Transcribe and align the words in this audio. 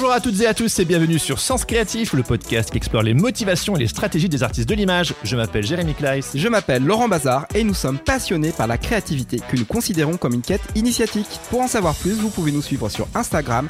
Bonjour 0.00 0.12
à 0.12 0.20
toutes 0.20 0.40
et 0.40 0.46
à 0.46 0.54
tous 0.54 0.78
et 0.78 0.84
bienvenue 0.84 1.18
sur 1.18 1.40
Sens 1.40 1.64
Créatif, 1.64 2.12
le 2.12 2.22
podcast 2.22 2.70
qui 2.70 2.76
explore 2.76 3.02
les 3.02 3.14
motivations 3.14 3.74
et 3.74 3.80
les 3.80 3.88
stratégies 3.88 4.28
des 4.28 4.44
artistes 4.44 4.68
de 4.68 4.74
l'image. 4.76 5.12
Je 5.24 5.34
m'appelle 5.34 5.66
Jérémy 5.66 5.92
Kleiss. 5.92 6.36
Je 6.36 6.46
m'appelle 6.46 6.84
Laurent 6.84 7.08
Bazar 7.08 7.46
et 7.52 7.64
nous 7.64 7.74
sommes 7.74 7.98
passionnés 7.98 8.52
par 8.52 8.68
la 8.68 8.78
créativité 8.78 9.40
que 9.50 9.56
nous 9.56 9.64
considérons 9.64 10.16
comme 10.16 10.34
une 10.34 10.42
quête 10.42 10.62
initiatique. 10.76 11.26
Pour 11.50 11.62
en 11.62 11.66
savoir 11.66 11.96
plus, 11.96 12.12
vous 12.12 12.30
pouvez 12.30 12.52
nous 12.52 12.62
suivre 12.62 12.88
sur 12.88 13.08
Instagram, 13.16 13.66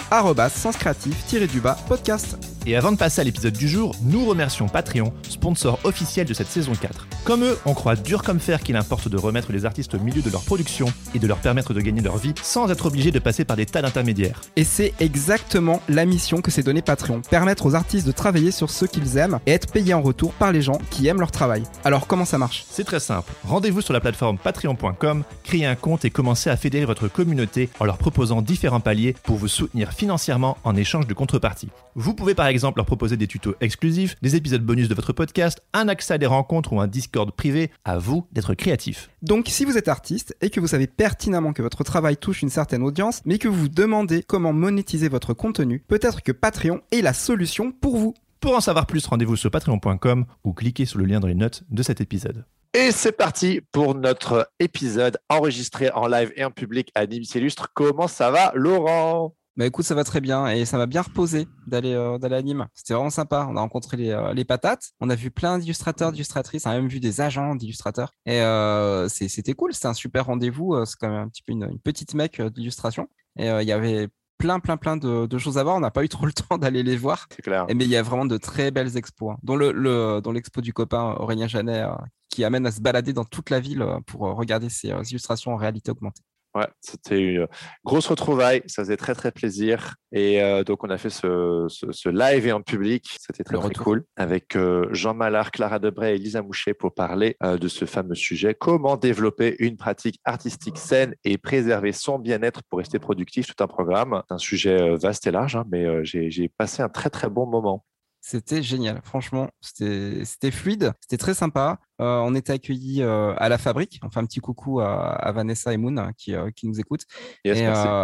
senscreatif-du-bas 0.51 1.79
podcast. 1.89 2.37
Et 2.67 2.77
avant 2.77 2.93
de 2.93 2.99
passer 2.99 3.23
à 3.23 3.25
l'épisode 3.25 3.55
du 3.55 3.67
jour, 3.67 3.95
nous 4.03 4.27
remercions 4.27 4.69
Patreon, 4.69 5.15
sponsor 5.27 5.79
officiel 5.85 6.27
de 6.27 6.35
cette 6.35 6.49
saison 6.49 6.73
4. 6.79 7.09
Comme 7.25 7.43
eux, 7.43 7.57
on 7.65 7.73
croit 7.73 7.97
dur 7.97 8.23
comme 8.23 8.41
fer 8.41 8.61
qu'il 8.61 8.77
importe 8.77 9.09
de 9.09 9.17
remettre 9.17 9.53
les 9.53 9.65
artistes 9.65 9.95
au 9.95 9.99
milieu 9.99 10.21
de 10.21 10.29
leur 10.29 10.43
production 10.43 10.93
et 11.15 11.19
de 11.19 11.27
leur 11.27 11.39
permettre 11.39 11.73
de 11.73 11.81
gagner 11.81 12.03
leur 12.03 12.19
vie 12.19 12.35
sans 12.43 12.71
être 12.71 12.85
obligés 12.85 13.13
de 13.13 13.19
passer 13.19 13.47
par 13.47 13.57
des 13.57 13.65
tas 13.65 13.81
d'intermédiaires. 13.81 14.43
Et 14.57 14.65
c'est 14.65 14.93
exactement 15.01 15.81
la 15.89 16.05
mission 16.05 16.18
que 16.19 16.51
s'est 16.51 16.63
donnée 16.63 16.83
Patreon, 16.83 17.23
permettre 17.31 17.67
aux 17.67 17.75
artistes 17.75 18.07
de 18.07 18.13
travailler 18.13 18.51
sur 18.51 18.71
ce 18.71 18.85
qu'ils 18.85 19.17
aiment 19.17 19.39
et 19.47 19.53
être 19.53 19.73
payés 19.73 19.95
en 19.95 20.03
retour 20.03 20.33
par 20.33 20.53
les 20.53 20.63
gens 20.63 20.79
qui 20.91 21.07
aiment 21.07 21.21
leur 21.21 21.31
travail. 21.31 21.63
Alors 21.85 22.07
comment 22.07 22.25
ça 22.25 22.39
marche? 22.39 22.65
C'est 22.69 22.85
très 22.85 23.01
simple. 23.01 23.33
Rendez-vous 23.45 23.81
sur 23.81 23.93
la 23.93 24.01
plateforme 24.01 24.39
patreon.com, 24.39 25.25
créez 25.45 25.67
un 25.67 25.77
compte 25.77 26.05
et 26.05 26.11
commencez 26.11 26.51
à 26.51 26.57
fédérer 26.57 26.85
votre 26.85 27.09
communauté 27.09 27.71
en 27.81 27.85
leur 27.85 27.99
proposant 27.99 28.43
différents 28.43 28.81
paliers 28.81 29.15
pour 29.25 29.37
vous 29.37 29.49
soutenir 29.49 29.93
financièrement 29.93 30.59
en 30.65 30.77
échange 30.77 31.07
de 31.07 31.15
contrepartie. 31.15 31.69
Vous 32.01 32.15
pouvez 32.15 32.37
par 32.37 32.47
exemple 32.47 32.79
leur 32.79 32.87
proposer 32.87 33.17
des 33.17 33.27
tutos 33.27 33.57
exclusifs, 33.61 34.15
des 34.23 34.37
épisodes 34.37 34.63
bonus 34.63 34.89
de 34.89 34.95
votre 34.95 35.13
podcast, 35.13 35.61
un 35.73 35.89
accès 35.89 36.15
à 36.15 36.19
des 36.19 36.27
rencontres 36.27 36.73
ou 36.73 36.81
un 36.81 36.87
Discord 36.87 37.33
privé. 37.33 37.73
À 37.85 37.99
vous 37.99 38.25
d'être 38.31 38.55
créatif. 38.55 39.11
Donc 39.23 39.47
si 39.49 39.65
vous 39.65 39.77
êtes 39.77 39.89
artiste 39.89 40.37
et 40.41 40.49
que 40.49 40.61
vous 40.61 40.69
savez 40.69 40.87
pertinemment 40.87 41.53
que 41.53 41.61
votre 41.61 41.83
travail 41.83 42.17
touche 42.17 42.43
une 42.43 42.51
certaine 42.51 42.85
audience, 42.85 43.21
mais 43.25 43.39
que 43.39 43.49
vous 43.49 43.63
vous 43.63 43.69
demandez 43.69 44.23
comment 44.23 44.53
monétiser 44.53 45.09
votre 45.09 45.35
contenu, 45.35 45.83
peut-être 45.89 46.23
que 46.23 46.31
Patreon 46.31 46.83
est 46.93 47.03
la 47.03 47.13
solution 47.13 47.73
pour 47.73 47.97
vous. 47.97 48.15
Pour 48.39 48.55
en 48.55 48.61
savoir 48.61 48.87
plus, 48.87 49.05
rendez-vous 49.05 49.35
sur 49.35 49.51
patreon.com 49.51 50.25
ou 50.45 50.53
cliquez 50.53 50.85
sur 50.85 51.01
le 51.01 51.05
lien 51.05 51.19
dans 51.19 51.27
les 51.27 51.35
notes 51.35 51.65
de 51.69 51.83
cet 51.83 52.01
épisode. 52.01 52.45
Et 52.75 52.93
c'est 52.93 53.11
parti 53.11 53.61
pour 53.73 53.97
notre 53.97 54.49
épisode 54.61 55.19
enregistré 55.29 55.91
en 55.91 56.07
live 56.07 56.33
et 56.37 56.45
en 56.45 56.53
public 56.53 56.93
à 56.95 57.07
Nîmes 57.07 57.25
Illustre. 57.35 57.73
Comment 57.75 58.07
ça 58.07 58.31
va, 58.31 58.53
Laurent? 58.55 59.35
Bah 59.59 59.67
écoute, 59.67 59.85
ça 59.85 59.97
va 59.97 60.05
très 60.05 60.21
bien 60.21 60.47
et 60.47 60.65
ça 60.65 60.79
m'a 60.79 60.87
bien 60.87 61.03
reposé 61.03 61.49
d'aller 61.67 61.93
euh, 61.93 62.17
d'aller 62.17 62.37
à 62.37 62.43
Nîmes. 62.43 62.69
C'était 62.75 62.95
vraiment 62.95 63.11
sympa. 63.11 63.45
On 63.51 63.57
a 63.57 63.61
rencontré 63.61 63.97
les, 63.97 64.11
euh, 64.11 64.33
les 64.33 64.45
patates. 64.45 64.93
On 65.01 65.11
a 65.11 65.17
vu 65.17 65.33
plein 65.33 65.59
d'illustrateurs, 65.59 66.13
d'illustratrices. 66.13 66.65
On 66.65 66.71
a 66.71 66.75
même 66.75 66.87
vu 66.87 67.01
des 67.01 67.21
agents 67.21 67.57
d'illustrateurs. 67.57 68.13
Et 68.25 68.41
euh, 68.41 69.09
c'était 69.09 69.55
cool. 69.55 69.75
C'était 69.75 69.89
un 69.89 69.95
super 69.95 70.27
rendez-vous. 70.27 70.85
C'est 70.87 70.95
quand 71.01 71.09
même 71.09 71.23
un 71.25 71.29
petit 71.29 71.43
peu 71.43 71.53
une, 71.53 71.65
une 71.65 71.81
petite 71.81 72.15
mec 72.15 72.41
d'illustration. 72.41 73.09
Et 73.37 73.49
il 73.49 73.67
y 73.67 73.73
avait 73.73 74.07
plein, 74.39 74.61
plein, 74.61 74.77
plein 74.77 74.97
de, 74.97 75.27
de 75.27 75.39
choses 75.39 75.59
à 75.59 75.65
voir. 75.65 75.75
On 75.75 75.81
n'a 75.81 75.91
pas 75.91 76.05
eu 76.05 76.09
trop 76.09 76.25
le 76.25 76.33
temps 76.49 76.57
d'aller 76.57 76.85
les 76.85 76.97
voir. 76.97 77.27
C'est 77.35 77.43
clair. 77.43 77.67
Et 77.69 77.75
mais 77.75 77.85
il 77.85 77.91
y 77.91 77.97
a 77.97 78.03
vraiment 78.03 78.27
de 78.27 78.37
très 78.37 78.71
belles 78.71 78.97
expos, 78.97 79.33
hein, 79.33 79.39
dont 79.43 79.57
le, 79.57 79.73
le- 79.73 80.21
dont 80.23 80.31
l'expo 80.31 80.61
du 80.61 80.73
copain 80.73 81.17
Aurélien 81.19 81.49
Janet, 81.49 81.85
qui 82.29 82.45
amène 82.45 82.65
à 82.65 82.71
se 82.71 82.81
balader 82.81 83.13
dans 83.13 83.25
toute 83.25 83.51
la 83.51 83.59
ville 83.59 83.85
pour 84.07 84.21
regarder 84.21 84.69
euh, 84.85 85.03
illustrations 85.11 85.53
en 85.53 85.57
réalité 85.57 85.91
augmentée. 85.91 86.23
Ouais, 86.59 86.67
c'était 86.81 87.21
une 87.21 87.47
grosse 87.85 88.07
retrouvaille. 88.09 88.63
Ça 88.67 88.83
faisait 88.83 88.97
très, 88.97 89.15
très 89.15 89.31
plaisir. 89.31 89.95
Et 90.13 90.43
euh, 90.43 90.65
donc, 90.65 90.83
on 90.85 90.91
a 90.91 90.99
fait 90.99 91.11
ce, 91.11 91.67
ce- 91.69 91.93
ce 91.93 92.09
live 92.09 92.47
et 92.47 92.53
en 92.53 92.63
public. 92.63 93.05
C'était 93.21 93.45
très, 93.45 93.57
très 93.57 93.75
cool. 93.85 94.05
Avec 94.17 94.57
euh, 94.57 94.89
Jean 94.93 95.15
Mallard, 95.15 95.51
Clara 95.51 95.79
Debray 95.79 96.15
et 96.15 96.19
Lisa 96.19 96.43
Mouchet 96.43 96.75
pour 96.75 96.95
parler 96.95 97.37
euh, 97.43 97.59
de 97.59 97.69
ce 97.69 97.85
fameux 97.85 98.15
sujet. 98.15 98.55
Comment 98.55 98.97
développer 98.97 99.55
une 99.59 99.77
pratique 99.77 100.19
artistique 100.25 100.79
saine 100.79 101.15
et 101.25 101.39
préserver 101.39 101.93
son 101.93 102.19
bien-être 102.19 102.63
pour 102.69 102.79
rester 102.79 102.99
productif, 102.99 103.47
tout 103.47 103.63
un 103.63 103.69
programme. 103.69 104.23
C'est 104.29 104.35
un 104.35 104.39
sujet 104.39 104.97
vaste 104.97 105.27
et 105.27 105.31
large, 105.31 105.57
hein, 105.57 105.65
mais 105.71 106.05
j'ai 106.05 106.49
passé 106.57 106.83
un 106.83 106.89
très, 106.89 107.11
très 107.11 107.29
bon 107.29 107.47
moment. 107.47 107.85
C'était 108.31 108.63
génial, 108.63 109.01
franchement, 109.05 109.49
c'était 109.63 110.51
fluide, 110.51 110.93
c'était 111.01 111.17
très 111.17 111.33
sympa. 111.33 111.79
Euh, 112.03 112.19
on 112.19 112.35
était 112.35 112.53
accueillis 112.53 113.01
euh, 113.03 113.33
à 113.39 113.49
la 113.49 113.57
fabrique. 113.57 113.99
On 114.03 114.11
fait 114.11 114.21
un 114.21 114.27
petit 114.27 114.41
coucou 114.41 114.81
à, 114.81 115.13
à 115.13 115.33
Vanessa 115.33 115.73
et 115.73 115.79
Moon 115.79 115.97
hein, 115.97 116.13
qui, 116.15 116.35
euh, 116.35 116.51
qui 116.51 116.69
nous 116.69 116.79
écoutent. 116.79 117.07
Yes, 117.47 117.59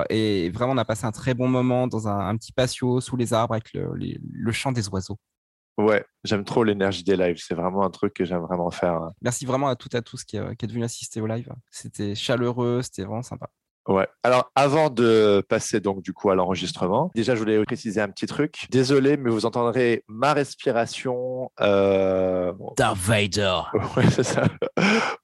et, 0.08 0.48
vraiment, 0.48 0.72
on 0.72 0.78
a 0.78 0.84
passé 0.86 1.04
un 1.04 1.12
très 1.12 1.34
bon 1.34 1.46
moment 1.46 1.86
dans 1.88 2.08
un, 2.08 2.26
un 2.26 2.36
petit 2.38 2.52
patio 2.52 3.02
sous 3.02 3.16
les 3.18 3.34
arbres 3.34 3.52
avec 3.52 3.74
le, 3.74 3.94
les- 3.96 4.18
le 4.32 4.50
chant 4.52 4.72
des 4.72 4.88
oiseaux. 4.88 5.18
Ouais, 5.76 6.02
j'aime 6.22 6.44
trop 6.44 6.64
l'énergie 6.64 7.04
des 7.04 7.18
lives. 7.18 7.36
C'est 7.36 7.54
vraiment 7.54 7.84
un 7.84 7.90
truc 7.90 8.14
que 8.14 8.24
j'aime 8.24 8.40
vraiment 8.40 8.70
faire. 8.70 8.94
hein. 8.94 9.12
Merci 9.20 9.44
vraiment 9.44 9.68
à 9.68 9.76
toutes 9.76 9.92
et 9.92 9.98
à 9.98 10.02
tous 10.02 10.24
qui, 10.24 10.38
qui 10.38 10.64
êtes 10.64 10.72
venus 10.72 10.86
assister 10.86 11.20
au 11.20 11.26
live. 11.26 11.52
C'était 11.70 12.14
chaleureux, 12.14 12.80
c'était 12.80 13.02
vraiment 13.02 13.22
sympa. 13.22 13.50
Ouais. 13.86 14.06
Alors, 14.22 14.50
avant 14.54 14.88
de 14.90 15.42
passer 15.48 15.80
donc 15.80 16.02
du 16.02 16.12
coup 16.12 16.30
à 16.30 16.34
l'enregistrement, 16.34 17.10
déjà 17.14 17.34
je 17.34 17.40
voulais 17.40 17.62
préciser 17.64 18.00
un 18.00 18.08
petit 18.08 18.26
truc. 18.26 18.66
Désolé, 18.70 19.16
mais 19.16 19.30
vous 19.30 19.46
entendrez 19.46 20.04
ma 20.08 20.32
respiration. 20.32 21.50
Euh... 21.60 22.52
Darth 22.76 22.98
Vader. 22.98 23.60
Ouais, 23.96 24.10
c'est 24.10 24.24
ça. 24.24 24.44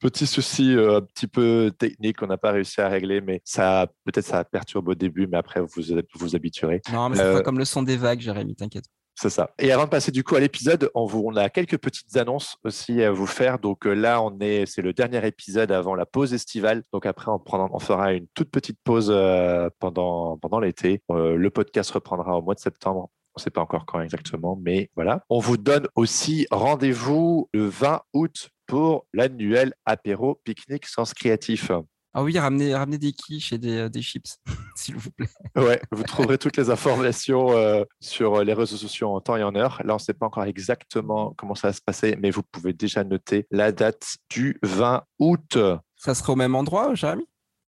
Petit 0.01 0.27
souci 0.27 0.77
euh, 0.77 0.99
un 0.99 1.01
petit 1.01 1.27
peu 1.27 1.73
technique 1.77 2.19
qu'on 2.19 2.27
n'a 2.29 2.37
pas 2.37 2.53
réussi 2.53 2.81
à 2.81 2.89
régler, 2.89 3.21
mais 3.21 3.41
ça 3.45 3.87
peut-être 4.05 4.27
ça 4.27 4.45
perturbe 4.45 4.89
au 4.89 4.95
début, 4.95 5.27
mais 5.27 5.39
après 5.39 5.61
vous 5.61 5.69
vous 5.77 5.83
vous 6.15 6.37
habituerez. 6.37 6.83
Non, 6.93 7.09
mais 7.09 7.17
c'est 7.17 7.23
Euh, 7.23 7.35
pas 7.39 7.43
comme 7.43 7.59
le 7.59 7.65
son 7.65 7.83
des 7.83 7.97
vagues, 7.97 8.21
Jérémy, 8.21 8.55
t'inquiète. 8.55 8.85
C'est 9.15 9.31
ça. 9.31 9.51
Et 9.59 9.71
avant 9.71 9.85
de 9.85 9.91
passer 9.91 10.11
du 10.11 10.25
coup 10.25 10.37
à 10.37 10.41
l'épisode, 10.41 10.91
on, 10.95 11.37
a 11.37 11.51
quelques 11.51 11.79
petites 11.79 12.17
annonces 12.17 12.57
aussi 12.65 13.03
à 13.03 13.11
vous 13.11 13.27
faire. 13.27 13.59
Donc 13.59 13.87
euh, 13.87 13.93
là, 13.93 14.23
on 14.23 14.39
est, 14.41 14.65
c'est 14.67 14.83
le 14.83 14.93
dernier 14.93 15.27
épisode 15.27 15.73
avant 15.73 15.95
la 15.95 16.07
pause 16.07 16.33
estivale. 16.33 16.85
Donc 16.93 17.05
après, 17.05 17.31
on 17.31 17.79
fera 17.79 18.15
une 18.15 18.27
toute 18.35 18.51
petite 18.51 18.79
pause 18.83 19.11
euh, 19.11 19.69
pendant, 19.79 20.39
pendant 20.39 20.59
l'été. 20.59 21.03
Euh, 21.11 21.37
le 21.37 21.51
podcast 21.51 21.91
reprendra 21.91 22.39
au 22.39 22.43
mois 22.43 22.55
de 22.55 22.61
septembre. 22.61 23.11
On 23.35 23.39
ne 23.39 23.43
sait 23.43 23.51
pas 23.51 23.61
encore 23.61 23.85
quand 23.87 24.01
exactement, 24.01 24.59
mais 24.61 24.91
voilà. 24.97 25.23
On 25.29 25.39
vous 25.39 25.57
donne 25.57 25.87
aussi 25.95 26.47
rendez-vous 26.51 27.49
le 27.53 27.67
20 27.67 28.01
août 28.15 28.49
pour 28.67 29.07
l'annuel 29.13 29.75
apéro 29.85 30.41
pique-nique 30.45 30.87
sens 30.87 31.13
créatif. 31.15 31.71
Ah 32.13 32.23
oui, 32.25 32.37
ramenez, 32.39 32.75
ramenez 32.75 32.99
des 32.99 33.13
quiches 33.13 33.53
et 33.53 33.59
des, 33.59 33.89
des 33.89 34.03
chips, 34.03 34.37
s'il 34.77 34.97
vous 34.97 35.11
plaît. 35.13 35.29
Ouais, 35.57 35.81
vous 35.93 36.03
trouverez 36.03 36.39
toutes 36.39 36.57
les 36.57 36.69
informations 36.71 37.53
euh, 37.57 37.85
sur 38.01 38.43
les 38.43 38.53
réseaux 38.53 38.77
sociaux 38.77 39.11
en 39.11 39.21
temps 39.21 39.37
et 39.37 39.43
en 39.45 39.55
heure. 39.55 39.81
Là, 39.85 39.93
on 39.93 39.97
ne 39.97 40.01
sait 40.01 40.13
pas 40.15 40.27
encore 40.27 40.45
exactement 40.45 41.33
comment 41.37 41.55
ça 41.55 41.69
va 41.69 41.73
se 41.73 41.81
passer, 41.81 42.17
mais 42.21 42.31
vous 42.31 42.43
pouvez 42.43 42.73
déjà 42.73 43.05
noter 43.05 43.47
la 43.53 43.71
date 43.73 44.17
du 44.29 44.59
20 44.63 45.05
août. 45.21 45.59
Ça 45.97 46.15
serait 46.15 46.33
au 46.33 46.37
même 46.37 46.55
endroit, 46.57 46.95
Jérémy? 46.95 47.27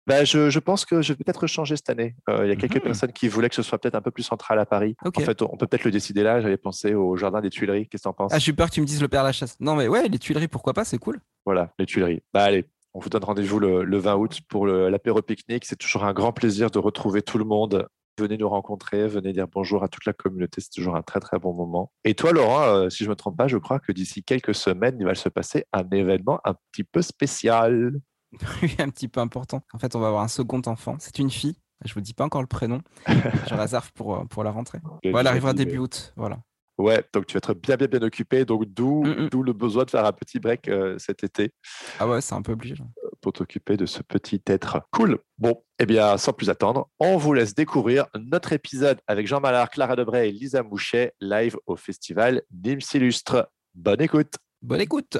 Bah, 0.08 0.24
je, 0.24 0.50
je 0.50 0.58
pense 0.58 0.84
que 0.84 1.00
je 1.00 1.12
vais 1.12 1.22
peut-être 1.22 1.46
changer 1.46 1.76
cette 1.76 1.88
année. 1.90 2.16
Euh, 2.28 2.44
Il 2.44 2.48
y 2.48 2.52
a 2.52 2.56
quelques 2.56 2.74
Mhm. 2.78 2.82
personnes 2.82 3.12
qui 3.12 3.28
voulaient 3.28 3.48
que 3.48 3.54
ce 3.54 3.62
soit 3.62 3.78
peut-être 3.78 3.94
un 3.94 4.02
peu 4.02 4.10
plus 4.10 4.24
central 4.24 4.58
à 4.58 4.66
Paris. 4.66 4.96
En 5.04 5.20
fait, 5.20 5.40
on 5.42 5.56
peut 5.56 5.68
peut-être 5.68 5.84
le 5.84 5.92
décider 5.92 6.24
là. 6.24 6.40
J'avais 6.40 6.56
pensé 6.56 6.94
au 6.94 7.16
Jardin 7.16 7.40
des 7.40 7.50
Tuileries. 7.50 7.86
Qu'est-ce 7.88 8.02
que 8.02 8.08
tu 8.08 8.08
en 8.08 8.12
penses? 8.12 8.32
Ah, 8.34 8.40
j'ai 8.40 8.50
eu 8.50 8.54
peur 8.54 8.68
que 8.68 8.74
tu 8.74 8.80
me 8.80 8.86
dises 8.86 9.00
le 9.00 9.06
Père 9.06 9.22
Lachaise. 9.22 9.54
Non, 9.60 9.76
mais 9.76 9.86
ouais, 9.86 10.08
les 10.08 10.18
Tuileries, 10.18 10.48
pourquoi 10.48 10.72
pas, 10.72 10.84
c'est 10.84 10.98
cool. 10.98 11.20
Voilà, 11.46 11.72
les 11.78 11.86
Tuileries. 11.86 12.20
Bah, 12.34 12.42
allez, 12.42 12.64
on 12.94 13.00
vous 13.00 13.08
donne 13.08 13.24
rendez-vous 13.24 13.58
le, 13.58 13.84
le 13.84 13.98
20 13.98 14.16
août 14.16 14.40
pour 14.48 14.66
l'apéro 14.66 15.22
pique-nique. 15.22 15.64
C'est 15.64 15.76
toujours 15.76 16.04
un 16.04 16.12
grand 16.12 16.32
plaisir 16.32 16.70
de 16.70 16.78
retrouver 16.78 17.22
tout 17.22 17.38
le 17.38 17.44
monde. 17.44 17.86
Venez 18.18 18.36
nous 18.36 18.48
rencontrer, 18.48 19.08
venez 19.08 19.32
dire 19.32 19.48
bonjour 19.48 19.82
à 19.82 19.88
toute 19.88 20.04
la 20.04 20.12
communauté. 20.12 20.60
C'est 20.60 20.70
toujours 20.70 20.96
un 20.96 21.02
très, 21.02 21.18
très 21.18 21.38
bon 21.38 21.54
moment. 21.54 21.90
Et 22.04 22.14
toi, 22.14 22.32
Laurent, 22.32 22.62
euh, 22.62 22.90
si 22.90 23.04
je 23.04 23.08
ne 23.08 23.10
me 23.10 23.16
trompe 23.16 23.38
pas, 23.38 23.48
je 23.48 23.56
crois 23.56 23.80
que 23.80 23.90
d'ici 23.90 24.22
quelques 24.22 24.54
semaines, 24.54 24.96
il 25.00 25.06
va 25.06 25.14
se 25.14 25.30
passer 25.30 25.64
un 25.72 25.88
événement 25.90 26.38
un 26.44 26.54
petit 26.70 26.84
peu 26.84 27.02
spécial. 27.02 27.92
Oui, 28.62 28.74
un 28.78 28.88
petit 28.88 29.08
peu 29.08 29.20
important. 29.20 29.60
En 29.74 29.78
fait, 29.78 29.94
on 29.94 30.00
va 30.00 30.06
avoir 30.06 30.22
un 30.22 30.28
second 30.28 30.62
enfant. 30.64 30.96
C'est 30.98 31.18
une 31.18 31.30
fille. 31.30 31.58
Je 31.84 31.92
vous 31.92 32.00
dis 32.00 32.14
pas 32.14 32.24
encore 32.24 32.40
le 32.40 32.46
prénom. 32.46 32.80
Je 33.06 33.54
réserve 33.54 33.92
pour, 33.92 34.16
euh, 34.16 34.24
pour 34.24 34.42
la 34.42 34.50
rentrée. 34.50 34.78
Bon, 34.82 34.98
elle 35.02 35.26
arrivera 35.26 35.52
début 35.52 35.76
août. 35.76 36.14
Voilà. 36.16 36.38
Ouais, 36.78 37.04
donc 37.12 37.26
tu 37.26 37.34
vas 37.34 37.38
être 37.38 37.54
bien, 37.54 37.76
bien, 37.76 37.86
bien 37.86 38.02
occupé. 38.02 38.44
Donc, 38.44 38.64
d'où 38.66 39.04
Mm, 39.04 39.24
mm. 39.24 39.28
d'où 39.30 39.42
le 39.42 39.52
besoin 39.52 39.84
de 39.84 39.90
faire 39.90 40.04
un 40.04 40.12
petit 40.12 40.38
break 40.40 40.68
euh, 40.68 40.96
cet 40.98 41.22
été. 41.24 41.52
Ah 41.98 42.08
ouais, 42.08 42.20
c'est 42.20 42.34
un 42.34 42.42
peu 42.42 42.52
obligé. 42.52 42.74
là. 42.76 42.84
pour 43.20 43.32
t'occuper 43.32 43.76
de 43.76 43.86
ce 43.86 44.02
petit 44.02 44.42
être. 44.46 44.80
Cool. 44.90 45.18
Bon, 45.38 45.62
eh 45.78 45.86
bien, 45.86 46.16
sans 46.18 46.32
plus 46.32 46.50
attendre, 46.50 46.88
on 46.98 47.16
vous 47.18 47.34
laisse 47.34 47.54
découvrir 47.54 48.06
notre 48.16 48.52
épisode 48.52 48.98
avec 49.06 49.26
Jean 49.28 49.40
Mallard, 49.40 49.70
Clara 49.70 49.94
Debray 49.96 50.28
et 50.28 50.32
Lisa 50.32 50.62
Mouchet, 50.64 51.12
live 51.20 51.56
au 51.66 51.76
festival 51.76 52.42
Nîmes 52.50 52.80
Illustre. 52.94 53.48
Bonne 53.74 54.00
écoute. 54.02 54.34
Bonne 54.60 54.80
écoute. 54.80 55.18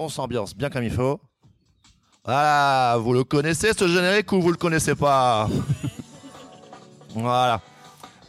on 0.00 0.08
s'ambiance 0.08 0.54
bien 0.56 0.70
comme 0.70 0.84
il 0.84 0.92
faut. 0.92 1.20
Voilà, 2.24 2.96
vous 3.00 3.12
le 3.14 3.24
connaissez 3.24 3.72
ce 3.72 3.88
générique 3.88 4.30
ou 4.32 4.40
vous 4.40 4.50
le 4.50 4.56
connaissez 4.56 4.94
pas? 4.94 5.48
Voilà. 7.20 7.60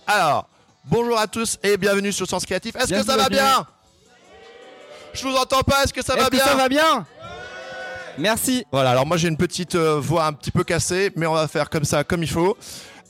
Alors, 0.07 0.47
bonjour 0.85 1.17
à 1.19 1.27
tous 1.27 1.57
et 1.61 1.77
bienvenue 1.77 2.11
sur 2.11 2.27
Sens 2.27 2.45
Créatif. 2.45 2.75
Est-ce 2.75 2.89
que 2.89 3.03
ça 3.03 3.17
va 3.17 3.29
bien 3.29 3.65
Je 5.13 5.27
vous 5.27 5.35
entends 5.35 5.61
pas, 5.61 5.83
est-ce 5.83 5.93
que 5.93 6.03
ça 6.03 6.15
va 6.15 6.21
Est-ce 6.21 6.29
que 6.29 6.35
bien 6.35 6.45
ça 6.45 6.55
va 6.55 6.69
bien 6.69 7.05
Merci. 8.17 8.65
Voilà, 8.71 8.91
alors 8.91 9.05
moi 9.05 9.15
j'ai 9.17 9.27
une 9.27 9.37
petite 9.37 9.75
euh, 9.75 9.99
voix 9.99 10.25
un 10.25 10.33
petit 10.33 10.51
peu 10.51 10.63
cassée, 10.63 11.11
mais 11.15 11.25
on 11.27 11.33
va 11.33 11.47
faire 11.47 11.69
comme 11.69 11.85
ça, 11.85 12.03
comme 12.03 12.23
il 12.23 12.29
faut. 12.29 12.57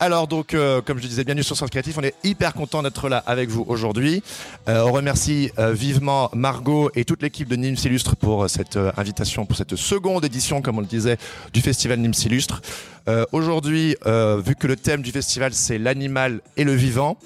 Alors 0.01 0.30
donc, 0.30 0.54
euh, 0.54 0.81
comme 0.81 0.98
je 0.98 1.07
disais, 1.07 1.25
bienvenue 1.25 1.44
sur 1.44 1.57
Sens 1.57 1.69
Créatif. 1.69 1.98
On 1.98 2.04
est 2.04 2.16
hyper 2.24 2.54
content 2.54 2.81
d'être 2.81 3.10
là 3.10 3.22
avec 3.25 3.50
vous 3.50 3.66
aujourd'hui. 3.68 4.24
Euh, 4.69 4.86
on 4.86 4.94
remercie 4.94 5.51
euh, 5.60 5.74
vivement 5.74 6.30
Margot 6.34 6.90
et 6.96 7.04
toute 7.04 7.22
l'équipe 7.22 7.50
de 7.50 7.57
Nîmes 7.57 7.75
Illustre 7.84 8.16
pour 8.16 8.50
cette 8.50 8.80
invitation, 8.96 9.46
pour 9.46 9.57
cette 9.57 9.75
seconde 9.75 10.24
édition, 10.24 10.62
comme 10.62 10.78
on 10.78 10.81
le 10.81 10.88
disait, 10.88 11.18
du 11.51 11.60
festival 11.60 12.00
Nîmes 12.00 12.13
Illustre. 12.25 12.62
Aujourd'hui, 13.31 13.96
vu 14.06 14.56
que 14.56 14.68
le 14.68 14.75
thème 14.75 15.01
du 15.01 15.10
festival 15.10 15.51
c'est 15.56 15.80
l'animal 15.80 16.42
et 16.57 16.63
le 16.63 16.74
vivant, 16.74 17.18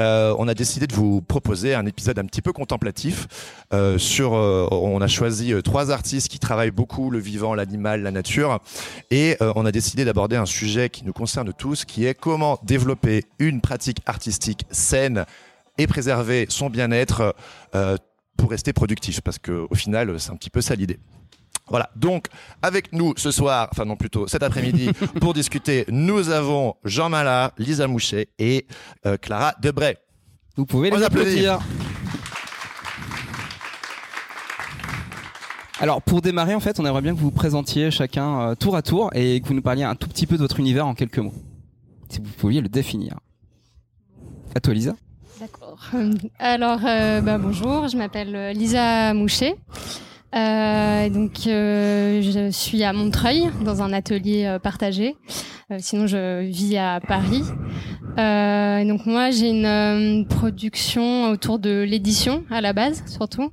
euh, 0.00 0.34
on 0.38 0.48
a 0.48 0.54
décidé 0.54 0.86
de 0.86 0.94
vous 0.94 1.20
proposer 1.20 1.74
un 1.74 1.86
épisode 1.86 2.18
un 2.18 2.24
petit 2.24 2.42
peu 2.42 2.52
contemplatif. 2.52 3.26
Euh, 3.72 3.98
sur, 3.98 4.34
euh, 4.34 4.66
on 4.70 5.00
a 5.00 5.06
choisi 5.06 5.52
trois 5.62 5.90
artistes 5.90 6.28
qui 6.28 6.38
travaillent 6.38 6.70
beaucoup 6.70 7.10
le 7.10 7.18
vivant, 7.18 7.54
l'animal, 7.54 8.02
la 8.02 8.10
nature, 8.10 8.60
et 9.10 9.36
on 9.40 9.66
a 9.66 9.72
décidé 9.72 10.04
d'aborder 10.04 10.36
un 10.36 10.46
sujet 10.46 10.88
qui 10.88 11.04
nous 11.04 11.12
concerne 11.12 11.52
tous, 11.52 11.84
qui 11.84 12.06
est 12.06 12.14
comment 12.14 12.58
développer 12.62 13.24
une 13.38 13.60
pratique 13.60 13.98
artistique 14.06 14.66
saine 14.70 15.24
et 15.78 15.86
préserver 15.86 16.46
son 16.48 16.70
bien-être 16.70 17.34
pour 18.36 18.50
rester 18.50 18.72
productif, 18.72 19.20
parce 19.20 19.38
que 19.38 19.66
au 19.70 19.74
final, 19.74 20.18
c'est 20.18 20.30
un 20.30 20.36
petit 20.36 20.50
peu 20.50 20.60
ça 20.60 20.74
l'idée. 20.74 20.98
Voilà, 21.72 21.88
donc 21.96 22.26
avec 22.60 22.92
nous 22.92 23.14
ce 23.16 23.30
soir, 23.30 23.66
enfin 23.72 23.86
non 23.86 23.96
plutôt 23.96 24.26
cet 24.26 24.42
après-midi, 24.42 24.90
pour 25.22 25.32
discuter, 25.32 25.86
nous 25.88 26.28
avons 26.28 26.74
Jean 26.84 27.08
Mala, 27.08 27.54
Lisa 27.56 27.86
Mouchet 27.86 28.28
et 28.38 28.66
euh, 29.06 29.16
Clara 29.16 29.54
Debray. 29.58 29.96
Vous 30.54 30.66
pouvez 30.66 30.90
les 30.90 31.02
applaudir. 31.02 31.60
Alors 35.80 36.02
pour 36.02 36.20
démarrer 36.20 36.54
en 36.54 36.60
fait, 36.60 36.78
on 36.78 36.84
aimerait 36.84 37.00
bien 37.00 37.14
que 37.14 37.18
vous 37.18 37.30
vous 37.30 37.30
présentiez 37.30 37.90
chacun 37.90 38.50
euh, 38.50 38.54
tour 38.54 38.76
à 38.76 38.82
tour 38.82 39.08
et 39.14 39.40
que 39.40 39.48
vous 39.48 39.54
nous 39.54 39.62
parliez 39.62 39.84
un 39.84 39.94
tout 39.94 40.08
petit 40.08 40.26
peu 40.26 40.36
de 40.36 40.42
votre 40.42 40.60
univers 40.60 40.86
en 40.86 40.92
quelques 40.92 41.20
mots. 41.20 41.32
Si 42.10 42.18
vous 42.18 42.28
pouviez 42.36 42.60
le 42.60 42.68
définir. 42.68 43.18
À 44.54 44.60
toi 44.60 44.74
Lisa. 44.74 44.92
D'accord. 45.40 45.78
Alors, 46.38 46.80
euh, 46.84 47.22
bah, 47.22 47.38
bonjour, 47.38 47.88
je 47.88 47.96
m'appelle 47.96 48.50
Lisa 48.54 49.14
Mouchet. 49.14 49.56
Euh, 50.34 51.10
donc, 51.10 51.46
euh, 51.46 52.22
je 52.22 52.50
suis 52.50 52.82
à 52.84 52.92
Montreuil 52.92 53.50
dans 53.64 53.82
un 53.82 53.92
atelier 53.92 54.46
euh, 54.46 54.58
partagé. 54.58 55.16
Euh, 55.70 55.76
sinon, 55.78 56.06
je 56.06 56.42
vis 56.42 56.78
à 56.78 57.00
Paris. 57.06 57.42
Euh, 58.18 58.84
donc, 58.84 59.04
moi, 59.04 59.30
j'ai 59.30 59.50
une 59.50 60.26
production 60.26 61.30
autour 61.30 61.58
de 61.58 61.82
l'édition 61.82 62.44
à 62.50 62.60
la 62.60 62.72
base, 62.72 63.04
surtout. 63.06 63.52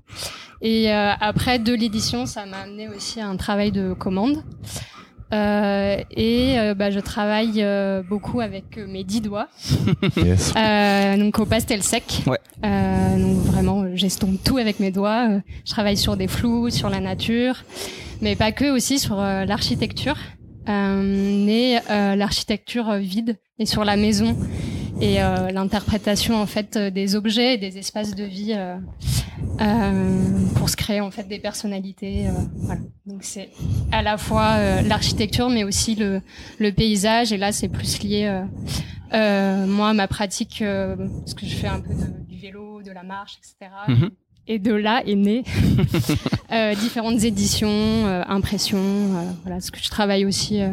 Et 0.61 0.91
après, 0.91 1.57
de 1.57 1.73
l'édition, 1.73 2.25
ça 2.25 2.45
m'a 2.45 2.57
amené 2.57 2.89
aussi 2.89 3.21
à 3.21 3.29
un 3.29 3.37
travail 3.37 3.71
de 3.71 3.93
commande. 3.93 4.43
Euh, 5.31 5.97
et 6.11 6.59
euh, 6.59 6.73
bah, 6.73 6.89
je 6.89 6.99
travaille 6.99 7.61
euh, 7.61 8.01
beaucoup 8.01 8.41
avec 8.41 8.77
mes 8.77 9.03
dix 9.03 9.21
doigts. 9.21 9.47
Yes. 10.17 10.53
Euh, 10.55 11.17
donc 11.17 11.39
au 11.39 11.45
pastel 11.45 11.83
sec. 11.83 12.23
Ouais. 12.25 12.39
Euh, 12.65 13.17
donc 13.17 13.37
vraiment, 13.45 13.85
j'estompe 13.95 14.43
tout 14.43 14.57
avec 14.57 14.79
mes 14.79 14.91
doigts. 14.91 15.27
Je 15.65 15.71
travaille 15.71 15.97
sur 15.97 16.17
des 16.17 16.27
flous, 16.27 16.69
sur 16.69 16.89
la 16.89 16.99
nature, 16.99 17.63
mais 18.21 18.35
pas 18.35 18.51
que, 18.51 18.71
aussi 18.71 18.99
sur 18.99 19.17
l'architecture, 19.17 20.17
euh, 20.67 21.43
mais 21.45 21.81
euh, 21.89 22.15
l'architecture 22.15 22.93
vide 22.95 23.37
et 23.59 23.65
sur 23.65 23.83
la 23.85 23.95
maison 23.97 24.35
et 25.01 25.21
euh, 25.21 25.51
l'interprétation 25.51 26.35
en 26.41 26.45
fait 26.45 26.75
euh, 26.75 26.89
des 26.89 27.15
objets 27.15 27.53
et 27.53 27.57
des 27.57 27.77
espaces 27.77 28.15
de 28.15 28.23
vie 28.23 28.53
euh, 28.55 28.75
euh, 29.61 30.47
pour 30.55 30.69
se 30.69 30.75
créer 30.75 31.01
en 31.01 31.11
fait 31.11 31.23
des 31.27 31.39
personnalités. 31.39 32.27
euh, 32.27 32.31
voilà. 32.55 32.81
Donc 33.05 33.23
c'est 33.23 33.49
à 33.91 34.01
la 34.01 34.17
fois 34.17 34.81
l'architecture, 34.83 35.49
mais 35.49 35.63
aussi 35.63 35.95
le, 35.95 36.21
le 36.59 36.71
paysage. 36.71 37.31
Et 37.33 37.37
là, 37.37 37.51
c'est 37.51 37.69
plus 37.69 38.01
lié 38.03 38.43
moi, 39.11 39.93
ma 39.93 40.07
pratique, 40.07 40.63
parce 40.63 41.33
que 41.33 41.45
je 41.45 41.55
fais 41.55 41.67
un 41.67 41.79
peu 41.79 41.93
du 42.27 42.37
vélo, 42.37 42.81
de 42.83 42.91
la 42.91 43.03
marche, 43.03 43.39
etc. 43.39 43.71
Et 44.51 44.57
de 44.57 44.73
là 44.73 45.03
est 45.05 45.15
né 45.15 45.43
euh, 46.51 46.73
différentes 46.73 47.23
éditions, 47.23 47.67
euh, 47.69 48.23
impressions. 48.27 48.79
euh, 48.79 49.31
voilà, 49.43 49.57
parce 49.57 49.69
que 49.69 49.77
je 49.79 49.89
travaille 49.91 50.25
aussi 50.25 50.59
euh, 50.59 50.71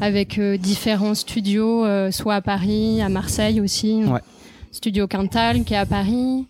avec 0.00 0.36
euh, 0.36 0.56
différents 0.56 1.14
studios, 1.14 1.84
euh, 1.84 2.10
soit 2.10 2.34
à 2.34 2.40
Paris, 2.42 3.00
à 3.00 3.08
Marseille 3.08 3.60
aussi. 3.60 4.02
Ouais. 4.04 4.20
Studio 4.72 5.06
Quintal 5.06 5.62
qui 5.62 5.74
est 5.74 5.76
à 5.76 5.86
Paris. 5.86 6.46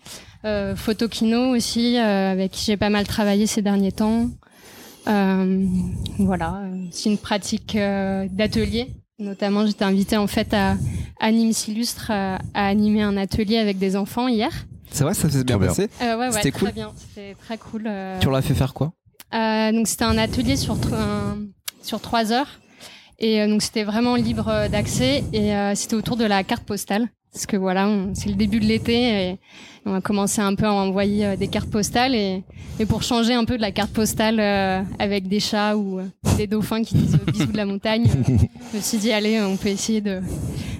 Euh, 0.46 0.74
Photokino 0.74 1.54
aussi, 1.54 1.98
euh, 1.98 2.32
avec 2.32 2.52
qui 2.52 2.64
j'ai 2.64 2.78
pas 2.78 2.88
mal 2.88 3.06
travaillé 3.06 3.46
ces 3.46 3.60
derniers 3.60 3.92
temps. 3.92 4.30
Euh, 5.06 5.66
voilà, 6.18 6.62
c'est 6.90 7.10
une 7.10 7.18
pratique 7.18 7.76
euh, 7.76 8.26
d'atelier. 8.30 8.88
Notamment, 9.18 9.66
j'étais 9.66 9.84
invitée 9.84 10.16
en 10.16 10.26
fait 10.26 10.54
à, 10.54 10.76
à 11.20 11.30
Nîmes 11.30 11.52
Illustre 11.68 12.10
à, 12.10 12.38
à 12.54 12.66
animer 12.68 13.02
un 13.02 13.18
atelier 13.18 13.58
avec 13.58 13.76
des 13.78 13.96
enfants 13.96 14.28
hier. 14.28 14.50
C'est 14.94 15.04
vrai, 15.04 15.14
ça 15.14 15.28
s'est 15.28 15.42
bien 15.44 15.58
bien. 15.58 15.68
passé. 15.68 15.88
Euh, 16.02 16.16
ouais, 16.16 16.26
ouais, 16.28 16.32
C'était 16.32 16.50
très 16.52 16.66
cool. 16.66 16.72
bien. 16.72 16.92
C'était 16.96 17.34
très 17.34 17.58
cool. 17.58 17.82
euh. 17.86 18.18
Tu 18.20 18.26
leur 18.26 18.36
as 18.36 18.42
fait 18.42 18.54
faire 18.54 18.72
quoi? 18.74 18.92
Euh, 19.34 19.72
donc 19.72 19.88
c'était 19.88 20.04
un 20.04 20.16
atelier 20.18 20.56
sur 20.56 20.74
un- 20.94 21.38
sur 21.82 22.00
trois 22.00 22.30
heures 22.32 22.60
et 23.18 23.40
euh, 23.42 23.48
donc 23.48 23.62
c'était 23.62 23.82
vraiment 23.82 24.14
libre 24.14 24.68
d'accès 24.70 25.24
et 25.32 25.52
euh, 25.54 25.74
c'était 25.74 25.96
autour 25.96 26.16
de 26.16 26.24
la 26.24 26.44
carte 26.44 26.62
postale 26.62 27.08
parce 27.32 27.44
que 27.46 27.56
voilà 27.56 27.88
on- 27.88 28.14
c'est 28.14 28.28
le 28.28 28.36
début 28.36 28.60
de 28.60 28.64
l'été 28.66 29.30
et 29.30 29.38
on 29.86 29.94
a 29.94 30.00
commencé 30.00 30.40
un 30.40 30.54
peu 30.54 30.66
à 30.66 30.72
envoyer 30.72 31.26
euh, 31.26 31.36
des 31.36 31.48
cartes 31.48 31.68
postales 31.70 32.14
et, 32.14 32.44
et 32.78 32.86
pour 32.86 33.02
changer 33.02 33.34
un 33.34 33.44
peu 33.44 33.56
de 33.56 33.62
la 33.62 33.72
carte 33.72 33.92
postale 33.92 34.38
euh, 34.38 34.82
avec 35.00 35.26
des 35.26 35.40
chats 35.40 35.76
ou 35.76 35.98
euh, 35.98 36.04
des 36.36 36.46
dauphins 36.46 36.84
qui 36.84 36.94
disent 36.94 37.18
bisous 37.26 37.46
de 37.52 37.56
la 37.56 37.66
montagne 37.66 38.06
euh, 38.28 38.36
je 38.72 38.76
me 38.76 38.82
suis 38.82 38.98
dit 38.98 39.10
allez 39.10 39.40
on 39.42 39.56
peut 39.56 39.68
essayer 39.70 40.00
de, 40.00 40.20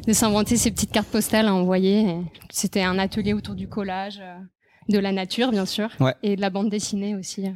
de 0.07 0.13
s'inventer 0.13 0.57
ces 0.57 0.71
petites 0.71 0.93
cartes 0.93 1.09
postales 1.09 1.47
à 1.49 1.55
envoyer 1.55 2.17
c'était 2.51 2.83
un 2.83 2.99
atelier 2.99 3.33
autour 3.33 3.55
du 3.55 3.69
collage 3.69 4.19
euh, 4.21 4.37
de 4.89 4.99
la 4.99 5.13
nature 5.13 5.51
bien 5.51 5.67
sûr 5.67 5.89
Ouais. 6.01 6.15
et 6.23 6.37
de 6.37 6.41
la 6.41 6.51
bande 6.51 6.69
dessinée 6.71 7.15
aussi 7.15 7.47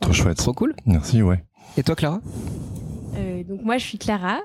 Trop 0.00 0.12
chouette. 0.14 0.38
Trop 0.38 0.54
cool. 0.54 0.74
Merci, 0.86 1.20
ouais. 1.22 1.44
Et 1.76 1.82
toi 1.82 1.94
Clara? 1.94 2.20
Euh, 3.16 3.42
donc 3.44 3.62
moi 3.62 3.76
je 3.78 3.84
suis 3.84 3.98
Clara, 3.98 4.40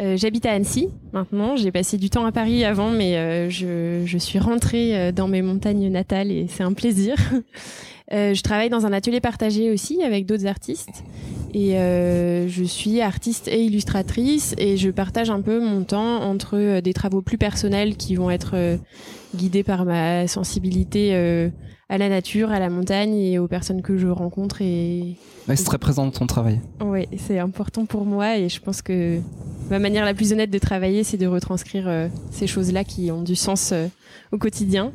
Euh, 0.00 0.16
j'habite 0.16 0.44
à 0.46 0.52
Annecy 0.52 0.90
maintenant, 1.12 1.56
j'ai 1.56 1.72
passé 1.72 1.96
du 1.98 2.10
temps 2.10 2.26
à 2.26 2.32
Paris 2.32 2.64
avant 2.64 2.90
mais 2.90 3.16
euh, 3.16 3.48
je, 3.50 4.02
je 4.04 4.18
suis 4.18 4.38
rentrée 4.38 4.94
euh, 4.96 5.10
dans 5.12 5.26
mes 5.26 5.40
montagnes 5.42 5.88
natales 5.90 6.30
et 6.30 6.46
c'est 6.48 6.62
un 6.62 6.74
plaisir. 6.74 7.16
Euh, 8.12 8.34
je 8.34 8.42
travaille 8.42 8.70
dans 8.70 8.86
un 8.86 8.92
atelier 8.92 9.20
partagé 9.20 9.72
aussi 9.72 10.02
avec 10.02 10.26
d'autres 10.26 10.46
artistes 10.46 11.02
et 11.54 11.76
euh, 11.78 12.46
je 12.48 12.62
suis 12.64 13.00
artiste 13.00 13.48
et 13.48 13.64
illustratrice 13.64 14.54
et 14.58 14.76
je 14.76 14.90
partage 14.90 15.30
un 15.30 15.40
peu 15.40 15.58
mon 15.58 15.82
temps 15.84 16.22
entre 16.22 16.56
euh, 16.56 16.80
des 16.80 16.92
travaux 16.92 17.22
plus 17.22 17.38
personnels 17.38 17.96
qui 17.96 18.14
vont 18.14 18.30
être 18.30 18.52
euh, 18.54 18.76
guidés 19.34 19.64
par 19.64 19.84
ma 19.84 20.28
sensibilité 20.28 21.14
euh, 21.14 21.48
à 21.88 21.98
la 21.98 22.08
nature, 22.08 22.52
à 22.52 22.60
la 22.60 22.68
montagne 22.68 23.14
et 23.16 23.38
aux 23.38 23.48
personnes 23.48 23.82
que 23.82 23.96
je 23.96 24.06
rencontre 24.06 24.62
et, 24.62 25.16
Ouais, 25.48 25.56
c'est 25.56 25.64
très 25.64 25.78
présent 25.78 26.04
dans 26.04 26.10
ton 26.12 26.26
travail. 26.26 26.60
oui, 26.80 27.06
c'est 27.16 27.38
important 27.38 27.86
pour 27.86 28.04
moi 28.04 28.36
et 28.36 28.48
je 28.48 28.60
pense 28.60 28.82
que 28.82 29.20
ma 29.70 29.78
manière 29.78 30.04
la 30.04 30.12
plus 30.14 30.32
honnête 30.32 30.50
de 30.50 30.58
travailler, 30.58 31.04
c'est 31.04 31.16
de 31.16 31.26
retranscrire 31.26 32.08
ces 32.32 32.48
choses-là 32.48 32.82
qui 32.82 33.10
ont 33.12 33.22
du 33.22 33.36
sens 33.36 33.72
au 34.32 34.38
quotidien. 34.38 34.92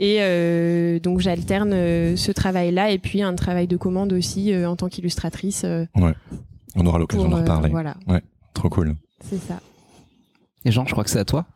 Et 0.00 0.18
euh, 0.20 1.00
donc 1.00 1.18
j'alterne 1.20 1.72
euh, 1.72 2.16
ce 2.16 2.30
travail-là 2.30 2.90
et 2.92 2.98
puis 2.98 3.20
un 3.22 3.34
travail 3.34 3.66
de 3.66 3.76
commande 3.76 4.12
aussi 4.12 4.52
euh, 4.52 4.68
en 4.70 4.76
tant 4.76 4.88
qu'illustratrice. 4.88 5.62
euh, 5.64 5.86
On 6.76 6.86
aura 6.86 6.98
l'occasion 6.98 7.28
d'en 7.28 7.38
euh, 7.38 7.40
reparler. 7.40 7.70
voilà, 7.70 7.96
Trop 8.54 8.68
cool. 8.68 8.94
c'est 9.20 9.38
ça. 9.38 9.60
Et 10.64 10.70
Jean, 10.72 10.84
je 10.86 10.92
crois 10.92 11.02
que 11.04 11.10
c'est 11.10 11.18
à 11.18 11.24
toi. 11.24 11.46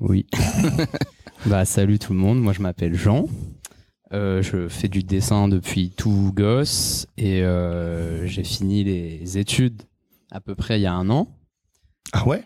Oui. 0.00 0.26
bah 1.46 1.64
salut 1.64 1.98
tout 1.98 2.12
le 2.12 2.18
monde, 2.18 2.40
moi 2.40 2.52
je 2.52 2.62
m'appelle 2.62 2.94
Jean. 2.94 3.26
Euh, 4.12 4.42
je 4.42 4.68
fais 4.68 4.88
du 4.88 5.02
dessin 5.02 5.48
depuis 5.48 5.90
tout 5.90 6.32
gosse 6.34 7.06
et 7.16 7.42
euh, 7.42 8.26
j'ai 8.26 8.44
fini 8.44 8.84
les 8.84 9.38
études 9.38 9.82
à 10.30 10.40
peu 10.40 10.54
près 10.54 10.78
il 10.78 10.82
y 10.82 10.86
a 10.86 10.92
un 10.94 11.10
an. 11.10 11.28
Ah 12.12 12.26
ouais? 12.26 12.44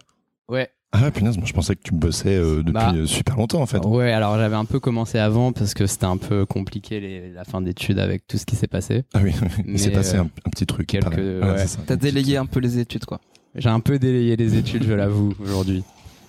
Ouais. 0.48 0.70
Ah 0.92 1.02
ouais, 1.02 1.10
punaise, 1.10 1.36
moi 1.36 1.46
je 1.46 1.52
pensais 1.52 1.76
que 1.76 1.82
tu 1.82 1.92
bossais 1.92 2.34
euh, 2.36 2.58
depuis 2.62 2.72
Bah, 2.72 2.92
euh, 2.94 3.04
super 3.06 3.36
longtemps 3.36 3.60
en 3.60 3.66
fait. 3.66 3.84
Ouais, 3.84 4.10
alors 4.10 4.36
j'avais 4.38 4.56
un 4.56 4.64
peu 4.64 4.80
commencé 4.80 5.18
avant 5.18 5.52
parce 5.52 5.74
que 5.74 5.86
c'était 5.86 6.06
un 6.06 6.16
peu 6.16 6.46
compliqué 6.46 6.98
les- 6.98 7.30
la 7.32 7.44
fin 7.44 7.60
d'études 7.60 7.98
avec 7.98 8.26
tout 8.26 8.38
ce 8.38 8.46
qui 8.46 8.56
s'est 8.56 8.68
passé. 8.68 9.04
Ah 9.12 9.20
oui, 9.22 9.32
il 9.66 9.72
Mais, 9.72 9.78
s'est 9.78 9.90
passé 9.90 10.16
euh, 10.16 10.22
un, 10.22 10.30
un 10.46 10.50
petit 10.50 10.64
truc. 10.66 10.86
quelques- 10.86 11.10
pareil. 11.10 11.40
ouais. 11.42 11.66
ça. 11.66 11.80
T'as 11.86 11.96
délayé 11.96 12.38
un 12.38 12.46
peu 12.46 12.60
les 12.60 12.78
études, 12.78 13.04
quoi. 13.04 13.20
J'ai 13.54 13.68
un 13.68 13.80
peu 13.80 13.98
délayé 13.98 14.36
les 14.36 14.56
études, 14.56 14.84
je 14.84 14.94
l'avoue, 14.94 15.34
aujourd'hui. 15.40 15.82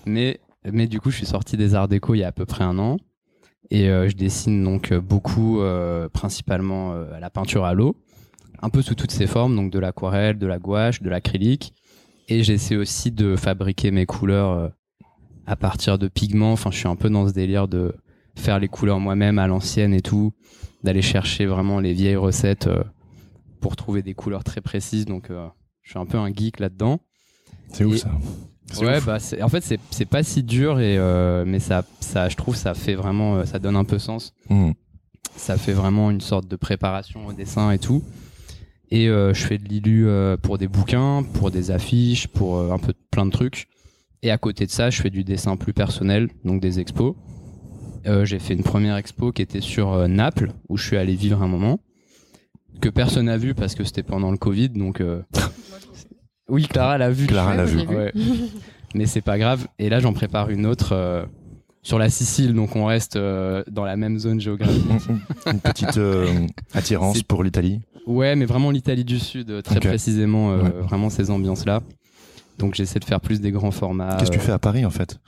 Mais, 0.05 0.39
mais 0.69 0.87
du 0.87 0.99
coup, 0.99 1.09
je 1.11 1.17
suis 1.17 1.25
sorti 1.25 1.55
des 1.55 1.73
arts 1.75 1.87
déco 1.87 2.13
il 2.15 2.19
y 2.19 2.23
a 2.23 2.27
à 2.27 2.31
peu 2.33 2.45
près 2.45 2.63
un 2.65 2.77
an. 2.79 2.97
Et 3.71 3.87
euh, 3.87 4.09
je 4.09 4.15
dessine 4.15 4.63
donc 4.63 4.93
beaucoup, 4.93 5.61
euh, 5.61 6.09
principalement 6.09 6.93
euh, 6.93 7.13
à 7.13 7.19
la 7.19 7.29
peinture 7.29 7.65
à 7.65 7.73
l'eau, 7.73 7.95
un 8.61 8.69
peu 8.69 8.81
sous 8.81 8.95
toutes 8.95 9.11
ses 9.11 9.27
formes, 9.27 9.55
donc 9.55 9.71
de 9.71 9.79
l'aquarelle, 9.79 10.37
de 10.37 10.47
la 10.47 10.57
gouache, 10.59 11.01
de 11.01 11.09
l'acrylique. 11.09 11.73
Et 12.29 12.43
j'essaie 12.43 12.75
aussi 12.75 13.11
de 13.11 13.35
fabriquer 13.35 13.91
mes 13.91 14.05
couleurs 14.05 14.51
euh, 14.51 14.69
à 15.47 15.55
partir 15.55 15.97
de 15.97 16.07
pigments. 16.07 16.51
Enfin, 16.51 16.69
je 16.71 16.77
suis 16.77 16.87
un 16.87 16.95
peu 16.95 17.09
dans 17.09 17.27
ce 17.27 17.33
délire 17.33 17.67
de 17.67 17.95
faire 18.35 18.59
les 18.59 18.67
couleurs 18.67 18.99
moi-même 18.99 19.39
à 19.39 19.47
l'ancienne 19.47 19.93
et 19.93 20.01
tout, 20.01 20.31
d'aller 20.83 21.01
chercher 21.01 21.47
vraiment 21.47 21.79
les 21.79 21.93
vieilles 21.93 22.15
recettes 22.15 22.67
euh, 22.67 22.83
pour 23.59 23.75
trouver 23.75 24.03
des 24.03 24.13
couleurs 24.13 24.43
très 24.43 24.61
précises. 24.61 25.05
Donc, 25.05 25.31
euh, 25.31 25.47
je 25.81 25.91
suis 25.91 25.99
un 25.99 26.05
peu 26.05 26.17
un 26.19 26.31
geek 26.31 26.59
là-dedans. 26.59 26.99
C'est 27.73 27.83
ouf 27.83 27.97
ça. 27.97 28.11
Ouais, 28.79 28.97
ouf. 28.97 29.05
bah 29.07 29.17
en 29.41 29.49
fait 29.49 29.79
c'est 29.89 30.05
pas 30.05 30.21
si 30.21 30.43
dur 30.43 30.79
et 30.79 30.95
euh, 30.99 31.43
mais 31.43 31.59
ça 31.59 31.83
ça 32.01 32.29
je 32.29 32.35
trouve 32.35 32.55
ça 32.55 32.75
fait 32.75 32.93
vraiment 32.93 33.43
ça 33.47 33.57
donne 33.57 33.75
un 33.75 33.83
peu 33.83 33.97
sens. 33.97 34.35
Hmm. 34.47 34.73
Ça 35.35 35.57
fait 35.57 35.73
vraiment 35.73 36.11
une 36.11 36.21
sorte 36.21 36.47
de 36.47 36.55
préparation 36.55 37.25
au 37.25 37.33
dessin 37.33 37.71
et 37.71 37.79
tout. 37.79 38.03
Et 38.91 39.07
euh, 39.07 39.33
je 39.33 39.45
fais 39.45 39.57
de 39.57 39.65
l'illu 39.65 40.07
euh, 40.07 40.35
pour 40.37 40.57
des 40.57 40.67
bouquins, 40.67 41.23
pour 41.33 41.51
des 41.51 41.69
affiches, 41.71 42.27
pour 42.27 42.57
euh, 42.57 42.71
un 42.71 42.79
peu 42.79 42.93
de- 42.93 42.97
plein 43.11 43.25
de 43.25 43.31
trucs. 43.31 43.67
Et 44.23 44.31
à 44.31 44.37
côté 44.37 44.65
de 44.65 44.71
ça, 44.71 44.89
je 44.89 45.01
fais 45.01 45.09
du 45.11 45.23
dessin 45.23 45.55
plus 45.57 45.73
personnel, 45.73 46.29
donc 46.43 46.59
des 46.61 46.79
expos. 46.79 47.15
Euh, 48.07 48.25
j'ai 48.25 48.39
fait 48.39 48.53
une 48.53 48.63
première 48.63 48.95
expo 48.97 49.31
qui 49.31 49.41
était 49.41 49.61
sur 49.61 49.93
euh, 49.93 50.07
Naples, 50.07 50.51
où 50.69 50.77
je 50.77 50.85
suis 50.87 50.97
allé 50.97 51.13
vivre 51.15 51.41
un 51.43 51.47
moment, 51.47 51.79
que 52.81 52.89
personne 52.89 53.25
n'a 53.25 53.37
vu 53.37 53.53
parce 53.53 53.75
que 53.75 53.83
c'était 53.83 54.03
pendant 54.03 54.31
le 54.31 54.37
Covid, 54.37 54.69
donc. 54.69 55.01
euh, 55.01 55.21
Oui, 56.49 56.65
Clara 56.67 56.97
l'a 56.97 57.11
vu. 57.11 57.27
Clara 57.27 57.55
l'a 57.55 57.65
vu. 57.65 57.79
Ouais. 57.87 58.11
Mais 58.95 59.05
c'est 59.05 59.21
pas 59.21 59.37
grave. 59.37 59.67
Et 59.77 59.87
là, 59.89 59.99
j'en 59.99 60.13
prépare 60.13 60.49
une 60.49 60.65
autre 60.65 60.93
euh, 60.93 61.23
sur 61.83 61.99
la 61.99 62.09
Sicile, 62.09 62.53
donc 62.55 62.75
on 62.75 62.85
reste 62.85 63.17
euh, 63.17 63.63
dans 63.69 63.85
la 63.85 63.95
même 63.97 64.17
zone 64.17 64.41
géographique. 64.41 64.83
Une 65.45 65.59
petite 65.59 65.97
euh, 65.97 66.47
attirance 66.73 67.21
pour 67.23 67.43
l'Italie. 67.43 67.81
Ouais, 68.07 68.35
mais 68.35 68.45
vraiment 68.45 68.71
l'Italie 68.71 69.03
du 69.05 69.19
Sud, 69.19 69.49
euh, 69.51 69.61
très 69.61 69.79
précisément, 69.79 70.51
euh, 70.51 70.63
Ouais. 70.63 70.69
vraiment 70.81 71.09
ces 71.09 71.29
ambiances-là. 71.31 71.81
Donc 72.57 72.75
j'essaie 72.75 72.99
de 72.99 73.05
faire 73.05 73.21
plus 73.21 73.39
des 73.41 73.51
grands 73.51 73.71
formats. 73.71 74.15
Qu'est-ce 74.19 74.31
que 74.31 74.35
tu 74.35 74.41
euh, 74.41 74.45
fais 74.45 74.51
à 74.51 74.59
Paris 74.59 74.85
en 74.85 74.89
fait? 74.89 75.19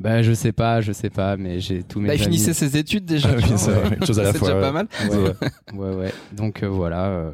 Bah 0.00 0.22
je 0.22 0.32
sais 0.32 0.52
pas, 0.52 0.80
je 0.80 0.92
sais 0.92 1.10
pas, 1.10 1.36
mais 1.36 1.60
j'ai 1.60 1.82
tous 1.82 2.00
mes 2.00 2.08
Bah, 2.08 2.14
il 2.14 2.22
amis. 2.22 2.36
finissait 2.36 2.54
ses 2.54 2.76
études 2.76 3.04
déjà. 3.04 3.30
Ah 3.32 3.36
oui, 3.36 3.42
c'est 3.56 3.72
vrai, 3.72 3.96
une 4.00 4.06
chose 4.06 4.20
à 4.20 4.22
la 4.24 4.32
c'est 4.32 4.38
fois, 4.38 4.48
déjà 4.48 4.60
ouais. 4.60 4.64
pas 4.66 4.72
mal. 4.72 4.88
Ouais, 5.10 5.34
ouais, 5.74 5.94
ouais. 5.96 6.12
Donc 6.32 6.62
euh, 6.62 6.68
voilà, 6.68 7.32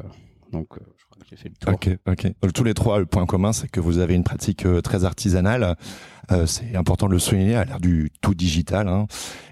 donc 0.51 0.67
euh, 0.73 0.79
je 0.97 1.05
crois 1.05 1.17
que 1.21 1.25
j'ai 1.29 1.35
fait 1.37 1.49
le 1.49 1.55
tour. 1.55 1.73
Ok, 1.73 1.89
ok. 2.07 2.33
Donc, 2.41 2.53
tous 2.53 2.63
les 2.63 2.73
trois, 2.73 2.97
le 2.99 3.05
point 3.05 3.25
commun, 3.27 3.53
c'est 3.53 3.69
que 3.69 3.79
vous 3.79 3.99
avez 3.99 4.15
une 4.15 4.23
pratique 4.23 4.65
euh, 4.65 4.81
très 4.81 5.05
artisanale. 5.05 5.75
Euh, 6.31 6.47
c'est 6.47 6.75
important 6.75 7.05
de 7.05 7.11
le 7.11 7.19
souligner 7.19 7.55
à 7.55 7.65
l'ère 7.65 7.79
du 7.79 8.09
tout 8.21 8.33
digital. 8.33 8.87
hein. 8.87 9.05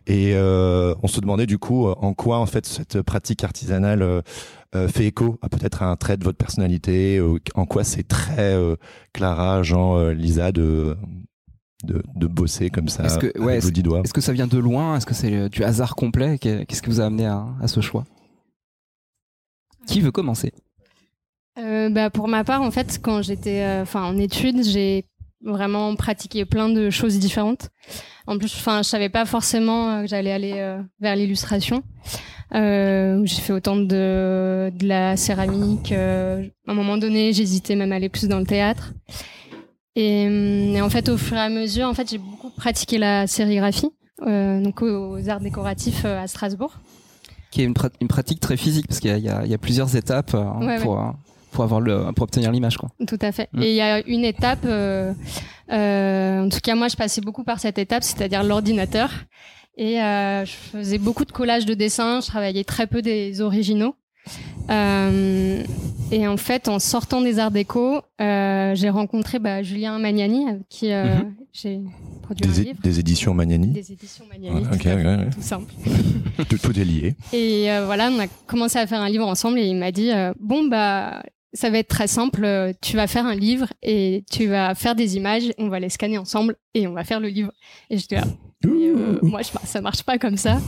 Et 0.07 0.31
euh, 0.33 0.95
on 1.03 1.07
se 1.07 1.21
demandait 1.21 1.45
du 1.45 1.59
coup 1.59 1.87
en 1.87 2.13
quoi 2.15 2.39
en 2.39 2.47
fait 2.47 2.65
cette 2.65 3.03
pratique 3.03 3.43
artisanale 3.43 4.23
euh, 4.75 4.87
fait 4.87 5.05
écho 5.05 5.37
à 5.41 5.49
peut-être 5.49 5.83
un 5.83 5.95
trait 5.95 6.17
de 6.17 6.23
votre 6.23 6.37
personnalité. 6.37 7.17
euh, 7.17 7.37
en 7.55 7.65
quoi 7.65 7.83
c'est 7.83 8.07
très 8.07 8.53
euh, 8.55 8.75
Clara, 9.13 9.63
Jean, 9.63 9.97
euh, 9.97 10.13
Lisa 10.13 10.51
de, 10.51 10.97
de 11.83 12.01
de 12.15 12.27
bosser 12.27 12.69
comme 12.69 12.87
ça 12.87 13.03
Est-ce 13.05 13.19
que- 13.19 13.39
ouais, 13.39 13.59
vos 13.59 13.71
dix 13.71 13.83
doigts? 13.83 14.01
Est-ce 14.03 14.13
que 14.13 14.21
ça 14.21 14.33
vient 14.33 14.47
de 14.47 14.57
loin? 14.57 14.95
Est-ce 14.97 15.05
que 15.05 15.13
c'est 15.13 15.49
du 15.49 15.63
hasard 15.63 15.95
complet? 15.95 16.37
Qu'est- 16.39 16.65
Qu'est-ce 16.65 16.81
qui 16.81 16.89
vous 16.89 17.01
a 17.01 17.05
amené 17.05 17.25
à, 17.25 17.45
à 17.61 17.67
ce 17.67 17.81
choix? 17.81 18.05
Qui 19.87 20.01
veut 20.01 20.11
commencer? 20.11 20.53
Euh, 21.59 21.89
bah, 21.89 22.09
pour 22.09 22.27
ma 22.27 22.43
part, 22.43 22.61
en 22.61 22.71
fait, 22.71 22.99
quand 23.01 23.21
j'étais 23.21 23.61
euh, 23.61 23.81
enfin 23.83 24.03
en 24.03 24.17
études, 24.17 24.63
j'ai 24.63 25.05
vraiment 25.43 25.93
pratiqué 25.95 26.45
plein 26.45 26.69
de 26.69 26.89
choses 26.89 27.19
différentes. 27.19 27.69
En 28.27 28.37
plus, 28.37 28.55
enfin, 28.55 28.77
je 28.81 28.87
savais 28.87 29.09
pas 29.09 29.25
forcément 29.25 30.01
que 30.01 30.07
j'allais 30.07 30.31
aller 30.31 30.53
euh, 30.55 30.81
vers 31.01 31.15
l'illustration. 31.17 31.83
Euh, 32.55 33.21
j'ai 33.25 33.41
fait 33.41 33.53
autant 33.53 33.75
de, 33.75 34.71
de 34.77 34.87
la 34.87 35.17
céramique. 35.17 35.91
euh, 35.91 36.43
à 36.67 36.71
un 36.71 36.75
moment 36.75 36.97
donné, 36.97 37.33
j'hésitais 37.33 37.75
même 37.75 37.91
à 37.91 37.95
aller 37.95 38.09
plus 38.09 38.27
dans 38.27 38.39
le 38.39 38.45
théâtre. 38.45 38.93
Et, 39.95 40.27
hum, 40.27 40.75
et 40.75 40.81
en 40.81 40.89
fait, 40.89 41.09
au 41.09 41.17
fur 41.17 41.37
et 41.37 41.39
à 41.39 41.49
mesure, 41.49 41.87
en 41.87 41.93
fait, 41.93 42.09
j'ai 42.09 42.17
beaucoup 42.17 42.49
pratiqué 42.49 42.97
la 42.97 43.27
sérigraphie, 43.27 43.89
euh, 44.25 44.61
donc 44.61 44.81
aux, 44.81 45.29
arts 45.29 45.39
décoratifs 45.39 46.03
euh, 46.05 46.21
à 46.21 46.27
Strasbourg. 46.27 46.73
Qui 47.51 47.61
est 47.61 47.65
une, 47.65 47.73
pra- 47.73 47.91
une 48.01 48.07
pratique 48.07 48.39
très 48.39 48.57
physique 48.57 48.87
parce 48.87 48.99
qu'il 48.99 49.15
y, 49.17 49.29
a- 49.29 49.45
y 49.45 49.51
y 49.51 49.57
plusieurs 49.57 49.95
étapes 49.95 50.33
euh, 50.33 50.43
Ouais, 50.65 50.79
pour, 50.79 50.99
euh, 50.99 51.11
pour, 51.51 51.63
avoir 51.63 51.81
le, 51.81 52.11
pour 52.15 52.23
obtenir 52.23 52.51
l'image. 52.51 52.77
Tout 53.07 53.19
à 53.21 53.31
fait. 53.31 53.49
Mm. 53.53 53.61
Et 53.61 53.69
il 53.69 53.75
y 53.75 53.81
a 53.81 53.99
une 54.07 54.23
étape, 54.25 54.65
euh, 54.65 55.13
euh, 55.71 56.45
en 56.45 56.49
tout 56.49 56.59
cas 56.63 56.73
moi 56.73 56.87
je 56.87 56.95
passais 56.95 57.21
beaucoup 57.21 57.43
par 57.43 57.59
cette 57.59 57.77
étape, 57.77 58.03
c'est-à-dire 58.03 58.43
l'ordinateur. 58.43 59.11
Et 59.77 60.01
euh, 60.01 60.45
je 60.45 60.51
faisais 60.51 60.97
beaucoup 60.99 61.25
de 61.25 61.31
collages 61.31 61.65
de 61.65 61.73
dessins, 61.73 62.21
je 62.21 62.27
travaillais 62.27 62.63
très 62.63 62.85
peu 62.87 63.01
des 63.01 63.41
originaux. 63.41 63.95
Euh, 64.69 65.63
et 66.11 66.27
en 66.27 66.37
fait, 66.37 66.67
en 66.67 66.79
sortant 66.79 67.21
des 67.21 67.39
arts 67.39 67.51
déco, 67.51 68.01
euh, 68.21 68.75
j'ai 68.75 68.89
rencontré 68.89 69.39
bah, 69.39 69.63
Julien 69.63 69.97
Magnani, 69.99 70.47
avec 70.47 70.61
qui 70.69 70.91
euh, 70.91 71.15
Mhm. 71.17 71.35
j'ai 71.51 71.81
produit 72.21 72.47
Des, 72.47 72.61
é- 72.61 72.63
livre. 72.65 72.81
des 72.81 72.99
éditions 72.99 73.33
Magnani. 73.33 73.67
Des 73.69 73.91
éditions 73.91 74.25
Magnani, 74.31 74.61
Ouais, 74.61 74.67
ok, 74.73 74.79
tout, 74.81 74.87
ouais, 74.87 75.05
ouais. 75.05 75.29
tout 75.33 75.41
simple. 75.41 75.73
Tout, 76.49 76.57
tout 76.57 76.79
est 76.79 76.83
lié. 76.85 77.15
Et 77.31 77.71
euh, 77.71 77.85
voilà, 77.85 78.09
on 78.11 78.19
a 78.19 78.25
commencé 78.47 78.79
à 78.79 78.87
faire 78.87 79.01
un 79.01 79.09
livre 79.09 79.27
ensemble 79.27 79.59
et 79.59 79.67
il 79.67 79.75
m'a 79.75 79.91
dit 79.91 80.09
euh, 80.11 80.33
bon 80.39 80.67
bah 80.67 81.21
ça 81.53 81.69
va 81.69 81.77
être 81.77 81.87
très 81.89 82.07
simple, 82.07 82.73
tu 82.81 82.95
vas 82.95 83.05
faire 83.05 83.27
un 83.27 83.35
livre 83.35 83.67
et 83.83 84.23
tu 84.31 84.47
vas 84.47 84.73
faire 84.73 84.95
des 84.95 85.15
images, 85.15 85.51
on 85.59 85.67
va 85.69 85.79
les 85.79 85.89
scanner 85.89 86.17
ensemble 86.17 86.55
et 86.73 86.87
on 86.87 86.93
va 86.93 87.03
faire 87.03 87.19
le 87.19 87.27
livre. 87.27 87.51
Et 87.91 87.99
j'étais 87.99 88.15
là, 88.15 88.23
euh, 88.65 89.19
moi 89.21 89.41
je, 89.41 89.49
ça 89.67 89.81
marche 89.81 90.03
pas 90.03 90.17
comme 90.17 90.37
ça. 90.37 90.59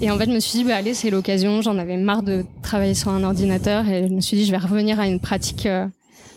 Et 0.00 0.10
en 0.10 0.18
fait 0.18 0.26
je 0.26 0.30
me 0.34 0.40
suis 0.40 0.58
dit 0.60 0.64
bah 0.64 0.76
allez 0.76 0.94
c'est 0.94 1.10
l'occasion, 1.10 1.60
j'en 1.62 1.76
avais 1.78 1.96
marre 1.96 2.22
de 2.22 2.44
travailler 2.62 2.94
sur 2.94 3.10
un 3.10 3.24
ordinateur 3.24 3.88
et 3.88 4.06
je 4.08 4.12
me 4.14 4.20
suis 4.20 4.36
dit 4.36 4.44
je 4.46 4.50
vais 4.52 4.58
revenir 4.58 5.00
à 5.00 5.06
une 5.08 5.18
pratique 5.20 5.66
euh, 5.66 5.86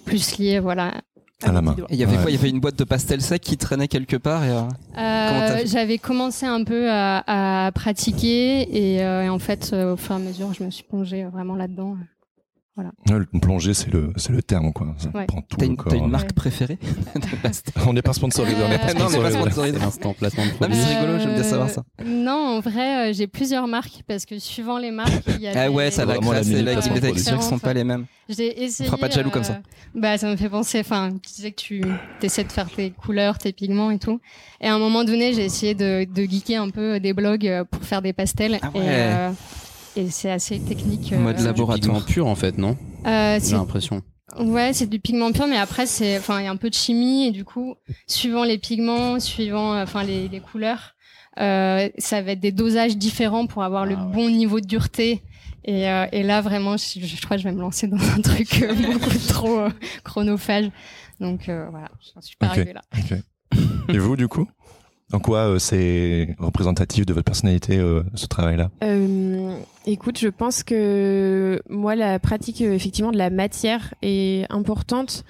plus 0.05 0.37
liée 0.39 0.59
voilà 0.59 0.95
À 1.43 1.51
la 1.51 1.61
main. 1.61 1.75
il 1.89 1.95
y 1.97 2.03
avait 2.03 2.15
Ouais. 2.15 2.21
quoi 2.21 2.31
Il 2.31 2.35
y 2.35 2.37
avait 2.39 2.49
une 2.49 2.59
boîte 2.59 2.77
de 2.79 2.83
pastel 2.83 3.21
sec 3.21 3.41
qui 3.41 3.57
traînait 3.57 3.87
quelque 3.87 4.15
part. 4.17 4.43
Et, 4.43 4.49
euh, 4.49 4.61
Euh, 4.97 5.61
J'avais 5.65 5.97
commencé 5.99 6.45
un 6.45 6.63
peu 6.63 6.89
à, 6.89 7.65
à 7.67 7.71
pratiquer 7.71 8.61
et, 8.95 9.03
euh, 9.03 9.23
et 9.23 9.29
en 9.29 9.39
fait 9.39 9.71
euh, 9.73 9.93
au 9.93 9.97
fur 9.97 10.13
et 10.13 10.15
à 10.15 10.19
mesure 10.19 10.53
je 10.57 10.63
me 10.63 10.71
suis 10.71 10.83
plongée 10.83 11.23
vraiment 11.25 11.55
là-dedans. 11.55 11.97
Ouais, 13.09 13.19
le 13.31 13.39
plongée, 13.39 13.73
c'est 13.73 13.91
le, 13.91 14.11
c'est 14.15 14.31
le 14.31 14.41
terme, 14.41 14.73
quoi. 14.73 14.87
Ça 14.97 15.09
Ouais. 15.13 15.25
prend 15.25 15.41
tout 15.41 15.57
T'as 15.57 15.65
le 15.65 15.71
une, 15.71 15.77
corps. 15.77 15.91
t'as 15.91 15.97
une 15.97 16.09
marque 16.09 16.27
Ouais. 16.29 16.33
préférée 16.33 16.77
de 17.15 17.35
pastel 17.41 17.73
On 17.87 17.93
n'est 17.93 18.01
pas 18.01 18.13
sponsorisé, 18.13 18.57
on 18.63 18.69
n'est 18.69 18.77
pas 18.77 18.89
Euh, 18.89 18.93
Non, 18.93 19.05
on 19.05 19.09
n'est 19.11 19.17
pas 19.19 19.31
sponsorisé. 19.31 19.79
l'instant 19.79 20.13
placement 20.13 20.43
de 20.45 20.49
Non, 20.49 20.55
mais 20.61 20.67
produit. 20.67 20.77
c'est 20.87 20.99
rigolo, 20.99 21.19
j'aime 21.19 21.33
bien 21.33 21.43
savoir 21.43 21.69
ça. 21.69 21.83
Euh, 22.01 22.03
Non, 22.05 22.57
en 22.57 22.59
vrai, 22.59 23.09
euh, 23.09 23.13
j'ai 23.13 23.27
plusieurs 23.27 23.67
marques 23.67 24.01
parce 24.07 24.25
que 24.25 24.39
suivant 24.39 24.77
les 24.77 24.91
marques, 24.91 25.11
il 25.27 25.41
y 25.41 25.47
a 25.47 25.51
Ah 25.55 25.67
des- 25.67 25.73
ouais, 25.73 25.91
ça 25.91 26.05
textures 26.05 27.37
qui 27.39 27.45
sont 27.45 27.59
pas 27.59 27.73
les 27.73 27.83
mêmes. 27.83 28.05
J'ai 28.29 28.63
essayé. 28.63 28.87
fera 28.87 28.97
pas 28.97 29.07
de 29.09 29.13
jaloux 29.13 29.29
comme 29.29 29.43
ça. 29.43 29.59
Bah, 29.93 30.17
ça 30.17 30.29
me 30.29 30.35
fait 30.37 30.47
penser. 30.49 30.79
Enfin, 30.79 31.09
tu 31.11 31.33
disais 31.35 31.51
que 31.51 31.61
tu 31.61 31.83
essaies 32.21 32.45
de 32.45 32.51
faire 32.51 32.69
tes 32.69 32.91
couleurs, 32.91 33.37
tes 33.37 33.51
pigments 33.51 33.91
et 33.91 33.99
tout. 33.99 34.21
Et 34.61 34.67
à 34.67 34.73
un 34.75 34.79
moment 34.79 35.03
donné, 35.03 35.33
j'ai 35.33 35.43
essayé 35.43 35.73
de, 35.73 36.05
de 36.05 36.23
geeker 36.23 36.61
un 36.61 36.69
peu 36.69 36.99
des 37.01 37.11
blogs 37.13 37.63
pour 37.69 37.83
faire 37.83 38.01
des 38.01 38.13
pastels. 38.13 38.59
Ah 38.61 38.69
Et, 38.75 38.79
euh, 38.79 39.31
et 39.95 40.09
c'est 40.09 40.31
assez 40.31 40.59
technique. 40.59 41.11
Mode 41.13 41.39
euh, 41.39 41.43
labo. 41.43 41.65
Du 41.73 41.79
pigment 41.81 42.01
pur 42.01 42.27
en 42.27 42.35
fait, 42.35 42.57
non 42.57 42.77
euh, 43.05 43.35
J'ai 43.35 43.39
c'est 43.39 43.51
l'impression. 43.53 44.01
Ouais, 44.39 44.71
c'est 44.73 44.87
du 44.87 44.99
pigment 44.99 45.31
pur, 45.33 45.45
mais 45.47 45.57
après, 45.57 45.85
c'est, 45.85 46.17
enfin, 46.17 46.39
il 46.39 46.45
y 46.45 46.47
a 46.47 46.51
un 46.51 46.55
peu 46.55 46.69
de 46.69 46.75
chimie 46.75 47.27
et 47.27 47.31
du 47.31 47.43
coup, 47.43 47.75
suivant 48.07 48.45
les 48.45 48.57
pigments, 48.57 49.19
suivant, 49.19 49.73
euh, 49.73 49.83
enfin, 49.83 50.03
les, 50.03 50.29
les 50.29 50.39
couleurs, 50.39 50.95
euh, 51.39 51.89
ça 51.97 52.21
va 52.21 52.31
être 52.31 52.39
des 52.39 52.53
dosages 52.53 52.95
différents 52.97 53.45
pour 53.45 53.63
avoir 53.63 53.85
le 53.85 53.95
Ah 53.97 54.05
ouais. 54.05 54.13
bon 54.13 54.29
niveau 54.29 54.61
de 54.61 54.65
dureté. 54.67 55.21
Et, 55.65 55.89
euh, 55.89 56.05
et 56.13 56.23
là, 56.23 56.39
vraiment, 56.41 56.77
je, 56.77 57.01
je 57.05 57.21
crois 57.21 57.35
que 57.37 57.43
je 57.43 57.47
vais 57.49 57.53
me 57.53 57.59
lancer 57.59 57.87
dans 57.87 57.97
un 57.97 58.21
truc 58.21 58.63
euh, 58.63 58.73
beaucoup 58.93 59.09
trop 59.27 59.59
euh, 59.59 59.69
chronophage. 60.05 60.71
Donc 61.19 61.49
euh, 61.49 61.67
voilà, 61.69 61.89
j'en 62.15 62.21
suis 62.21 62.35
pas 62.37 62.47
Ok. 62.47 62.51
arrivée 62.53 62.73
là. 62.73 62.81
Et 63.93 63.97
vous, 63.97 64.15
du 64.15 64.27
coup 64.29 64.47
En 65.13 65.19
quoi 65.19 65.39
euh, 65.39 65.59
c'est 65.59 66.35
représentatif 66.39 67.05
de 67.05 67.13
votre 67.13 67.25
personnalité, 67.25 67.77
euh, 67.77 68.03
ce 68.15 68.27
travail-là? 68.27 68.69
Euh, 68.83 69.53
écoute, 69.85 70.17
je 70.19 70.29
pense 70.29 70.63
que 70.63 71.61
moi, 71.69 71.95
la 71.95 72.19
pratique 72.19 72.61
effectivement 72.61 73.11
de 73.11 73.17
la 73.17 73.29
matière 73.29 73.93
est 74.01 74.45
importante. 74.49 75.23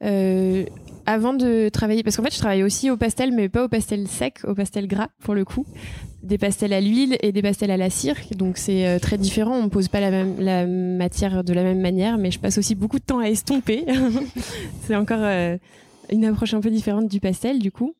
Avant 0.00 1.32
de 1.32 1.70
travailler, 1.70 2.02
parce 2.02 2.16
qu'en 2.16 2.22
fait, 2.22 2.34
je 2.34 2.38
travaille 2.38 2.62
aussi 2.62 2.90
au 2.90 2.96
pastel, 2.96 3.32
mais 3.32 3.48
pas 3.48 3.64
au 3.64 3.68
pastel 3.68 4.06
sec, 4.06 4.40
au 4.44 4.54
pastel 4.54 4.86
gras 4.86 5.08
pour 5.22 5.34
le 5.34 5.44
coup. 5.44 5.64
Des 6.22 6.38
pastels 6.38 6.72
à 6.72 6.80
l'huile 6.80 7.16
et 7.22 7.32
des 7.32 7.42
pastels 7.42 7.70
à 7.70 7.76
la 7.76 7.90
cire, 7.90 8.16
donc 8.36 8.58
c'est 8.58 9.00
très 9.00 9.18
différent. 9.18 9.56
On 9.56 9.68
pose 9.68 9.88
pas 9.88 10.00
la 10.00 10.10
même 10.10 10.96
matière 10.96 11.42
de 11.42 11.52
la 11.52 11.62
même 11.62 11.80
manière, 11.80 12.18
mais 12.18 12.30
je 12.30 12.38
passe 12.38 12.58
aussi 12.58 12.74
beaucoup 12.74 12.98
de 12.98 13.04
temps 13.04 13.18
à 13.18 13.28
estomper. 13.28 13.86
c'est 14.82 14.94
encore 14.94 15.24
une 16.10 16.24
approche 16.24 16.54
un 16.54 16.60
peu 16.60 16.70
différente 16.70 17.08
du 17.08 17.18
pastel, 17.18 17.58
du 17.58 17.72
coup. 17.72 17.94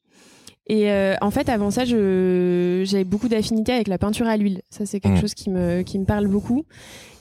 Et 0.69 0.91
euh, 0.91 1.15
en 1.23 1.31
fait, 1.31 1.49
avant 1.49 1.71
ça, 1.71 1.85
j'avais 1.85 3.05
beaucoup 3.05 3.29
d'affinité 3.29 3.73
avec 3.73 3.89
la 3.89 3.97
peinture 3.99 4.27
à 4.27 4.37
l'huile. 4.37 4.61
Ça, 4.71 4.85
c'est 4.87 5.01
quelque 5.01 5.17
Mm. 5.17 5.21
chose 5.21 5.35
qui 5.35 5.49
me, 5.51 5.83
qui 5.83 5.99
me 5.99 6.05
parle 6.05 6.27
beaucoup. 6.29 6.65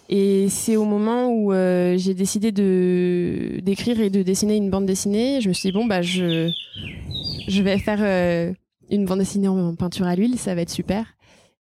Et 0.10 0.48
c'est 0.50 0.76
au 0.78 0.86
moment 0.86 1.28
où 1.30 1.52
euh, 1.52 1.98
j'ai 1.98 2.14
décidé 2.14 2.52
de 2.54 3.60
d'écrire 3.62 4.00
et 4.00 4.10
de 4.10 4.22
dessiner 4.24 4.56
une 4.56 4.70
bande 4.70 4.86
dessinée, 4.86 5.42
je 5.42 5.50
me 5.50 5.54
suis 5.54 5.70
dit 5.70 5.74
bon 5.74 5.86
bah 5.86 6.02
je 6.02 6.50
je 7.50 7.62
vais 7.62 7.78
faire 7.78 8.00
euh, 8.02 8.54
une 8.90 9.04
bande 9.06 9.20
dessinée 9.20 9.50
en 9.50 9.76
peinture 9.76 10.06
à 10.08 10.16
l'huile, 10.16 10.38
ça 10.38 10.56
va 10.56 10.62
être 10.62 10.70
super. 10.70 11.06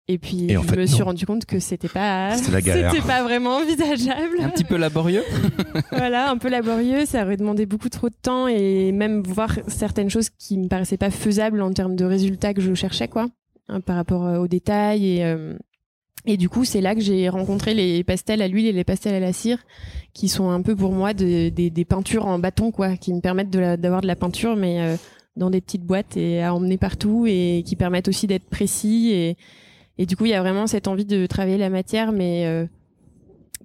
Et 0.07 0.19
puis 0.19 0.45
Et 0.51 0.57
en 0.57 0.61
je 0.61 0.67
fait, 0.67 0.77
me 0.77 0.85
suis 0.85 0.99
non. 0.99 1.05
rendu 1.05 1.25
compte 1.25 1.45
que 1.45 1.59
c'était 1.59 1.87
pas 1.87 2.31
C'était 2.37 3.01
pas 3.07 3.23
vraiment 3.23 3.57
envisageable. 3.57 4.37
Un 4.39 4.49
petit 4.49 4.63
peu 4.63 4.77
laborieux. 4.77 5.23
voilà, 5.91 6.29
un 6.29 6.37
peu 6.37 6.49
laborieux, 6.49 7.05
ça 7.05 7.23
aurait 7.23 7.37
demandé 7.37 7.65
beaucoup 7.65 7.89
trop 7.89 8.09
de 8.09 8.15
temps 8.21 8.47
et 8.47 8.91
même 8.91 9.23
voir 9.23 9.57
certaines 9.67 10.09
choses 10.11 10.29
qui 10.29 10.57
me 10.59 10.67
paraissaient 10.67 10.97
pas 10.97 11.09
faisables 11.09 11.61
en 11.61 11.73
termes 11.73 11.95
de 11.95 12.05
résultats 12.05 12.53
que 12.53 12.61
je 12.61 12.73
cherchais 12.75 13.07
quoi, 13.07 13.27
hein, 13.67 13.81
par 13.81 13.95
rapport 13.95 14.25
euh, 14.27 14.37
aux 14.37 14.47
détails 14.47 15.17
et 15.17 15.25
euh, 15.25 15.55
et 16.27 16.37
du 16.37 16.49
coup, 16.49 16.65
c'est 16.65 16.81
là 16.81 16.95
que 16.95 17.01
j'ai 17.01 17.29
rencontré 17.29 17.75
les 17.75 18.03
pastels 18.03 18.41
à 18.41 18.47
l'huile 18.47 18.65
et 18.65 18.71
les 18.71 18.83
pastels 18.83 19.13
à 19.13 19.19
la 19.19 19.31
cire, 19.31 19.59
qui 20.11 20.27
sont 20.27 20.49
un 20.49 20.63
peu 20.63 20.75
pour 20.75 20.91
moi 20.91 21.13
de- 21.13 21.49
des, 21.49 21.69
des 21.69 21.85
peintures 21.85 22.25
en 22.25 22.39
bâton, 22.39 22.71
quoi, 22.71 22.97
qui 22.97 23.13
me 23.13 23.21
permettent 23.21 23.51
de 23.51 23.75
d'avoir 23.75 24.01
de, 24.01 24.07
la 24.07 24.15
peinture, 24.15 24.55
mais 24.55 24.81
euh, 24.81 24.95
dans 25.35 25.51
des 25.51 25.61
petites 25.61 25.83
boîtes 25.83 26.17
et 26.17 26.41
à 26.41 26.55
emmener 26.55 26.77
partout, 26.77 27.25
et 27.27 27.61
qui 27.63 27.75
permettent 27.75 28.07
aussi 28.07 28.25
d'être 28.25 28.49
précis. 28.49 29.11
Et, 29.13 29.37
et 29.97 30.05
du 30.05 30.15
coup, 30.15 30.25
il 30.25 30.31
y 30.31 30.33
a 30.33 30.41
vraiment 30.41 30.67
cette 30.67 30.87
envie 30.87 31.05
de 31.05 31.25
travailler 31.25 31.57
la 31.57 31.69
matière, 31.69 32.11
mais 32.11 32.45
euh, 32.45 32.65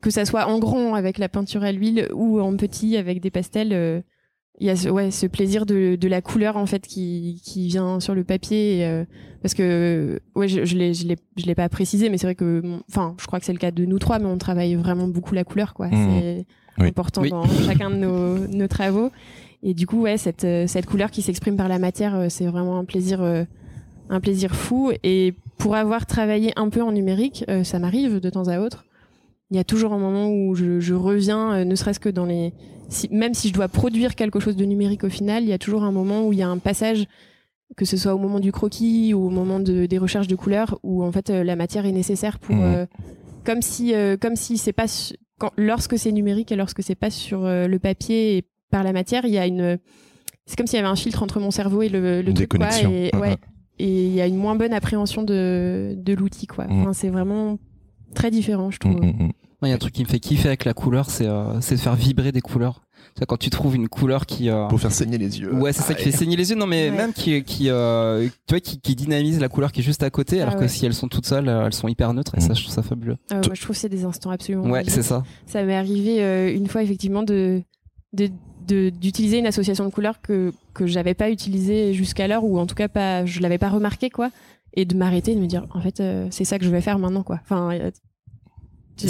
que 0.01 0.11
ça 0.11 0.25
soit 0.25 0.47
en 0.47 0.59
grand 0.59 0.95
avec 0.95 1.19
la 1.19 1.29
peinture 1.29 1.63
à 1.63 1.73
l'huile 1.73 2.09
ou 2.13 2.41
en 2.41 2.57
petit 2.57 2.97
avec 2.97 3.21
des 3.21 3.31
pastels. 3.31 3.73
euh, 3.73 4.01
il 4.63 4.67
y 4.67 4.71
a 4.71 4.77
ce, 4.77 4.91
ouais, 4.91 5.11
ce 5.11 5.27
plaisir 5.27 5.65
de, 5.65 5.97
de 5.97 6.09
la 6.09 6.21
couleur 6.21 6.59
en 6.59 6.67
fait 6.67 6.87
qui, 6.87 7.41
qui 7.43 7.67
vient 7.69 7.99
sur 7.99 8.15
le 8.15 8.25
papier 8.25 8.79
et, 8.81 8.85
euh, 8.87 9.05
parce 9.41 9.55
que 9.55 10.21
ouais 10.35 10.49
je, 10.49 10.67
je 10.67 10.77
l'ai 10.77 10.93
je 10.93 11.07
l'ai 11.07 11.17
je 11.39 11.47
l'ai 11.47 11.55
pas 11.55 11.71
précisé 11.71 12.11
mais 12.11 12.19
c'est 12.19 12.27
vrai 12.27 12.35
que 12.35 12.63
enfin 12.87 13.15
je 13.19 13.27
crois 13.27 13.39
que 13.41 13.47
c'est 13.47 13.55
le 13.55 13.59
cas 13.59 13.71
de 13.71 13.87
nous 13.87 13.99
trois 13.99 14.19
mais 14.19 14.27
on 14.27 14.37
travaille 14.37 14.75
vraiment 14.75 15.09
beaucoup 15.09 15.35
la 15.35 15.45
couleur 15.45 15.73
quoi 15.73 15.87
Mhm. 15.89 15.93
c'est 16.21 16.47
Oui. 16.79 16.89
important 16.89 17.23
Oui. 17.23 17.31
dans 17.31 17.47
chacun 17.67 17.89
de 17.89 17.97
nos, 17.97 18.47
nos 18.49 18.69
travaux 18.69 19.09
et 19.63 19.73
du 19.73 19.87
coup 19.87 20.03
ouais 20.03 20.19
cette 20.19 20.47
cette 20.67 20.85
couleur 20.85 21.11
qui 21.11 21.23
s'exprime 21.23 21.57
par 21.57 21.69
la 21.69 21.79
matière 21.79 22.15
euh, 22.15 22.27
c'est 22.29 22.45
vraiment 22.45 22.77
un 22.79 22.85
plaisir 22.85 23.23
euh, 23.23 23.45
un 24.11 24.21
plaisir 24.21 24.55
fou 24.55 24.93
et 25.02 25.35
pour 25.57 25.75
avoir 25.76 26.05
travaillé 26.05 26.52
un 26.57 26.69
peu 26.69 26.83
en 26.83 26.93
numérique 26.93 27.45
euh, 27.49 27.64
ça 27.64 27.79
m'arrive 27.79 28.21
de 28.21 28.29
temps 28.31 28.49
à 28.49 28.61
autre 28.61 28.85
il 29.50 29.57
y 29.57 29.61
a 29.61 29.64
toujours 29.64 29.93
un 29.93 29.99
moment 29.99 30.31
où 30.31 30.55
je, 30.55 30.79
je 30.79 30.95
reviens, 30.95 31.52
euh, 31.52 31.64
ne 31.64 31.75
serait-ce 31.75 31.99
que 31.99 32.09
dans 32.09 32.25
les. 32.25 32.52
si- 32.88 33.09
même 33.11 33.35
si 33.35 33.49
je 33.49 33.52
dois 33.52 33.67
produire 33.67 34.14
quelque 34.14 34.38
chose 34.38 34.55
de 34.55 34.64
numérique 34.64 35.02
au 35.02 35.09
final, 35.09 35.43
il 35.43 35.49
y 35.49 35.52
a 35.52 35.59
toujours 35.59 35.83
un 35.83 35.90
moment 35.90 36.25
où 36.25 36.33
il 36.33 36.38
y 36.38 36.43
a 36.43 36.49
un 36.49 36.59
passage, 36.59 37.07
que 37.76 37.85
ce 37.85 37.97
soit 37.97 38.14
au 38.14 38.19
moment 38.19 38.38
du 38.38 38.52
croquis 38.52 39.12
ou 39.12 39.26
au 39.26 39.31
moment 39.31 39.59
de, 39.59 39.87
des 39.87 39.99
recherches 39.99 40.29
de 40.29 40.37
couleurs, 40.37 40.79
où 40.85 41.02
en 41.02 41.11
fait 41.11 41.31
euh, 41.31 41.43
la 41.43 41.57
matière 41.57 41.85
est 41.85 41.90
nécessaire 41.90 42.38
pour. 42.38 42.55
Euh, 42.62 42.87
comme 43.45 43.61
si, 43.61 43.93
comme 44.21 44.37
si 44.37 44.57
c'est 44.57 44.73
pas. 44.73 44.87
Quand, 45.40 45.50
lorsque 45.57 45.99
c'est 45.99 46.12
numérique 46.12 46.52
et 46.52 46.57
lorsque 46.57 46.85
c'est 46.85 46.95
pas 46.95 47.11
sur 47.11 47.40
le 47.43 47.79
papier 47.79 48.37
et 48.37 48.45
par 48.71 48.85
la 48.85 48.93
matière, 48.93 49.25
il 49.25 49.33
y 49.33 49.38
a 49.38 49.49
une. 49.49 49.79
C'est 50.47 50.55
comme 50.57 50.69
s'il 50.69 50.76
y 50.76 50.81
avait 50.81 50.88
un 50.88 50.95
filtre 50.95 51.25
entre 51.25 51.40
mon 51.40 51.50
cerveau 51.50 51.83
et 51.83 51.88
le, 51.88 52.23
le 52.23 52.29
Une 52.29 52.35
truc, 52.35 52.50
quoi. 52.50 52.69
Et, 52.93 53.11
ouais, 53.17 53.37
et 53.81 54.05
il 54.07 54.13
y 54.15 54.21
a 54.21 54.27
une 54.27 54.37
moins 54.37 54.55
bonne 54.57 54.73
appréhension 54.73 55.23
de, 55.23 55.95
de 55.97 56.13
l'outil, 56.15 56.47
quoi. 56.47 56.67
Enfin, 56.69 56.93
c'est 56.93 57.09
vraiment 57.11 57.59
très 58.15 58.31
différent, 58.31 58.71
je 58.71 58.77
Mm, 58.77 58.79
trouve. 58.95 59.05
mm, 59.07 59.25
mm. 59.25 59.31
Il 59.63 59.69
y 59.69 59.73
a 59.73 59.75
un 59.75 59.79
truc 59.79 59.93
qui 59.93 60.03
me 60.03 60.09
fait 60.09 60.21
kiffer 60.21 60.49
avec 60.49 60.65
la 60.65 60.73
couleur, 60.73 61.11
c'est 61.11 61.27
euh, 61.27 61.61
c'est 61.61 61.75
de 61.75 61.81
faire 61.81 61.95
vibrer 61.95 62.33
des 62.33 62.41
couleurs. 62.41 62.83
C'est 63.19 63.27
quand 63.27 63.37
tu 63.37 63.51
trouves 63.51 63.77
une 63.77 63.89
couleur 63.89 64.25
qui. 64.25 64.49
euh, 64.49 64.67
Pour 64.69 64.81
faire 64.81 64.93
saigner 64.93 65.19
les 65.19 65.39
yeux. 65.41 65.53
Ouais, 65.55 65.73
c'est 65.75 65.83
ça 65.83 65.93
qui 65.95 66.05
fait 66.05 66.13
saigner 66.13 66.37
les 66.37 66.49
yeux. 66.51 66.57
Non, 66.57 66.67
mais 66.67 66.89
Ouais. 66.91 66.97
même 66.97 67.13
qui, 67.13 67.43
qui, 67.43 67.69
euh, 67.69 68.27
tu 68.47 68.55
vois, 68.55 68.61
qui, 68.61 68.81
qui 68.81 68.95
dynamise 68.95 69.39
la 69.39 69.49
couleur 69.51 69.71
qui 69.73 69.81
est 69.81 69.83
juste 69.83 70.03
à 70.03 70.09
côté, 70.11 70.41
Ah 70.41 70.47
alors 70.47 70.57
que 70.61 70.67
si 70.67 70.87
elles 70.87 70.95
sont 70.95 71.09
toutes 71.09 71.27
seules, 71.27 71.49
euh, 71.49 71.67
elles 71.67 71.75
sont 71.75 71.89
hyper 71.89 72.15
neutres. 72.15 72.35
Et 72.37 72.39
Mm. 72.39 72.47
ça, 72.49 72.55
je 72.55 72.63
trouve 72.63 72.75
ça 72.75 72.83
fabuleux. 72.83 73.17
Ah 73.31 73.35
moi, 73.45 73.55
je 73.55 73.61
trouve 73.61 73.75
que 73.77 73.81
c'est 73.81 73.89
des 73.91 74.05
instants 74.05 74.31
absolument. 74.31 74.65
Ouais, 74.71 74.83
c'est 74.87 75.03
ça. 75.03 75.23
Ça 75.47 75.63
m'est 75.65 75.75
arrivé 75.77 76.23
euh, 76.23 76.55
une 76.55 76.67
fois 76.69 76.83
effectivement 76.83 77.23
de- 77.23 77.63
d'utiliser 78.73 79.39
une 79.39 79.47
association 79.47 79.85
de 79.85 79.91
couleurs 79.91 80.21
que 80.23 80.53
que 80.75 80.87
j'avais 80.87 81.15
pas 81.15 81.31
utilisée 81.31 81.93
jusqu'alors 81.95 82.45
ou 82.45 82.59
en 82.59 82.67
tout 82.67 82.75
cas 82.75 82.89
pas 82.89 83.25
je 83.27 83.41
l'avais 83.41 83.59
pas 83.59 83.69
remarqué 83.69 84.09
quoi 84.11 84.31
et 84.75 84.85
de 84.85 84.95
m'arrêter 84.97 85.33
et 85.33 85.35
de 85.35 85.41
me 85.41 85.47
dire 85.47 85.67
en 85.75 85.81
fait 85.81 86.00
euh, 86.00 86.27
c'est 86.31 86.45
ça 86.45 86.59
que 86.59 86.65
je 86.65 86.71
vais 86.71 86.81
faire 86.81 86.99
maintenant 86.99 87.23
quoi. 87.23 87.41
Enfin 87.43 87.71
euh, 87.73 87.91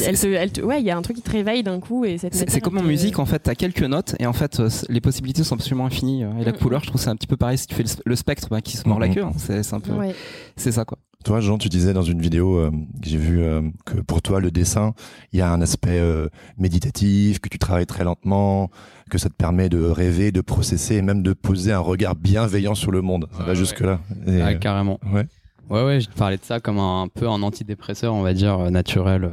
elle 0.07 0.17
te, 0.19 0.27
elle 0.29 0.53
te- 0.53 0.61
ouais 0.61 0.81
il 0.81 0.87
y 0.87 0.91
a 0.91 0.97
un 0.97 1.03
truc 1.03 1.17
qui 1.17 1.23
te 1.23 1.31
réveille 1.31 1.63
d'un 1.65 1.81
coup 1.81 2.05
et 2.05 2.17
C'est 2.17 2.61
comme 2.61 2.79
en 2.79 2.83
te- 2.83 2.87
musique, 2.87 3.19
en 3.19 3.27
fait, 3.27 3.41
t'as 3.41 3.57
quelques 3.57 3.83
notes 3.83 4.15
et 4.21 4.27
en 4.27 4.33
fait, 4.33 4.61
euh, 4.61 4.69
les 4.89 5.01
possibilités 5.01 5.43
sont 5.43 5.57
absolument 5.57 5.87
infinies. 5.87 6.23
Et 6.23 6.45
la 6.45 6.53
Mm, 6.53 6.57
couleur, 6.59 6.81
je 6.83 6.87
trouve 6.87 7.01
c'est 7.01 7.11
un 7.11 7.17
petit 7.17 7.27
peu 7.27 7.37
pareil 7.37 7.59
si 7.59 7.67
tu 7.67 7.75
fais 7.75 7.85
le, 8.07 8.15
spectre 8.17 8.47
bah, 8.51 8.61
qui 8.61 8.77
se 8.77 8.89
mord 8.89 9.01
la 9.01 9.09
Mm, 9.09 9.15
queue. 9.15 9.23
hein. 9.25 9.33
C'est 9.37 9.65
c'est 9.65 9.75
un 9.75 9.81
peu, 9.81 9.93
Ouais. 9.93 10.15
c'est 10.57 10.71
ça 10.71 10.85
quoi. 10.85 10.97
Toi, 11.25 11.41
Jean, 11.41 11.59
tu 11.59 11.69
disais 11.69 11.93
dans 11.93 12.03
une 12.03 12.21
vidéo 12.21 12.57
euh, 12.57 12.71
que 12.71 13.09
j'ai 13.09 13.19
vue 13.19 13.43
euh, 13.43 13.61
que 13.85 13.99
pour 14.01 14.23
toi, 14.23 14.41
le 14.41 14.51
dessin, 14.51 14.95
il 15.33 15.39
y 15.39 15.43
a 15.43 15.53
un 15.53 15.61
aspect 15.61 15.99
euh, 15.99 16.29
méditatif, 16.57 17.41
que 17.41 17.49
tu 17.51 17.59
travailles 17.59 17.85
très 17.87 18.05
lentement, 18.05 18.71
que 19.11 19.19
ça 19.19 19.29
te 19.29 19.35
permet 19.35 19.69
de 19.69 19.83
rêver, 19.85 20.33
de 20.33 20.41
processer 20.41 20.95
et 20.97 21.03
même 21.03 21.23
de 21.23 21.35
poser 21.35 21.73
un 21.73 21.79
regard 21.79 22.15
bienveillant 22.17 22.75
sur 22.75 22.91
le 22.91 23.03
monde. 23.03 23.27
Ça 23.33 23.39
Ouais, 23.41 23.45
va 23.45 23.51
ouais. 23.51 23.57
jusque-là. 23.57 24.01
Et, 24.27 24.41
Ah, 24.41 24.55
carrément. 24.55 24.99
ouais. 25.13 25.27
Ouais, 25.69 25.85
ouais, 25.85 26.01
je 26.01 26.09
te 26.09 26.15
parlais 26.17 26.39
de 26.39 26.43
ça 26.43 26.59
comme 26.59 26.79
un, 26.79 27.03
un 27.03 27.09
peu 27.09 27.29
un 27.29 27.43
antidépresseur, 27.43 28.15
on 28.15 28.23
va 28.23 28.33
dire, 28.33 28.71
naturel. 28.71 29.31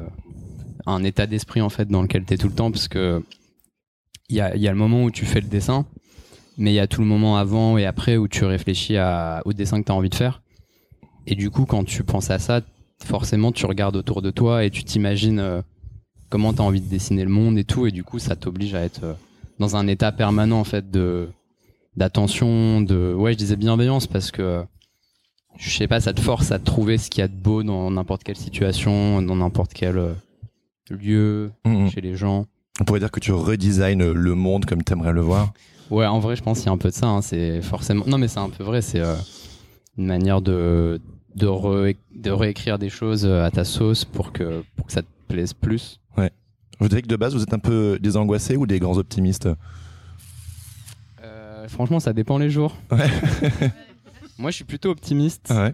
un 0.85 1.03
état 1.03 1.25
d'esprit, 1.25 1.61
en 1.61 1.69
fait, 1.69 1.87
dans 1.87 2.01
lequel 2.01 2.25
tu 2.25 2.33
es 2.33 2.37
tout 2.37 2.47
le 2.47 2.53
temps, 2.53 2.69
parce 2.69 2.87
que 2.89 3.23
il 4.29 4.35
y 4.35 4.41
a, 4.41 4.55
il 4.57 4.61
y 4.61 4.67
a 4.67 4.71
le 4.71 4.77
moment 4.77 5.03
où 5.03 5.09
tu 5.11 5.25
fais 5.25 5.39
le 5.39 5.47
dessin, 5.47 5.85
mais 6.57 6.71
il 6.71 6.75
y 6.75 6.79
a 6.79 6.87
tout 6.87 6.99
le 7.01 7.07
moment 7.07 7.37
avant 7.37 7.77
et 7.77 7.85
après 7.85 8.17
où 8.17 8.27
tu 8.27 8.43
réfléchis 8.43 8.97
à, 8.97 9.41
au 9.45 9.53
dessin 9.53 9.79
que 9.79 9.85
tu 9.85 9.91
as 9.91 9.95
envie 9.95 10.09
de 10.09 10.15
faire. 10.15 10.41
Et 11.27 11.35
du 11.35 11.49
coup, 11.51 11.65
quand 11.65 11.83
tu 11.83 12.03
penses 12.03 12.31
à 12.31 12.39
ça, 12.39 12.61
forcément, 13.03 13.51
tu 13.51 13.65
regardes 13.67 13.95
autour 13.97 14.21
de 14.23 14.31
toi 14.31 14.63
et 14.65 14.69
tu 14.71 14.83
t'imagines 14.83 15.39
euh, 15.39 15.61
comment 16.29 16.53
tu 16.53 16.61
as 16.61 16.63
envie 16.63 16.81
de 16.81 16.87
dessiner 16.89 17.23
le 17.23 17.29
monde 17.29 17.57
et 17.59 17.63
tout. 17.63 17.85
Et 17.85 17.91
du 17.91 18.03
coup, 18.03 18.17
ça 18.17 18.35
t'oblige 18.35 18.73
à 18.73 18.81
être 18.81 19.03
euh, 19.03 19.13
dans 19.59 19.75
un 19.75 19.87
état 19.87 20.11
permanent, 20.11 20.59
en 20.59 20.63
fait, 20.63 20.89
de 20.89 21.29
d'attention, 21.95 22.81
de 22.81 23.13
ouais, 23.13 23.33
je 23.33 23.37
disais 23.37 23.55
bienveillance 23.55 24.05
parce 24.07 24.29
que 24.31 24.63
je 25.57 25.69
sais 25.71 25.87
pas, 25.87 25.99
ça 25.99 26.13
te 26.13 26.21
force 26.21 26.51
à 26.51 26.59
trouver 26.59 26.99
ce 26.99 27.09
qu'il 27.09 27.21
y 27.21 27.23
a 27.23 27.27
de 27.27 27.33
beau 27.35 27.63
dans 27.63 27.89
n'importe 27.89 28.23
quelle 28.23 28.35
situation, 28.37 29.21
dans 29.23 29.35
n'importe 29.35 29.73
quel 29.73 29.97
euh, 29.97 30.13
lieu, 30.91 31.51
Mm, 31.65 31.85
mm. 31.85 31.89
chez 31.89 32.01
les 32.01 32.15
gens. 32.15 32.45
On 32.79 32.83
pourrait 32.83 32.99
dire 32.99 33.09
que 33.09 33.19
tu 33.19 33.31
redesignes 33.31 34.11
le 34.11 34.35
monde 34.35 34.65
comme 34.65 34.83
tu 34.83 34.93
aimerais 34.93 35.11
le 35.13 35.21
voir. 35.21 35.51
Ouais, 35.89 36.05
en 36.05 36.19
vrai, 36.19 36.35
je 36.35 36.43
pense 36.43 36.59
qu'il 36.59 36.67
y 36.67 36.69
a 36.69 36.73
un 36.73 36.77
peu 36.77 36.89
de 36.89 36.93
ça. 36.93 37.07
hein, 37.07 37.21
C'est 37.23 37.61
forcément. 37.63 38.03
Non, 38.05 38.19
mais 38.19 38.27
c'est 38.27 38.37
un 38.39 38.49
peu 38.49 38.63
vrai. 38.63 38.81
C'est 38.83 38.99
euh, 38.99 39.15
une 39.97 40.05
manière 40.05 40.41
de 40.43 41.01
de, 41.37 41.47
re- 41.47 41.95
de 42.15 42.31
réécrire 42.31 42.77
des 42.79 42.89
choses 42.89 43.25
euh, 43.25 43.43
à 43.45 43.51
ta 43.51 43.63
sauce 43.63 44.03
pour 44.05 44.31
que 44.33 44.63
pour 44.75 44.87
que 44.87 44.91
ça 44.93 45.01
te 45.01 45.07
plaise 45.27 45.53
plus. 45.53 45.99
Vous 46.79 46.87
dirais 46.89 47.01
que 47.01 47.07
de 47.07 47.15
base, 47.15 47.33
vous 47.33 47.41
êtes 47.41 47.55
un 47.55 47.59
peu 47.59 47.97
des 47.99 48.17
angoissés 48.17 48.55
ou 48.55 48.67
des 48.67 48.77
grands 48.77 48.97
optimistes 48.99 49.49
Euh, 51.23 51.67
franchement, 51.67 51.99
ça 51.99 52.13
dépend 52.13 52.37
les 52.37 52.49
jours. 52.51 52.77
Ouais. 52.91 53.07
Moi, 54.37 54.51
je 54.51 54.57
suis 54.57 54.63
plutôt 54.65 54.91
optimiste, 54.91 55.47
Ah 55.49 55.63
ouais. 55.63 55.73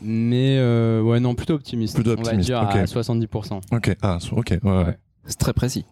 mais 0.00 0.56
euh, 0.58 1.02
ouais, 1.02 1.20
non, 1.20 1.34
plutôt 1.34 1.52
optimiste. 1.54 1.94
Plutôt 1.94 2.12
On 2.12 2.14
va 2.14 2.20
optimiste, 2.22 2.46
dire 2.48 2.62
ok. 2.62 2.76
à 2.76 2.84
70%. 2.84 3.60
Ok. 3.72 3.96
Ah, 4.00 4.16
so- 4.18 4.34
ok. 4.36 4.58
Ouais, 4.62 4.70
ouais. 4.70 4.84
Ouais. 4.84 4.98
C'est 5.26 5.38
très 5.38 5.52
précis. 5.52 5.84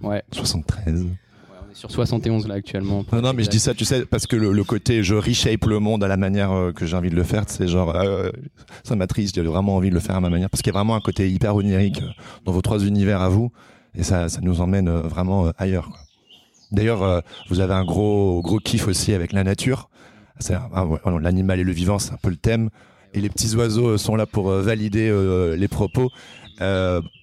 Ouais. 0.00 0.22
73. 0.32 1.06
Sur 1.74 1.90
71 1.90 2.46
là 2.48 2.54
actuellement. 2.54 3.04
Non, 3.12 3.20
non, 3.20 3.32
mais 3.32 3.44
je 3.44 3.50
dis 3.50 3.60
ça, 3.60 3.74
tu 3.74 3.84
sais, 3.84 4.06
parce 4.06 4.26
que 4.26 4.36
le, 4.36 4.64
côté 4.64 5.02
je 5.02 5.14
reshape 5.14 5.66
le 5.66 5.78
monde 5.78 6.02
à 6.02 6.08
la 6.08 6.16
manière 6.16 6.52
euh, 6.52 6.72
que 6.72 6.86
j'ai 6.86 6.96
envie 6.96 7.10
de 7.10 7.16
le 7.16 7.24
faire, 7.24 7.44
c'est 7.46 7.68
genre, 7.68 7.94
euh, 7.94 8.30
ça 8.84 8.96
m'attriste, 8.96 9.34
j'ai 9.34 9.42
vraiment 9.42 9.76
envie 9.76 9.90
de 9.90 9.94
le 9.94 10.00
faire 10.00 10.16
à 10.16 10.20
ma 10.20 10.30
manière, 10.30 10.50
parce 10.50 10.62
qu'il 10.62 10.72
y 10.72 10.76
a 10.76 10.78
vraiment 10.78 10.94
un 10.94 11.00
côté 11.00 11.30
hyper 11.30 11.56
onirique 11.56 12.02
euh, 12.02 12.08
dans 12.44 12.52
vos 12.52 12.62
trois 12.62 12.84
univers 12.84 13.20
à 13.20 13.28
vous, 13.28 13.52
et 13.94 14.02
ça, 14.02 14.28
ça 14.28 14.40
nous 14.40 14.60
emmène 14.60 14.88
euh, 14.88 15.00
vraiment 15.02 15.52
ailleurs. 15.58 15.90
D'ailleurs, 16.70 17.22
vous 17.48 17.60
avez 17.60 17.72
un 17.72 17.84
gros, 17.84 18.42
gros 18.42 18.58
kiff 18.58 18.88
aussi 18.88 19.14
avec 19.14 19.32
la 19.32 19.42
nature. 19.42 19.88
L'animal 21.22 21.58
et 21.60 21.64
le 21.64 21.72
vivant, 21.72 21.98
c'est 21.98 22.12
un 22.12 22.18
peu 22.22 22.28
le 22.28 22.36
thème. 22.36 22.68
Et 23.14 23.22
les 23.22 23.30
petits 23.30 23.56
oiseaux 23.56 23.96
sont 23.96 24.16
là 24.16 24.26
pour 24.26 24.50
valider 24.50 25.10
les 25.56 25.68
propos. 25.68 26.10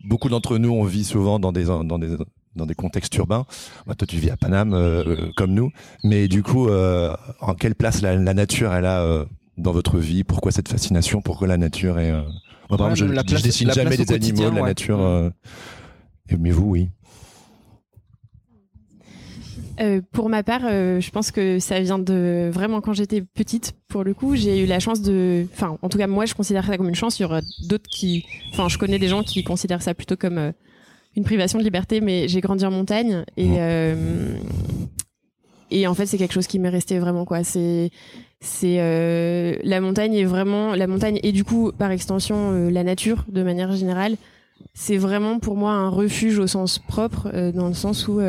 Beaucoup 0.03 0.29
d'entre 0.29 0.57
nous, 0.57 0.71
on 0.71 0.83
vit 0.83 1.03
souvent 1.03 1.37
dans 1.37 1.51
des, 1.51 1.65
dans 1.65 1.99
des, 1.99 2.17
dans 2.55 2.65
des 2.65 2.75
contextes 2.75 3.15
urbains. 3.15 3.45
Bah, 3.85 3.95
toi, 3.95 4.07
tu 4.07 4.17
vis 4.17 4.29
à 4.29 4.37
Paname, 4.37 4.73
euh, 4.73 5.31
comme 5.35 5.53
nous. 5.53 5.71
Mais 6.03 6.27
du 6.27 6.43
coup, 6.43 6.67
euh, 6.69 7.15
en 7.41 7.53
quelle 7.53 7.75
place 7.75 8.01
la, 8.01 8.15
la 8.15 8.33
nature 8.33 8.73
elle 8.73 8.85
a 8.85 9.01
euh, 9.01 9.25
dans 9.57 9.71
votre 9.71 9.97
vie? 9.97 10.23
Pourquoi 10.23 10.51
cette 10.51 10.69
fascination? 10.69 11.21
Pourquoi 11.21 11.47
la 11.47 11.57
nature 11.57 11.99
est 11.99 12.11
Moi, 12.11 12.23
par 12.77 12.81
Ouais, 12.87 12.91
exemple, 12.91 13.11
je, 13.11 13.15
la 13.15 13.21
je 13.21 13.27
place- 13.27 13.43
dessine 13.43 13.67
la 13.67 13.73
jamais 13.73 13.97
des 13.97 14.11
au 14.11 14.15
animaux, 14.15 14.49
de 14.49 14.55
la 14.55 14.61
ouais. 14.61 14.67
nature. 14.69 14.99
Euh, 15.01 15.29
mais 16.39 16.51
vous, 16.51 16.69
oui. 16.69 16.89
Euh, 19.81 20.01
pour 20.13 20.29
ma 20.29 20.41
part, 20.41 20.61
euh, 20.63 21.01
je 21.01 21.11
pense 21.11 21.31
que 21.31 21.59
ça 21.59 21.81
vient 21.81 21.99
de 21.99 22.49
vraiment 22.51 22.79
quand 22.79 22.93
j'étais 22.93 23.21
petite. 23.21 23.73
Pour 23.89 24.05
le 24.05 24.13
coup, 24.13 24.35
j'ai 24.37 24.63
eu 24.63 24.65
la 24.65 24.79
chance 24.79 25.01
de, 25.01 25.45
enfin, 25.53 25.77
en 25.81 25.89
tout 25.89 25.97
cas 25.97 26.07
moi, 26.07 26.25
je 26.25 26.33
considère 26.33 26.65
ça 26.65 26.77
comme 26.77 26.87
une 26.87 26.95
chance. 26.95 27.19
Il 27.19 27.23
y 27.23 27.25
aura 27.25 27.41
d'autres 27.67 27.89
qui, 27.89 28.25
enfin, 28.53 28.69
je 28.69 28.77
connais 28.77 28.99
des 28.99 29.09
gens 29.09 29.21
qui 29.21 29.43
considèrent 29.43 29.81
ça 29.81 29.93
plutôt 29.93 30.15
comme 30.15 30.37
euh, 30.37 30.51
une 31.15 31.23
privation 31.23 31.59
de 31.59 31.63
liberté. 31.63 32.01
Mais 32.01 32.27
j'ai 32.27 32.41
grandi 32.41 32.65
en 32.65 32.71
montagne 32.71 33.23
et 33.37 33.45
Mhm. 33.47 33.55
euh, 33.59 34.35
et 35.71 35.87
en 35.87 35.93
fait, 35.95 36.05
c'est 36.05 36.17
quelque 36.17 36.33
chose 36.33 36.47
qui 36.47 36.59
m'est 36.59 36.69
resté 36.69 36.99
vraiment 36.99 37.25
quoi. 37.25 37.43
C'est 37.43 37.89
c'est 38.41 38.77
euh, 38.79 39.55
la 39.63 39.81
montagne 39.81 40.13
est 40.13 40.25
vraiment 40.25 40.75
la 40.75 40.85
montagne 40.87 41.19
et 41.23 41.31
du 41.31 41.43
coup 41.43 41.71
par 41.77 41.89
extension 41.91 42.51
euh, 42.51 42.69
la 42.69 42.83
nature 42.83 43.25
de 43.29 43.41
manière 43.41 43.71
générale 43.75 44.17
c'est 44.73 44.97
vraiment 44.97 45.39
pour 45.39 45.55
moi 45.55 45.71
un 45.71 45.89
refuge 45.89 46.37
au 46.37 46.45
sens 46.47 46.77
propre 46.79 47.31
dans 47.51 47.67
le 47.67 47.73
sens 47.73 48.07
où 48.07 48.19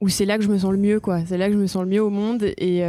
où 0.00 0.08
c'est 0.08 0.24
là 0.24 0.38
que 0.38 0.44
je 0.44 0.48
me 0.48 0.58
sens 0.58 0.72
le 0.72 0.78
mieux 0.78 1.00
quoi 1.00 1.20
c'est 1.26 1.36
là 1.36 1.48
que 1.48 1.52
je 1.54 1.58
me 1.58 1.66
sens 1.66 1.82
le 1.82 1.88
mieux 1.88 2.02
au 2.02 2.08
monde 2.10 2.44
et 2.56 2.82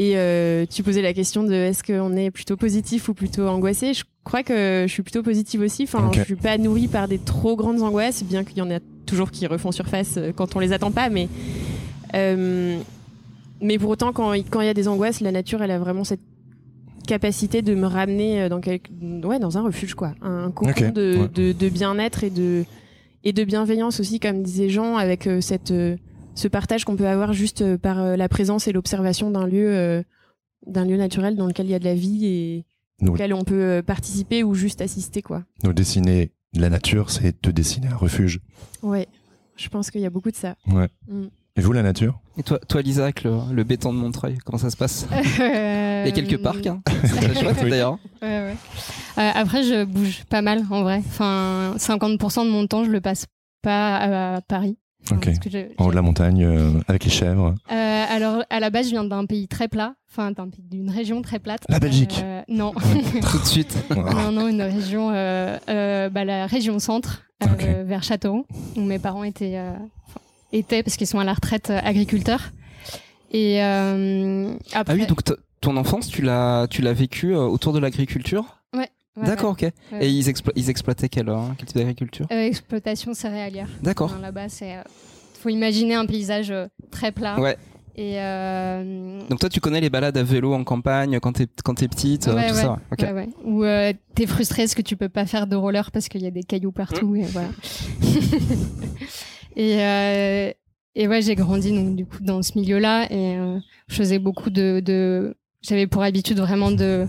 et 0.00 0.16
euh, 0.16 0.64
tu 0.64 0.82
posais 0.82 1.02
la 1.02 1.12
question 1.12 1.42
de 1.42 1.52
est-ce 1.52 1.84
qu'on 1.84 2.16
est 2.16 2.30
plutôt 2.30 2.56
positif 2.56 3.10
ou 3.10 3.14
plutôt 3.14 3.46
angoissé 3.46 3.92
je 3.92 4.04
crois 4.24 4.42
que 4.42 4.86
je 4.88 4.90
suis 4.90 5.02
plutôt 5.02 5.22
positive 5.22 5.60
aussi 5.60 5.82
enfin 5.82 6.06
Ok. 6.06 6.14
je 6.14 6.22
suis 6.22 6.36
pas 6.36 6.56
nourrie 6.56 6.88
par 6.88 7.06
des 7.06 7.18
trop 7.18 7.54
grandes 7.54 7.82
angoisses 7.82 8.24
bien 8.24 8.42
qu'il 8.42 8.56
y 8.56 8.62
en 8.62 8.70
a 8.70 8.78
toujours 9.04 9.30
qui 9.30 9.46
refont 9.46 9.72
surface 9.72 10.14
euh, 10.16 10.32
quand 10.34 10.56
on 10.56 10.58
les 10.58 10.72
attend 10.72 10.90
pas 10.90 11.10
mais 11.10 11.28
euh, 12.14 12.78
mais 13.60 13.78
pour 13.78 13.90
autant, 13.90 14.14
quand 14.14 14.32
il 14.32 14.44
quand 14.44 14.62
il 14.62 14.66
y 14.66 14.70
a 14.70 14.74
des 14.74 14.88
angoisses, 14.88 15.20
la 15.20 15.32
nature, 15.32 15.62
elle 15.62 15.70
a 15.70 15.78
vraiment 15.78 16.02
cette 16.02 16.22
capacité 17.06 17.60
de 17.60 17.74
me 17.74 17.86
ramener 17.86 18.48
dans, 18.48 18.60
quelque, 18.60 18.90
ouais, 19.26 19.38
dans 19.38 19.58
un 19.58 19.62
refuge, 19.62 19.92
quoi. 19.94 20.14
Un 20.22 20.50
cocon 20.50 20.90
de, 20.94 21.18
ouais. 21.18 21.28
de, 21.34 21.52
de 21.52 21.68
bien-être 21.68 22.24
et 22.24 22.30
de, 22.30 22.64
et 23.22 23.34
de 23.34 23.44
bienveillance 23.44 24.00
aussi, 24.00 24.18
comme 24.18 24.42
disait 24.42 24.70
Jean, 24.70 24.96
avec 24.96 25.28
cette, 25.40 25.74
ce 26.34 26.48
partage 26.48 26.84
qu'on 26.84 26.96
peut 26.96 27.08
avoir 27.08 27.32
juste 27.32 27.62
euh, 27.62 27.76
par 27.78 27.98
euh, 28.00 28.16
la 28.16 28.28
présence 28.28 28.68
et 28.68 28.72
l'observation 28.72 29.30
d'un 29.30 29.46
lieu, 29.46 29.68
euh, 29.76 30.02
d'un 30.66 30.84
lieu 30.84 30.96
naturel 30.96 31.36
dans 31.36 31.46
lequel 31.46 31.66
il 31.66 31.70
y 31.72 31.74
a 31.74 31.78
de 31.78 31.84
la 31.84 31.94
vie 31.94 32.26
et 32.26 32.64
Nous- 33.00 33.12
auquel 33.12 33.34
on 33.34 33.44
peut 33.44 33.82
participer 33.86 34.42
ou 34.42 34.54
juste 34.54 34.80
assister, 34.80 35.22
quoi. 35.22 35.44
Nous 35.64 35.72
dessiner 35.72 36.32
la 36.54 36.70
nature, 36.70 37.10
c'est 37.10 37.40
te 37.40 37.50
dessiner 37.50 37.88
un 37.88 37.96
refuge. 37.96 38.40
Ouais. 38.82 39.06
Je 39.56 39.68
pense 39.68 39.90
qu'il 39.90 40.00
y 40.00 40.06
a 40.06 40.10
beaucoup 40.10 40.30
de 40.30 40.36
ça. 40.36 40.56
Ouais. 40.66 40.88
Mm. 41.08 41.26
Et 41.56 41.60
vous, 41.62 41.72
la 41.72 41.82
nature? 41.82 42.20
Et 42.38 42.42
toi, 42.42 42.58
toi 42.60 42.80
Lisa, 42.80 43.02
avec 43.04 43.24
le, 43.24 43.32
le 43.52 43.64
béton 43.64 43.92
de 43.92 43.98
Montreuil, 43.98 44.38
comment 44.44 44.56
ça 44.56 44.70
se 44.70 44.76
passe? 44.76 45.06
Il 45.38 46.06
y 46.06 46.08
a 46.08 46.12
quelques 46.12 46.40
parcs, 46.40 46.66
hein. 46.66 46.80
chouette 47.40 47.68
d'ailleurs. 47.68 47.98
Ouais, 48.22 48.28
ouais. 48.28 48.56
Euh, 49.18 49.30
après, 49.34 49.62
je 49.64 49.84
bouge 49.84 50.24
pas 50.30 50.40
mal 50.40 50.62
en 50.70 50.82
vrai. 50.82 51.02
Enfin, 51.06 51.74
50% 51.76 52.46
de 52.46 52.50
mon 52.50 52.66
temps, 52.66 52.84
je 52.84 52.90
le 52.90 53.00
passe 53.02 53.26
pas 53.62 54.36
à 54.36 54.40
Paris. 54.40 54.78
Enfin, 55.12 55.16
Ok. 55.16 55.24
parce 55.26 55.38
que 55.38 55.50
je- 55.50 55.66
En 55.78 55.86
haut 55.86 55.90
de 55.90 55.94
la 55.96 56.02
montagne, 56.02 56.44
euh, 56.44 56.72
avec 56.88 57.04
les 57.04 57.10
chèvres. 57.10 57.54
Euh, 57.72 58.04
alors, 58.08 58.42
à 58.50 58.60
la 58.60 58.70
base, 58.70 58.86
je 58.86 58.90
viens 58.92 59.04
d'un 59.04 59.26
pays 59.26 59.48
très 59.48 59.68
plat, 59.68 59.94
enfin 60.10 60.32
d'une 60.70 60.90
région 60.90 61.22
très 61.22 61.38
plate. 61.38 61.62
La 61.68 61.78
Belgique. 61.80 62.20
Euh, 62.22 62.42
non, 62.48 62.72
Tout 63.30 63.38
de 63.38 63.44
suite. 63.46 63.76
non, 63.94 64.32
non, 64.32 64.48
une 64.48 64.62
région, 64.62 65.10
euh, 65.12 65.56
euh, 65.68 66.08
bah, 66.10 66.24
la 66.24 66.46
région 66.46 66.78
centre, 66.78 67.22
euh, 67.42 67.84
vers 67.86 68.02
Châteauroux, 68.02 68.46
où 68.76 68.80
mes 68.82 68.98
parents 68.98 69.24
étaient, 69.24 69.56
euh, 69.56 69.72
étaient 70.52 70.82
parce 70.82 70.96
qu'ils 70.96 71.06
sont 71.06 71.18
à 71.18 71.24
la 71.24 71.32
retraite 71.34 71.70
euh, 71.70 71.78
agriculteurs. 71.82 72.52
Et 73.32 73.62
euh, 73.62 74.52
Ah 74.72 74.80
après, 74.80 74.94
oui, 74.94 75.06
donc 75.06 75.20
ton 75.60 75.76
enfance, 75.76 76.08
tu 76.08 76.22
l'as, 76.22 76.66
tu 76.68 76.82
l'as 76.82 76.92
vécu 76.92 77.34
euh, 77.34 77.40
autour 77.40 77.72
de 77.72 77.78
l'agriculture? 77.78 78.59
Ouais, 79.20 79.26
D'accord, 79.26 79.52
ok. 79.52 79.62
ouais. 79.62 79.72
Et 80.00 80.08
ils, 80.08 80.28
explo- 80.28 80.52
ils 80.56 80.70
exploitaient 80.70 81.08
quel, 81.08 81.28
euh, 81.28 81.36
quel 81.58 81.66
type 81.66 81.76
d'agriculture? 81.76 82.26
Euh, 82.32 82.42
exploitation 82.46 83.14
céréalière. 83.14 83.68
D'accord. 83.82 84.10
Enfin, 84.10 84.20
Là-bas, 84.20 84.48
c'est, 84.48 84.76
euh, 84.76 84.82
faut 85.40 85.48
imaginer 85.48 85.94
un 85.94 86.06
paysage 86.06 86.50
euh, 86.50 86.66
très 86.90 87.12
plat. 87.12 87.38
Ouais. 87.40 87.56
Et 87.96 88.14
Donc 89.28 89.40
toi, 89.40 89.48
tu 89.50 89.60
connais 89.60 89.80
les 89.80 89.90
balades 89.90 90.16
à 90.16 90.22
vélo 90.22 90.54
en 90.54 90.64
campagne 90.64 91.18
quand 91.20 91.32
t'es, 91.32 91.46
quand 91.64 91.74
t'es 91.74 91.88
petite, 91.88 92.28
Ouais, 92.28 92.48
tout 92.48 92.54
ça. 92.54 92.78
Ou 93.44 93.64
t'es 94.14 94.26
frustré 94.26 94.62
parce 94.62 94.74
que 94.74 94.80
tu 94.80 94.96
peux 94.96 95.08
pas 95.10 95.26
faire 95.26 95.46
de 95.46 95.54
roller 95.56 95.90
parce 95.90 96.08
qu'il 96.08 96.22
y 96.22 96.26
a 96.26 96.30
des 96.30 96.42
cailloux 96.44 96.72
partout 96.72 97.14
et 97.16 97.24
voilà. 97.24 97.48
et 99.56 100.54
et 100.96 101.08
ouais, 101.08 101.22
j'ai 101.22 101.34
grandi 101.34 101.72
donc 101.72 101.94
du 101.96 102.06
coup 102.06 102.18
dans 102.22 102.42
ce 102.42 102.58
milieu-là 102.58 103.06
et 103.12 103.36
je 103.88 103.94
faisais 103.94 104.18
beaucoup 104.18 104.50
de, 104.50 104.80
de 104.80 105.36
j'avais 105.62 105.86
pour 105.86 106.02
habitude 106.02 106.38
vraiment 106.38 106.70
de 106.70 107.06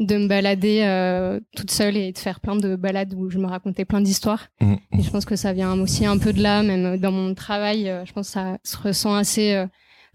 de 0.00 0.16
me 0.16 0.26
balader 0.26 0.82
euh, 0.82 1.38
toute 1.56 1.70
seule 1.70 1.96
et 1.96 2.12
de 2.12 2.18
faire 2.18 2.40
plein 2.40 2.56
de 2.56 2.74
balades 2.76 3.14
où 3.14 3.30
je 3.30 3.38
me 3.38 3.46
racontais 3.46 3.84
plein 3.84 4.00
d'histoires. 4.00 4.48
Mhm. 4.60 4.78
Et 4.98 5.02
je 5.02 5.10
pense 5.10 5.24
que 5.24 5.36
ça 5.36 5.52
vient 5.52 5.78
aussi 5.80 6.04
un 6.06 6.18
peu 6.18 6.32
de 6.32 6.42
là, 6.42 6.62
même 6.62 6.98
dans 6.98 7.12
mon 7.12 7.34
travail. 7.34 7.88
euh, 7.88 8.04
je 8.04 8.12
pense 8.12 8.26
que 8.28 8.32
ça 8.32 8.58
se 8.64 8.76
ressent 8.76 9.14
assez. 9.14 9.52
euh, 9.52 9.66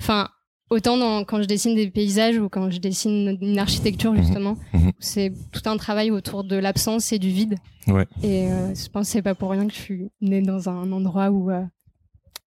Enfin, 0.02 0.30
autant 0.70 0.98
dans, 0.98 1.24
quand 1.26 1.42
je 1.42 1.48
dessine 1.48 1.76
des 1.76 1.90
paysages 1.90 2.38
ou 2.38 2.48
quand 2.50 2.70
je 2.70 2.80
dessine 2.80 3.38
une 3.42 3.60
architecture 3.60 4.14
Mhm. 4.14 4.22
justement, 4.24 4.58
c'est 5.00 5.32
tout 5.52 5.62
un 5.70 5.78
travail 5.78 6.12
autour 6.12 6.44
de 6.44 6.56
l'absence 6.56 7.12
et 7.12 7.20
du 7.20 7.30
vide. 7.30 7.56
Ouais. 7.88 8.06
Et 8.24 8.48
euh, 8.52 8.74
je 8.76 8.88
pense 8.90 9.08
que 9.08 9.12
c'est 9.14 9.22
pas 9.22 9.36
pour 9.36 9.50
rien 9.52 9.66
que 9.68 9.74
je 9.74 9.80
suis 9.80 10.10
née 10.22 10.42
dans 10.42 10.70
un 10.70 10.92
endroit 10.92 11.30
où 11.32 11.50
euh, 11.52 11.64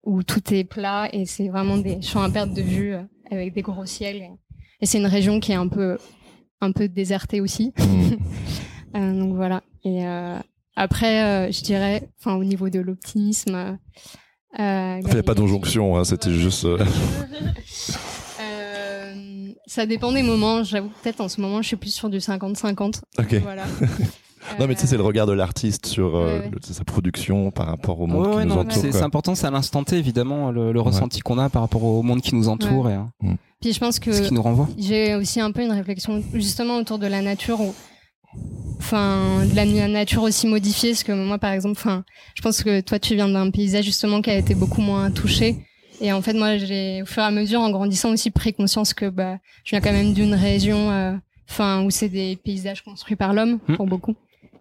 où 0.04 0.22
tout 0.22 0.52
est 0.52 0.64
plat 0.64 1.08
et 1.12 1.24
c'est 1.24 1.48
vraiment 1.48 1.78
des 1.78 2.02
champs 2.02 2.22
à 2.22 2.28
perte 2.30 2.52
de 2.52 2.60
vue 2.62 2.92
euh, 2.94 3.02
avec 3.30 3.54
des 3.54 3.62
gros 3.62 3.86
ciels. 3.86 4.16
Et, 4.18 4.30
et 4.82 4.86
c'est 4.86 4.98
une 4.98 5.06
région 5.06 5.40
qui 5.40 5.52
est 5.52 5.56
un 5.56 5.68
peu 5.68 5.96
un 6.60 6.72
peu 6.72 6.88
désertée 6.88 7.40
aussi. 7.40 7.72
Mm. 7.78 8.10
Euh, 8.96 9.12
donc 9.12 9.34
voilà. 9.34 9.64
Et 9.82 10.06
euh, 10.06 10.38
après, 10.76 11.24
euh, 11.24 11.50
je 11.50 11.62
dirais, 11.62 12.08
enfin 12.20 12.36
au 12.36 12.44
niveau 12.44 12.68
de 12.68 12.78
l'optimisme. 12.78 13.76
euh, 14.60 15.00
Il 15.02 15.10
n'y 15.12 15.18
a 15.18 15.22
pas 15.24 15.34
d'injonction, 15.34 15.96
hein, 15.96 16.04
c'était 16.04 16.28
Ouais. 16.28 16.34
juste. 16.34 16.64
ça 19.66 19.86
dépend 19.86 20.12
des 20.12 20.22
moments. 20.22 20.62
J'avoue, 20.62 20.90
peut-être 21.02 21.20
en 21.20 21.28
ce 21.28 21.40
moment, 21.40 21.60
je 21.62 21.66
suis 21.66 21.76
plus 21.76 21.92
sur 21.92 22.08
du 22.08 22.18
50-50. 22.18 23.00
Ok. 23.18 23.34
Voilà. 23.42 23.64
Non, 24.60 24.66
mais 24.66 24.74
tu 24.74 24.82
sais, 24.82 24.86
c'est 24.88 24.96
le 24.96 25.02
regard 25.02 25.26
de 25.26 25.32
l'artiste 25.32 25.86
sur 25.86 26.16
euh, 26.16 26.38
Ouais, 26.40 26.44
ouais. 26.44 26.50
le- 26.52 26.58
sa 26.74 26.84
production 26.84 27.50
par 27.50 27.66
rapport 27.66 28.00
au 28.00 28.06
monde 28.06 28.26
Ouais, 28.26 28.30
qui 28.32 28.36
ouais, 28.38 28.44
nous 28.44 28.54
non, 28.54 28.60
entoure. 28.60 28.72
c'est, 28.72 29.02
important, 29.02 29.34
c'est 29.34 29.46
à 29.46 29.50
l'instant 29.50 29.84
T, 29.84 29.96
évidemment, 29.96 30.50
le, 30.50 30.72
le 30.72 30.80
ressenti 30.80 31.20
qu'on 31.20 31.38
a 31.38 31.48
par 31.48 31.62
rapport 31.62 31.82
au 31.84 32.02
monde 32.02 32.20
qui 32.20 32.34
nous 32.34 32.48
entoure 32.48 32.88
et 32.90 32.94
euh, 32.94 33.28
Puis 33.60 33.72
je 33.72 33.78
pense 33.80 33.98
que 33.98 34.12
ce 34.12 34.22
qui 34.22 34.34
nous 34.34 34.42
renvoie. 34.42 34.68
j'ai 34.78 35.14
aussi 35.14 35.40
un 35.40 35.50
peu 35.50 35.62
une 35.62 35.72
réflexion 35.72 36.22
justement 36.34 36.76
autour 36.76 36.98
de 36.98 37.06
la 37.06 37.22
nature 37.22 37.60
où 37.60 37.74
enfin 38.78 39.44
de 39.46 39.54
la 39.54 39.64
nature 39.88 40.22
aussi 40.22 40.46
modifiée 40.46 40.90
parce 40.90 41.04
que 41.04 41.12
moi 41.12 41.38
par 41.38 41.52
exemple 41.52 41.76
enfin 41.78 42.04
je 42.34 42.42
pense 42.42 42.62
que 42.62 42.80
toi 42.80 42.98
tu 42.98 43.14
viens 43.14 43.28
d'un 43.28 43.50
paysage 43.50 43.84
justement 43.84 44.20
qui 44.22 44.30
a 44.30 44.36
été 44.36 44.54
beaucoup 44.54 44.80
moins 44.80 45.10
touché 45.10 45.56
et 46.00 46.12
en 46.12 46.20
fait 46.20 46.32
moi 46.34 46.58
j'ai 46.58 47.02
au 47.02 47.06
fur 47.06 47.22
et 47.22 47.26
à 47.26 47.30
mesure 47.30 47.60
en 47.60 47.70
grandissant 47.70 48.10
aussi 48.12 48.30
pris 48.30 48.52
conscience 48.52 48.92
que 48.92 49.08
bah 49.08 49.38
je 49.64 49.70
viens 49.70 49.80
quand 49.80 49.92
même 49.92 50.12
d'une 50.12 50.34
région 50.34 50.90
euh, 50.90 51.12
enfin 51.48 51.82
où 51.84 51.90
c'est 51.90 52.08
des 52.08 52.36
paysages 52.44 52.82
construits 52.82 53.16
par 53.16 53.32
l'homme 53.32 53.58
Hmm. 53.68 53.76
pour 53.76 53.86
beaucoup 53.86 54.14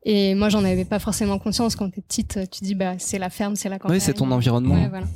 et 0.06 0.36
moi 0.36 0.50
j'en 0.50 0.63
avais 0.63 0.86
pas 0.86 1.00
forcément 1.00 1.39
conscience. 1.39 1.76
Quand 1.76 1.89
t'es 1.89 2.02
petite 2.02 2.39
tu 2.52 2.63
dis 2.63 2.76
bah 2.76 2.94
c'est 3.00 3.20
la 3.20 3.30
ferme 3.30 3.56
c'est 3.56 3.70
la 3.70 3.80
campagne 3.80 3.98
Oui, 3.98 4.02
c'est 4.02 4.13
ton 4.13 4.30
environnement. 4.32 4.76
Ouais, 4.76 4.89
voilà. 4.89 5.08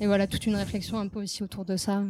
et 0.00 0.06
voilà 0.06 0.26
toute 0.26 0.46
une 0.46 0.56
réflexion 0.56 0.98
un 0.98 1.08
peu 1.08 1.22
aussi 1.22 1.42
autour 1.42 1.64
de 1.64 1.76
ça. 1.76 2.02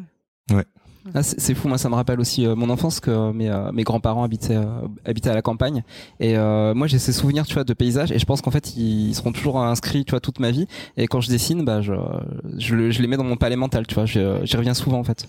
Ah, 1.15 1.23
c'est 1.23 1.55
fou, 1.55 1.69
moi 1.69 1.79
ça 1.79 1.89
me 1.89 1.95
rappelle 1.95 2.19
aussi 2.19 2.45
euh, 2.45 2.57
mon 2.57 2.69
enfance 2.69 2.99
que 2.99 3.13
euh, 3.13 3.33
mes, 3.33 3.49
euh, 3.49 3.71
mes 3.71 3.85
grands-parents 3.85 4.25
habitaient, 4.25 4.57
euh, 4.57 4.89
habitaient 5.05 5.31
à 5.31 5.35
la 5.35 5.43
campagne. 5.43 5.85
Et 6.19 6.37
euh, 6.37 6.75
moi 6.75 6.89
j'ai 6.89 6.99
ces 6.99 7.13
souvenirs 7.13 7.47
tu 7.47 7.55
vois 7.55 7.63
de 7.63 7.75
paysages. 7.75 8.11
Et 8.11 8.19
je 8.19 8.25
pense 8.27 8.41
qu'en 8.43 8.51
fait 8.51 8.77
ils 8.77 9.15
seront 9.15 9.31
toujours 9.31 9.61
inscrits 9.63 10.05
tu 10.05 10.11
vois 10.11 10.21
toute 10.21 10.41
ma 10.41 10.51
vie. 10.51 10.67
Et 10.97 11.07
quand 11.07 11.21
je 11.21 11.29
dessine 11.31 11.65
bah 11.65 11.81
je, 11.81 11.93
je, 12.59 12.91
je 12.91 13.03
les 13.03 13.07
mets 13.07 13.17
dans 13.17 13.23
mon 13.23 13.37
palais 13.37 13.55
mental 13.55 13.87
tu 13.87 13.95
vois. 13.95 14.05
J'y 14.07 14.19
reviens 14.57 14.75
souvent 14.75 14.99
en 14.99 15.05
fait. 15.05 15.29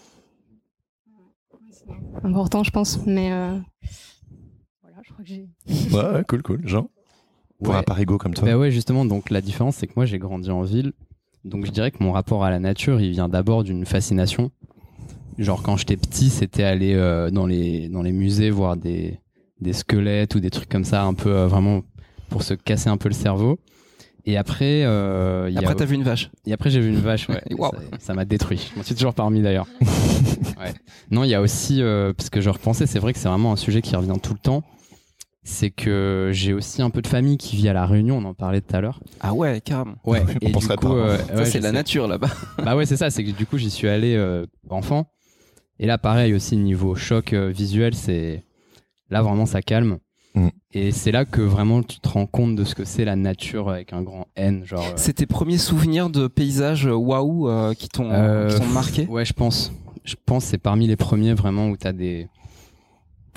important 2.23 2.63
je 2.63 2.71
pense. 2.71 2.99
Mais 3.05 3.31
euh, 3.31 3.57
crois 5.17 5.23
que 5.23 5.29
j'ai 5.29 5.95
Ouais, 5.95 6.13
ouais, 6.15 6.23
cool, 6.27 6.41
cool. 6.43 6.61
Jean 6.65 6.89
Pour 7.63 7.73
Ouais. 7.73 7.79
un 7.79 7.83
parigo 7.83 8.17
comme 8.17 8.33
toi. 8.33 8.47
Bah 8.47 8.57
ouais, 8.57 8.71
justement, 8.71 9.05
donc 9.05 9.29
la 9.29 9.41
différence, 9.41 9.75
c'est 9.77 9.87
que 9.87 9.93
moi, 9.95 10.05
j'ai 10.05 10.19
grandi 10.19 10.49
en 10.51 10.61
ville. 10.63 10.93
Donc 11.45 11.65
je 11.65 11.71
dirais 11.71 11.91
que 11.91 11.97
mon 12.03 12.11
rapport 12.11 12.43
à 12.43 12.49
la 12.49 12.59
nature, 12.59 12.99
il 13.01 13.11
vient 13.11 13.29
d'abord 13.29 13.63
d'une 13.63 13.85
fascination. 13.85 14.51
Genre 15.37 15.61
quand 15.63 15.77
j'étais 15.77 15.97
petit, 15.97 16.29
c'était 16.29 16.63
aller 16.63 16.93
euh, 16.95 17.29
dans, 17.29 17.45
les, 17.45 17.89
dans 17.89 18.01
les 18.01 18.11
musées 18.11 18.49
voir 18.49 18.75
des, 18.75 19.19
des 19.61 19.71
squelettes 19.73 20.35
ou 20.35 20.39
des 20.39 20.49
trucs 20.49 20.67
comme 20.69 20.83
ça, 20.83 21.03
un 21.03 21.13
peu 21.13 21.29
euh, 21.29 21.47
vraiment 21.47 21.83
pour 22.29 22.43
se 22.43 22.53
casser 22.55 22.89
un 22.89 22.97
peu 22.97 23.07
le 23.09 23.13
cerveau. 23.13 23.59
Et 24.25 24.35
après, 24.35 24.83
euh, 24.83 25.45
il 25.49 25.53
y 25.53 25.57
a- 25.57 25.61
Après 25.61 25.75
t'as 25.75 25.85
vu 25.85 25.95
une 25.95 26.03
vache. 26.03 26.29
et 26.45 26.51
après, 26.53 26.69
j'ai 26.69 26.81
vu 26.81 26.89
une 26.89 26.99
vache, 26.99 27.29
ouais. 27.29 27.41
Ça- 27.59 27.71
Ça 27.99 28.13
m'a 28.13 28.25
détruit. 28.25 28.69
Je 28.73 28.77
m'en 28.77 28.83
suis 28.83 28.95
toujours 28.95 29.13
parmi 29.13 29.41
d'ailleurs. 29.41 29.67
Ouais. 30.59 30.73
Non, 31.11 31.23
il 31.23 31.29
y 31.29 31.35
a 31.35 31.41
aussi, 31.41 31.83
euh, 31.83 32.13
parce 32.13 32.31
que 32.31 32.41
je 32.41 32.49
repensais, 32.49 32.87
c'est 32.87 32.97
vrai 32.97 33.13
que 33.13 33.19
c'est 33.19 33.29
vraiment 33.29 33.53
un 33.53 33.57
sujet 33.57 33.83
qui 33.83 33.95
revient 33.95 34.15
tout 34.21 34.33
le 34.33 34.39
temps. 34.39 34.63
C'est 35.49 35.69
que 35.71 36.31
j'ai 36.33 36.51
aussi 36.53 36.81
un 36.81 36.89
peu 36.89 37.01
de 37.01 37.07
famille 37.07 37.37
qui 37.37 37.55
vit 37.55 37.69
à 37.69 37.73
La 37.73 37.85
Réunion, 37.85 38.17
on 38.17 38.25
en 38.25 38.33
parlait 38.33 38.59
tout 38.59 38.75
à 38.75 38.81
l'heure. 38.81 38.99
Ah 39.21 39.33
ouais 39.33 39.61
carrément. 39.63 39.95
Ouais, 40.05 40.21
On 40.41 40.45
et 40.45 40.51
du 40.51 40.67
coup, 40.67 40.67
pas. 40.67 40.89
euh, 40.89 41.17
Ça 41.17 41.35
ouais, 41.35 41.45
c'est 41.45 41.61
la 41.61 41.69
sais. 41.69 41.73
nature 41.73 42.05
là-bas. 42.05 42.27
Bah 42.65 42.75
ouais, 42.75 42.85
c'est 42.85 42.97
ça, 42.97 43.09
c'est 43.09 43.23
que 43.23 43.31
du 43.31 43.45
coup, 43.45 43.57
j'y 43.57 43.69
suis 43.69 43.87
allé 43.87 44.13
euh, 44.15 44.45
enfant. 44.69 45.09
Et 45.79 45.85
là, 45.85 45.97
pareil 45.97 46.33
aussi, 46.33 46.57
niveau 46.57 46.95
choc 46.95 47.31
euh, 47.31 47.47
visuel, 47.49 47.95
c'est. 47.95 48.43
Là, 49.09 49.21
vraiment, 49.21 49.45
ça 49.45 49.61
calme. 49.61 49.99
Mm. 50.35 50.49
Et 50.73 50.91
c'est 50.91 51.13
là 51.13 51.23
que 51.23 51.39
vraiment 51.39 51.81
tu 51.81 52.01
te 52.01 52.09
rends 52.09 52.25
compte 52.25 52.57
de 52.57 52.65
ce 52.65 52.75
que 52.75 52.83
c'est 52.83 53.05
la 53.05 53.15
nature 53.15 53.69
avec 53.69 53.93
un 53.93 54.01
grand 54.01 54.27
N. 54.35 54.65
Genre, 54.65 54.83
euh, 54.85 54.93
C'est 54.97 55.13
tes 55.13 55.27
premiers 55.27 55.57
souvenirs 55.59 56.09
de 56.09 56.27
paysages 56.27 56.87
waouh 56.87 57.73
qui 57.75 57.87
t'ont 57.87 58.09
Euh, 58.11 58.59
marqué? 58.73 59.05
Ouais, 59.07 59.23
je 59.23 59.31
pense. 59.31 59.71
Je 60.03 60.15
pense 60.25 60.43
que 60.43 60.49
c'est 60.51 60.57
parmi 60.57 60.87
les 60.87 60.97
premiers 60.97 61.33
vraiment 61.33 61.69
où 61.69 61.77
t'as 61.77 61.93
des 61.93 62.25
t'sais, 62.25 62.36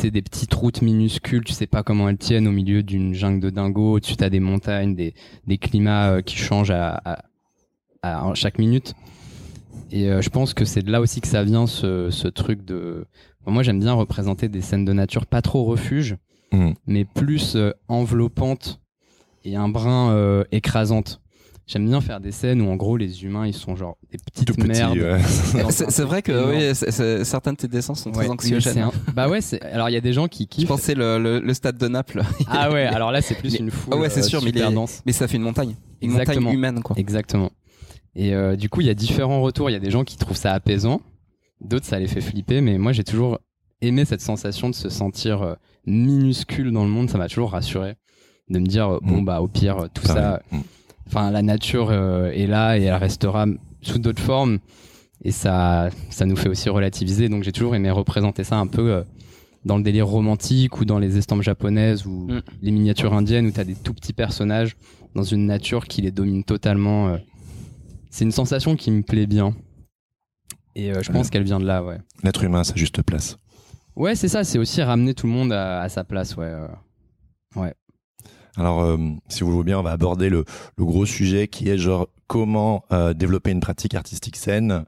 des 0.09 0.23
petites 0.23 0.55
routes 0.55 0.81
minuscules, 0.81 1.45
tu 1.45 1.53
sais 1.53 1.67
pas 1.67 1.83
comment 1.83 2.09
elles 2.09 2.17
tiennent 2.17 2.49
au 2.49 2.53
milieu 2.53 2.83
d'une 2.83 3.13
jungle 3.13 3.41
de 3.41 3.51
dingo. 3.51 3.95
Au-dessus, 3.97 4.17
t'as 4.17 4.31
des 4.31 4.41
montagnes, 4.41 4.95
des, 4.95 5.13
des 5.47 5.59
climats 5.59 6.13
euh, 6.13 6.23
qui 6.23 6.37
changent 6.37 6.71
à, 6.71 6.95
à, 7.05 7.25
à 8.31 8.35
chaque 8.35 8.59
minute. 8.59 8.95
Et 9.93 10.09
euh, 10.09 10.23
je 10.23 10.31
pense 10.31 10.55
que 10.55 10.65
c'est 10.65 10.83
de 10.83 10.91
là 10.91 11.01
aussi 11.01 11.21
que 11.21 11.27
ça 11.29 11.43
vient 11.43 11.67
ce, 11.67 12.09
ce 12.11 12.29
truc 12.29 12.65
de. 12.65 13.05
Moi, 13.47 13.63
j'aime 13.63 13.81
bien 13.81 13.93
représenter 13.95 14.49
des 14.49 14.61
scènes 14.61 14.85
de 14.85 14.93
nature 14.93 15.27
pas 15.27 15.43
trop 15.43 15.65
refuge, 15.65 16.17
Mhm. 16.53 16.75
mais 16.87 17.05
plus 17.05 17.57
euh, 17.57 17.73
enveloppantes 17.89 18.81
et 19.45 19.57
un 19.57 19.69
brin 19.69 20.43
écrasante. 20.53 21.21
J'aime 21.73 21.87
bien 21.87 22.01
faire 22.01 22.19
des 22.19 22.33
scènes 22.33 22.61
où 22.63 22.69
en 22.69 22.75
gros 22.75 22.97
les 22.97 23.23
humains 23.23 23.47
ils 23.47 23.55
sont 23.55 23.77
genre 23.77 23.97
des 24.11 24.19
petites 24.19 24.45
Tout 24.49 24.55
petit, 24.55 24.67
merdes. 24.67 24.99
ouais. 24.99 25.21
C'est 25.71 26.03
vrai 26.03 26.21
que 26.21 26.33
oui, 26.51 27.25
certains 27.25 27.53
de 27.53 27.59
tes 27.59 27.69
dessins 27.69 27.95
sont 27.95 28.11
très 28.11 28.25
Ouais, 28.25 28.29
anxiogènes. 28.31 28.75
mais 28.75 28.81
c'est 28.91 29.11
un- 29.11 29.13
Bah 29.15 29.29
ouais, 29.29 29.39
alors 29.73 29.89
il 29.89 29.93
y 29.93 29.97
a 29.97 30.01
des 30.01 30.13
gens 30.13 30.27
qui 30.27 30.45
Je 30.45 30.49
kiffent. 30.49 30.69
pensais 30.69 30.95
le, 30.97 31.19
le, 31.21 31.39
le 31.39 31.55
stade 31.55 31.79
de 31.79 31.87
Naples. 31.87 32.23
Ah 32.49 32.73
ouais, 32.73 32.87
alors 32.87 33.13
là 33.13 33.23
c'est 33.23 33.37
plus 33.37 33.53
Mais- 33.53 33.59
une 33.61 33.71
foule 33.71 33.95
Ah 33.95 33.99
ouais, 33.99 34.11
c'est 34.11 34.21
euh, 34.21 34.25
sûr, 34.25 34.41
mais 34.43 34.51
il 34.51 34.55
super 34.57 34.71
est- 34.71 34.75
dense. 34.75 35.03
Mais 35.07 35.13
ça 35.13 35.29
fait 35.29 35.37
une 35.37 35.45
montagne. 35.45 35.77
Une 36.03 36.11
Exactement. 36.11 36.41
montagne 36.47 36.55
humaine, 36.59 36.83
quoi. 36.83 36.97
Exactement. 36.99 37.51
Et 38.17 38.35
euh, 38.35 38.57
du 38.57 38.69
coup, 38.69 38.81
il 38.81 38.89
y 38.89 38.91
a 38.91 38.95
différents 38.95 39.41
retours. 39.41 39.71
Il 39.71 39.75
y 39.75 39.77
a 39.77 39.81
des 39.81 39.91
gens 39.93 40.03
qui 40.03 40.17
trouvent 40.17 40.37
ça 40.37 40.53
apaisant, 40.53 41.01
d'autres 41.61 41.87
ça 41.87 42.01
les 42.01 42.09
fait 42.09 42.21
flipper, 42.21 42.61
mais 42.63 42.79
moi 42.79 42.91
j'ai 42.93 43.05
toujours 43.05 43.39
aimé 43.81 44.05
cette 44.05 44.23
sensation 44.23 44.69
de 44.71 44.75
se 44.75 44.89
sentir 44.89 45.43
euh, 45.43 45.55
minuscule 45.87 46.73
dans 46.73 46.83
le 46.83 46.91
monde. 46.91 47.09
Ça 47.11 47.19
m'a 47.19 47.29
toujours 47.29 47.53
rassuré 47.53 47.95
de 48.49 48.59
me 48.59 48.67
dire 48.67 48.99
bon 49.03 49.21
Mm. 49.21 49.25
bah 49.25 49.41
au 49.41 49.47
pire 49.47 49.87
tout 49.95 50.03
Pareil. 50.03 50.23
ça, 50.25 50.43
Mm. 50.51 50.59
Enfin 51.11 51.31
la 51.31 51.43
nature 51.43 51.89
euh, 51.91 52.31
est 52.31 52.47
là 52.47 52.79
et 52.79 52.83
elle 52.85 52.95
restera 52.95 53.47
sous 53.83 53.99
d'autres 53.99 54.23
formes. 54.23 54.59
Et 55.23 55.33
ça, 55.33 55.91
ça 56.09 56.25
nous 56.25 56.37
fait 56.37 56.49
aussi 56.49 56.69
relativiser. 56.71 57.29
Donc 57.29 57.43
j'ai 57.43 57.53
toujours 57.53 57.75
aimé 57.75 57.91
représenter 57.91 58.43
ça 58.45 58.57
un 58.57 58.67
peu 58.67 58.91
euh, 58.93 59.03
dans 59.67 59.77
le 59.77 59.83
délire 59.83 60.07
romantique 60.07 60.81
ou 60.81 60.85
dans 60.87 60.99
les 60.99 61.19
estampes 61.19 61.43
japonaises 61.43 62.07
ou 62.07 62.27
Mm. 62.31 62.41
les 62.63 62.71
miniatures 62.71 63.13
indiennes 63.13 63.47
où 63.47 63.51
tu 63.51 63.61
as 63.61 63.65
des 63.65 63.75
tout 63.75 63.93
petits 63.93 64.15
personnages 64.15 64.77
dans 65.15 65.23
une 65.25 65.45
nature 65.47 65.87
qui 65.87 66.01
les 66.03 66.11
domine 66.11 66.45
totalement. 66.45 67.09
euh. 67.09 67.19
C'est 68.11 68.25
une 68.25 68.33
sensation 68.33 68.77
qui 68.77 68.91
me 68.91 69.03
plaît 69.03 69.27
bien. 69.27 69.55
Et 70.77 70.91
euh, 70.93 71.03
je 71.03 71.13
pense 71.13 71.29
qu'elle 71.31 71.43
vient 71.45 71.61
de 71.61 71.67
là, 71.67 71.83
ouais. 71.85 71.99
L'être 72.23 72.43
humain 72.45 72.61
à 72.61 72.65
sa 72.65 72.75
juste 72.77 73.03
place. 73.03 73.37
Ouais, 73.97 74.15
c'est 74.15 74.29
ça, 74.29 74.45
c'est 74.45 74.59
aussi 74.59 74.81
ramener 74.83 75.15
tout 75.15 75.27
le 75.27 75.33
monde 75.33 75.53
à, 75.53 75.81
à 75.83 75.89
sa 75.89 76.05
place, 76.05 76.37
ouais. 76.37 76.47
euh. 76.47 77.71
Alors, 78.57 78.83
euh, 78.83 78.97
si 79.29 79.43
vous 79.43 79.51
le 79.51 79.57
voulez 79.57 79.67
bien, 79.67 79.79
on 79.79 79.83
va 79.83 79.93
aborder 79.93 80.29
le, 80.29 80.45
le 80.77 80.85
gros 80.85 81.07
sujet 81.07 81.49
qui 81.49 81.69
est 81.69 81.79
genre 81.79 82.09
comment 82.27 82.85
euh, 82.93 83.15
développer 83.15 83.51
une 83.51 83.61
pratique 83.61 83.95
artistique 83.95 84.37
saine 84.37 84.85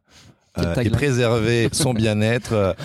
euh, 0.59 0.75
et 0.77 0.91
préserver 0.91 1.69
son 1.73 1.95
bien-être 1.95 2.77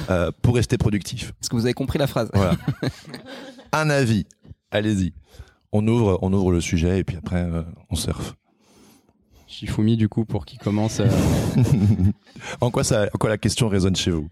pour 0.42 0.56
rester 0.56 0.78
productif. 0.78 1.34
Est-ce 1.42 1.50
que 1.50 1.56
vous 1.56 1.66
avez 1.66 1.74
compris 1.74 2.00
la 2.00 2.08
phrase? 2.08 2.30
Voilà. 2.34 2.56
Un 3.72 3.90
avis. 3.90 4.26
Allez-y. 4.72 5.14
On 5.72 5.86
ouvre, 5.88 6.18
on 6.22 6.32
ouvre 6.34 6.52
le 6.52 6.62
sujet 6.62 7.00
et 7.00 7.04
puis 7.04 7.18
après, 7.18 7.44
euh, 7.44 7.62
on 7.90 7.96
surfe. 7.96 8.36
Shifumi, 9.48 9.98
du 9.98 10.10
coup, 10.10 10.26
pour 10.26 10.46
qui 10.46 10.58
commence. 10.58 11.02
en, 12.62 12.72
quoi 12.72 12.84
ça, 12.84 13.08
en 13.14 13.18
quoi 13.18 13.30
la 13.30 13.38
question 13.38 13.68
résonne 13.68 13.96
chez 13.96 14.12
vous? 14.12 14.30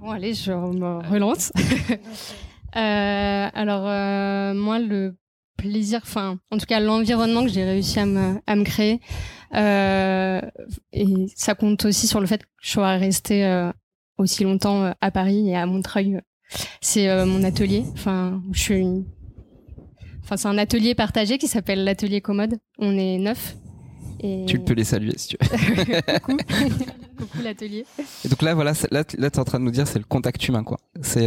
Bon, 0.00 0.10
allez, 0.10 0.34
je 0.34 0.52
me 0.52 1.08
relance. 1.08 1.52
Euh, 2.76 3.48
alors, 3.54 3.84
euh, 3.86 4.54
moi, 4.54 4.78
le 4.78 5.16
plaisir, 5.56 6.00
enfin, 6.02 6.38
en 6.50 6.58
tout 6.58 6.66
cas, 6.66 6.80
l'environnement 6.80 7.42
que 7.42 7.48
j'ai 7.50 7.64
réussi 7.64 7.98
à 7.98 8.06
me, 8.06 8.34
à 8.46 8.54
me 8.56 8.64
créer, 8.64 9.00
euh, 9.54 10.40
et 10.92 11.06
ça 11.34 11.54
compte 11.54 11.84
aussi 11.84 12.06
sur 12.06 12.20
le 12.20 12.26
fait 12.26 12.42
que 12.42 12.48
je 12.60 12.70
sois 12.70 12.90
restée 12.96 13.44
euh, 13.44 13.72
aussi 14.18 14.44
longtemps 14.44 14.84
euh, 14.84 14.92
à 15.00 15.10
Paris 15.10 15.48
et 15.48 15.56
à 15.56 15.66
Montreuil. 15.66 16.20
C'est 16.80 17.08
euh, 17.08 17.26
mon 17.26 17.42
atelier. 17.44 17.84
Enfin, 17.94 18.42
je 18.52 18.60
suis 18.60 18.76
une- 18.78 19.04
Enfin, 20.22 20.36
c'est 20.36 20.48
un 20.48 20.58
atelier 20.58 20.94
partagé 20.94 21.38
qui 21.38 21.48
s'appelle 21.48 21.84
l'atelier 21.84 22.20
commode. 22.20 22.58
On 22.78 22.96
est 22.98 23.16
neuf. 23.18 23.56
Et... 24.20 24.44
Tu 24.46 24.58
peux 24.58 24.74
les 24.74 24.84
saluer 24.84 25.14
si 25.16 25.28
tu 25.28 25.36
veux. 25.40 26.18
Coucou. 26.20 26.36
Coucou 27.18 27.38
l'atelier. 27.42 27.86
Et 28.24 28.28
donc 28.28 28.42
là, 28.42 28.54
voilà, 28.54 28.72
là, 28.90 29.04
là, 29.16 29.30
t'es 29.30 29.38
en 29.38 29.44
train 29.44 29.58
de 29.58 29.64
nous 29.64 29.70
dire 29.70 29.86
c'est 29.88 29.98
le 29.98 30.04
contact 30.04 30.46
humain, 30.46 30.64
quoi. 30.64 30.78
C'est. 31.00 31.26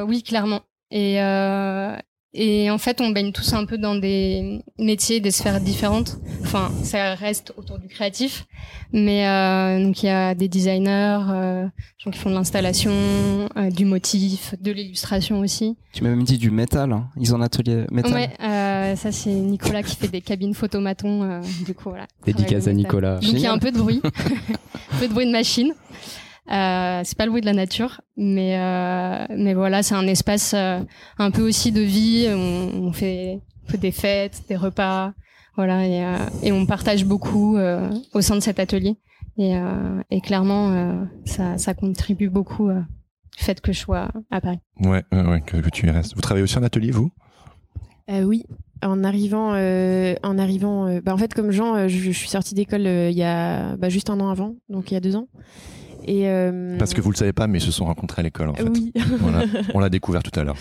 Euh, 0.00 0.04
oui, 0.06 0.22
clairement. 0.22 0.60
Et, 0.90 1.20
euh, 1.22 1.96
et 2.32 2.70
en 2.70 2.78
fait, 2.78 3.00
on 3.00 3.10
baigne 3.10 3.32
tous 3.32 3.52
un 3.54 3.64
peu 3.64 3.76
dans 3.78 3.94
des 3.96 4.60
métiers, 4.78 5.18
des 5.20 5.30
sphères 5.32 5.60
différentes. 5.60 6.18
Enfin, 6.42 6.70
ça 6.84 7.14
reste 7.14 7.52
autour 7.56 7.78
du 7.78 7.88
créatif. 7.88 8.44
Mais 8.92 9.26
euh, 9.26 9.82
donc, 9.84 10.02
il 10.02 10.06
y 10.06 10.08
a 10.10 10.34
des 10.34 10.48
designers, 10.48 11.18
euh, 11.28 11.64
des 11.64 11.70
gens 12.04 12.10
qui 12.10 12.18
font 12.18 12.30
de 12.30 12.34
l'installation, 12.36 12.92
euh, 13.56 13.70
du 13.70 13.84
motif, 13.84 14.54
de 14.60 14.70
l'illustration 14.72 15.40
aussi. 15.40 15.76
Tu 15.92 16.02
m'as 16.04 16.10
même 16.10 16.22
dit 16.24 16.38
du 16.38 16.50
métal. 16.52 16.92
hein. 16.92 17.08
Ils 17.16 17.32
ont 17.34 17.38
un 17.38 17.42
atelier 17.42 17.84
métal. 17.90 18.12
Ouais, 18.12 18.30
euh, 18.42 18.94
ça, 18.96 19.10
c'est 19.12 19.30
Nicolas 19.30 19.82
qui 19.82 19.96
fait 19.96 20.08
des 20.08 20.20
cabines 20.20 20.54
photomaton. 20.54 21.22
euh, 21.24 21.40
du 21.66 21.74
coup, 21.74 21.90
voilà. 21.90 22.06
Dédicace 22.24 22.66
à. 22.68 22.72
Nicolas. 22.72 23.16
Donc, 23.16 23.30
il 23.32 23.38
y 23.40 23.46
a 23.46 23.52
un 23.52 23.58
peu 23.58 23.72
de 23.72 23.78
bruit. 23.78 24.00
un 24.04 24.98
peu 24.98 25.08
de 25.08 25.12
bruit 25.12 25.26
de 25.26 25.32
machine. 25.32 25.72
Euh, 26.50 27.02
c'est 27.04 27.16
pas 27.16 27.26
le 27.26 27.30
bruit 27.30 27.42
de 27.42 27.46
la 27.46 27.52
nature, 27.52 28.00
mais 28.16 28.58
euh, 28.58 29.26
mais 29.36 29.54
voilà, 29.54 29.84
c'est 29.84 29.94
un 29.94 30.06
espace 30.08 30.52
euh, 30.54 30.80
un 31.18 31.30
peu 31.30 31.42
aussi 31.42 31.70
de 31.70 31.80
vie. 31.80 32.26
On, 32.28 32.86
on 32.86 32.92
fait, 32.92 33.40
on 33.66 33.70
fait 33.70 33.78
des 33.78 33.92
fêtes, 33.92 34.42
des 34.48 34.56
repas, 34.56 35.12
voilà, 35.54 35.86
et, 35.86 36.04
euh, 36.04 36.16
et 36.42 36.50
on 36.50 36.66
partage 36.66 37.04
beaucoup 37.04 37.56
euh, 37.56 37.88
au 38.14 38.20
sein 38.20 38.34
de 38.34 38.40
cet 38.40 38.58
atelier. 38.58 38.96
Et, 39.38 39.56
euh, 39.56 40.02
et 40.10 40.20
clairement, 40.20 40.72
euh, 40.72 41.04
ça, 41.24 41.56
ça 41.56 41.72
contribue 41.72 42.28
beaucoup 42.28 42.68
euh, 42.68 42.80
du 43.38 43.44
fait 43.44 43.60
que 43.60 43.72
je 43.72 43.78
sois 43.78 44.08
à 44.32 44.40
Paris. 44.40 44.58
Ouais, 44.80 45.04
ouais, 45.12 45.22
ouais, 45.24 45.40
que, 45.42 45.56
que 45.56 45.70
tu 45.70 45.86
y 45.86 45.90
restes. 45.90 46.16
Vous 46.16 46.20
travaillez 46.20 46.42
aussi 46.42 46.58
en 46.58 46.64
atelier, 46.64 46.90
vous? 46.90 47.12
Euh, 48.10 48.24
oui, 48.24 48.44
en 48.82 49.04
arrivant, 49.04 49.52
euh, 49.54 50.14
en 50.24 50.36
arrivant, 50.36 50.88
euh, 50.88 51.00
bah, 51.00 51.14
en 51.14 51.16
fait 51.16 51.32
comme 51.32 51.52
Jean, 51.52 51.76
euh, 51.76 51.86
je, 51.88 51.96
je 51.96 52.10
suis 52.10 52.28
sortie 52.28 52.56
d'école 52.56 52.86
euh, 52.88 53.08
il 53.08 53.16
y 53.16 53.22
a 53.22 53.76
bah, 53.76 53.88
juste 53.88 54.10
un 54.10 54.18
an 54.18 54.30
avant, 54.30 54.56
donc 54.68 54.90
il 54.90 54.94
y 54.94 54.96
a 54.96 55.00
deux 55.00 55.14
ans. 55.14 55.28
Et 56.10 56.28
euh, 56.28 56.76
Parce 56.76 56.92
que 56.92 57.00
vous 57.00 57.12
le 57.12 57.16
savez 57.16 57.32
pas, 57.32 57.46
mais 57.46 57.58
ils 57.58 57.64
se 57.64 57.70
sont 57.70 57.84
rencontrés 57.84 58.18
à 58.20 58.22
l'école, 58.24 58.48
en 58.48 58.54
fait. 58.54 58.64
oui. 58.68 58.92
Voilà. 59.20 59.44
On 59.74 59.78
l'a 59.78 59.88
découvert 59.88 60.24
tout 60.24 60.38
à 60.38 60.42
l'heure. 60.42 60.56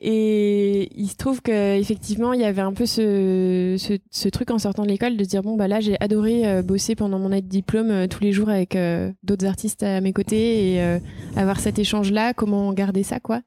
Et 0.00 0.90
il 1.00 1.08
se 1.08 1.14
trouve 1.16 1.40
qu'effectivement, 1.40 2.32
il 2.32 2.40
y 2.40 2.44
avait 2.44 2.60
un 2.60 2.72
peu 2.72 2.84
ce, 2.84 3.76
ce, 3.78 3.94
ce 4.10 4.28
truc 4.28 4.50
en 4.50 4.58
sortant 4.58 4.82
de 4.82 4.88
l'école 4.88 5.16
de 5.16 5.22
se 5.22 5.28
dire 5.28 5.42
bon, 5.42 5.56
bah 5.56 5.68
là, 5.68 5.78
j'ai 5.80 5.96
adoré 6.00 6.46
euh, 6.46 6.62
bosser 6.62 6.96
pendant 6.96 7.18
mon 7.20 7.26
année 7.26 7.42
de 7.42 7.48
diplôme 7.48 7.90
euh, 7.90 8.06
tous 8.08 8.20
les 8.22 8.32
jours 8.32 8.48
avec 8.48 8.74
euh, 8.74 9.12
d'autres 9.22 9.46
artistes 9.46 9.82
à 9.84 10.00
mes 10.00 10.12
côtés 10.12 10.72
et 10.74 10.82
euh, 10.82 10.98
avoir 11.36 11.60
cet 11.60 11.78
échange-là, 11.78 12.34
comment 12.34 12.72
garder 12.72 13.04
ça, 13.04 13.20
quoi. 13.20 13.40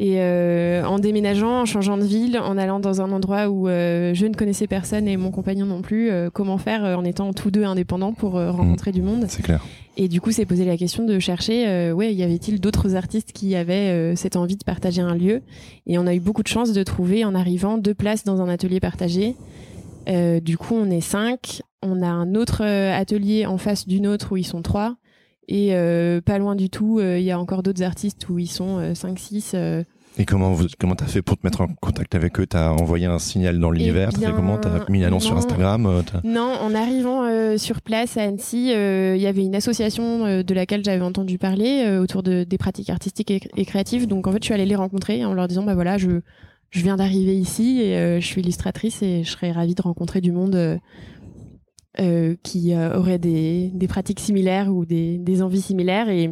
Et 0.00 0.20
euh, 0.20 0.84
en 0.84 1.00
déménageant, 1.00 1.62
en 1.62 1.64
changeant 1.64 1.98
de 1.98 2.04
ville, 2.04 2.38
en 2.38 2.56
allant 2.56 2.78
dans 2.78 3.00
un 3.00 3.10
endroit 3.10 3.48
où 3.48 3.66
euh, 3.66 4.14
je 4.14 4.26
ne 4.26 4.34
connaissais 4.34 4.68
personne 4.68 5.08
et 5.08 5.16
mon 5.16 5.32
compagnon 5.32 5.66
non 5.66 5.82
plus, 5.82 6.08
euh, 6.10 6.30
comment 6.32 6.56
faire 6.56 6.84
euh, 6.84 6.94
en 6.94 7.04
étant 7.04 7.32
tous 7.32 7.50
deux 7.50 7.64
indépendants 7.64 8.12
pour 8.12 8.36
euh, 8.36 8.52
rencontrer 8.52 8.92
du 8.92 9.02
monde 9.02 9.24
C'est 9.28 9.42
clair. 9.42 9.60
et 9.96 10.06
du 10.06 10.20
coup, 10.20 10.30
c'est 10.30 10.46
posé 10.46 10.64
la 10.64 10.76
question 10.76 11.04
de 11.04 11.18
chercher, 11.18 11.66
euh, 11.66 11.92
ouais, 11.92 12.14
y 12.14 12.22
avait-il 12.22 12.60
d'autres 12.60 12.94
artistes 12.94 13.32
qui 13.32 13.56
avaient 13.56 13.90
euh, 13.90 14.14
cette 14.14 14.36
envie 14.36 14.54
de 14.56 14.62
partager 14.62 15.00
un 15.02 15.16
lieu? 15.16 15.42
Et 15.88 15.98
on 15.98 16.06
a 16.06 16.14
eu 16.14 16.20
beaucoup 16.20 16.44
de 16.44 16.48
chance 16.48 16.72
de 16.72 16.82
trouver 16.84 17.24
en 17.24 17.34
arrivant 17.34 17.76
deux 17.76 17.94
places 17.94 18.22
dans 18.22 18.40
un 18.40 18.48
atelier 18.48 18.78
partagé. 18.78 19.34
Euh, 20.08 20.38
du 20.38 20.56
coup, 20.56 20.74
on 20.76 20.90
est 20.92 21.00
cinq. 21.00 21.62
On 21.82 22.02
a 22.02 22.08
un 22.08 22.36
autre 22.36 22.62
atelier 22.62 23.46
en 23.46 23.58
face 23.58 23.88
d'une 23.88 24.06
autre 24.06 24.30
où 24.30 24.36
ils 24.36 24.46
sont 24.46 24.62
trois. 24.62 24.94
Et 25.50 25.70
euh, 25.72 26.20
pas 26.20 26.38
loin 26.38 26.54
du 26.54 26.68
tout, 26.68 26.98
euh, 26.98 27.18
il 27.18 27.24
y 27.24 27.30
a 27.30 27.38
encore 27.40 27.62
d'autres 27.62 27.82
artistes 27.82 28.28
où 28.28 28.38
ils 28.38 28.46
sont 28.50 28.78
euh, 28.78 28.94
cinq, 28.94 29.18
six. 29.18 29.52
euh. 29.54 29.82
Et 30.20 30.24
comment 30.24 30.52
vous, 30.52 30.66
comment 30.80 30.96
t'as 30.96 31.06
fait 31.06 31.22
pour 31.22 31.36
te 31.38 31.46
mettre 31.46 31.60
en 31.60 31.68
contact 31.68 32.14
avec 32.14 32.38
eux? 32.40 32.46
T'as 32.46 32.70
envoyé 32.70 33.06
un 33.06 33.18
signal 33.20 33.58
dans 33.60 33.70
l'univers? 33.70 34.10
T'as 34.12 34.26
fait 34.26 34.32
comment? 34.32 34.58
T'as 34.58 34.84
mis 34.90 34.98
une 34.98 35.04
annonce 35.04 35.24
sur. 35.24 35.36
Instagram 35.36 36.02
Non, 36.24 36.52
en 36.60 36.74
arrivant 36.74 37.22
euh, 37.24 37.56
sur 37.56 37.80
place 37.80 38.16
à 38.16 38.24
Annecy, 38.24 38.72
euh, 38.74 39.14
il 39.16 39.22
y 39.22 39.26
avait 39.26 39.44
une 39.44 39.54
association 39.54 40.26
euh, 40.26 40.42
de 40.42 40.54
laquelle 40.54 40.84
j'avais 40.84 41.04
entendu 41.04 41.38
parler 41.38 41.98
autour 41.98 42.22
de, 42.22 42.42
des 42.44 42.58
pratiques 42.58 42.90
artistiques 42.90 43.30
et, 43.30 43.40
et 43.56 43.64
créatives. 43.64 44.08
Donc 44.08 44.26
en 44.26 44.32
fait, 44.32 44.38
je 44.42 44.46
suis 44.46 44.54
allée 44.54 44.66
les 44.66 44.76
rencontrer 44.76 45.24
en 45.24 45.34
leur 45.34 45.46
disant 45.46 45.62
bah 45.62 45.74
voilà, 45.74 45.98
je, 45.98 46.20
je 46.70 46.82
viens 46.82 46.96
d'arriver 46.96 47.36
ici 47.36 47.80
et 47.80 48.20
je 48.20 48.26
suis 48.26 48.40
illustratrice 48.42 49.02
et 49.02 49.22
je 49.22 49.30
serais 49.30 49.52
ravie 49.52 49.76
de 49.76 49.82
rencontrer 49.82 50.20
du 50.20 50.32
monde 50.32 50.78
euh, 52.00 52.34
qui 52.42 52.74
euh, 52.74 52.96
aurait 52.98 53.18
des, 53.18 53.70
des 53.74 53.88
pratiques 53.88 54.20
similaires 54.20 54.68
ou 54.74 54.84
des, 54.84 55.18
des 55.18 55.42
envies 55.42 55.60
similaires. 55.62 56.08
Et, 56.08 56.30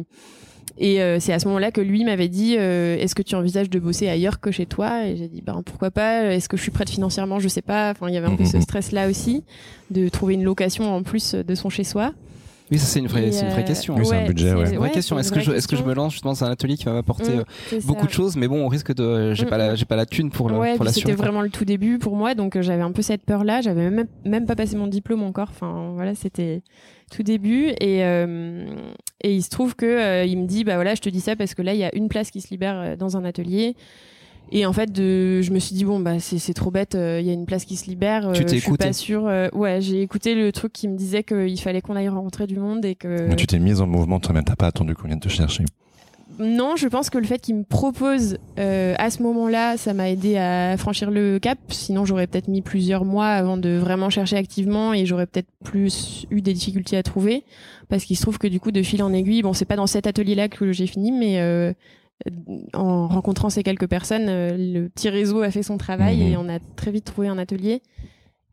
et 0.79 1.01
euh, 1.01 1.19
c'est 1.19 1.33
à 1.33 1.39
ce 1.39 1.47
moment-là 1.47 1.71
que 1.71 1.81
lui 1.81 2.03
m'avait 2.05 2.27
dit 2.27 2.55
euh, 2.57 2.97
Est-ce 2.97 3.15
que 3.15 3.23
tu 3.23 3.35
envisages 3.35 3.69
de 3.69 3.79
bosser 3.79 4.07
ailleurs 4.07 4.39
que 4.39 4.51
chez 4.51 4.65
toi? 4.65 5.05
Et 5.07 5.17
j'ai 5.17 5.27
dit 5.27 5.41
ben, 5.41 5.61
Pourquoi 5.65 5.89
pas? 5.91 6.23
Est-ce 6.33 6.47
que 6.49 6.55
je 6.57 6.61
suis 6.61 6.71
prête 6.71 6.89
financièrement? 6.89 7.39
Je 7.39 7.47
sais 7.47 7.61
pas. 7.63 7.91
Enfin, 7.91 8.07
il 8.09 8.13
y 8.13 8.17
avait 8.17 8.27
un 8.27 8.35
peu 8.35 8.45
ce 8.45 8.57
Mhm. 8.57 8.61
stress-là 8.63 9.09
aussi 9.09 9.43
de 9.91 10.07
trouver 10.09 10.35
une 10.35 10.43
location 10.43 10.93
en 10.93 11.03
plus 11.03 11.33
de 11.35 11.55
son 11.55 11.69
chez-soi. 11.69 12.13
Oui, 12.69 12.77
ça 12.77 12.85
c'est 12.85 12.99
une 12.99 13.07
vraie, 13.07 13.27
une 13.27 13.49
vraie 13.49 13.61
euh, 13.61 13.65
question. 13.65 13.95
Oui, 13.95 14.05
c'est 14.05 14.15
un 14.17 14.25
budget, 14.27 14.53
ouais. 14.53 14.65
C'est 14.65 14.73
une 14.73 14.79
vraie 14.79 14.91
question. 14.91 15.17
Est-ce 15.17 15.31
que 15.31 15.39
je, 15.39 15.51
est-ce 15.51 15.67
que 15.67 15.75
je 15.77 15.83
me 15.83 15.93
lance 15.93 16.11
justement 16.13 16.33
dans 16.33 16.43
un 16.43 16.51
atelier 16.51 16.75
qui 16.75 16.83
va 16.85 16.93
m'apporter 16.93 17.35
Mm, 17.37 17.39
euh, 17.39 17.79
ça. 17.79 17.87
beaucoup 17.87 18.05
de 18.07 18.11
choses, 18.11 18.35
mais 18.35 18.47
bon, 18.47 18.63
on 18.65 18.67
risque 18.67 18.93
de, 18.93 19.33
j'ai 19.33 19.45
Mm, 19.45 19.49
pas 19.49 19.57
la, 19.57 19.75
j'ai 19.75 19.85
pas 19.85 19.95
la 19.95 20.05
thune 20.05 20.29
pour 20.31 20.49
le, 20.49 20.57
ouais, 20.57 20.75
pour 20.75 20.85
c'était 20.89 21.13
vraiment 21.13 21.41
le 21.41 21.49
tout 21.49 21.63
début 21.65 21.97
pour 21.97 22.15
moi, 22.17 22.35
donc 22.35 22.55
euh, 22.55 22.61
j'avais 22.61 22.81
un 22.83 22.91
peu 22.91 23.01
cette 23.01 23.23
peur-là. 23.23 23.61
J'avais 23.61 23.89
même, 23.89 24.07
même 24.25 24.45
pas 24.45 24.55
passé 24.55 24.75
mon 24.75 24.87
diplôme 24.87 25.23
encore. 25.23 25.47
Enfin, 25.49 25.91
voilà, 25.95 26.13
c'était 26.13 26.61
tout 27.11 27.23
début. 27.23 27.67
Et, 27.79 28.03
euh, 28.03 28.65
et 29.23 29.33
il 29.33 29.41
se 29.43 29.49
trouve 29.49 29.75
que 29.75 29.85
euh, 29.85 30.25
il 30.25 30.37
me 30.37 30.45
dit, 30.45 30.63
bah 30.65 30.75
voilà, 30.75 30.93
je 30.93 31.01
te 31.01 31.09
dis 31.09 31.21
ça 31.21 31.35
parce 31.37 31.53
que 31.55 31.61
là, 31.61 31.73
il 31.73 31.79
y 31.79 31.85
a 31.85 31.95
une 31.95 32.09
place 32.09 32.31
qui 32.31 32.41
se 32.41 32.49
libère 32.49 32.97
dans 32.97 33.15
un 33.17 33.23
atelier. 33.23 33.75
Et 34.51 34.65
en 34.65 34.73
fait, 34.73 34.91
de, 34.91 35.41
je 35.41 35.51
me 35.51 35.59
suis 35.59 35.75
dit 35.75 35.83
bon 35.85 35.99
bah 35.99 36.19
c'est 36.19 36.53
trop 36.53 36.71
bête, 36.71 36.93
il 36.95 37.25
y 37.25 37.29
a 37.29 37.33
une 37.33 37.45
place 37.45 37.65
qui 37.65 37.75
se 37.75 37.89
libère. 37.89 38.31
Tu 38.33 38.45
t'es 38.45 38.55
je 38.55 38.61
suis 38.61 38.67
écouté 38.69 38.87
pas 38.87 38.93
sûre. 38.93 39.27
euh, 39.27 39.49
ouais, 39.53 39.81
j'ai 39.81 40.01
écouté 40.01 40.35
le 40.35 40.51
truc 40.51 40.73
qui 40.73 40.87
me 40.87 40.95
disait 40.97 41.23
qu'il 41.23 41.59
fallait 41.59 41.81
qu'on 41.81 41.95
aille 41.95 42.09
rencontrer 42.09 42.47
du 42.47 42.57
monde 42.57 42.85
et 42.85 42.95
que. 42.95 43.27
Mais 43.27 43.35
tu 43.35 43.47
t'es 43.47 43.59
mise 43.59 43.81
en 43.81 43.87
mouvement 43.87 44.19
toi-même, 44.19 44.43
t'as 44.45 44.55
pas 44.55 44.67
attendu 44.67 44.95
qu'on 44.95 45.07
vienne 45.07 45.19
te 45.19 45.29
chercher. 45.29 45.65
Non, 46.39 46.75
je 46.75 46.87
pense 46.87 47.09
que 47.09 47.17
le 47.17 47.25
fait 47.25 47.39
qu'il 47.39 47.55
me 47.55 47.63
propose 47.63 48.37
euh, 48.59 48.93
à 48.99 49.09
ce 49.09 49.23
moment-là, 49.23 49.75
ça 49.75 49.93
m'a 49.93 50.09
aidé 50.09 50.37
à 50.37 50.77
franchir 50.77 51.09
le 51.09 51.39
cap. 51.39 51.57
Sinon, 51.69 52.05
j'aurais 52.05 52.27
peut-être 52.27 52.47
mis 52.47 52.61
plusieurs 52.61 53.05
mois 53.05 53.27
avant 53.29 53.57
de 53.57 53.69
vraiment 53.77 54.11
chercher 54.11 54.35
activement 54.35 54.93
et 54.93 55.07
j'aurais 55.07 55.25
peut-être 55.25 55.47
plus 55.63 56.27
eu 56.29 56.41
des 56.41 56.53
difficultés 56.53 56.95
à 56.95 57.01
trouver. 57.01 57.43
Parce 57.89 58.03
qu'il 58.03 58.17
se 58.17 58.21
trouve 58.21 58.37
que 58.37 58.47
du 58.47 58.59
coup, 58.59 58.71
de 58.71 58.83
fil 58.83 59.01
en 59.01 59.13
aiguille, 59.13 59.41
bon, 59.41 59.53
c'est 59.53 59.65
pas 59.65 59.77
dans 59.77 59.87
cet 59.87 60.05
atelier-là 60.05 60.47
que 60.47 60.71
j'ai 60.73 60.85
fini, 60.85 61.11
mais 61.11 61.39
euh, 61.39 61.73
en 62.73 63.07
rencontrant 63.07 63.49
ces 63.49 63.63
quelques 63.63 63.87
personnes, 63.87 64.25
euh, 64.27 64.55
le 64.57 64.89
petit 64.89 65.09
réseau 65.09 65.41
a 65.41 65.51
fait 65.51 65.63
son 65.63 65.77
travail 65.77 66.17
Mhm. 66.17 66.27
et 66.31 66.37
on 66.37 66.49
a 66.49 66.59
très 66.75 66.91
vite 66.91 67.05
trouvé 67.05 67.27
un 67.27 67.37
atelier. 67.37 67.81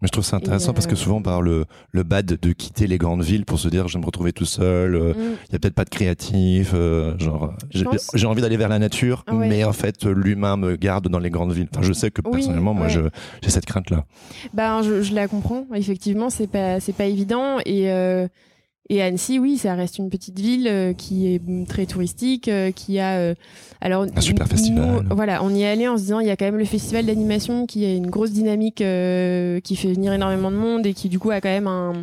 Mais 0.02 0.08
je 0.08 0.12
trouve 0.12 0.24
ça 0.24 0.36
intéressant 0.36 0.74
parce 0.74 0.86
que 0.86 0.92
euh, 0.92 0.96
souvent 0.96 1.16
on 1.16 1.22
parle 1.22 1.46
le, 1.46 1.64
le 1.92 2.02
bad 2.02 2.26
de 2.26 2.52
quitter 2.52 2.86
les 2.86 2.98
grandes 2.98 3.22
villes 3.22 3.46
pour 3.46 3.58
se 3.58 3.68
dire 3.68 3.88
je 3.88 3.94
vais 3.94 4.00
me 4.00 4.04
retrouver 4.04 4.32
tout 4.34 4.44
seul, 4.44 4.94
euh, 4.96 5.14
Mm. 5.14 5.36
il 5.48 5.52
y 5.52 5.56
a 5.56 5.58
peut-être 5.58 5.74
pas 5.74 5.84
de 5.84 5.88
créatif, 5.90 6.72
euh, 6.74 7.16
genre 7.18 7.54
j'ai 7.70 7.84
pense- 7.84 8.10
envie 8.24 8.42
d'aller 8.42 8.58
vers 8.58 8.68
la 8.68 8.78
nature, 8.78 9.24
Ah 9.26 9.34
ouais. 9.34 9.48
mais 9.48 9.64
en 9.64 9.72
fait 9.72 10.04
l'humain 10.04 10.58
me 10.58 10.76
garde 10.76 11.08
dans 11.08 11.20
les 11.20 11.30
grandes 11.30 11.52
villes. 11.52 11.68
Enfin, 11.72 11.82
je 11.82 11.94
sais 11.94 12.10
que 12.10 12.20
Oui, 12.26 12.32
personnellement, 12.32 12.74
moi, 12.74 12.88
ouais. 12.88 13.08
j'ai 13.42 13.48
cette 13.50 13.64
crainte 13.64 13.88
là. 13.88 14.04
Ben, 14.52 14.82
je, 14.82 15.00
je 15.00 15.14
la 15.14 15.26
comprends. 15.26 15.64
Effectivement, 15.74 16.28
c'est 16.28 16.48
pas, 16.48 16.80
pas 16.98 17.04
évident. 17.06 17.56
Et, 17.64 17.88
et 18.90 19.02
Annecy, 19.02 19.38
oui, 19.38 19.56
ça 19.56 19.74
reste 19.74 19.98
une 19.98 20.10
petite 20.10 20.38
ville 20.38 20.68
euh, 20.68 20.92
qui 20.92 21.34
est 21.34 21.40
mm, 21.42 21.66
très 21.66 21.86
touristique, 21.86 22.48
euh, 22.48 22.70
qui 22.70 22.98
a. 22.98 23.18
euh, 23.18 23.34
alors, 23.80 24.06
Un 24.14 24.20
super 24.20 24.46
nous, 24.46 24.50
festival. 24.50 25.06
Voilà, 25.10 25.42
on 25.42 25.50
y 25.50 25.62
est 25.62 25.68
allé 25.68 25.88
en 25.88 25.96
se 25.96 26.02
disant, 26.02 26.20
il 26.20 26.26
y 26.26 26.30
a 26.30 26.36
quand 26.36 26.44
même 26.44 26.58
le 26.58 26.64
festival 26.64 27.06
d'animation 27.06 27.66
qui 27.66 27.84
a 27.84 27.94
une 27.94 28.10
grosse 28.10 28.32
dynamique, 28.32 28.80
euh, 28.82 29.60
qui 29.60 29.76
fait 29.76 29.92
venir 29.92 30.12
énormément 30.12 30.50
de 30.50 30.56
monde 30.56 30.86
et 30.86 30.92
qui, 30.94 31.08
du 31.08 31.18
coup, 31.18 31.30
a 31.30 31.40
quand 31.40 31.48
même 31.48 31.66
un, 31.66 32.02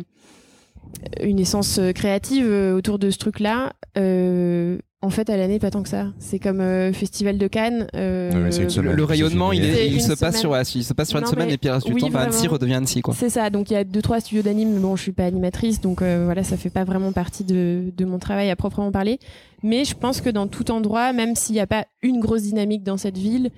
une 1.22 1.38
essence 1.38 1.80
créative 1.94 2.46
autour 2.76 2.98
de 2.98 3.10
ce 3.10 3.18
truc-là. 3.18 3.72
Euh, 3.96 4.78
en 5.02 5.10
fait, 5.10 5.28
à 5.30 5.36
l'année, 5.36 5.58
pas 5.58 5.70
tant 5.70 5.82
que 5.82 5.88
ça. 5.88 6.06
C'est 6.18 6.38
comme 6.38 6.60
euh, 6.60 6.92
Festival 6.92 7.36
de 7.36 7.46
Cannes. 7.48 7.88
euh, 7.96 8.30
Oui, 8.32 8.56
une 8.56 8.62
Le, 8.64 8.68
semaine. 8.70 8.92
le 8.94 9.04
rayonnement, 9.04 9.52
il, 9.52 9.64
est- 9.64 9.88
il 9.88 10.00
se 10.00 10.12
passe 10.14 10.38
sur, 10.38 10.50
ouais, 10.50 10.62
il 10.62 10.84
se 10.84 10.92
passe 10.94 11.08
sur 11.10 11.18
une 11.18 11.26
semaine 11.26 11.50
et 11.50 11.58
puis 11.58 11.68
le 11.68 11.74
reste 11.74 11.86
du 11.88 11.92
oui, 11.92 12.00
temps, 12.00 12.08
bah, 12.10 12.20
Annecy 12.20 12.46
redevient 12.48 12.74
Annecy, 12.74 13.02
quoi. 13.02 13.12
C'est 13.18 13.28
ça, 13.28 13.50
donc 13.50 13.70
il 13.70 13.74
y 13.74 13.76
a 13.76 13.84
deux 13.84 14.00
trois 14.00 14.20
studios 14.20 14.42
d'anime, 14.42 14.72
mais 14.74 14.80
bon, 14.80 14.94
je 14.96 15.02
suis 15.02 15.12
pas 15.12 15.24
animatrice, 15.24 15.80
donc 15.80 16.02
euh, 16.02 16.22
voilà, 16.24 16.44
ça 16.44 16.56
fait 16.56 16.70
pas 16.70 16.84
vraiment 16.84 17.12
partie 17.12 17.44
de, 17.44 17.92
de 17.96 18.04
mon 18.04 18.18
travail 18.18 18.48
à 18.50 18.56
proprement 18.56 18.92
parler. 18.92 19.18
Mais 19.64 19.84
je 19.84 19.94
pense 19.94 20.20
que 20.20 20.30
dans 20.30 20.46
tout 20.46 20.70
endroit, 20.70 21.12
même 21.12 21.34
s'il 21.36 21.54
n'y 21.54 21.60
a 21.60 21.66
pas 21.66 21.86
une 22.02 22.20
grosse 22.20 22.42
dynamique 22.42 22.82
dans 22.84 22.96
cette 22.96 23.18
ville, 23.18 23.50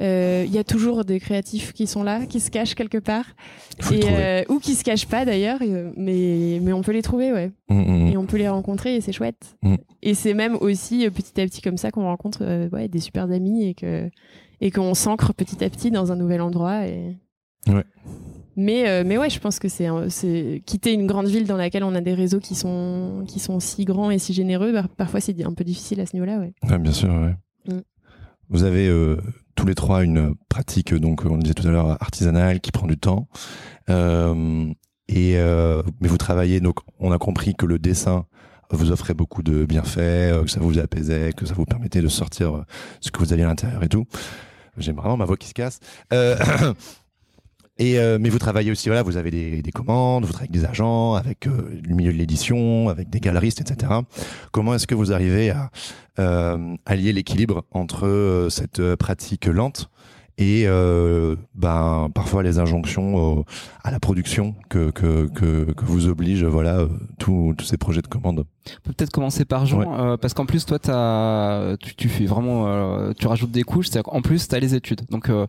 il 0.00 0.52
y 0.52 0.58
a 0.58 0.64
toujours 0.64 1.04
des 1.04 1.20
créatifs 1.20 1.72
qui 1.72 1.86
sont 1.86 2.02
là, 2.02 2.26
qui 2.26 2.40
se 2.40 2.50
cachent 2.50 2.74
quelque 2.74 2.98
part, 2.98 3.24
et, 3.92 4.00
euh, 4.04 4.42
ou 4.48 4.58
qui 4.58 4.74
se 4.74 4.84
cachent 4.84 5.06
pas 5.06 5.24
d'ailleurs, 5.24 5.58
euh, 5.62 5.90
mais 5.96 6.60
mais 6.62 6.72
on 6.72 6.82
peut 6.82 6.92
les 6.92 7.02
trouver, 7.02 7.32
ouais, 7.32 7.52
Mm, 7.68 7.74
mm, 7.80 8.06
et 8.08 8.16
on 8.16 8.26
peut 8.26 8.36
les 8.36 8.48
rencontrer, 8.48 8.96
et 8.96 9.00
c'est 9.00 9.12
chouette. 9.12 9.56
Mm. 9.62 9.74
Et 10.02 10.14
c'est 10.14 10.34
même 10.34 10.56
aussi 10.60 11.06
euh, 11.06 11.10
petit 11.10 11.40
à 11.40 11.44
petit 11.44 11.60
comme 11.60 11.76
ça 11.76 11.90
qu'on 11.90 12.04
rencontre 12.04 12.38
euh, 12.42 12.68
ouais, 12.70 12.88
des 12.88 13.00
super 13.00 13.24
amis 13.30 13.64
et 13.64 13.74
que 13.74 14.08
et 14.60 14.70
qu'on 14.70 14.94
s'ancre 14.94 15.34
petit 15.34 15.62
à 15.64 15.68
petit 15.68 15.90
dans 15.90 16.12
un 16.12 16.16
nouvel 16.16 16.40
endroit. 16.40 16.86
Et... 16.86 17.16
Ouais. 17.68 17.84
Mais, 18.58 18.88
euh, 18.88 19.02
mais 19.04 19.18
ouais, 19.18 19.28
je 19.28 19.38
pense 19.38 19.58
que 19.58 19.68
c'est 19.68 20.62
quitter 20.64 20.94
une 20.94 21.06
grande 21.06 21.26
ville 21.26 21.46
dans 21.46 21.58
laquelle 21.58 21.84
on 21.84 21.94
a 21.94 22.00
des 22.00 22.14
réseaux 22.14 22.40
qui 22.40 22.54
sont, 22.54 23.24
qui 23.28 23.38
sont 23.38 23.60
si 23.60 23.84
grands 23.84 24.10
et 24.10 24.18
si 24.18 24.32
généreux, 24.32 24.72
bah, 24.72 24.86
parfois 24.96 25.20
c'est 25.20 25.44
un 25.44 25.52
peu 25.52 25.62
difficile 25.64 26.00
à 26.00 26.06
ce 26.06 26.14
niveau-là. 26.14 26.38
Ouais. 26.38 26.54
Ouais, 26.70 26.78
bien 26.78 26.92
sûr, 26.92 27.10
ouais. 27.10 27.34
Mm. 27.74 27.82
Vous 28.48 28.62
avez 28.64 28.88
euh, 28.88 29.18
tous 29.56 29.66
les 29.66 29.74
trois 29.74 30.04
une 30.04 30.34
pratique, 30.48 30.94
donc 30.94 31.24
on 31.24 31.38
disait 31.38 31.54
tout 31.54 31.66
à 31.66 31.70
l'heure, 31.70 32.00
artisanale, 32.00 32.60
qui 32.60 32.70
prend 32.70 32.86
du 32.86 32.96
temps. 32.96 33.28
Euh, 33.90 34.72
et, 35.08 35.38
euh, 35.38 35.82
mais 36.00 36.08
vous 36.08 36.18
travaillez, 36.18 36.60
donc 36.60 36.78
on 37.00 37.10
a 37.10 37.18
compris 37.18 37.54
que 37.54 37.66
le 37.66 37.78
dessin 37.78 38.26
vous 38.70 38.92
offrait 38.92 39.14
beaucoup 39.14 39.42
de 39.42 39.64
bienfaits, 39.64 39.98
euh, 39.98 40.44
que 40.44 40.50
ça 40.50 40.60
vous 40.60 40.78
apaisait, 40.78 41.32
que 41.32 41.46
ça 41.46 41.54
vous 41.54 41.64
permettait 41.64 42.02
de 42.02 42.08
sortir 42.08 42.64
ce 43.00 43.10
que 43.10 43.18
vous 43.18 43.32
aviez 43.32 43.44
à 43.44 43.48
l'intérieur 43.48 43.82
et 43.82 43.88
tout. 43.88 44.06
J'ai 44.76 44.92
vraiment 44.92 45.16
ma 45.16 45.24
voix 45.24 45.36
qui 45.36 45.48
se 45.48 45.54
casse. 45.54 45.80
Et 47.78 47.98
euh, 47.98 48.16
mais 48.18 48.30
vous 48.30 48.38
travaillez 48.38 48.70
aussi, 48.70 48.88
voilà, 48.88 49.02
vous 49.02 49.16
avez 49.18 49.30
des, 49.30 49.60
des 49.60 49.70
commandes, 49.72 50.24
vous 50.24 50.32
travaillez 50.32 50.50
avec 50.50 50.60
des 50.62 50.66
agents, 50.66 51.14
avec 51.14 51.46
euh, 51.46 51.78
le 51.86 51.94
milieu 51.94 52.12
de 52.12 52.16
l'édition, 52.16 52.88
avec 52.88 53.10
des 53.10 53.20
galeristes, 53.20 53.60
etc. 53.60 53.92
Comment 54.50 54.74
est-ce 54.74 54.86
que 54.86 54.94
vous 54.94 55.12
arrivez 55.12 55.50
à 55.50 55.70
euh, 56.18 56.74
allier 56.86 57.12
l'équilibre 57.12 57.64
entre 57.72 58.06
euh, 58.06 58.48
cette 58.48 58.80
euh, 58.80 58.96
pratique 58.96 59.44
lente 59.46 59.90
et 60.38 60.64
euh, 60.66 61.34
ben 61.54 62.10
parfois 62.14 62.42
les 62.42 62.58
injonctions 62.58 63.14
au- 63.16 63.44
à 63.84 63.90
la 63.90 63.98
production 64.00 64.54
que 64.68 64.90
que 64.90 65.28
que, 65.28 65.72
que 65.72 65.84
vous 65.86 66.08
oblige, 66.08 66.44
voilà, 66.44 66.86
tous 67.18 67.54
tous 67.56 67.64
ces 67.64 67.78
projets 67.78 68.02
de 68.02 68.06
commandes. 68.06 68.40
On 68.68 68.70
peut 68.84 68.92
peut-être 68.94 69.12
commencer 69.12 69.44
par 69.46 69.64
Jean, 69.66 69.78
Ouais. 69.80 69.86
euh, 69.98 70.16
parce 70.18 70.34
qu'en 70.34 70.44
plus, 70.46 70.64
toi, 70.66 70.78
t'as, 70.78 71.76
tu, 71.78 71.94
tu 71.94 72.08
fais 72.10 72.26
vraiment, 72.26 72.66
euh, 72.68 73.12
tu 73.18 73.26
rajoutes 73.26 73.50
des 73.50 73.62
couches. 73.62 73.88
En 74.06 74.20
plus, 74.22 74.46
t'as 74.48 74.58
les 74.58 74.74
études. 74.74 75.02
Donc, 75.10 75.30
euh, 75.30 75.46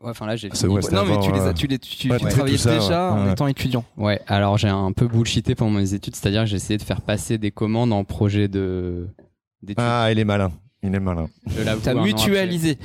Ouais, 0.00 0.10
enfin 0.10 0.26
là 0.26 0.36
j'ai 0.36 0.48
C'est- 0.52 0.66
fini. 0.68 0.74
ouais, 0.74 0.80
non, 0.92 1.04
mais 1.04 1.18
tu 1.20 1.32
les 1.32 1.40
euh, 1.40 1.48
as, 1.50 1.54
tu 1.54 1.66
les, 1.66 1.78
tu, 1.78 2.10
ouais, 2.10 2.18
tu 2.18 2.26
travaillais 2.28 2.56
ça, 2.56 2.74
déjà 2.78 3.12
ouais. 3.14 3.20
en 3.20 3.24
Ouais. 3.26 3.32
étant 3.32 3.46
étudiant. 3.48 3.84
Ouais, 3.96 4.20
alors 4.28 4.56
j'ai 4.56 4.68
un 4.68 4.92
peu 4.92 5.08
bullshité 5.08 5.54
pendant 5.56 5.72
mes 5.78 5.92
études, 5.94 6.14
c'est-à-dire 6.14 6.42
que 6.42 6.46
j'ai 6.46 6.56
essayé 6.56 6.76
de 6.78 6.82
faire 6.84 7.00
passer 7.00 7.36
des 7.36 7.50
commandes 7.50 7.92
en 7.92 8.04
projet 8.04 8.46
de 8.46 9.08
d'études. 9.62 9.78
Ah, 9.84 10.08
il 10.12 10.18
est 10.20 10.24
malin. 10.24 10.52
Il 10.84 10.94
est 10.94 11.00
malin. 11.00 11.28
T'as 11.82 11.94
an 11.96 12.02
mutualisé. 12.04 12.78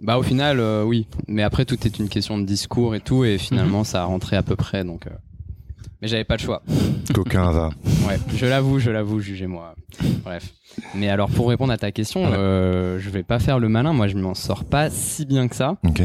Bah 0.00 0.18
au 0.18 0.22
final, 0.24 0.58
euh, 0.58 0.82
oui. 0.82 1.06
Mais 1.28 1.44
après 1.44 1.64
tout 1.64 1.78
est 1.86 1.98
une 2.00 2.08
question 2.08 2.36
de 2.38 2.44
discours 2.44 2.96
et 2.96 3.00
tout, 3.00 3.24
et 3.24 3.38
finalement 3.38 3.84
ça 3.84 4.02
a 4.02 4.04
rentré 4.04 4.34
à 4.36 4.42
peu 4.42 4.56
près, 4.56 4.82
donc. 4.84 5.06
euh, 5.06 5.10
Mais 6.02 6.08
j'avais 6.08 6.24
pas 6.24 6.36
le 6.36 6.42
choix. 6.42 6.62
Coquin 7.14 7.50
va. 7.52 7.70
Ouais, 8.08 8.18
je 8.34 8.44
l'avoue, 8.46 8.80
je 8.80 8.90
l'avoue, 8.90 9.20
jugez-moi. 9.20 9.76
Bref. 10.24 10.52
Mais 10.96 11.08
alors 11.08 11.30
pour 11.30 11.48
répondre 11.48 11.72
à 11.72 11.78
ta 11.78 11.92
question, 11.92 12.24
Ouais. 12.24 12.36
euh, 12.36 12.98
je 12.98 13.08
vais 13.08 13.22
pas 13.22 13.38
faire 13.38 13.60
le 13.60 13.68
malin. 13.68 13.92
Moi, 13.92 14.08
je 14.08 14.16
m'en 14.16 14.34
sors 14.34 14.64
pas 14.64 14.90
si 14.90 15.24
bien 15.26 15.46
que 15.46 15.54
ça. 15.54 15.76
Ok. 15.86 16.02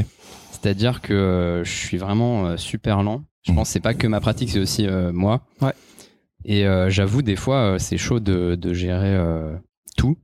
C'est-à-dire 0.52 1.02
que 1.02 1.14
euh, 1.14 1.64
je 1.64 1.72
suis 1.72 1.98
vraiment 1.98 2.46
euh, 2.46 2.58
super 2.58 3.02
lent. 3.02 3.24
Je 3.44 3.52
Mhm. 3.52 3.58
pense 3.58 3.70
que 3.70 3.74
c'est 3.74 3.80
pas 3.80 3.94
que 3.96 4.06
ma 4.08 4.20
pratique, 4.20 4.52
c'est 4.52 4.60
aussi 4.60 4.86
euh, 4.86 5.12
moi. 5.12 5.42
Ouais. 5.62 5.74
Et 6.46 6.68
euh, 6.68 6.90
j'avoue, 6.92 7.22
des 7.24 7.36
fois, 7.36 7.58
euh, 7.58 7.78
c'est 7.80 7.98
chaud 7.98 8.20
de, 8.20 8.56
de 8.56 8.74
gérer 8.74 9.16
euh, 9.16 9.56
tout. 9.98 10.16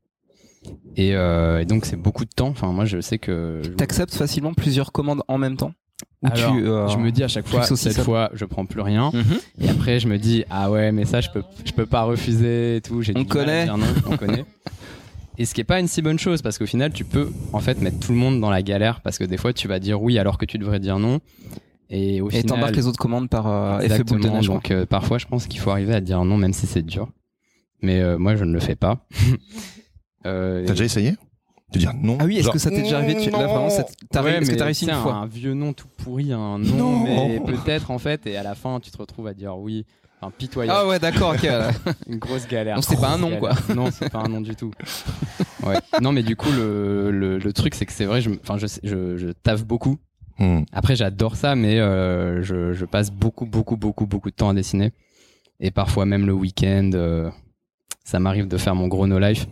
Et, 0.95 1.15
euh, 1.15 1.61
et 1.61 1.65
donc, 1.65 1.85
c'est 1.85 1.95
beaucoup 1.95 2.25
de 2.25 2.29
temps. 2.29 2.49
Enfin, 2.49 2.71
moi, 2.71 2.85
je 2.85 3.01
sais 3.01 3.17
que. 3.17 3.61
T'acceptes 3.75 4.13
facilement 4.13 4.53
plusieurs 4.53 4.91
commandes 4.91 5.23
en 5.27 5.37
même 5.39 5.57
temps? 5.57 5.73
Ou 6.23 6.27
Alors, 6.31 6.55
tu, 6.55 6.65
euh, 6.65 6.87
je 6.87 6.97
me 6.97 7.11
dis 7.11 7.23
à 7.23 7.27
chaque 7.27 7.47
fois, 7.47 7.63
cette 7.63 7.91
ça 7.93 8.03
fois, 8.03 8.29
je 8.33 8.45
prends 8.45 8.65
plus 8.65 8.79
rien. 8.81 9.11
Mhm. 9.13 9.39
Et 9.61 9.69
après, 9.69 9.99
je 9.99 10.07
me 10.07 10.17
dis, 10.17 10.45
ah 10.49 10.71
ouais, 10.71 10.91
mais 10.91 11.05
ça, 11.05 11.19
je 11.21 11.29
peux, 11.29 11.43
je 11.65 11.71
peux 11.73 11.85
pas 11.85 12.03
refuser 12.03 12.77
et 12.77 12.81
tout. 12.81 13.01
J'ai 13.01 13.13
On 13.15 13.25
connaît. 13.25 13.65
dire 13.65 13.77
non, 13.77 13.85
on 14.09 14.17
connaît. 14.17 14.45
Et 15.39 15.45
ce 15.45 15.55
qui 15.55 15.61
est 15.61 15.65
pas 15.65 15.79
une 15.79 15.87
si 15.87 16.03
bonne 16.03 16.19
chose, 16.19 16.43
parce 16.43 16.59
qu'au 16.59 16.67
final, 16.67 16.93
tu 16.93 17.05
peux 17.05 17.31
en 17.53 17.59
fait 17.59 17.81
mettre 17.81 17.99
tout 17.99 18.11
le 18.11 18.17
monde 18.19 18.39
dans 18.39 18.51
la 18.51 18.61
galère, 18.61 19.01
parce 19.01 19.17
que 19.17 19.23
des 19.23 19.37
fois, 19.37 19.51
tu 19.51 19.67
vas 19.67 19.79
dire 19.79 19.99
oui 19.99 20.19
alors 20.19 20.37
que 20.37 20.45
tu 20.45 20.59
devrais 20.59 20.79
dire 20.79 20.99
non. 20.99 21.21
Et 21.89 22.21
au 22.21 22.27
Et 22.29 22.33
final, 22.41 22.45
t'embarques 22.45 22.75
les 22.75 22.85
autres 22.85 22.99
commandes 22.99 23.29
par 23.29 23.47
euh, 23.47 23.79
effet 23.79 24.03
boule 24.03 24.19
de 24.21 24.25
Exactement, 24.27 24.35
neige. 24.35 24.45
donc 24.45 24.69
euh, 24.69 24.85
parfois, 24.85 25.17
je 25.17 25.25
pense 25.25 25.47
qu'il 25.47 25.59
faut 25.59 25.71
arriver 25.71 25.95
à 25.95 26.01
dire 26.01 26.23
non, 26.23 26.37
même 26.37 26.53
si 26.53 26.67
c'est 26.67 26.83
dur. 26.83 27.09
Mais 27.81 27.99
euh, 27.99 28.19
moi, 28.19 28.35
je 28.35 28.43
ne 28.45 28.53
le 28.53 28.59
fais 28.59 28.75
pas. 28.75 29.05
Euh, 30.25 30.63
T'as 30.65 30.71
déjà 30.71 30.85
essayé? 30.85 31.15
De 31.73 31.79
dire 31.79 31.93
non 31.99 32.17
Ah 32.19 32.25
oui, 32.25 32.37
est-ce 32.37 32.49
que 32.49 32.59
ça 32.59 32.69
t'est 32.69 32.81
déjà 32.83 32.97
arrivé 32.99 33.15
tu- 33.21 33.29
Là, 33.31 33.39
non. 33.39 33.47
vraiment, 33.53 33.69
ça- 33.69 33.85
t'as 34.11 34.21
Ouais, 34.23 34.31
ré- 34.31 34.37
est-ce 34.37 34.45
que 34.47 34.51
mais 34.51 34.57
t'as 34.57 34.65
réussi 34.65 34.85
une 34.85 34.93
fois 34.93 35.15
Un 35.15 35.25
vieux 35.25 35.53
nom 35.53 35.73
tout 35.73 35.87
pourri, 35.97 36.31
un 36.31 36.59
non, 36.59 37.03
Non. 37.03 37.27
mais 37.27 37.39
peut-être 37.39 37.89
en 37.91 37.97
fait, 37.99 38.25
et 38.27 38.37
à 38.37 38.43
la 38.43 38.55
fin, 38.55 38.79
tu 38.79 38.91
te 38.91 38.97
retrouves 38.97 39.27
à 39.27 39.33
dire 39.33 39.57
oui. 39.57 39.85
Enfin, 40.21 40.31
pitoyable. 40.37 40.79
Ah 40.81 40.87
ouais, 40.87 40.99
d'accord, 40.99 41.33
ok. 41.33 41.45
Une 42.07 42.17
grosse 42.17 42.47
galère. 42.47 42.75
Donc, 42.75 42.85
c'est 42.85 42.95
pas 43.01 43.09
un 43.09 43.17
nom, 43.17 43.37
quoi. 43.39 43.51
Non, 43.75 43.89
c'est 43.91 44.09
pas 44.09 44.19
un 44.19 44.29
nom 44.29 44.39
du 44.39 44.55
tout. 44.55 44.71
Ouais. 45.65 45.75
Non, 46.01 46.13
mais 46.13 46.23
du 46.23 46.37
coup, 46.37 46.49
le, 46.51 47.11
le, 47.11 47.37
le 47.39 47.53
truc, 47.53 47.75
c'est 47.75 47.85
que 47.85 47.91
c'est 47.91 48.05
vrai, 48.05 48.21
je, 48.21 48.29
enfin, 48.41 48.57
je, 48.57 48.67
je, 48.83 49.17
je 49.17 49.27
taffe 49.29 49.65
beaucoup. 49.65 49.97
Hmm. 50.39 50.61
Après, 50.71 50.95
j'adore 50.95 51.35
ça, 51.35 51.55
mais 51.55 51.77
euh, 51.79 52.41
je, 52.41 52.71
je 52.71 52.85
passe 52.85 53.11
beaucoup, 53.11 53.45
beaucoup, 53.45 53.75
beaucoup, 53.75 54.05
beaucoup 54.05 54.29
de 54.29 54.35
temps 54.35 54.47
à 54.49 54.53
dessiner. 54.53 54.93
Et 55.59 55.71
parfois 55.71 56.05
même 56.05 56.25
le 56.25 56.33
week-end, 56.33 56.91
euh, 56.93 57.29
ça 58.03 58.19
m'arrive 58.19 58.47
de 58.47 58.57
faire 58.57 58.75
mon 58.75 58.87
gros 58.87 59.07
no 59.07 59.19
life. 59.19 59.47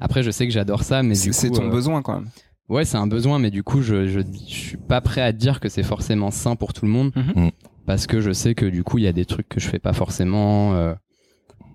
Après, 0.00 0.22
je 0.22 0.30
sais 0.30 0.46
que 0.46 0.52
j'adore 0.52 0.82
ça, 0.82 1.02
mais 1.02 1.14
C'est 1.14 1.28
du 1.28 1.32
c'est 1.32 1.48
coup, 1.48 1.56
ton 1.56 1.66
euh, 1.66 1.70
besoin 1.70 2.02
quand 2.02 2.14
même. 2.14 2.28
Ouais, 2.68 2.84
c'est 2.84 2.96
un 2.96 3.06
besoin, 3.06 3.38
mais 3.38 3.50
du 3.50 3.62
coup, 3.62 3.80
je, 3.82 4.06
je, 4.08 4.20
je 4.20 4.54
suis 4.54 4.76
pas 4.76 5.00
prêt 5.00 5.20
à 5.22 5.32
dire 5.32 5.60
que 5.60 5.68
c'est 5.68 5.82
forcément 5.84 6.30
sain 6.30 6.56
pour 6.56 6.72
tout 6.72 6.84
le 6.84 6.90
monde. 6.90 7.12
Mhm. 7.16 7.44
Mhm. 7.44 7.50
Parce 7.86 8.06
que 8.08 8.20
je 8.20 8.32
sais 8.32 8.54
que 8.56 8.66
du 8.66 8.82
coup, 8.82 8.98
il 8.98 9.04
y 9.04 9.06
a 9.08 9.12
des 9.12 9.24
trucs 9.24 9.48
que 9.48 9.60
je 9.60 9.68
fais 9.68 9.78
pas 9.78 9.92
forcément. 9.92 10.74
euh, 10.74 10.94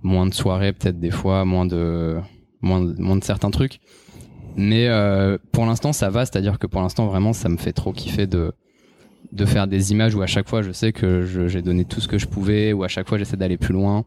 moins 0.04 0.26
de 0.26 0.34
soirées, 0.34 0.74
peut-être 0.74 1.00
des 1.00 1.12
fois, 1.12 1.46
moins 1.46 1.66
de, 1.66 2.18
moins 2.62 2.82
de, 2.82 3.00
moins 3.00 3.16
de 3.16 3.24
certains 3.24 3.52
trucs. 3.52 3.80
Mais 4.58 4.88
euh, 4.88 5.38
pour 5.52 5.66
l'instant, 5.66 5.94
ça 5.94 6.10
va. 6.10 6.26
C'est-à-dire 6.26 6.58
que 6.60 6.68
pour 6.68 6.82
l'instant, 6.82 7.08
vraiment, 7.08 7.34
ça 7.34 7.50
me 7.50 7.58
fait 7.58 7.72
trop 7.72 7.94
kiffer 7.94 8.26
de, 8.28 8.52
de 9.32 9.46
faire 9.46 9.68
des 9.68 9.92
images 9.92 10.16
où 10.16 10.22
à 10.22 10.28
chaque 10.28 10.50
fois, 10.50 10.62
je 10.64 10.72
sais 10.72 10.92
que 10.92 11.22
je- 11.22 11.48
j'ai 11.48 11.62
donné 11.62 11.86
tout 11.86 12.02
ce 12.02 12.08
que 12.08 12.18
je 12.18 12.26
pouvais, 12.28 12.74
ou 12.74 12.84
à 12.84 12.88
chaque 12.88 13.08
fois, 13.08 13.18
j'essaie 13.18 13.38
d'aller 13.38 13.58
plus 13.58 13.74
loin, 13.74 14.04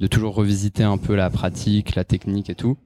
de 0.00 0.06
toujours 0.06 0.34
revisiter 0.34 0.82
un 0.82 0.98
peu 0.98 1.14
la 1.14 1.30
pratique, 1.30 1.94
la 1.94 2.04
technique 2.04 2.50
et 2.50 2.54
tout. 2.54 2.76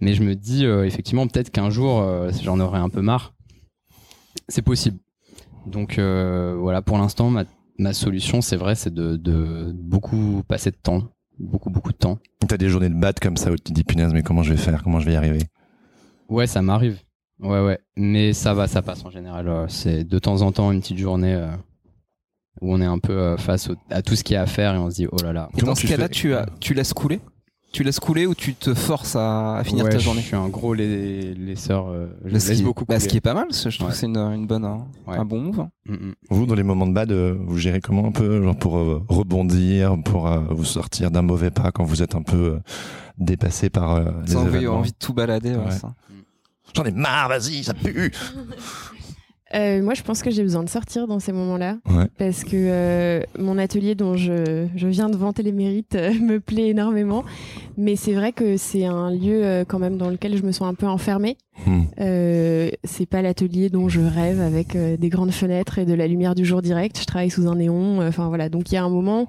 Mais 0.00 0.12
je 0.14 0.22
me 0.22 0.34
dis, 0.34 0.66
euh, 0.66 0.84
effectivement, 0.84 1.26
peut-être 1.26 1.50
qu'un 1.50 1.70
jour, 1.70 2.02
euh, 2.02 2.30
j'en 2.42 2.60
aurai 2.60 2.78
un 2.78 2.88
peu 2.88 3.00
marre. 3.00 3.34
C'est 4.48 4.62
possible. 4.62 4.98
Donc 5.66 5.98
euh, 5.98 6.54
voilà, 6.58 6.82
pour 6.82 6.98
l'instant, 6.98 7.30
ma, 7.30 7.44
ma 7.78 7.92
solution, 7.92 8.40
c'est 8.42 8.56
vrai, 8.56 8.74
c'est 8.74 8.94
de, 8.94 9.16
de 9.16 9.72
beaucoup 9.74 10.42
passer 10.46 10.70
de 10.70 10.76
temps, 10.76 11.02
beaucoup 11.38 11.70
beaucoup 11.70 11.92
de 11.92 11.96
temps. 11.96 12.18
T'as 12.46 12.56
des 12.56 12.68
journées 12.68 12.90
de 12.90 12.94
batte 12.94 13.18
comme 13.18 13.36
ça 13.36 13.50
où 13.50 13.56
tu 13.56 13.62
te 13.62 13.72
dis 13.72 13.82
punaise, 13.82 14.12
mais 14.12 14.22
comment 14.22 14.42
je 14.42 14.52
vais 14.52 14.58
faire? 14.58 14.84
Comment 14.84 15.00
je 15.00 15.06
vais 15.06 15.14
y 15.14 15.16
arriver? 15.16 15.42
Ouais, 16.28 16.46
ça 16.46 16.62
m'arrive. 16.62 17.00
Ouais, 17.40 17.64
ouais. 17.64 17.80
Mais 17.96 18.32
ça 18.32 18.54
va, 18.54 18.68
ça 18.68 18.82
passe 18.82 19.04
en 19.04 19.10
général. 19.10 19.66
C'est 19.68 20.04
de 20.04 20.18
temps 20.18 20.42
en 20.42 20.52
temps 20.52 20.70
une 20.70 20.80
petite 20.80 20.98
journée 20.98 21.34
où 22.60 22.72
on 22.74 22.80
est 22.80 22.86
un 22.86 22.98
peu 22.98 23.12
euh, 23.12 23.36
face 23.36 23.68
au- 23.70 23.76
à 23.90 24.02
tout 24.02 24.16
ce 24.16 24.24
qu'il 24.24 24.34
y 24.34 24.36
a 24.36 24.42
à 24.42 24.46
faire 24.46 24.74
et 24.74 24.78
on 24.78 24.90
se 24.90 24.96
dit 24.96 25.06
oh 25.10 25.16
là 25.22 25.32
là. 25.32 25.48
Et 25.56 25.60
Comment 25.60 25.72
dans 25.72 25.76
tu 25.76 25.86
ce 25.86 25.92
cas-là, 25.92 26.08
tu, 26.08 26.34
as- 26.34 26.46
tu 26.60 26.74
laisses 26.74 26.92
couler? 26.94 27.20
Tu 27.72 27.82
laisses 27.82 28.00
couler 28.00 28.24
ou 28.26 28.34
tu 28.34 28.54
te 28.54 28.72
forces 28.72 29.16
à, 29.16 29.56
à 29.56 29.64
finir 29.64 29.84
Ouais, 29.84 29.90
ta 29.90 29.98
journée? 29.98 30.22
Je 30.22 30.28
suis 30.28 30.36
un 30.36 30.48
gros 30.48 30.72
lait- 30.72 31.34
laisseur. 31.34 31.88
euh, 31.88 32.06
je 32.24 32.32
Bah, 32.32 32.40
ce 32.40 32.48
laisse 32.48 32.58
qui- 32.58 32.64
beaucoup 32.64 32.86
bah, 32.86 32.94
couler. 32.94 33.00
ce 33.04 33.08
qui 33.08 33.16
est 33.18 33.20
pas 33.20 33.34
mal, 33.34 33.48
parce 33.48 33.64
que 33.64 33.68
je 33.68 33.76
trouve 33.76 33.88
Ouais. 33.88 33.92
que 33.92 33.98
c'est 33.98 34.06
une, 34.06 34.16
une 34.16 34.46
bonne, 34.46 34.64
un, 34.64 34.86
Ouais. 35.06 35.18
un 35.18 35.24
bon 35.26 35.40
move. 35.42 35.60
hein. 35.60 35.70
Mm, 35.84 35.92
mm. 35.94 36.14
Vous, 36.30 36.46
dans 36.46 36.54
les 36.54 36.62
moments 36.62 36.86
de 36.86 36.94
bad, 36.94 37.12
euh, 37.12 37.36
vous 37.38 37.58
gérez 37.58 37.80
comment 37.82 38.06
un 38.06 38.12
peu 38.12 38.42
genre 38.42 38.56
pour 38.56 38.78
euh, 38.78 39.02
rebondir, 39.08 39.94
pour 40.04 40.26
euh, 40.28 40.40
vous 40.50 40.64
sortir 40.64 41.10
d'un 41.10 41.22
mauvais 41.22 41.50
pas 41.50 41.70
quand 41.70 41.84
vous 41.84 42.02
êtes 42.02 42.14
un 42.14 42.22
peu 42.22 42.36
euh, 42.54 42.58
dépassé 43.18 43.68
par 43.68 43.96
euh, 43.96 44.04
les 44.26 44.36
envie, 44.36 44.66
envie 44.68 44.92
de 44.92 44.96
tout 44.98 45.12
balader. 45.12 45.50
ouais. 45.50 45.90
J'en 46.74 46.84
ai 46.84 46.90
marre, 46.92 47.28
vas-y, 47.28 47.62
ça 47.64 47.74
pue 47.74 48.10
Euh, 49.54 49.80
moi, 49.82 49.94
je 49.94 50.02
pense 50.02 50.22
que 50.22 50.30
j'ai 50.30 50.42
besoin 50.42 50.64
de 50.64 50.68
sortir 50.68 51.06
dans 51.06 51.20
ces 51.20 51.32
moments-là. 51.32 51.78
Ouais. 51.88 52.06
Parce 52.18 52.42
que 52.42 52.56
euh, 52.56 53.20
mon 53.38 53.58
atelier 53.58 53.94
dont 53.94 54.16
je, 54.16 54.66
je 54.74 54.86
viens 54.88 55.08
de 55.08 55.16
vanter 55.16 55.42
les 55.42 55.52
mérites 55.52 55.94
euh, 55.94 56.12
me 56.14 56.40
plaît 56.40 56.68
énormément. 56.68 57.24
Mais 57.76 57.96
c'est 57.96 58.12
vrai 58.12 58.32
que 58.32 58.56
c'est 58.56 58.84
un 58.84 59.10
lieu 59.10 59.64
quand 59.68 59.78
même 59.78 59.98
dans 59.98 60.10
lequel 60.10 60.36
je 60.36 60.42
me 60.42 60.52
sens 60.52 60.68
un 60.68 60.74
peu 60.74 60.86
enfermée. 60.86 61.36
Hmm. 61.66 61.82
Euh, 62.00 62.70
c'est 62.84 63.06
pas 63.06 63.22
l'atelier 63.22 63.70
dont 63.70 63.88
je 63.88 64.00
rêve 64.00 64.40
avec 64.40 64.76
des 64.76 65.08
grandes 65.08 65.30
fenêtres 65.30 65.78
et 65.78 65.84
de 65.84 65.94
la 65.94 66.06
lumière 66.06 66.34
du 66.34 66.44
jour 66.44 66.62
direct. 66.62 66.98
Je 66.98 67.06
travaille 67.06 67.30
sous 67.30 67.46
un 67.46 67.56
néon. 67.56 68.00
Enfin 68.06 68.28
voilà. 68.28 68.48
Donc 68.48 68.72
il 68.72 68.74
y 68.74 68.78
a 68.78 68.84
un 68.84 68.90
moment 68.90 69.28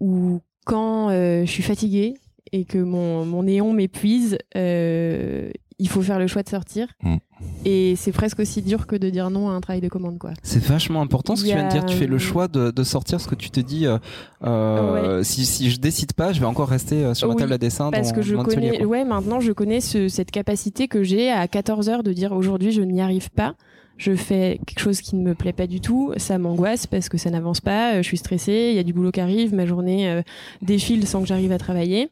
où 0.00 0.40
quand 0.64 1.08
je 1.10 1.46
suis 1.50 1.62
fatiguée 1.62 2.14
et 2.52 2.64
que 2.64 2.78
mon, 2.78 3.24
mon 3.24 3.42
néon 3.42 3.72
m'épuise, 3.72 4.38
euh, 4.56 5.50
il 5.78 5.88
faut 5.88 6.02
faire 6.02 6.18
le 6.18 6.26
choix 6.26 6.42
de 6.42 6.48
sortir. 6.48 6.88
Mm. 7.02 7.16
Et 7.64 7.94
c'est 7.96 8.10
presque 8.12 8.40
aussi 8.40 8.62
dur 8.62 8.86
que 8.88 8.96
de 8.96 9.10
dire 9.10 9.30
non 9.30 9.48
à 9.48 9.52
un 9.52 9.60
travail 9.60 9.80
de 9.80 9.88
commande, 9.88 10.18
quoi. 10.18 10.30
C'est 10.42 10.62
vachement 10.62 11.00
important 11.02 11.36
ce 11.36 11.42
que 11.44 11.48
tu 11.48 11.54
viens 11.54 11.66
de 11.68 11.70
dire. 11.72 11.86
Tu 11.86 11.94
fais 11.96 12.06
le 12.08 12.16
euh, 12.16 12.18
choix 12.18 12.48
de, 12.48 12.70
de 12.72 12.82
sortir 12.82 13.20
ce 13.20 13.28
que 13.28 13.36
tu 13.36 13.50
te 13.50 13.60
dis. 13.60 13.86
euh, 13.86 13.98
euh, 14.44 15.22
si, 15.22 15.46
si 15.46 15.70
je 15.70 15.78
décide 15.78 16.12
pas, 16.14 16.32
je 16.32 16.40
vais 16.40 16.46
encore 16.46 16.68
rester 16.68 17.04
euh, 17.04 17.14
sur 17.14 17.28
ma 17.28 17.34
Oui, 17.34 17.40
table 17.40 17.52
à 17.52 17.58
dessin. 17.58 17.90
Parce 17.90 18.08
dans 18.08 18.14
que 18.14 18.22
je 18.22 18.34
atelier, 18.36 18.70
connais, 18.70 18.84
ouais, 18.84 19.04
maintenant 19.04 19.40
je 19.40 19.52
connais 19.52 19.80
ce- 19.80 20.08
cette 20.08 20.30
capacité 20.30 20.88
que 20.88 21.02
j'ai 21.02 21.30
à 21.30 21.46
14 21.48 21.88
heures 21.88 22.02
de 22.02 22.12
dire 22.12 22.32
aujourd'hui 22.32 22.72
je 22.72 22.82
n'y 22.82 23.00
arrive 23.00 23.30
pas. 23.30 23.54
Je 23.96 24.14
fais 24.14 24.60
quelque 24.66 24.78
chose 24.80 25.00
qui 25.00 25.16
ne 25.16 25.22
me 25.24 25.34
plaît 25.34 25.52
pas 25.52 25.66
du 25.66 25.80
tout, 25.80 26.12
ça 26.18 26.38
m'angoisse 26.38 26.86
parce 26.86 27.08
que 27.08 27.18
ça 27.18 27.30
n'avance 27.30 27.60
pas, 27.60 27.96
je 28.00 28.06
suis 28.06 28.16
stressée, 28.18 28.68
il 28.70 28.76
y 28.76 28.78
a 28.78 28.84
du 28.84 28.92
boulot 28.92 29.10
qui 29.10 29.20
arrive, 29.20 29.52
ma 29.54 29.66
journée 29.66 30.22
défile 30.62 31.04
sans 31.08 31.20
que 31.20 31.26
j'arrive 31.26 31.50
à 31.50 31.58
travailler. 31.58 32.08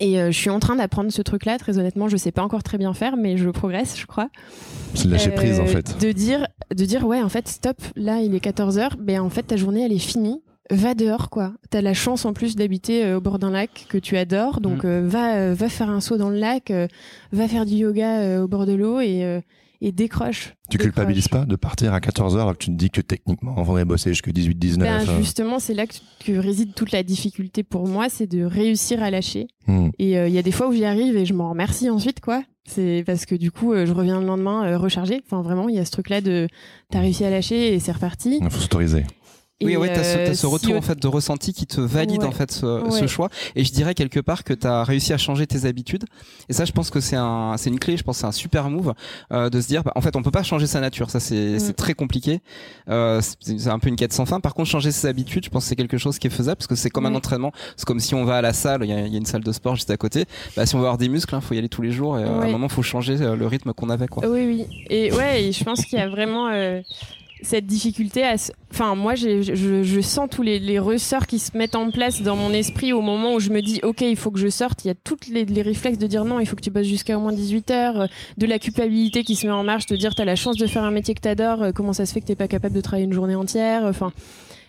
Et 0.00 0.18
euh, 0.18 0.30
je 0.30 0.38
suis 0.38 0.50
en 0.50 0.58
train 0.60 0.76
d'apprendre 0.76 1.10
ce 1.12 1.20
truc-là, 1.22 1.58
très 1.58 1.78
honnêtement, 1.78 2.08
je 2.08 2.16
sais 2.16 2.32
pas 2.32 2.42
encore 2.42 2.62
très 2.62 2.78
bien 2.78 2.94
faire, 2.94 3.16
mais 3.16 3.36
je 3.36 3.50
progresse, 3.50 3.98
je 3.98 4.06
crois. 4.06 4.28
C'est 4.94 5.06
de 5.06 5.12
lâcher 5.12 5.30
prise 5.30 5.60
en 5.60 5.64
Euh, 5.64 5.66
fait. 5.66 5.96
De 6.00 6.10
dire, 6.12 6.46
de 6.74 6.84
dire, 6.86 7.06
ouais, 7.06 7.22
en 7.22 7.28
fait, 7.28 7.46
stop, 7.48 7.76
là, 7.96 8.20
il 8.20 8.34
est 8.34 8.42
14h, 8.44 8.96
ben 8.98 9.20
en 9.20 9.28
fait, 9.30 9.42
ta 9.42 9.56
journée, 9.56 9.84
elle 9.84 9.92
est 9.92 9.98
finie. 9.98 10.40
Va 10.72 10.94
dehors, 10.94 11.30
quoi. 11.30 11.52
T'as 11.70 11.80
la 11.82 11.94
chance 11.94 12.24
en 12.24 12.32
plus 12.32 12.54
d'habiter 12.56 13.04
euh, 13.04 13.18
au 13.18 13.20
bord 13.20 13.38
d'un 13.40 13.50
lac 13.50 13.86
que 13.88 13.98
tu 13.98 14.16
adores, 14.16 14.60
donc 14.60 14.84
Mm. 14.84 15.06
va, 15.08 15.52
va 15.52 15.68
faire 15.68 15.90
un 15.90 16.00
saut 16.00 16.16
dans 16.16 16.30
le 16.30 16.38
lac, 16.38 16.72
va 17.32 17.48
faire 17.48 17.66
du 17.66 17.74
yoga 17.74 18.40
au 18.42 18.48
bord 18.48 18.66
de 18.66 18.72
l'eau 18.74 19.00
et, 19.00 19.40
et 19.80 19.92
décroche. 19.92 20.54
Tu 20.68 20.76
Décroche. 20.76 20.92
culpabilises 20.92 21.28
pas 21.28 21.44
de 21.44 21.56
partir 21.56 21.94
à 21.94 22.00
14h 22.00 22.34
alors 22.34 22.52
que 22.52 22.64
tu 22.64 22.70
te 22.70 22.76
dis 22.76 22.90
que 22.90 23.00
techniquement 23.00 23.54
on 23.56 23.64
faudrait 23.64 23.84
bosser 23.84 24.10
jusqu'à 24.10 24.30
18-19 24.30 24.78
Ben, 24.78 25.16
justement, 25.18 25.58
c'est 25.58 25.74
là 25.74 25.86
que, 25.86 25.94
que 26.24 26.32
réside 26.32 26.74
toute 26.74 26.92
la 26.92 27.02
difficulté 27.02 27.62
pour 27.62 27.86
moi, 27.88 28.08
c'est 28.08 28.26
de 28.26 28.44
réussir 28.44 29.02
à 29.02 29.10
lâcher. 29.10 29.48
Hmm. 29.66 29.88
Et 29.98 30.18
euh, 30.18 30.28
il 30.28 30.34
y 30.34 30.38
a 30.38 30.42
des 30.42 30.52
fois 30.52 30.68
où 30.68 30.72
j'y 30.72 30.84
arrive 30.84 31.16
et 31.16 31.24
je 31.24 31.34
m'en 31.34 31.50
remercie 31.50 31.88
ensuite, 31.90 32.20
quoi. 32.20 32.42
C'est 32.66 33.02
parce 33.04 33.26
que 33.26 33.34
du 33.34 33.50
coup, 33.50 33.72
euh, 33.72 33.84
je 33.86 33.92
reviens 33.92 34.20
le 34.20 34.26
lendemain 34.26 34.64
euh, 34.64 34.78
rechargé. 34.78 35.22
Enfin, 35.26 35.42
vraiment, 35.42 35.68
il 35.68 35.74
y 35.74 35.78
a 35.78 35.84
ce 35.84 35.90
truc-là 35.90 36.20
de 36.20 36.46
t'as 36.90 37.00
réussi 37.00 37.24
à 37.24 37.30
lâcher 37.30 37.74
et 37.74 37.80
c'est 37.80 37.90
reparti. 37.90 38.38
Il 38.40 38.50
faut 38.50 38.60
s'autoriser. 38.60 39.04
Oui, 39.62 39.76
ouais, 39.76 39.92
t'as 39.92 40.02
ce, 40.04 40.16
euh, 40.18 40.26
t'as 40.26 40.34
ce 40.34 40.40
si 40.40 40.46
retour 40.46 40.76
en 40.76 40.80
fait 40.80 40.98
de 40.98 41.06
ressenti 41.06 41.52
qui 41.52 41.66
te 41.66 41.80
valide 41.80 42.20
Ouais. 42.22 42.26
en 42.26 42.32
fait 42.32 42.50
ce, 42.50 42.82
ce 42.90 43.06
choix. 43.06 43.28
Et 43.56 43.64
je 43.64 43.72
dirais 43.72 43.94
quelque 43.94 44.20
part 44.20 44.42
que 44.44 44.54
t'as 44.54 44.84
réussi 44.84 45.12
à 45.12 45.18
changer 45.18 45.46
tes 45.46 45.66
habitudes. 45.66 46.04
Et 46.48 46.52
ça, 46.52 46.64
je 46.64 46.72
pense 46.72 46.90
que 46.90 47.00
c'est 47.00 47.16
un, 47.16 47.54
c'est 47.58 47.68
une 47.70 47.78
clé. 47.78 47.96
Je 47.96 48.02
pense 48.02 48.16
que 48.16 48.20
c'est 48.22 48.26
un 48.26 48.32
super 48.32 48.70
move 48.70 48.94
euh, 49.32 49.50
de 49.50 49.60
se 49.60 49.66
dire, 49.68 49.82
bah, 49.84 49.92
en 49.96 50.00
fait, 50.00 50.16
on 50.16 50.22
peut 50.22 50.30
pas 50.30 50.42
changer 50.42 50.66
sa 50.66 50.80
nature. 50.80 51.10
Ça, 51.10 51.20
c'est, 51.20 51.56
Mm. 51.56 51.58
c'est 51.60 51.72
très 51.74 51.94
compliqué. 51.94 52.40
Euh, 52.88 53.20
c'est 53.40 53.68
un 53.68 53.78
peu 53.78 53.88
une 53.88 53.96
quête 53.96 54.12
sans 54.12 54.24
fin. 54.26 54.40
Par 54.40 54.54
contre, 54.54 54.68
changer 54.70 54.92
ses 54.92 55.06
habitudes, 55.06 55.44
je 55.44 55.50
pense 55.50 55.64
que 55.64 55.68
c'est 55.68 55.76
quelque 55.76 55.98
chose 55.98 56.18
qui 56.18 56.26
est 56.26 56.30
faisable 56.30 56.56
parce 56.56 56.66
que 56.66 56.74
c'est 56.74 56.90
comme 56.90 57.06
un 57.06 57.14
entraînement. 57.14 57.52
C'est 57.76 57.84
comme 57.86 58.00
si 58.00 58.14
on 58.14 58.24
va 58.24 58.36
à 58.36 58.42
la 58.42 58.52
salle. 58.52 58.80
Il 58.84 58.90
y 58.90 58.90
y 59.10 59.14
a 59.14 59.18
une 59.18 59.26
salle 59.26 59.42
de 59.44 59.52
sport 59.52 59.74
juste 59.76 59.90
à 59.90 59.96
côté. 59.96 60.24
Bah, 60.56 60.64
si 60.66 60.74
on 60.74 60.78
veut 60.78 60.84
avoir 60.84 60.98
des 60.98 61.08
muscles, 61.08 61.34
il 61.34 61.40
faut 61.40 61.54
y 61.54 61.58
aller 61.58 61.68
tous 61.68 61.82
les 61.82 61.92
jours. 61.92 62.18
Et 62.18 62.22
euh, 62.24 62.40
à 62.40 62.44
un 62.44 62.50
moment, 62.50 62.68
faut 62.68 62.82
changer 62.82 63.20
euh, 63.20 63.36
le 63.36 63.46
rythme 63.46 63.72
qu'on 63.72 63.90
avait, 63.90 64.08
quoi. 64.08 64.26
Oui, 64.26 64.46
oui. 64.46 64.84
Et 64.88 65.12
ouais, 65.12 65.44
et 65.44 65.52
je 65.52 65.62
pense 65.64 65.84
qu'il 65.84 65.98
y 65.98 66.02
a 66.02 66.08
vraiment 66.08 66.48
euh, 66.48 66.80
cette 67.42 67.66
difficulté 67.66 68.22
à. 68.24 68.38
se- 68.38 68.52
Enfin, 68.72 68.94
moi, 68.94 69.14
je, 69.16 69.42
je 69.42 70.00
sens 70.00 70.28
tous 70.30 70.42
les, 70.42 70.58
les 70.60 70.78
ressorts 70.78 71.26
qui 71.26 71.38
se 71.40 71.56
mettent 71.58 71.74
en 71.74 71.90
place 71.90 72.22
dans 72.22 72.36
mon 72.36 72.52
esprit 72.52 72.92
au 72.92 73.00
moment 73.00 73.34
où 73.34 73.40
je 73.40 73.50
me 73.50 73.60
dis, 73.62 73.80
OK, 73.82 74.00
il 74.02 74.14
faut 74.16 74.30
que 74.30 74.38
je 74.38 74.48
sorte. 74.48 74.84
Il 74.84 74.88
y 74.88 74.90
a 74.90 74.94
toutes 74.94 75.26
les, 75.26 75.44
les 75.44 75.62
réflexes 75.62 75.98
de 75.98 76.06
dire 76.06 76.24
non, 76.24 76.38
il 76.40 76.46
faut 76.46 76.54
que 76.56 76.60
tu 76.62 76.70
bosses 76.70 76.86
jusqu'à 76.86 77.18
au 77.18 77.20
moins 77.20 77.32
18 77.32 77.70
heures, 77.72 78.00
euh, 78.02 78.06
de 78.38 78.46
la 78.46 78.58
culpabilité 78.60 79.24
qui 79.24 79.34
se 79.34 79.46
met 79.46 79.52
en 79.52 79.64
marche, 79.64 79.86
de 79.86 79.96
dire, 79.96 80.14
t'as 80.14 80.24
la 80.24 80.36
chance 80.36 80.56
de 80.56 80.66
faire 80.68 80.84
un 80.84 80.92
métier 80.92 81.14
que 81.14 81.20
t'adores, 81.20 81.62
euh, 81.62 81.72
comment 81.72 81.92
ça 81.92 82.06
se 82.06 82.12
fait 82.12 82.20
que 82.20 82.26
t'es 82.26 82.36
pas 82.36 82.48
capable 82.48 82.74
de 82.74 82.80
travailler 82.80 83.06
une 83.06 83.12
journée 83.12 83.34
entière. 83.34 83.82
Enfin. 83.84 84.12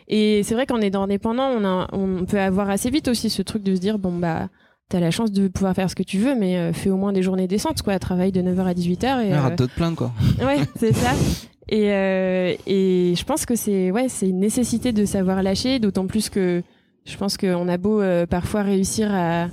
Et 0.08 0.42
c'est 0.44 0.56
vrai 0.56 0.66
qu'en 0.66 0.82
étant 0.82 1.04
indépendant, 1.04 1.48
on, 1.56 1.64
a, 1.64 1.88
on 1.94 2.26
peut 2.26 2.40
avoir 2.40 2.70
assez 2.70 2.90
vite 2.90 3.08
aussi 3.08 3.30
ce 3.30 3.42
truc 3.44 3.64
de 3.64 3.76
se 3.76 3.80
dire, 3.82 3.98
bon, 4.00 4.12
bah. 4.14 4.50
T'as 4.90 5.00
la 5.00 5.10
chance 5.10 5.32
de 5.32 5.48
pouvoir 5.48 5.74
faire 5.74 5.90
ce 5.90 5.96
que 5.96 6.04
tu 6.04 6.18
veux, 6.18 6.36
mais 6.36 6.58
euh, 6.58 6.74
fais 6.74 6.90
au 6.90 6.98
moins 6.98 7.14
des 7.14 7.22
journées 7.24 7.48
décentes, 7.48 7.82
quoi. 7.82 7.98
Travaille 7.98 8.34
de 8.34 8.42
9h 8.42 8.66
à 8.66 8.74
18h. 8.74 9.24
Et, 9.26 9.32
Arrête 9.32 9.54
euh, 9.62 9.66
de 9.66 9.72
te 9.72 9.74
plaindre, 9.74 9.96
quoi. 9.96 10.12
Ouais, 10.46 10.58
c'est 10.78 10.92
ça. 10.92 11.12
Et, 11.70 11.92
euh, 11.92 12.54
et 12.68 13.14
je 13.16 13.24
pense 13.24 13.46
que 13.46 13.56
c'est 13.56 13.92
ouais, 13.92 14.10
c'est 14.10 14.28
une 14.30 14.40
nécessité 14.40 14.92
de 14.92 15.06
savoir 15.06 15.42
lâcher, 15.44 15.80
d'autant 15.80 16.08
plus 16.08 16.30
que 16.30 16.64
je 17.06 17.18
pense 17.18 17.38
qu'on 17.38 17.68
a 17.68 17.78
beau 17.78 18.02
euh, 18.02 18.26
parfois 18.26 18.64
réussir 18.64 19.10
à, 19.14 19.48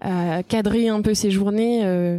à 0.00 0.42
cadrer 0.42 0.88
un 0.88 1.00
peu 1.02 1.14
ses 1.14 1.30
journées. 1.30 1.84
euh, 1.84 2.18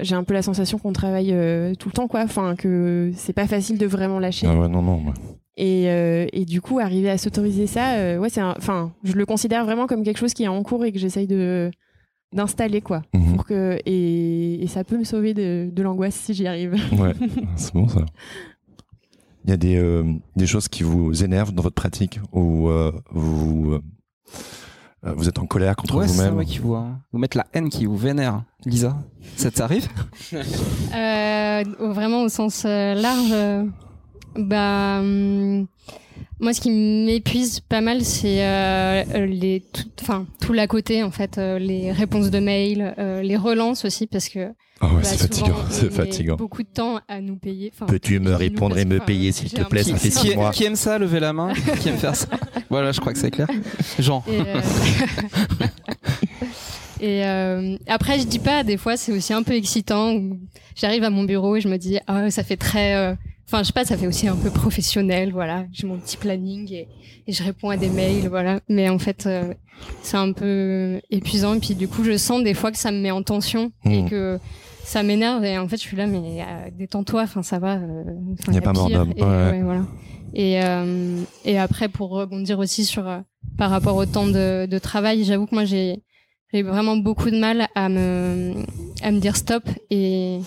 j'ai 0.00 0.14
un 0.14 0.24
peu 0.24 0.32
la 0.34 0.42
sensation 0.42 0.78
qu'on 0.78 0.92
travaille 0.92 1.32
euh, 1.32 1.74
tout 1.74 1.88
le 1.88 1.92
temps, 1.92 2.08
quoi. 2.08 2.22
Enfin, 2.22 2.54
que 2.56 3.10
c'est 3.16 3.32
pas 3.34 3.46
facile 3.46 3.76
de 3.76 3.86
vraiment 3.86 4.18
lâcher. 4.18 4.46
Ah 4.48 4.56
ouais, 4.58 4.68
non, 4.68 4.80
non. 4.82 4.96
ouais. 4.96 5.12
Et, 5.56 5.90
euh, 5.90 6.26
et 6.32 6.44
du 6.46 6.62
coup, 6.62 6.78
arriver 6.78 7.10
à 7.10 7.18
s'autoriser 7.18 7.66
ça, 7.66 7.94
euh, 7.96 8.16
ouais, 8.18 8.30
c'est 8.30 8.40
enfin, 8.42 8.92
je 9.04 9.12
le 9.12 9.26
considère 9.26 9.64
vraiment 9.64 9.86
comme 9.86 10.02
quelque 10.02 10.16
chose 10.18 10.32
qui 10.32 10.44
est 10.44 10.48
en 10.48 10.62
cours 10.62 10.84
et 10.86 10.92
que 10.92 10.98
j'essaye 10.98 11.26
de 11.26 11.70
d'installer, 12.32 12.80
quoi. 12.80 13.02
Mhm. 13.14 13.34
Pour 13.36 13.44
que 13.44 13.78
et, 13.86 14.62
et 14.62 14.66
ça 14.66 14.84
peut 14.84 14.96
me 14.98 15.04
sauver 15.04 15.34
de, 15.34 15.68
de 15.72 15.82
l'angoisse 15.82 16.14
si 16.14 16.34
j'y 16.34 16.46
arrive. 16.46 16.74
Ouais, 16.98 17.14
c'est 17.56 17.74
bon 17.74 17.88
ça. 17.88 18.04
Il 19.44 19.50
y 19.50 19.52
a 19.54 19.56
des, 19.56 19.76
euh, 19.76 20.04
des 20.36 20.46
choses 20.46 20.68
qui 20.68 20.82
vous 20.82 21.24
énervent 21.24 21.52
dans 21.52 21.62
votre 21.62 21.74
pratique 21.74 22.20
ou 22.32 22.68
euh, 22.68 22.92
vous, 23.10 23.78
euh, 25.06 25.12
vous 25.16 25.28
êtes 25.30 25.38
en 25.38 25.46
colère 25.46 25.74
contre 25.76 25.96
Ouais, 25.96 26.06
c'est 26.06 26.14
ça, 26.14 26.24
vous-même 26.24 26.38
ouais, 26.38 26.44
qui 26.44 26.58
vous, 26.58 26.74
euh, 26.74 26.88
vous 27.12 27.18
mettre 27.18 27.36
la 27.38 27.46
haine 27.54 27.70
qui 27.70 27.86
vous 27.86 27.96
vénère. 27.96 28.44
Lisa, 28.66 28.96
ça 29.36 29.50
t'arrive? 29.50 29.88
Euh, 30.94 31.64
au- 31.80 31.92
vraiment 31.92 32.22
au 32.22 32.28
sens 32.28 32.64
large, 32.64 33.34
bah, 34.36 34.98
hum, 35.00 35.66
moi, 36.40 36.52
ce 36.54 36.60
qui 36.60 36.70
m'épuise 36.70 37.60
pas 37.60 37.80
mal, 37.80 38.02
c'est 38.02 38.44
euh, 38.44 39.26
les, 39.26 39.62
tout, 39.72 39.84
enfin, 40.00 40.26
tout 40.40 40.52
l'à 40.52 40.66
côté, 40.66 41.02
en 41.02 41.10
fait, 41.10 41.38
euh, 41.38 41.58
les 41.58 41.92
réponses 41.92 42.30
de 42.30 42.38
mails, 42.38 42.94
euh, 42.98 43.22
les 43.22 43.36
relances 43.36 43.84
aussi, 43.84 44.06
parce 44.06 44.28
que 44.28 44.48
Ah 44.80 44.86
ouais, 44.88 44.94
bah, 44.94 45.00
c'est 45.04 45.18
fatigant, 45.18 45.56
on 45.68 45.70
c'est 45.70 45.92
fatigant. 45.92 46.36
Beaucoup 46.36 46.62
de 46.62 46.68
temps 46.68 47.00
à 47.08 47.20
nous 47.20 47.36
payer. 47.36 47.70
Enfin, 47.74 47.86
Peux-tu 47.86 48.18
me 48.20 48.34
répondre 48.34 48.78
et 48.78 48.84
me 48.84 49.00
payer, 49.00 49.32
s'il 49.32 49.52
te 49.52 49.62
plaît, 49.62 49.82
ça 49.82 49.96
fait 49.96 50.10
six 50.10 50.34
mois. 50.34 50.50
qui 50.50 50.64
aime 50.64 50.76
ça, 50.76 50.98
levez 50.98 51.20
la 51.20 51.32
main. 51.32 51.52
qui 51.80 51.88
aime 51.90 51.98
faire 51.98 52.16
ça 52.16 52.28
Voilà, 52.70 52.92
je 52.92 53.00
crois 53.00 53.12
que 53.12 53.18
c'est 53.18 53.30
clair. 53.30 53.48
Jean. 53.98 54.24
Et, 54.26 54.40
euh, 54.40 54.60
et, 57.00 57.24
euh, 57.26 57.76
après, 57.86 58.18
je 58.18 58.26
dis 58.26 58.38
pas, 58.38 58.62
des 58.64 58.76
fois, 58.76 58.96
c'est 58.96 59.12
aussi 59.12 59.32
un 59.32 59.42
peu 59.42 59.54
excitant. 59.54 60.18
J'arrive 60.74 61.04
à 61.04 61.10
mon 61.10 61.24
bureau 61.24 61.56
et 61.56 61.60
je 61.60 61.68
me 61.68 61.76
dis, 61.76 61.98
ah, 62.06 62.30
ça 62.30 62.42
fait 62.44 62.56
très. 62.56 62.94
euh, 62.94 63.14
Enfin, 63.52 63.62
je 63.62 63.68
sais 63.68 63.72
pas, 63.72 63.84
ça 63.84 63.96
fait 63.96 64.06
aussi 64.06 64.28
un 64.28 64.36
peu 64.36 64.48
professionnel, 64.50 65.32
voilà. 65.32 65.64
J'ai 65.72 65.86
mon 65.88 65.98
petit 65.98 66.16
planning 66.16 66.72
et, 66.72 66.86
et 67.26 67.32
je 67.32 67.42
réponds 67.42 67.68
à 67.70 67.76
des 67.76 67.88
mails, 67.90 68.28
voilà. 68.28 68.60
Mais 68.68 68.88
en 68.88 68.98
fait, 69.00 69.26
euh, 69.26 69.52
c'est 70.02 70.16
un 70.16 70.32
peu 70.32 71.00
épuisant. 71.10 71.54
Et 71.54 71.58
puis, 71.58 71.74
du 71.74 71.88
coup, 71.88 72.04
je 72.04 72.16
sens 72.16 72.44
des 72.44 72.54
fois 72.54 72.70
que 72.70 72.78
ça 72.78 72.92
me 72.92 72.98
met 73.00 73.10
en 73.10 73.22
tension 73.24 73.72
et 73.84 74.02
Mm. 74.02 74.08
que 74.08 74.38
ça 74.84 75.02
m'énerve. 75.02 75.44
Et 75.44 75.58
en 75.58 75.66
fait, 75.66 75.76
je 75.78 75.82
suis 75.82 75.96
là, 75.96 76.06
mais 76.06 76.42
euh, 76.42 76.70
détends-toi, 76.78 77.22
enfin, 77.22 77.42
ça 77.42 77.58
va. 77.58 77.74
euh, 77.78 78.04
enfin, 78.40 78.52
Y 78.52 78.58
a 78.58 78.60
pas 78.60 78.72
mort 78.72 78.88
d'homme, 78.88 79.12
Et, 79.16 79.22
ouais. 79.24 79.28
ouais, 79.50 79.62
voilà. 79.62 79.82
Et, 80.32 80.62
euh, 80.62 81.20
et 81.44 81.58
après, 81.58 81.88
pour 81.88 82.10
rebondir 82.10 82.60
aussi 82.60 82.84
sur 82.84 83.08
euh, 83.08 83.18
par 83.58 83.70
rapport 83.70 83.96
au 83.96 84.06
temps 84.06 84.28
de, 84.28 84.66
de 84.66 84.78
travail, 84.78 85.24
j'avoue 85.24 85.46
que 85.46 85.54
moi 85.56 85.64
j'ai 85.64 86.04
j'ai 86.54 86.62
vraiment 86.62 86.96
beaucoup 86.96 87.30
de 87.30 87.38
mal 87.38 87.66
à 87.74 87.88
me 87.88 88.54
à 89.02 89.10
me 89.10 89.18
dire 89.18 89.36
stop 89.36 89.64
et, 89.90 90.36
et 90.36 90.40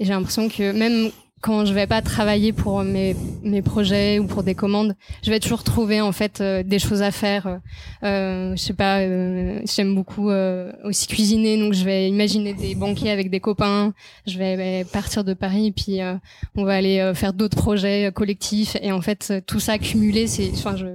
j'ai 0.00 0.08
l'impression 0.12 0.48
que 0.48 0.72
même 0.72 1.10
quand 1.40 1.64
je 1.64 1.72
vais 1.72 1.86
pas 1.86 2.02
travailler 2.02 2.52
pour 2.52 2.82
mes, 2.82 3.14
mes 3.42 3.62
projets 3.62 4.18
ou 4.18 4.26
pour 4.26 4.42
des 4.42 4.54
commandes, 4.54 4.94
je 5.22 5.30
vais 5.30 5.40
toujours 5.40 5.62
trouver 5.62 6.00
en 6.00 6.12
fait 6.12 6.40
euh, 6.40 6.62
des 6.62 6.78
choses 6.78 7.02
à 7.02 7.10
faire. 7.10 7.60
Euh, 8.02 8.56
je 8.56 8.60
sais 8.62 8.72
pas, 8.72 9.00
euh, 9.00 9.60
j'aime 9.64 9.94
beaucoup 9.94 10.30
euh, 10.30 10.72
aussi 10.84 11.06
cuisiner, 11.06 11.58
donc 11.58 11.74
je 11.74 11.84
vais 11.84 12.08
imaginer 12.08 12.54
des 12.54 12.74
banquets 12.74 13.10
avec 13.10 13.30
des 13.30 13.40
copains. 13.40 13.92
Je 14.26 14.38
vais 14.38 14.56
euh, 14.58 14.84
partir 14.84 15.24
de 15.24 15.34
Paris 15.34 15.66
et 15.66 15.72
puis 15.72 16.02
euh, 16.02 16.14
on 16.56 16.64
va 16.64 16.74
aller 16.74 16.98
euh, 16.98 17.14
faire 17.14 17.32
d'autres 17.32 17.56
projets 17.56 18.10
collectifs. 18.12 18.76
Et 18.82 18.90
en 18.90 19.00
fait, 19.00 19.32
tout 19.46 19.60
ça 19.60 19.78
cumulé, 19.78 20.26
c'est, 20.26 20.50
enfin, 20.54 20.76
je, 20.76 20.86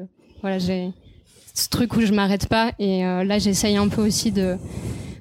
voilà, 0.41 0.59
j'ai 0.59 0.89
ce 1.53 1.69
truc 1.69 1.95
où 1.95 2.01
je 2.01 2.11
m'arrête 2.11 2.47
pas. 2.47 2.71
Et 2.79 3.03
là, 3.03 3.37
j'essaye 3.37 3.77
un 3.77 3.87
peu 3.87 4.01
aussi 4.01 4.31
de 4.31 4.57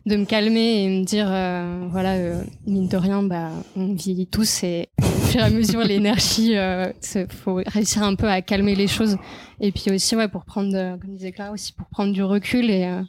de 0.04 0.16
me 0.16 0.24
calmer 0.24 0.82
et 0.82 0.88
me 0.88 1.04
dire 1.04 1.28
euh, 1.30 1.86
voilà 1.90 2.14
euh, 2.14 2.42
mine 2.66 2.88
de 2.88 2.96
rien 2.96 3.22
bah 3.22 3.50
on 3.76 3.94
vieillit 3.94 4.26
tous 4.26 4.64
et 4.64 4.88
au 5.00 5.04
fur 5.04 5.40
et 5.40 5.44
à 5.44 5.50
mesure 5.50 5.80
l'énergie 5.84 6.56
euh, 6.56 6.92
faut 7.28 7.60
réussir 7.66 8.02
un 8.02 8.14
peu 8.16 8.28
à 8.28 8.42
calmer 8.42 8.74
les 8.74 8.88
choses 8.88 9.16
et 9.60 9.70
puis 9.70 9.92
aussi 9.92 10.16
ouais 10.16 10.28
pour 10.28 10.44
prendre 10.44 10.74
euh, 10.74 10.96
comme 10.96 11.14
disait 11.14 11.30
Clara 11.32 11.52
aussi 11.52 11.72
pour 11.72 11.86
prendre 11.88 12.12
du 12.12 12.22
recul 12.22 12.68
et 12.70 12.84
euh, 12.84 13.02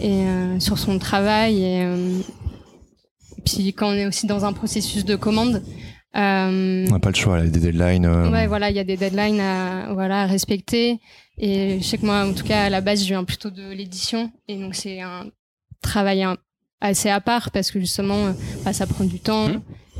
et 0.00 0.26
euh, 0.26 0.58
sur 0.58 0.78
son 0.78 0.98
travail 0.98 1.62
et 1.62 1.84
euh, 1.84 2.18
puis 3.44 3.72
quand 3.72 3.90
on 3.90 3.94
est 3.94 4.06
aussi 4.06 4.26
dans 4.26 4.44
un 4.44 4.52
processus 4.52 5.04
de 5.04 5.14
commande 5.14 5.62
euh, 6.16 6.86
On 6.88 6.92
n'a 6.92 6.98
pas 6.98 7.10
le 7.10 7.14
choix, 7.14 7.38
il 7.40 7.44
y 7.44 7.48
a 7.48 7.50
des 7.50 7.60
deadlines. 7.60 8.06
Ouais, 8.06 8.46
voilà, 8.46 8.70
il 8.70 8.76
y 8.76 8.78
a 8.78 8.84
des 8.84 8.96
deadlines 8.96 9.38
à, 9.38 9.92
voilà, 9.92 10.22
à 10.22 10.26
respecter. 10.26 10.98
Et 11.36 11.78
je 11.78 11.84
sais 11.84 11.98
que 11.98 12.06
moi, 12.06 12.24
en 12.24 12.32
tout 12.32 12.44
cas, 12.44 12.64
à 12.64 12.70
la 12.70 12.80
base, 12.80 13.02
je 13.02 13.08
viens 13.08 13.22
plutôt 13.24 13.50
de 13.50 13.70
l'édition. 13.70 14.32
Et 14.48 14.56
donc, 14.56 14.74
c'est 14.74 15.02
un 15.02 15.26
travail 15.86 16.22
un- 16.22 16.36
assez 16.80 17.08
à 17.08 17.20
part 17.20 17.50
parce 17.50 17.70
que 17.70 17.80
justement, 17.80 18.26
euh, 18.26 18.32
bah, 18.64 18.72
ça 18.72 18.86
prend 18.86 19.04
du 19.04 19.18
temps. 19.20 19.48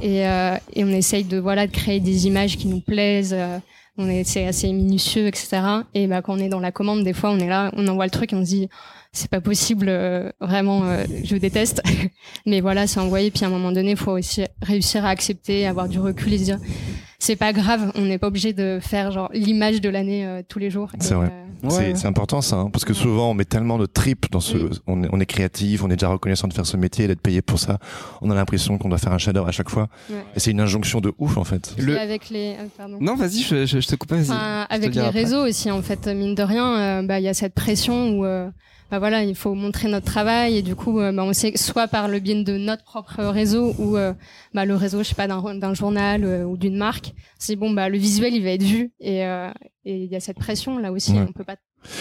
Et, 0.03 0.27
euh, 0.27 0.57
et 0.75 0.85
on 0.85 0.89
essaye 0.91 1.25
de, 1.25 1.39
voilà, 1.39 1.67
de 1.67 1.73
créer 1.73 2.01
des 2.01 2.27
images 2.27 2.57
qui 2.59 2.69
nous 2.69 2.81
plaisent. 2.81 3.33
euh, 3.35 3.59
on 3.99 4.11
est, 4.11 4.25
c'est 4.25 4.47
assez 4.47 4.71
minutieux, 4.75 5.27
etc. 5.27 5.49
Et 5.95 6.07
bah, 6.07 6.21
quand 6.21 6.35
on 6.35 6.39
est 6.39 6.51
dans 6.51 6.61
la 6.61 6.71
commande, 6.71 7.03
des 7.03 7.15
fois, 7.15 7.31
on 7.31 7.39
est 7.39 7.49
là, 7.49 7.71
on 7.75 7.89
envoie 7.89 8.05
le 8.05 8.11
truc 8.11 8.35
et 8.35 8.37
on 8.37 8.45
se 8.45 8.51
dit, 8.51 8.69
c'est 9.13 9.31
pas 9.31 9.41
possible, 9.41 9.87
euh, 9.89 10.31
vraiment, 10.39 10.83
euh, 10.85 11.05
je 11.25 11.35
déteste. 11.37 11.81
Mais 12.47 12.61
voilà, 12.61 12.87
c'est 12.87 13.01
envoyé. 13.01 13.31
Puis 13.31 13.45
à 13.45 13.47
un 13.47 13.51
moment 13.51 13.73
donné, 13.73 13.93
il 13.93 13.97
faut 13.97 14.13
aussi 14.13 14.43
réussir 14.61 15.07
à 15.07 15.09
accepter, 15.09 15.67
avoir 15.67 15.89
du 15.89 15.99
recul 15.99 16.35
et 16.35 16.39
se 16.39 16.45
dire, 16.45 16.59
c'est 17.19 17.37
pas 17.37 17.53
grave, 17.53 17.93
on 17.95 18.03
n'est 18.03 18.19
pas 18.19 18.27
obligé 18.29 18.53
de 18.53 18.79
faire 18.81 19.11
genre 19.11 19.31
l'image 19.33 19.81
de 19.81 19.89
l'année 19.89 20.27
euh, 20.27 20.43
tous 20.47 20.59
les 20.59 20.71
jours. 20.71 20.91
C'est 21.01 21.15
vrai. 21.15 21.27
euh, 21.65 21.69
C'est 21.71 21.97
c'est 21.97 22.07
important 22.07 22.41
ça, 22.43 22.57
hein, 22.57 22.71
parce 22.71 22.85
que 22.85 22.93
Ouais. 22.93 22.99
souvent 22.99 23.31
on 23.31 23.35
met 23.35 23.45
tellement 23.47 23.79
de 23.79 23.87
tripes 23.87 24.27
dans 24.31 24.41
ce, 24.41 24.57
Mm. 24.59 24.71
on, 24.87 25.03
est, 25.05 25.09
on 25.13 25.21
est 25.21 25.27
créatif, 25.27 25.83
on 25.83 25.89
est 25.89 25.97
déjà 25.97 26.09
reconnaissant 26.09 26.49
de 26.49 26.53
faire 26.53 26.67
ce 26.67 26.77
métier 26.77 27.07
et 27.07 27.09
d'être 27.09 27.21
payé 27.23 27.41
pour 27.43 27.59
ça. 27.59 27.79
On 28.21 28.31
a 28.31 28.35
l'impression 28.35 28.77
qu'on 28.79 28.89
doit 28.91 28.99
faire 28.99 29.13
un 29.13 29.19
shadow 29.19 29.45
à 29.47 29.53
chaque 29.53 29.71
fois, 29.71 29.89
Ouais. 30.11 30.17
et 30.37 30.41
c'est 30.41 30.51
une 30.51 30.61
injonction 30.61 31.01
de 31.01 31.13
ouf 31.19 31.37
en 31.39 31.45
fait. 31.45 31.75
Le- 31.79 31.99
avec 31.99 32.29
les, 32.31 32.57
euh, 32.59 32.67
pardon. 32.77 32.99
Non, 33.01 33.15
vas-y, 33.17 33.43
je, 33.43 33.65
je- 33.67 33.81
je 33.81 33.87
te 33.87 33.97
coupe, 33.97 34.11
vas-y. 34.11 34.23
Enfin, 34.31 34.67
te 34.69 34.75
avec 34.75 34.95
les 34.95 35.01
après. 35.01 35.21
réseaux 35.21 35.47
aussi, 35.47 35.71
en 35.71 35.81
fait, 35.83 36.07
mine 36.09 36.35
de 36.35 36.43
rien, 36.43 36.77
euh, 36.79 37.03
bah, 37.03 37.19
il 37.21 37.25
y 37.25 37.29
a 37.29 37.35
cette 37.35 37.55
pression 37.55 38.11
où, 38.11 38.25
euh, 38.27 38.49
bah 38.91 38.99
voilà, 38.99 39.25
il 39.25 39.35
faut 39.35 39.55
montrer 39.55 39.89
notre 39.89 40.07
travail 40.07 40.57
et 40.59 40.63
du 40.63 40.77
coup, 40.77 41.01
euh, 41.01 41.13
bah, 41.13 41.25
on 41.25 41.33
sait 41.33 41.53
que 41.53 41.59
soit 41.59 41.89
par 41.89 42.07
le 42.09 42.19
biais 42.21 42.43
de 42.45 42.57
notre 42.57 42.85
propre 42.85 43.23
réseau 43.25 43.75
ou 43.79 43.97
euh, 43.97 44.13
bah, 44.55 44.65
le 44.65 44.75
réseau, 44.77 44.99
je 44.99 45.09
sais 45.09 45.15
pas, 45.15 45.27
d'un 45.27 45.75
journal 45.75 46.25
euh, 46.25 46.45
ou 46.45 46.57
d'une 46.57 46.77
marque. 46.77 47.13
C'est 47.39 47.57
bon, 47.57 47.71
bah 47.71 47.89
le 47.89 47.99
visuel, 47.99 48.35
il 48.35 48.43
va 48.45 48.51
être 48.51 48.63
vu 48.63 48.93
et 49.01 49.25
euh, 49.25 49.51
et 49.85 50.05
il 50.05 50.11
y 50.11 50.17
a 50.17 50.21
cette 50.21 50.39
pression 50.39 50.79
là 50.79 50.93
aussi, 50.93 51.13
Ouais. 51.13 51.25
on 51.29 51.33
peut 51.33 51.45
pas 51.45 51.57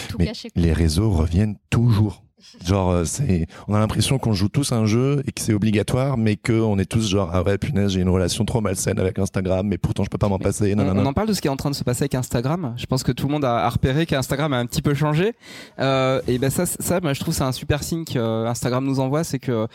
tout 0.08 0.16
Mais 0.18 0.26
cacher. 0.26 0.48
Les 0.56 0.72
réseaux 0.72 1.10
reviennent 1.10 1.56
toujours. 1.70 2.22
Genre, 2.64 2.90
euh, 2.90 3.04
c'est, 3.04 3.46
on 3.68 3.74
a 3.74 3.78
l'impression 3.78 4.18
qu'on 4.18 4.32
joue 4.32 4.48
tous 4.48 4.72
un 4.72 4.86
jeu 4.86 5.22
et 5.26 5.32
que 5.32 5.40
c'est 5.40 5.52
obligatoire, 5.52 6.16
mais 6.16 6.36
qu'on 6.36 6.78
est 6.78 6.90
tous 6.90 7.08
genre, 7.08 7.30
ah 7.32 7.42
ouais, 7.42 7.58
punaise, 7.58 7.92
j'ai 7.92 8.00
une 8.00 8.08
relation 8.08 8.44
trop 8.44 8.60
malsaine 8.60 8.98
avec 8.98 9.18
Instagram, 9.18 9.66
mais 9.66 9.78
pourtant 9.78 10.04
je 10.04 10.10
peux 10.10 10.18
pas 10.18 10.28
m'en 10.28 10.38
passer. 10.38 10.72
On, 10.72 10.76
Non, 10.76 10.84
non, 10.84 10.90
on 10.92 11.02
non. 11.02 11.06
en 11.06 11.12
parle 11.12 11.28
de 11.28 11.32
ce 11.32 11.40
qui 11.40 11.48
est 11.48 11.50
en 11.50 11.56
train 11.56 11.70
de 11.70 11.74
se 11.74 11.84
passer 11.84 12.04
avec 12.04 12.14
Instagram. 12.14 12.74
Je 12.76 12.86
pense 12.86 13.02
que 13.02 13.12
tout 13.12 13.26
le 13.26 13.32
monde 13.32 13.44
a, 13.44 13.68
repéré 13.68 14.06
qu'Instagram 14.06 14.52
a 14.52 14.58
un 14.58 14.66
petit 14.66 14.82
peu 14.82 14.94
changé. 14.94 15.34
Euh, 15.78 16.20
et 16.28 16.38
ben 16.38 16.50
ça, 16.50 16.66
ça, 16.66 17.00
moi, 17.00 17.12
je 17.12 17.20
trouve 17.20 17.34
c'est 17.34 17.42
un 17.42 17.52
super 17.52 17.82
signe 17.82 18.04
qu'Instagram 18.04 18.84
nous 18.84 19.00
envoie, 19.00 19.24
c'est 19.24 19.38
que 19.38 19.52
euh, 19.52 19.66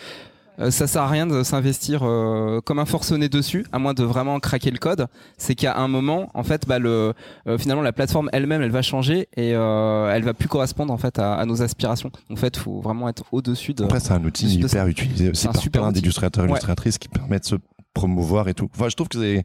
ça 0.69 0.85
sert 0.85 1.01
à 1.03 1.07
rien 1.07 1.25
de 1.25 1.43
s'investir 1.43 2.01
euh, 2.03 2.59
comme 2.61 2.77
un 2.79 2.85
forcené 2.85 3.29
dessus, 3.29 3.65
à 3.71 3.79
moins 3.79 3.93
de 3.93 4.03
vraiment 4.03 4.39
craquer 4.39 4.69
le 4.69 4.77
code. 4.77 5.07
C'est 5.37 5.55
qu'à 5.55 5.77
un 5.77 5.87
moment, 5.87 6.29
en 6.33 6.43
fait, 6.43 6.67
bah 6.67 6.77
le 6.77 7.13
euh, 7.47 7.57
finalement 7.57 7.81
la 7.81 7.93
plateforme 7.93 8.29
elle-même, 8.33 8.61
elle 8.61 8.71
va 8.71 8.81
changer 8.81 9.27
et 9.37 9.55
euh, 9.55 10.11
elle 10.13 10.23
va 10.23 10.33
plus 10.33 10.47
correspondre 10.47 10.93
en 10.93 10.97
fait 10.97 11.17
à, 11.19 11.33
à 11.35 11.45
nos 11.45 11.61
aspirations. 11.63 12.11
En 12.29 12.35
fait, 12.35 12.57
faut 12.57 12.79
vraiment 12.81 13.09
être 13.09 13.23
au-dessus 13.31 13.73
de. 13.73 13.83
Après, 13.85 13.99
c'est 13.99 14.11
un 14.13 14.23
outil 14.23 14.47
hyper 14.59 14.87
utilisé 14.87 15.29
aussi 15.31 15.47
par 15.47 15.57
super 15.57 15.81
plein 15.81 15.91
d'illustrateurs, 15.91 16.43
Ouais. 16.43 16.51
illustratrices 16.51 16.97
qui 16.97 17.07
permettent 17.07 17.43
de 17.43 17.47
se 17.47 17.55
promouvoir 17.93 18.47
et 18.47 18.53
tout. 18.53 18.69
Enfin, 18.75 18.87
je 18.89 18.95
trouve 18.95 19.07
que 19.07 19.19
c'est, 19.19 19.43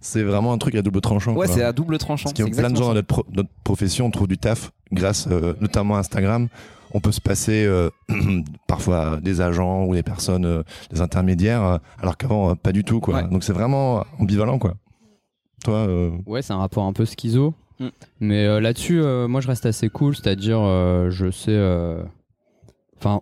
c'est 0.00 0.22
vraiment 0.22 0.52
un 0.52 0.58
truc 0.58 0.74
à 0.74 0.82
double 0.82 1.00
tranchant. 1.00 1.34
Ouais, 1.34 1.46
c'est 1.46 1.62
à 1.62 1.72
double 1.72 1.98
tranchant. 1.98 2.24
Parce 2.24 2.32
qu'il 2.34 2.44
y 2.44 2.48
a 2.48 2.52
c'est 2.52 2.60
plein 2.60 2.70
de 2.70 2.76
gens 2.76 2.88
dans 2.88 2.94
notre, 2.94 3.06
pro- 3.06 3.26
notre 3.32 3.50
profession, 3.64 4.06
on 4.06 4.10
trouve 4.10 4.28
du 4.28 4.38
taf 4.38 4.70
grâce 4.92 5.26
euh, 5.30 5.54
notamment 5.60 5.96
à 5.96 5.98
Instagram. 6.00 6.48
On 6.94 7.00
peut 7.00 7.12
se 7.12 7.20
passer 7.20 7.64
euh, 7.66 7.90
parfois 8.66 9.18
des 9.20 9.40
agents 9.40 9.84
ou 9.84 9.94
des 9.94 10.02
personnes, 10.02 10.44
euh, 10.46 10.62
des 10.90 11.00
intermédiaires, 11.00 11.62
euh, 11.64 11.78
alors 12.00 12.16
qu'avant, 12.16 12.54
pas 12.56 12.72
du 12.72 12.84
tout. 12.84 13.00
Quoi. 13.00 13.16
Ouais. 13.22 13.28
Donc 13.28 13.44
c'est 13.44 13.52
vraiment 13.52 14.04
ambivalent. 14.18 14.58
Quoi. 14.58 14.74
Toi, 15.64 15.74
euh, 15.88 16.10
Ouais, 16.26 16.40
c'est 16.42 16.52
un 16.52 16.58
rapport 16.58 16.84
un 16.84 16.92
peu 16.92 17.04
schizo. 17.04 17.54
Mm. 17.80 17.88
Mais 18.20 18.46
euh, 18.46 18.60
là-dessus, 18.60 19.00
euh, 19.02 19.28
moi, 19.28 19.40
je 19.40 19.48
reste 19.48 19.66
assez 19.66 19.88
cool. 19.88 20.16
C'est-à-dire, 20.16 20.60
euh, 20.60 21.10
je 21.10 21.30
sais. 21.30 21.56
Enfin, 22.96 23.20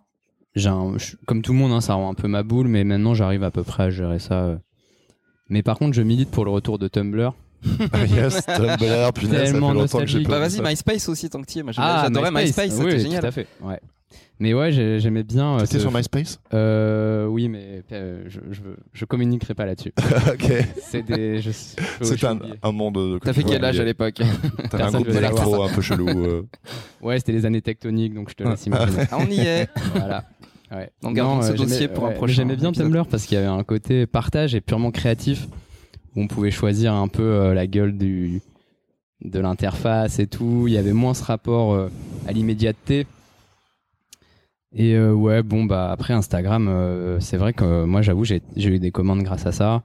un- 0.57 0.97
comme 1.27 1.43
tout 1.43 1.53
le 1.53 1.59
monde, 1.59 1.73
hein, 1.73 1.81
ça 1.81 1.95
rend 1.95 2.11
un 2.11 2.15
peu 2.15 2.29
ma 2.29 2.43
boule, 2.43 2.69
mais 2.69 2.85
maintenant, 2.85 3.15
j'arrive 3.15 3.43
à 3.43 3.51
peu 3.51 3.63
près 3.63 3.85
à 3.85 3.91
gérer 3.91 4.19
ça. 4.19 4.45
euh. 4.45 4.57
Mais 5.49 5.63
par 5.63 5.79
contre, 5.79 5.93
je 5.95 6.03
milite 6.03 6.31
pour 6.31 6.45
le 6.45 6.51
retour 6.51 6.79
de 6.79 6.89
Tumblr. 6.89 7.33
Yes, 8.09 8.45
Tumblr, 8.47 9.13
punaise, 9.15 9.47
ça 9.51 9.55
fait 9.55 9.61
longtemps 9.61 9.99
que 10.01 10.07
j'ai 10.07 10.23
pas 10.23 10.31
Bah 10.31 10.39
vas-y. 10.49 10.61
MySpace 10.61 11.09
aussi 11.09 11.29
tant 11.31 11.41
que 11.41 11.47
tu 11.47 11.57
y 11.59 11.61
es. 11.61 11.63
Moi, 11.63 11.73
j'aimais- 11.73 11.87
j'adorais 12.03 12.31
MySpace, 12.31 12.73
oui, 12.79 12.85
c'était 12.91 12.99
génial. 13.01 13.21
Tout 13.23 13.27
à 13.27 13.31
fait. 13.33 13.47
Ouais. 13.63 13.81
Mais 14.39 14.53
ouais, 14.53 14.71
j'ai- 14.71 15.01
j'aimais 15.01 15.23
bien. 15.23 15.57
euh, 15.57 15.61
T'étais 15.61 15.79
sur 15.79 15.91
MySpace 15.91 16.39
Euh, 16.53 17.25
oui, 17.27 17.49
mais 17.49 17.83
euh, 17.93 18.25
je, 18.29 18.41
je, 18.51 18.61
je 18.93 19.05
communiquerai 19.07 19.55
pas 19.55 19.65
là-dessus. 19.65 19.95
Ok. 20.33 20.53
C'est 20.83 21.03
des. 21.03 21.41
je- 21.41 21.51
je- 21.51 22.05
C'est 22.05 22.25
un, 22.25 22.39
un 22.63 22.73
monde. 22.73 22.95
de- 22.97 23.19
T'as 23.19 23.33
fait 23.33 23.43
que 23.45 23.49
quel 23.49 23.65
âge 23.65 23.81
à 23.81 23.85
l'époque. 23.85 24.21
T'avais 24.71 24.85
un 24.85 24.91
groupe 24.91 25.09
d'électro 25.09 25.63
un 25.63 25.69
peu 25.71 25.81
chelou. 25.81 26.09
euh. 26.09 26.43
Ouais, 27.01 27.19
c'était 27.19 27.33
les 27.33 27.47
années 27.47 27.63
tectoniques, 27.63 28.13
donc 28.15 28.29
je 28.31 28.35
te 28.35 28.43
laisse 28.45 28.67
imaginer. 28.67 29.05
Ah, 29.11 29.17
on 29.19 29.27
y 29.31 29.41
est. 29.41 29.69
voilà. 29.95 30.25
Ouais. 30.71 30.91
On 31.05 31.13
garde 31.13 31.43
ce 31.45 31.53
euh, 31.53 31.55
dossier 31.55 31.79
j'aimais- 31.79 31.95
pour 31.95 32.07
un 32.07 32.11
prochain 32.11 32.35
J'aimais 32.35 32.57
bien. 32.57 32.73
Tumblr 32.73 33.07
parce 33.07 33.25
qu'il 33.25 33.37
y 33.37 33.39
avait 33.39 33.47
un 33.47 33.63
côté 33.65 34.07
partage 34.07 34.55
et 34.55 34.61
purement 34.61 34.91
créatif 34.91 35.47
où 36.17 36.23
on 36.23 36.27
pouvait 36.27 36.51
choisir 36.51 36.95
un 36.95 37.09
peu 37.09 37.23
euh, 37.23 37.55
la 37.55 37.67
gueule 37.67 37.97
du, 37.97 38.43
de 39.23 39.39
l'interface 39.39 40.19
et 40.19 40.27
tout. 40.27 40.65
Il 40.67 40.75
y 40.75 40.79
avait 40.79 40.93
moins 40.93 41.15
ce 41.15 41.23
rapport 41.23 41.75
euh, 41.75 41.91
à 42.27 42.33
l'immédiateté. 42.33 43.07
Et 44.75 44.95
euh, 44.95 45.13
ouais, 45.13 45.43
bon, 45.43 45.65
bah 45.65 45.91
après 45.91 46.13
Instagram, 46.13 46.69
euh, 46.69 47.19
c'est 47.21 47.37
vrai 47.37 47.53
que 47.55 47.65
euh, 47.65 47.87
moi 47.87 48.03
j'avoue, 48.03 48.25
j'ai 48.25 48.43
eu 48.57 48.79
des 48.79 48.91
commandes 48.91 49.23
grâce 49.23 49.47
à 49.47 49.53
ça. 49.53 49.85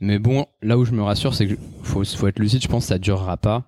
Mais 0.00 0.18
bon, 0.18 0.46
là 0.62 0.78
où 0.78 0.84
je 0.84 0.92
me 0.92 1.02
rassure, 1.02 1.34
c'est 1.34 1.46
qu'il 1.46 1.58
faut, 1.82 2.04
faut 2.04 2.26
être 2.26 2.38
lucide, 2.38 2.62
je 2.62 2.68
pense 2.68 2.84
que 2.84 2.88
ça 2.88 2.98
durera 2.98 3.36
pas. 3.36 3.64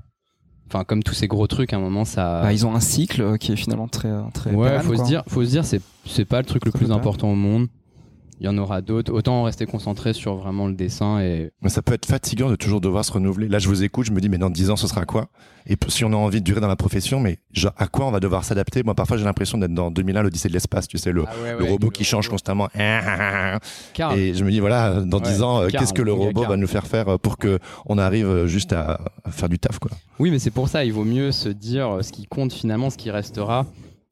Enfin, 0.66 0.84
comme 0.84 1.02
tous 1.02 1.14
ces 1.14 1.26
gros 1.26 1.46
trucs, 1.46 1.72
à 1.72 1.76
un 1.76 1.80
moment, 1.80 2.04
ça. 2.04 2.42
Bah, 2.42 2.52
ils 2.52 2.66
ont 2.66 2.74
un 2.74 2.80
cycle 2.80 3.38
qui 3.38 3.52
est 3.52 3.56
finalement 3.56 3.88
très 3.88 4.10
très. 4.34 4.54
Ouais, 4.54 4.78
faut 4.80 4.94
quoi. 4.94 5.04
se 5.04 5.08
dire, 5.08 5.22
faut 5.26 5.44
se 5.44 5.50
dire, 5.50 5.64
c'est 5.64 6.24
pas 6.26 6.38
le 6.38 6.46
truc 6.46 6.66
le 6.66 6.72
plus 6.72 6.90
important 6.90 7.30
au 7.30 7.34
monde. 7.34 7.68
Il 8.40 8.46
y 8.46 8.48
en 8.48 8.56
aura 8.56 8.82
d'autres. 8.82 9.12
Autant 9.12 9.42
rester 9.42 9.66
concentré 9.66 10.12
sur 10.12 10.36
vraiment 10.36 10.68
le 10.68 10.74
dessin 10.74 11.20
et 11.20 11.50
Mais 11.62 11.68
ça 11.68 11.82
peut 11.82 11.94
être 11.94 12.06
fatigant 12.06 12.50
de 12.50 12.56
toujours 12.56 12.80
devoir 12.80 13.04
se 13.04 13.12
renouveler. 13.12 13.48
Là, 13.48 13.58
je 13.58 13.68
vous 13.68 13.82
écoute, 13.82 14.06
je 14.06 14.12
me 14.12 14.20
dis, 14.20 14.28
mais 14.28 14.38
dans 14.38 14.50
10 14.50 14.70
ans, 14.70 14.76
ce 14.76 14.86
sera 14.86 15.04
quoi? 15.06 15.28
Et 15.66 15.76
si 15.88 16.04
on 16.04 16.12
a 16.12 16.16
envie 16.16 16.40
de 16.40 16.44
durer 16.44 16.60
dans 16.60 16.68
la 16.68 16.76
profession, 16.76 17.20
mais 17.20 17.38
genre, 17.52 17.72
à 17.76 17.88
quoi 17.88 18.06
on 18.06 18.10
va 18.10 18.20
devoir 18.20 18.44
s'adapter? 18.44 18.82
Moi, 18.82 18.94
parfois, 18.94 19.16
j'ai 19.16 19.24
l'impression 19.24 19.58
d'être 19.58 19.74
dans 19.74 19.90
2001, 19.90 20.22
l'Odyssée 20.22 20.48
de 20.48 20.54
l'espace, 20.54 20.86
tu 20.86 20.98
sais, 20.98 21.12
le, 21.12 21.24
le 21.58 21.64
robot 21.64 21.90
qui 21.90 22.04
change 22.04 22.28
constamment. 22.28 22.68
Car, 22.74 24.12
Et 24.14 24.34
je 24.34 24.44
me 24.44 24.50
dis, 24.50 24.60
voilà, 24.60 25.00
dans 25.00 25.18
Ouais, 25.18 25.32
10 25.32 25.42
ans, 25.42 25.62
euh, 25.62 25.68
qu'est-ce 25.68 25.92
que 25.92 26.02
le 26.02 26.12
robot 26.12 26.44
va 26.44 26.56
nous 26.56 26.68
faire 26.68 26.86
faire 26.86 27.08
euh, 27.08 27.18
pour 27.18 27.38
que 27.38 27.58
on 27.86 27.98
arrive 27.98 28.26
euh, 28.26 28.46
juste 28.46 28.72
à, 28.72 29.00
faire 29.30 29.48
du 29.48 29.58
taf, 29.58 29.78
quoi? 29.78 29.90
Oui, 30.20 30.30
mais 30.30 30.38
c'est 30.38 30.50
pour 30.52 30.68
ça, 30.68 30.84
il 30.84 30.92
vaut 30.92 31.04
mieux 31.04 31.32
se 31.32 31.48
dire 31.48 31.98
ce 32.02 32.12
qui 32.12 32.26
compte 32.26 32.52
finalement, 32.52 32.88
ce 32.88 32.96
qui 32.96 33.10
restera, 33.10 33.66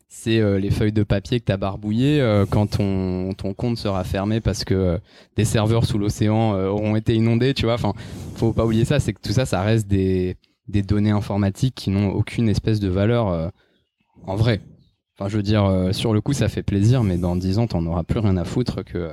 c'est 0.08 0.38
euh, 0.38 0.58
les 0.58 0.70
feuilles 0.70 0.92
de 0.92 1.02
papier 1.02 1.40
que 1.40 1.46
t'as 1.46 1.56
barbouillées 1.56 2.20
euh, 2.20 2.46
quand 2.48 2.66
ton, 2.78 3.34
ton 3.34 3.54
compte 3.54 3.76
sera 3.76 4.04
fermé 4.04 4.40
parce 4.40 4.64
que 4.64 4.74
euh, 4.74 4.98
des 5.36 5.44
serveurs 5.44 5.84
sous 5.84 5.98
l'océan 5.98 6.52
auront 6.52 6.96
été 6.96 7.14
inondés, 7.14 7.54
tu 7.54 7.64
vois. 7.64 7.74
Enfin, 7.74 7.92
faut 8.36 8.52
pas 8.52 8.64
oublier 8.64 8.84
ça, 8.84 9.00
c'est 9.00 9.12
que 9.12 9.20
tout 9.20 9.32
ça, 9.32 9.46
ça 9.46 9.62
reste 9.62 9.88
des, 9.88 10.36
des 10.68 10.82
données 10.82 11.10
informatiques 11.10 11.74
qui 11.74 11.90
n'ont 11.90 12.10
aucune 12.10 12.48
espèce 12.48 12.80
de 12.80 12.88
valeur 12.88 13.50
en 14.24 14.36
vrai. 14.36 14.60
Enfin, 15.18 15.28
je 15.28 15.36
veux 15.36 15.42
dire, 15.42 15.88
sur 15.92 16.12
le 16.12 16.20
coup, 16.20 16.32
ça 16.32 16.48
fait 16.48 16.62
plaisir, 16.62 17.02
mais 17.02 17.16
dans 17.16 17.36
10 17.36 17.58
ans, 17.58 17.66
t'en 17.66 17.84
auras 17.86 18.04
plus 18.04 18.20
rien 18.20 18.36
à 18.36 18.44
foutre 18.44 18.84
que. 18.84 19.10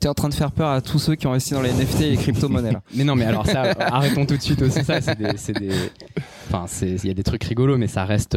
T'es 0.00 0.08
en 0.08 0.14
train 0.14 0.28
de 0.28 0.34
faire 0.34 0.52
peur 0.52 0.68
à 0.68 0.82
tous 0.82 0.98
ceux 0.98 1.14
qui 1.14 1.26
ont 1.26 1.30
investi 1.30 1.54
dans 1.54 1.62
les 1.62 1.72
NFT 1.72 2.00
et 2.02 2.10
les 2.10 2.16
crypto-monnaies. 2.16 2.76
Mais 2.94 3.04
non, 3.04 3.14
mais 3.14 3.24
alors 3.24 3.46
ça, 3.46 3.62
arrêtons 3.78 4.26
tout 4.26 4.36
de 4.36 4.42
suite 4.42 4.60
aussi 4.60 4.84
ça. 4.84 5.00
C'est 5.00 5.16
des, 5.16 5.36
c'est 5.36 5.54
des, 5.54 5.70
enfin, 6.48 6.64
c'est, 6.66 6.90
il 6.90 7.06
y 7.06 7.10
a 7.10 7.14
des 7.14 7.22
trucs 7.22 7.44
rigolos, 7.44 7.78
mais 7.78 7.86
ça 7.86 8.04
reste. 8.04 8.36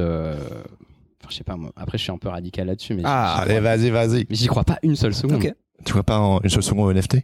Enfin, 1.22 1.30
je 1.32 1.36
sais 1.36 1.44
pas 1.44 1.56
moi. 1.58 1.72
Après, 1.76 1.98
je 1.98 2.04
suis 2.04 2.12
un 2.12 2.18
peu 2.18 2.30
radical 2.30 2.68
là-dessus, 2.68 2.94
mais. 2.94 3.02
Ah, 3.06 3.40
crois- 3.42 3.44
Allez, 3.52 3.60
vas-y, 3.60 3.90
vas-y. 3.90 4.26
Mais 4.30 4.36
j'y 4.36 4.48
crois 4.48 4.64
pas 4.64 4.78
une 4.84 4.96
seule 4.96 5.14
seconde. 5.14 5.44
Ok. 5.44 5.54
Tu 5.86 5.94
vois 5.94 6.04
pas 6.04 6.20
en 6.20 6.40
une 6.42 6.50
seule 6.50 6.64
seconde 6.64 6.88
au 6.88 6.92
NFT 6.94 7.18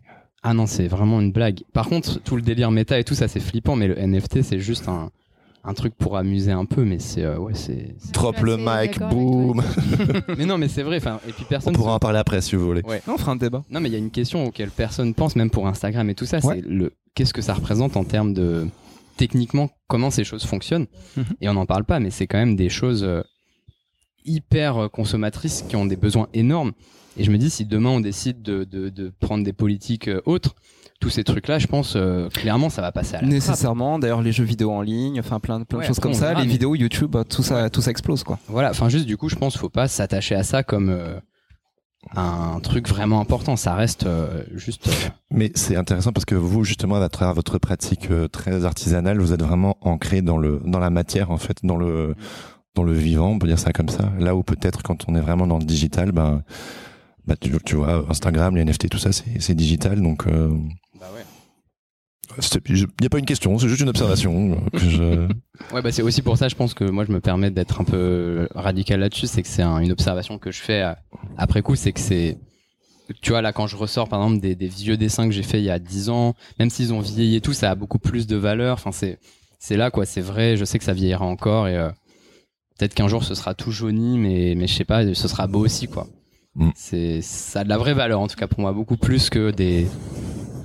Ah 0.44 0.54
non, 0.54 0.66
c'est 0.68 0.88
vraiment 0.88 1.20
une 1.22 1.32
blague. 1.32 1.62
Par 1.74 1.88
contre, 1.90 2.20
tout 2.22 2.36
le 2.36 2.42
délire 2.42 2.72
méta 2.72 3.00
et 3.00 3.04
tout 3.04 3.16
ça, 3.16 3.28
c'est 3.28 3.40
flippant, 3.40 3.76
mais 3.76 3.88
le 3.88 3.96
NFT, 3.98 4.42
c'est 4.44 4.60
juste 4.60 4.88
un, 4.88 5.10
un 5.64 5.74
truc 5.74 5.96
pour 5.96 6.18
amuser 6.18 6.52
un 6.52 6.66
peu, 6.66 6.84
mais 6.84 7.00
c'est 7.00 7.24
euh, 7.24 7.38
ouais, 7.38 7.54
c'est. 7.56 7.96
Drop 8.14 8.40
le 8.42 8.58
mic, 8.58 9.00
boom. 9.10 9.64
mais 10.38 10.46
non, 10.46 10.58
mais 10.58 10.68
c'est 10.68 10.84
vrai. 10.84 10.98
Enfin, 10.98 11.20
et 11.28 11.32
puis 11.32 11.44
On 11.46 11.50
personne. 11.50 11.74
pourra 11.74 11.94
en 11.96 12.00
parler 12.00 12.20
après 12.20 12.42
si 12.42 12.56
vous 12.56 12.66
voulez. 12.66 12.82
Ouais. 12.86 13.02
Non, 13.08 13.14
on 13.16 13.18
fera 13.18 13.32
un 13.32 13.36
débat. 13.36 13.64
Non, 13.70 13.80
mais 13.80 13.90
il 13.90 13.94
y 13.94 13.96
a 13.96 14.00
une 14.00 14.12
question 14.12 14.44
auquel 14.46 14.70
personne 14.70 15.14
pense, 15.14 15.36
même 15.36 15.50
pour 15.52 15.68
Instagram 15.68 16.10
et 16.10 16.16
tout 16.16 16.26
ça. 16.26 16.38
Ouais. 16.40 16.56
C'est 16.64 16.68
le 16.68 16.94
qu'est-ce 17.16 17.34
que 17.34 17.42
ça 17.44 17.54
représente 17.54 17.96
en 17.96 18.04
termes 18.04 18.34
de 18.34 18.68
techniquement 19.18 19.70
comment 19.88 20.10
ces 20.12 20.24
choses 20.24 20.44
fonctionnent. 20.46 20.88
Mhm. 21.18 21.24
Et 21.42 21.50
on 21.50 21.54
n'en 21.54 21.66
parle 21.66 21.84
pas, 21.86 22.00
mais 22.00 22.10
c'est 22.10 22.26
quand 22.28 22.40
même 22.40 22.56
des 22.56 22.70
choses 22.70 23.04
euh, 23.04 23.22
hyper 24.26 24.78
euh, 24.78 24.88
consommatrices 24.90 25.64
qui 25.68 25.76
ont 25.76 25.86
des 25.86 25.96
besoins 25.98 26.28
énormes. 26.34 26.72
Et 27.18 27.24
je 27.24 27.32
me 27.32 27.38
dis, 27.38 27.50
si 27.50 27.66
demain 27.66 27.90
on 27.92 28.00
décide 28.00 28.42
de, 28.42 28.64
de, 28.64 28.90
de 28.90 29.12
prendre 29.20 29.44
des 29.44 29.54
politiques 29.54 30.08
euh, 30.08 30.22
autres, 30.26 30.56
tous 31.00 31.10
ces 31.10 31.24
trucs-là, 31.24 31.60
je 31.60 31.68
pense 31.68 31.94
euh, 31.96 32.30
clairement 32.30 32.70
ça 32.70 32.82
va 32.82 32.92
passer 32.92 33.16
à 33.16 33.22
la. 33.22 33.28
Nécessairement. 33.28 34.00
D'ailleurs, 34.00 34.22
les 34.22 34.32
jeux 34.32 34.46
vidéo 34.46 34.72
en 34.72 34.82
ligne, 34.82 35.20
enfin 35.20 35.40
plein, 35.40 35.62
plein 35.64 35.80
Ouais, 35.80 35.84
de 35.84 35.88
choses 35.88 35.98
après, 36.00 36.10
comme 36.10 36.18
on 36.18 36.20
ça, 36.22 36.30
verra, 36.30 36.40
les 36.42 36.48
mais- 36.48 36.54
vidéos 36.54 36.76
YouTube, 36.76 37.16
tout 37.30 37.44
ça, 37.44 37.70
tout 37.70 37.82
ça 37.82 37.92
explose 37.92 38.24
quoi. 38.24 38.40
Voilà, 38.48 38.70
enfin 38.72 38.90
juste 38.90 39.06
du 39.06 39.18
coup, 39.18 39.28
je 39.30 39.36
pense 39.36 39.54
qu'il 39.54 39.60
faut 39.60 39.70
pas 39.70 39.88
s'attacher 39.88 40.34
à 40.36 40.44
ça 40.44 40.64
comme 40.64 40.90
euh, 40.90 41.20
un 42.16 42.60
truc 42.62 42.88
vraiment 42.90 43.20
important. 43.20 43.56
Ça 43.56 43.76
reste 43.76 44.06
euh, 44.06 44.44
juste. 44.54 44.88
euh, 44.88 45.10
Mais 45.30 45.52
c'est 45.56 45.76
intéressant 45.76 46.12
parce 46.14 46.26
que 46.26 46.36
vous, 46.36 46.64
justement, 46.64 46.96
à 46.96 47.10
travers 47.10 47.34
votre 47.34 47.58
pratique 47.60 48.10
euh, 48.12 48.28
très 48.28 48.66
artisanale, 48.66 49.20
vous 49.20 49.34
êtes 49.34 49.42
vraiment 49.44 49.78
ancré 49.82 50.22
dans 50.22 50.38
le 50.38 50.62
dans 50.66 50.80
la 50.80 50.90
matière, 50.90 51.32
en 51.32 51.38
fait, 51.38 51.58
dans 51.64 51.78
le 51.78 52.16
dans 52.76 52.84
le 52.84 52.94
vivant, 52.94 53.30
on 53.32 53.40
peut 53.40 53.48
dire 53.48 53.60
ça 53.60 53.72
comme 53.72 53.90
ça. 53.90 54.12
Là 54.20 54.36
où 54.36 54.44
peut-être 54.44 54.82
quand 54.84 55.06
on 55.08 55.16
est 55.16 55.22
vraiment 55.22 55.46
dans 55.48 55.60
le 55.60 55.66
digital, 55.66 56.12
ben, 56.12 56.44
bah, 57.28 57.36
tu, 57.40 57.52
tu 57.66 57.76
vois, 57.76 58.06
Instagram, 58.10 58.56
les 58.56 58.64
NFT, 58.66 58.90
tout 58.90 58.98
ça, 58.98 59.12
c'est 59.12 59.54
digital, 59.56 60.02
donc. 60.02 60.26
euh, 60.28 60.50
Bah 61.00 61.08
ouais. 61.14 61.22
Il 62.70 62.86
n'y 63.00 63.06
a 63.06 63.10
pas 63.10 63.20
une 63.20 63.26
question, 63.26 63.58
c'est 63.60 63.68
juste 63.70 63.82
une 63.82 63.90
observation. 63.90 64.54
euh, 64.74 64.80
je... 64.80 65.28
Ouais, 65.74 65.82
bah 65.84 65.92
c'est 65.92 66.02
aussi 66.02 66.22
pour 66.24 66.38
ça, 66.38 66.48
je 66.48 66.56
pense 66.56 66.74
que 66.74 66.84
moi 66.84 67.06
je 67.06 67.12
me 67.12 67.20
permets 67.20 67.52
d'être 67.52 67.80
un 67.80 67.84
peu 67.84 68.48
radical 68.56 69.00
là-dessus, 69.02 69.28
c'est 69.28 69.44
que 69.44 69.48
c'est 69.48 69.62
un- 69.62 69.78
une 69.80 69.92
observation 69.92 70.40
que 70.40 70.52
je 70.52 70.60
fais 70.62 70.82
euh, 70.82 70.94
après 71.38 71.62
coup, 71.62 71.76
c'est 71.76 71.92
que 71.92 72.00
c'est, 72.00 72.40
tu 73.22 73.30
vois, 73.32 73.42
là 73.44 73.54
quand 73.54 73.68
je 73.68 73.76
ressors 73.76 74.10
par 74.10 74.22
exemple 74.24 74.42
des, 74.42 74.56
des 74.56 74.68
vieux 74.68 74.98
dessins 74.98 75.26
que 75.28 75.32
j'ai 75.34 75.44
fait 75.44 75.60
il 75.60 75.66
y 75.66 75.70
a 75.70 75.78
10 75.78 76.10
ans, 76.10 76.34
même 76.58 76.72
s'ils 76.72 76.92
ont 76.92 77.02
vieilli 77.02 77.36
et 77.36 77.42
tout, 77.42 77.54
ça 77.54 77.70
a 77.70 77.76
beaucoup 77.76 78.00
plus 78.00 78.26
de 78.26 78.36
valeur. 78.36 78.74
Enfin, 78.76 78.92
c'est, 78.92 79.20
c'est 79.60 79.78
là 79.78 79.92
quoi, 79.92 80.06
c'est 80.06 80.22
vrai, 80.22 80.58
je 80.58 80.66
sais 80.66 80.80
que 80.80 80.86
ça 80.86 80.94
vieillira 80.94 81.26
encore 81.26 81.68
et 81.68 81.78
euh, 81.78 81.90
peut-être 82.78 82.94
qu'un 82.94 83.08
jour 83.08 83.24
ce 83.24 83.36
sera 83.36 83.54
tout 83.54 83.72
jauni, 83.72 84.18
mais, 84.18 84.56
mais 84.56 84.68
je 84.68 84.74
sais 84.74 84.86
pas, 84.86 85.14
ce 85.14 85.28
sera 85.28 85.48
beau 85.48 85.60
aussi 85.60 85.88
quoi. 85.88 86.08
Mm. 86.56 86.70
C'est, 86.76 87.22
ça 87.22 87.62
a 87.62 87.64
de 87.64 87.70
la 87.70 87.78
vraie 87.78 87.94
valeur 87.94 88.20
en 88.20 88.28
tout 88.28 88.36
cas 88.36 88.48
pour 88.48 88.60
moi, 88.60 88.74
beaucoup 88.74 88.98
plus 88.98 89.30
que 89.30 89.52
des, 89.52 89.88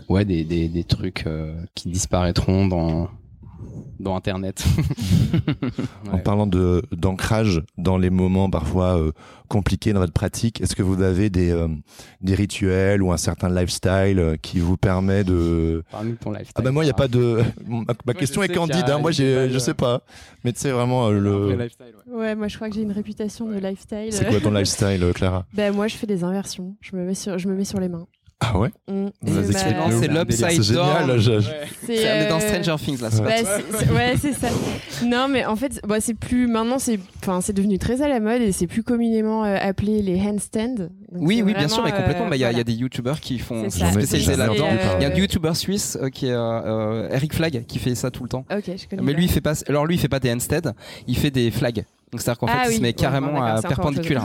ouais, 0.09 0.25
des, 0.25 0.45
des, 0.45 0.69
des 0.69 0.85
trucs 0.85 1.27
euh, 1.27 1.55
qui 1.75 1.89
disparaîtront 1.89 2.67
dans, 2.67 3.09
dans 4.01 4.17
Internet. 4.17 4.65
En 6.13 6.19
parlant 6.19 6.47
de 6.47 6.83
d'ancrage 6.93 7.63
dans 7.77 7.99
les 7.99 8.09
moments 8.11 8.49
parfois 8.49 8.99
euh, 8.99 9.13
compliqués 9.49 9.93
dans 9.93 10.01
votre 10.01 10.13
pratique, 10.13 10.61
est-ce 10.61 10.75
que 10.75 10.83
vous 10.83 11.03
avez 11.03 11.29
des 11.29 11.51
euh, 11.51 11.69
des 12.23 12.35
rituels 12.35 13.03
ou 13.03 13.13
un 13.13 13.17
certain 13.17 13.49
lifestyle 13.49 14.19
euh, 14.19 14.37
qui 14.41 14.59
vous 14.59 14.77
permet 14.77 15.25
de 15.25 15.83
Parle-nous 15.91 16.13
de 16.13 16.19
ton 16.19 16.31
lifestyle. 16.31 16.55
Ah 16.55 16.63
ben 16.63 16.71
moi 16.71 16.85
il 16.85 16.87
y 16.87 16.91
a 16.91 16.95
pas 16.95 17.09
de 17.09 17.43
ma, 17.67 17.95
ma 18.07 18.15
question 18.15 18.43
est 18.43 18.49
candide 18.49 18.89
hein. 18.89 18.99
moi 18.99 19.11
j'ai 19.11 19.51
je 19.51 19.59
sais 19.59 19.75
pas 19.75 20.03
mais 20.45 20.53
tu 20.53 20.61
sais 20.61 20.71
vraiment 20.71 21.09
euh, 21.09 21.19
le 21.19 21.57
lifestyle, 21.57 21.95
ouais. 22.07 22.17
Ouais, 22.19 22.35
moi 22.35 22.49
je 22.49 22.57
crois 22.57 22.69
que 22.69 22.75
j'ai 22.75 22.83
une 22.83 22.93
réputation 22.93 23.47
de 23.47 23.59
lifestyle. 23.59 24.13
c'est 24.13 24.29
quoi 24.29 24.41
ton 24.41 24.53
lifestyle 24.53 25.05
Clara? 25.15 25.47
Ben 25.53 25.75
moi 25.75 25.89
je 25.89 25.97
fais 25.97 26.07
des 26.07 26.25
inversions. 26.25 26.77
Je 26.81 26.97
me 26.97 27.05
mets 27.05 27.15
sur, 27.15 27.39
je 27.39 27.49
me 27.49 27.55
mets 27.55 27.65
sur 27.65 27.81
les 27.81 27.89
mains. 27.89 28.07
Ah 28.41 28.57
ouais 28.57 28.71
Mm. 28.87 29.07
Bah, 29.23 29.33
c'est 29.91 30.09
l'upside 30.09 30.63
c'est 30.63 30.73
down. 30.73 30.87
génial 31.09 31.19
je- 31.19 31.33
On 31.33 31.91
est 31.93 32.29
dans 32.29 32.37
euh, 32.37 32.41
Stranger 32.63 32.77
Things 32.85 33.01
là. 33.03 33.09
bah, 33.11 33.31
c'est- 33.37 33.91
ouais, 33.93 34.15
c'est 34.21 34.33
ça. 34.33 34.49
Non, 35.05 35.27
mais 35.29 35.45
en 35.45 35.57
fait, 35.57 35.81
bah, 35.87 36.01
c'est 36.01 36.15
plus. 36.15 36.47
Maintenant, 36.47 36.79
c'est, 36.79 37.01
enfin, 37.23 37.41
c'est 37.41 37.53
devenu 37.53 37.79
très 37.79 38.01
à 38.01 38.09
la 38.09 38.21
mode 38.21 38.41
et 38.43 38.53
c'est 38.53 38.67
plus 38.69 38.83
communément 38.85 39.45
euh, 39.45 39.57
appelé 39.61 40.03
les 40.03 40.21
handstands. 40.21 40.75
Donc, 40.77 40.89
Oui, 41.13 41.43
oui, 41.45 41.53
bien 41.55 41.67
sûr, 41.69 41.83
mais 41.83 41.91
vraiment, 41.91 41.97
complètement. 42.05 42.27
euh, 42.27 42.31
Bah, 42.31 42.37
Il 42.37 42.41
y, 42.41 42.45
a- 42.45 42.53
y 42.53 42.65
des 42.65 42.75
youtubeurs 42.75 43.21
qui 43.21 43.39
font 43.41 43.69
spécialisés 43.71 44.37
là-dedans. 44.37 44.69
euh, 44.71 44.97
Il 45.01 45.03
y 45.03 45.07
a 45.07 45.13
un 45.13 45.17
youtubeur 45.17 45.57
suisse 45.57 45.99
euh, 46.01 46.09
qui 46.09 46.27
est 46.29 46.33
euh, 46.33 46.39
euh, 46.39 47.09
Eric 47.11 47.35
Flag 47.35 47.65
qui 47.67 47.79
fait 47.81 47.95
ça 47.97 48.11
tout 48.13 48.23
le 48.23 48.29
temps. 48.29 48.45
Ok, 48.57 48.65
je 48.67 48.87
connais. 48.89 49.03
Mais 49.03 49.13
lui, 49.15 49.25
il 49.25 49.31
fait 49.31 49.41
pas. 49.41 49.55
Alors 49.69 49.85
lui, 49.85 49.97
il 49.97 49.99
fait 49.99 50.09
pas 50.09 50.21
des 50.21 50.33
handstands, 50.33 50.73
il 51.09 51.17
fait 51.19 51.31
des 51.33 51.51
flags. 51.51 51.85
Donc 52.11 52.21
c'est-à-dire 52.23 52.39
qu'en 52.39 52.47
Ah 52.49 52.65
fait, 52.65 52.65
il 52.65 52.69
oui. 52.71 52.77
se 52.77 52.81
met 52.83 52.93
carrément 52.95 53.43
à 53.43 53.61
perpendiculaire. 53.61 54.25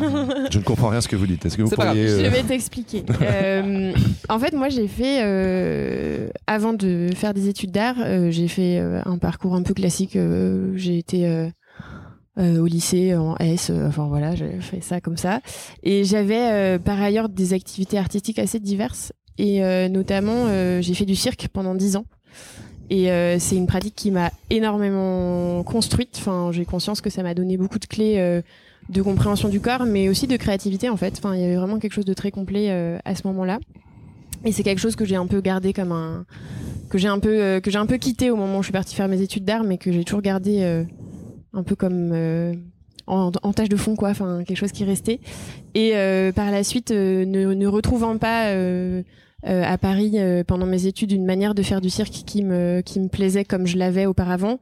je 0.50 0.58
ne 0.58 0.64
comprends 0.64 0.88
rien 0.90 1.00
à 1.00 1.02
ce 1.02 1.08
que 1.10 1.16
vous 1.18 1.28
dites 1.28 1.46
est-ce 1.46 1.58
que 1.58 1.64
vous 1.64 1.70
pourriez 1.70 2.08
Je 2.08 2.14
euh, 2.26 2.30
vais 2.30 2.44
t'expliquer. 2.44 3.04
Euh, 3.22 3.94
en 4.30 4.40
fait, 4.40 4.54
moi, 4.54 4.70
j'ai 4.70 4.88
fait, 4.88 5.22
euh, 5.24 6.30
avant 6.48 6.74
de 6.74 7.10
faire 7.16 7.34
des 7.34 7.48
études 7.50 7.72
d'art, 7.72 7.96
euh, 8.00 8.32
j'ai 8.32 8.48
fait 8.48 8.80
euh, 8.80 9.02
un 9.06 9.18
parcours 9.18 9.56
un 9.56 9.64
peu 9.64 9.74
classique. 9.74 10.16
euh, 10.16 10.72
j'ai 10.76 10.98
été 10.98 11.28
euh, 11.28 11.50
euh, 12.40 12.60
au 12.60 12.66
lycée 12.66 13.16
en 13.16 13.36
S, 13.38 13.70
euh, 13.70 13.88
enfin 13.88 14.08
voilà, 14.08 14.34
j'ai 14.36 14.60
fait 14.62 14.82
ça 14.82 15.02
comme 15.02 15.18
ça. 15.18 15.42
Et 15.84 16.04
j'avais 16.04 16.52
euh, 16.52 16.80
par 16.80 17.02
ailleurs 17.02 17.30
des 17.30 17.54
activités 17.54 17.98
artistiques 17.98 18.40
assez 18.40 18.60
diverses. 18.60 19.12
Et 19.38 19.64
euh, 19.64 19.90
notamment, 19.90 20.46
euh, 20.48 20.82
j'ai 20.82 20.94
fait 20.94 21.06
du 21.06 21.16
cirque 21.16 21.48
pendant 21.52 21.76
10 21.76 21.98
ans. 21.98 22.06
Et 22.94 23.10
euh, 23.10 23.40
c'est 23.40 23.56
une 23.56 23.66
pratique 23.66 23.96
qui 23.96 24.12
m'a 24.12 24.30
énormément 24.52 25.64
construite. 25.64 26.16
Enfin, 26.20 26.52
j'ai 26.52 26.64
conscience 26.64 27.02
que 27.02 27.10
ça 27.10 27.24
m'a 27.24 27.34
donné 27.34 27.58
beaucoup 27.58 27.80
de 27.80 27.88
clés 27.88 28.18
euh, 28.20 28.44
de 28.90 29.02
compréhension 29.02 29.50
du 29.50 29.60
corps, 29.60 29.86
mais 29.86 30.10
aussi 30.10 30.28
de 30.28 30.38
créativité 30.38 30.90
en 30.90 30.96
fait. 30.96 31.16
Enfin, 31.18 31.34
il 31.34 31.42
y 31.42 31.44
avait 31.44 31.56
vraiment 31.56 31.80
quelque 31.80 31.94
chose 31.94 32.06
de 32.06 32.14
très 32.14 32.30
complet 32.30 32.68
euh, 32.70 33.00
à 33.04 33.16
ce 33.16 33.26
moment-là. 33.26 33.58
Et 34.46 34.52
c'est 34.52 34.62
quelque 34.62 34.78
chose 34.78 34.96
que 34.96 35.06
j'ai 35.06 35.16
un 35.16 35.26
peu 35.26 35.42
gardé 35.42 35.74
comme 35.74 35.92
un 35.92 36.28
que 36.92 37.00
j'ai 37.00 37.08
un 37.08 37.18
peu 37.18 37.60
que 37.62 37.72
j'ai 37.72 37.80
un 37.80 37.88
peu 37.88 37.98
quitté 37.98 38.30
au 38.30 38.36
moment 38.36 38.60
où 38.60 38.62
je 38.62 38.68
suis 38.68 38.74
partie 38.74 38.94
faire 38.94 39.08
mes 39.08 39.22
études 39.22 39.46
d'art, 39.46 39.64
mais 39.64 39.80
que 39.80 39.92
j'ai 39.92 40.04
toujours 40.04 40.22
gardé 40.22 40.62
un 41.54 41.64
peu 41.64 41.76
comme 41.76 42.14
en, 43.08 43.32
en 43.42 43.54
tâche 43.54 43.70
de 43.70 43.76
fond 43.76 43.96
quoi. 43.96 44.10
Enfin, 44.10 44.44
quelque 44.46 44.58
chose 44.58 44.72
qui 44.72 44.84
restait. 44.84 45.20
Et 45.74 45.94
par 46.36 46.52
la 46.52 46.64
suite, 46.64 46.92
ne 46.92 47.66
retrouvant 47.66 48.20
pas 48.20 48.54
euh, 49.48 49.64
à 49.64 49.78
Paris 49.78 50.14
euh, 50.16 50.44
pendant 50.44 50.66
mes 50.66 50.86
études 50.88 51.12
une 51.12 51.26
manière 51.26 51.54
de 51.56 51.62
faire 51.64 51.82
du 51.82 51.90
cirque 51.90 52.24
qui 52.26 52.44
me 52.44 52.82
qui 52.82 53.00
me 53.00 53.08
plaisait 53.08 53.46
comme 53.46 53.68
je 53.68 53.78
l'avais 53.78 54.06
auparavant, 54.06 54.60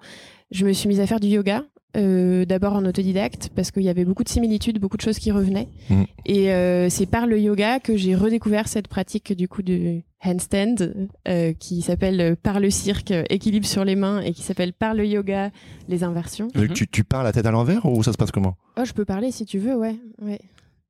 je 0.52 0.66
me 0.66 0.74
suis 0.74 0.88
mise 0.88 1.00
à 1.00 1.08
faire 1.08 1.20
du 1.20 1.28
yoga. 1.28 1.64
Euh, 1.98 2.46
d'abord 2.46 2.72
en 2.72 2.86
autodidacte 2.86 3.50
parce 3.54 3.70
qu'il 3.70 3.84
y 3.84 3.90
avait 3.90 4.06
beaucoup 4.06 4.24
de 4.24 4.30
similitudes, 4.30 4.80
beaucoup 4.80 4.96
de 4.96 5.02
choses 5.02 5.20
qui 5.20 5.30
revenaient. 5.30 5.68
Mm. 5.90 6.04
Et 6.26 6.54
euh, 6.54 6.88
c'est 6.88 7.06
par 7.06 7.28
le 7.28 7.38
yoga 7.38 7.82
que 7.82 7.98
j'ai 7.98 8.16
redécouvert 8.16 8.70
cette 8.70 8.88
pratique 8.88 9.34
du 9.34 9.50
coup 9.50 9.62
de 9.62 10.00
handstand 10.24 10.76
euh, 11.28 11.52
qui 11.52 11.82
s'appelle 11.82 12.38
par 12.38 12.62
le 12.62 12.70
cirque 12.70 13.14
équilibre 13.30 13.66
sur 13.66 13.84
les 13.84 13.98
mains 13.98 14.22
et 14.22 14.32
qui 14.32 14.42
s'appelle 14.42 14.72
par 14.72 14.94
le 14.94 15.06
yoga 15.06 15.52
les 15.90 16.06
inversions. 16.06 16.48
euh, 16.56 16.70
tu, 16.70 16.88
tu 16.88 17.04
parles 17.04 17.26
la 17.26 17.34
tête 17.34 17.46
à 17.46 17.52
l'envers 17.52 17.86
ou 17.86 18.02
ça 18.04 18.14
se 18.14 18.18
passe 18.18 18.32
comment? 18.32 18.56
Oh, 18.80 18.86
je 18.86 18.94
peux 18.94 19.04
parler 19.04 19.32
si 19.32 19.46
tu 19.46 19.58
veux, 19.60 19.76
ouais. 19.76 19.98
ouais. 20.22 20.40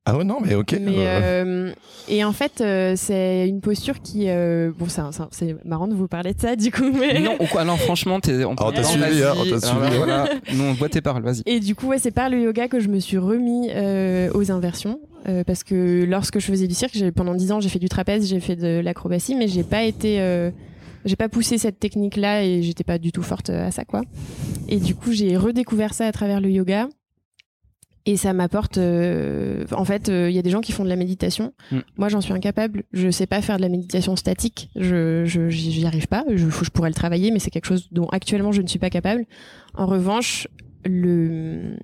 Ah 0.04 0.16
ouais 0.16 0.24
non 0.24 0.38
mais 0.44 0.54
ok 0.56 0.72
Mais 0.80 1.06
euh, 1.06 1.44
euh, 1.44 1.72
et 2.08 2.24
en 2.24 2.32
fait, 2.32 2.60
euh, 2.60 2.94
c'est 2.96 3.48
une 3.48 3.60
posture 3.60 4.00
qui 4.02 4.24
euh, 4.28 4.72
bon, 4.76 4.86
c'est 5.30 5.64
marrant 5.64 5.86
de 5.86 5.94
vous 5.94 6.08
parler 6.08 6.34
de 6.34 6.40
ça 6.40 6.56
du 6.56 6.72
coup, 6.72 6.90
mais 6.92 7.20
non, 7.20 7.36
ou 7.40 7.46
quoi, 7.46 7.62
non, 7.64 7.76
franchement, 7.76 8.18
t'es. 8.18 8.44
On 8.44 8.54
Ah, 8.58 8.72
t'a 8.74 8.82
Non, 8.82 8.88
suivi, 8.88 9.22
hein, 9.22 9.32
on 9.36 9.44
t'a 9.44 9.68
Alors 9.68 9.84
suivi, 9.84 9.90
là, 9.90 9.96
voilà. 9.98 10.28
Nous, 10.52 10.64
on 10.64 10.72
voit 10.72 10.88
tes 10.88 11.00
paroles, 11.00 11.22
vas-y. 11.22 11.42
Et 11.46 11.60
du 11.60 11.76
coup, 11.76 11.86
ouais, 11.86 11.98
c'est 11.98 12.10
par 12.10 12.28
le 12.30 12.40
yoga 12.40 12.66
que 12.66 12.80
je 12.80 12.88
me 12.88 12.98
suis 12.98 13.18
remis 13.18 13.68
euh, 13.70 14.30
aux 14.34 14.50
inversions. 14.50 14.98
Euh, 15.28 15.44
parce 15.44 15.62
que 15.62 16.04
lorsque 16.04 16.40
je 16.40 16.46
faisais 16.46 16.66
du 16.66 16.74
cirque, 16.74 16.94
j'ai- 16.94 17.12
pendant 17.12 17.34
10 17.36 17.52
ans, 17.52 17.60
j'ai 17.60 17.68
fait 17.68 17.78
du 17.78 17.88
trapèze, 17.88 18.28
j'ai 18.28 18.40
fait 18.40 18.56
de 18.56 18.80
l'acrobatie, 18.80 19.36
mais 19.36 19.46
j'ai 19.46 19.62
pas 19.62 19.84
été. 19.84 20.20
euh, 20.20 20.50
j'ai 21.04 21.14
pas 21.16 21.28
poussé 21.28 21.58
cette 21.58 21.78
technique-là 21.78 22.44
et 22.44 22.62
j'étais 22.62 22.82
pas 22.84 22.98
du 22.98 23.12
tout 23.12 23.22
forte 23.22 23.50
à 23.50 23.70
ça, 23.70 23.84
quoi. 23.84 24.02
Et 24.68 24.78
du 24.78 24.96
coup, 24.96 25.12
j'ai 25.12 25.36
redécouvert 25.36 25.94
ça 25.94 26.06
à 26.06 26.12
travers 26.12 26.40
le 26.40 26.50
yoga. 26.50 26.88
Et 28.04 28.16
ça 28.16 28.32
m'apporte. 28.32 28.78
euh, 28.78 29.64
en 29.72 29.84
fait, 29.84 30.08
euh, 30.08 30.28
il 30.28 30.34
y 30.34 30.38
a 30.38 30.42
des 30.42 30.50
gens 30.50 30.60
qui 30.60 30.72
font 30.72 30.84
de 30.84 30.88
la 30.88 30.96
méditation. 30.96 31.52
Mm. 31.70 31.78
Moi, 31.96 32.08
j'en 32.08 32.20
suis 32.20 32.32
incapable. 32.32 32.82
Je 32.92 33.10
sais 33.10 33.26
pas 33.26 33.40
faire 33.42 33.56
de 33.58 33.62
la 33.62 33.68
méditation 33.68 34.16
statique. 34.16 34.70
Je, 34.76 35.24
je, 35.24 35.48
j'y 35.48 35.86
arrive 35.86 36.08
pas. 36.08 36.24
Je, 36.28 36.48
je 36.48 36.70
pourrais 36.70 36.90
le 36.90 36.94
travailler, 36.94 37.30
mais 37.30 37.38
c'est 37.38 37.50
quelque 37.50 37.66
chose 37.66 37.88
dont 37.92 38.06
actuellement 38.08 38.52
je 38.52 38.62
ne 38.62 38.66
suis 38.66 38.78
pas 38.80 38.90
capable. 38.90 39.24
En 39.74 39.86
revanche, 39.86 40.48
le 40.84 41.76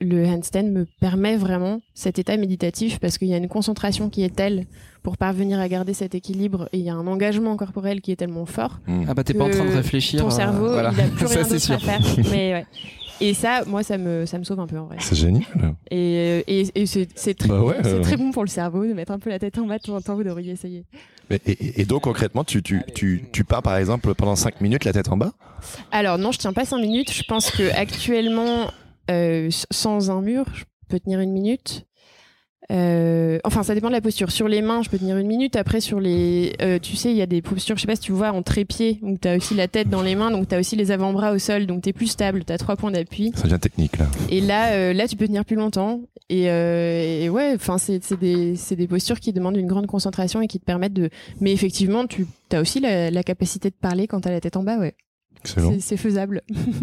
le 0.00 0.26
handstand 0.26 0.64
me 0.64 0.86
permet 1.00 1.36
vraiment 1.36 1.80
cet 1.94 2.18
état 2.18 2.36
méditatif 2.36 2.98
parce 2.98 3.16
qu'il 3.16 3.28
y 3.28 3.34
a 3.34 3.36
une 3.36 3.48
concentration 3.48 4.10
qui 4.10 4.22
est 4.22 4.34
telle 4.34 4.66
pour 5.02 5.16
parvenir 5.16 5.58
à 5.60 5.68
garder 5.68 5.94
cet 5.94 6.14
équilibre 6.14 6.68
et 6.72 6.78
il 6.78 6.84
y 6.84 6.90
a 6.90 6.94
un 6.94 7.06
engagement 7.06 7.56
corporel 7.56 8.00
qui 8.00 8.12
est 8.12 8.16
tellement 8.16 8.44
fort 8.44 8.80
hmm. 8.86 9.04
Ah 9.08 9.14
bah, 9.14 9.24
t'es 9.24 9.34
pas 9.34 9.44
en 9.44 9.50
train 9.50 9.64
de 9.64 9.74
réfléchir. 9.74 10.20
ton 10.20 10.26
euh, 10.26 10.30
cerveau 10.30 10.68
voilà. 10.72 10.90
il 10.92 11.00
a 11.00 11.04
plus 11.04 11.26
rien 11.26 11.42
d'autre 11.42 11.54
à 11.54 11.58
sûr. 11.58 11.80
faire 11.80 12.00
mais 12.30 12.52
ouais 12.52 12.66
et 13.20 13.34
ça 13.34 13.62
moi 13.66 13.82
ça 13.82 13.98
me 13.98 14.26
ça 14.26 14.38
me 14.38 14.44
sauve 14.44 14.60
un 14.60 14.66
peu 14.66 14.78
en 14.78 14.86
vrai. 14.86 14.96
C'est 15.00 15.14
génial. 15.16 15.42
Et, 15.90 16.44
et, 16.46 16.66
et 16.74 16.86
c'est 16.86 17.08
c'est 17.14 17.34
très, 17.34 17.48
Bah 17.48 17.60
ouais, 17.62 17.76
c'est 17.82 17.88
euh. 17.94 18.00
très 18.02 18.16
bon 18.16 18.30
pour 18.32 18.42
le 18.44 18.48
cerveau 18.48 18.84
de 18.86 18.92
mettre 18.92 19.12
un 19.12 19.18
peu 19.18 19.30
la 19.30 19.38
tête 19.38 19.56
en 19.58 19.66
bas 19.66 19.78
de 19.78 19.82
temps 19.82 19.94
en 19.96 20.00
temps 20.00 20.14
vous 20.14 20.24
devriez 20.24 20.52
essayer 20.52 20.84
Mais- 21.30 21.40
et, 21.46 21.80
et- 21.80 21.84
donc 21.84 22.02
concrètement 22.02 22.44
tu, 22.44 22.62
tu, 22.62 22.82
tu, 22.94 23.24
tu 23.32 23.44
pars 23.44 23.62
par 23.62 23.76
exemple 23.76 24.14
pendant 24.14 24.36
5 24.36 24.60
minutes 24.60 24.84
la 24.84 24.92
tête 24.92 25.08
en 25.08 25.16
bas? 25.16 25.32
Alors 25.90 26.18
non 26.18 26.32
je 26.32 26.38
tiens 26.38 26.52
pas 26.52 26.64
5 26.64 26.78
minutes. 26.78 27.12
Je 27.12 27.22
pense 27.24 27.50
que 27.50 27.70
actuellement 27.76 28.70
euh, 29.10 29.48
sans 29.70 30.10
un 30.10 30.20
mur 30.20 30.44
je 30.54 30.64
peux 30.88 31.00
tenir 31.00 31.20
une 31.20 31.32
minute 31.32 31.86
Euh, 32.72 33.38
enfin, 33.44 33.62
ça 33.62 33.74
dépend 33.74 33.88
de 33.88 33.92
la 33.92 34.00
posture. 34.00 34.30
Sur 34.30 34.48
les 34.48 34.62
mains, 34.62 34.82
je 34.82 34.88
peux 34.88 34.98
tenir 34.98 35.16
une 35.18 35.26
minute. 35.26 35.56
Après, 35.56 35.80
sur 35.80 36.00
les, 36.00 36.54
euh, 36.62 36.78
tu 36.78 36.96
sais, 36.96 37.10
il 37.10 37.16
y 37.16 37.22
a 37.22 37.26
des 37.26 37.42
postures, 37.42 37.76
je 37.76 37.82
sais 37.82 37.86
pas 37.86 37.96
si 37.96 38.02
tu 38.02 38.12
vois, 38.12 38.32
en 38.32 38.42
trépied, 38.42 38.98
où 39.02 39.18
tu 39.18 39.28
as 39.28 39.36
aussi 39.36 39.54
la 39.54 39.68
tête 39.68 39.88
dans 39.88 40.02
les 40.02 40.14
mains, 40.14 40.30
donc 40.30 40.48
tu 40.48 40.54
as 40.54 40.58
aussi 40.58 40.76
les 40.76 40.90
avant-bras 40.90 41.32
au 41.32 41.38
sol, 41.38 41.66
donc 41.66 41.82
tu 41.82 41.90
es 41.90 41.92
plus 41.92 42.06
stable, 42.06 42.44
tu 42.44 42.52
as 42.52 42.58
trois 42.58 42.76
points 42.76 42.90
d'appui. 42.90 43.32
Ça 43.34 43.44
devient 43.44 43.58
technique 43.60 43.98
là. 43.98 44.06
Et 44.30 44.40
là, 44.40 44.72
euh, 44.72 44.92
là, 44.92 45.06
tu 45.06 45.16
peux 45.16 45.26
tenir 45.26 45.44
plus 45.44 45.56
longtemps. 45.56 46.00
Et, 46.30 46.48
euh, 46.48 47.24
et 47.24 47.28
ouais, 47.28 47.52
enfin, 47.54 47.76
c'est 47.76 48.00
des, 48.18 48.56
c'est 48.56 48.76
des 48.76 48.86
postures 48.86 49.20
qui 49.20 49.32
demandent 49.32 49.58
une 49.58 49.66
grande 49.66 49.86
concentration 49.86 50.40
et 50.40 50.46
qui 50.46 50.58
te 50.58 50.64
permettent 50.64 50.94
de. 50.94 51.10
Mais 51.40 51.52
effectivement, 51.52 52.06
tu 52.06 52.26
as 52.52 52.60
aussi 52.60 52.80
la, 52.80 53.10
la 53.10 53.22
capacité 53.22 53.68
de 53.68 53.74
parler 53.74 54.06
quand 54.06 54.22
tu 54.22 54.28
as 54.28 54.32
la 54.32 54.40
tête 54.40 54.56
en 54.56 54.62
bas, 54.62 54.78
ouais. 54.78 54.94
C'est- 55.80 55.96
faisable. 55.96 56.42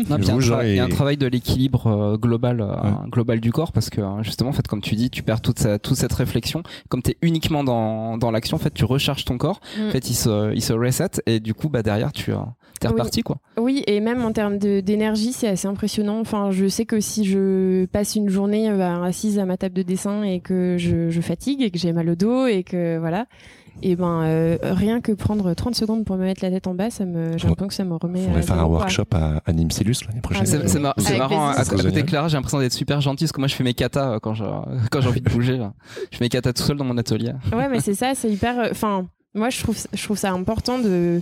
Non, 0.09 0.15
puis 0.17 0.27
il 0.27 0.27
y 0.27 0.31
a 0.31 0.33
un 0.63 0.73
y 0.75 0.79
a 0.79 0.87
travail 0.87 1.17
de 1.17 1.27
l'équilibre 1.27 1.87
euh, 1.87 2.17
global, 2.17 2.61
euh, 2.61 2.73
global 3.09 3.39
du 3.39 3.51
corps 3.51 3.71
parce 3.71 3.89
que 3.89 4.01
euh, 4.01 4.23
justement, 4.23 4.49
en 4.49 4.53
fait, 4.53 4.67
comme 4.67 4.81
tu 4.81 4.95
dis, 4.95 5.09
tu 5.09 5.23
perds 5.23 5.41
toute, 5.41 5.59
sa- 5.59 5.79
toute 5.79 5.97
cette 5.97 6.13
réflexion. 6.13 6.63
Comme 6.89 7.01
tu 7.01 7.11
es 7.11 7.17
uniquement 7.21 7.63
dans, 7.63 8.17
dans 8.17 8.31
l'action, 8.31 8.55
en 8.55 8.59
fait, 8.59 8.73
tu 8.73 8.85
recharges 8.85 9.25
ton 9.25 9.37
corps. 9.37 9.59
Mm. 9.77 9.87
En 9.87 9.91
fait, 9.91 10.09
il 10.09 10.13
se, 10.15 10.53
il 10.53 10.61
se 10.61 10.73
reset 10.73 11.09
et 11.25 11.39
du 11.39 11.53
coup, 11.53 11.69
bah, 11.69 11.83
derrière, 11.83 12.11
tu 12.11 12.31
es 12.31 12.35
Oui. 12.35 12.87
reparti. 12.87 13.21
Quoi. 13.21 13.37
Oui, 13.57 13.83
et 13.85 13.99
même 13.99 14.23
en 14.23 14.31
termes 14.31 14.57
d'énergie, 14.57 15.33
c'est 15.33 15.47
assez 15.47 15.67
impressionnant. 15.67 16.19
Enfin, 16.19 16.49
je 16.51 16.67
sais 16.67 16.85
que 16.85 16.99
si 16.99 17.25
je 17.25 17.85
passe 17.85 18.15
une 18.15 18.29
journée 18.29 18.69
euh, 18.71 18.77
bah, 18.77 19.03
assise 19.03 19.37
à 19.39 19.45
ma 19.45 19.57
table 19.57 19.75
de 19.75 19.83
dessin 19.83 20.23
et 20.23 20.39
que 20.39 20.77
je, 20.79 21.09
je 21.09 21.21
fatigue 21.21 21.61
et 21.61 21.69
que 21.71 21.77
j'ai 21.77 21.93
mal 21.93 22.09
au 22.09 22.15
dos 22.15 22.47
et 22.47 22.63
que 22.63 22.97
voilà, 22.97 23.27
et 23.81 23.95
ben 23.95 24.21
euh, 24.23 24.57
rien 24.61 25.01
que 25.01 25.11
prendre 25.11 25.53
30 25.53 25.75
secondes 25.75 26.05
pour 26.05 26.15
me 26.17 26.23
mettre 26.23 26.43
la 26.43 26.49
tête 26.51 26.67
en 26.67 26.73
bas, 26.73 26.89
ça 26.89 27.05
me, 27.05 27.37
j'ai 27.37 27.47
l'impression 27.47 27.67
que 27.67 27.73
ça 27.73 27.83
me 27.83 27.95
remet. 27.95 28.19
On 28.21 28.25
à 28.25 28.29
pourrait 28.29 28.41
faire 28.43 28.59
un 28.59 28.65
workshop 28.65 29.05
à, 29.13 29.41
à 29.45 29.53
Nimsilus 29.53 29.95
l'année 30.07 30.21
prochaine. 30.21 30.43
Ah, 30.47 30.67
C'est 30.67 30.79
mar- 30.79 30.95
marrant, 31.17 31.47
à, 31.49 31.53
plaisir. 31.55 31.73
à 31.73 31.83
côté 31.83 31.91
de 32.03 32.07
Clara, 32.07 32.27
j'ai 32.27 32.37
l'impression 32.37 32.59
d'être 32.59 32.73
super 32.73 33.01
gentil 33.01 33.25
parce 33.25 33.31
que 33.31 33.39
moi, 33.41 33.47
je 33.47 33.55
fais 33.55 33.63
mes 33.63 33.73
katas 33.73 34.13
euh, 34.15 34.19
quand 34.19 34.33
je- 34.33 34.43
quand 34.91 35.01
j'ai 35.01 35.07
envie 35.09 35.21
de 35.21 35.29
bouger. 35.29 35.57
là. 35.57 35.73
Je 36.11 36.17
fais 36.17 36.25
mes 36.25 36.29
katas 36.29 36.53
tout 36.53 36.63
seul 36.63 36.77
dans 36.77 36.85
mon 36.85 36.97
atelier. 36.97 37.31
Ouais, 37.53 37.67
mais 37.69 37.79
c'est 37.79 37.93
ça, 37.95 38.13
c'est 38.15 38.29
hyper. 38.29 38.59
euh, 38.59 38.67
Enfin, 38.71 39.05
moi, 39.33 39.49
je 39.49 39.61
trouve, 39.61 39.77
je 39.93 40.03
trouve 40.03 40.17
ça 40.17 40.31
important 40.31 40.77
de 40.79 41.21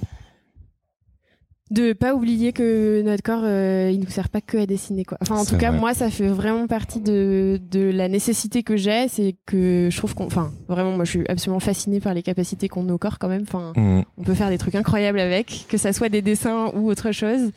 de 1.72 1.94
pas 1.94 2.16
oublier 2.16 2.52
que 2.54 3.02
notre 3.04 3.22
corps, 3.22 3.44
euh, 3.44 3.92
il 3.94 4.00
nous 4.00 4.10
sert 4.10 4.30
pas 4.30 4.42
que 4.42 4.58
à 4.58 4.66
dessiner, 4.66 5.06
quoi. 5.06 5.18
Enfin, 5.22 5.36
en 5.36 5.46
tout 5.46 5.58
cas, 5.58 5.70
vrai. 5.70 5.80
moi, 5.80 5.94
ça 5.94 6.10
fait 6.10 6.28
vraiment 6.28 6.66
partie 6.68 7.00
de 7.00 7.60
de 7.72 7.92
la 7.92 8.08
nécessité 8.08 8.64
que 8.64 8.76
j'ai, 8.76 9.08
c'est 9.08 9.36
que 9.46 9.90
je 9.92 9.98
trouve 9.98 10.16
qu'on, 10.16 10.26
enfin, 10.26 10.52
vraiment, 10.68 10.92
moi, 10.96 11.06
je 11.06 11.12
suis 11.12 11.28
absolument 11.30 11.60
fascinée 11.60 12.00
par 12.00 12.14
les 12.14 12.24
capacités 12.24 12.68
qu'ont 12.70 12.84
nos 12.84 12.98
corps, 12.98 13.20
quand 13.20 13.28
même. 13.30 13.44
Enfin, 13.44 13.74
Mmh. 13.76 14.02
on 14.18 14.24
peut 14.24 14.34
faire 14.34 14.50
des 14.50 14.58
trucs 14.58 14.76
incroyables 14.76 15.20
avec, 15.20 15.66
que 15.70 15.78
ça 15.78 15.94
soit 15.94 16.10
des 16.10 16.22
dessins 16.22 16.72
ou 16.76 16.90
autre 16.90 17.12
chose. 17.12 17.52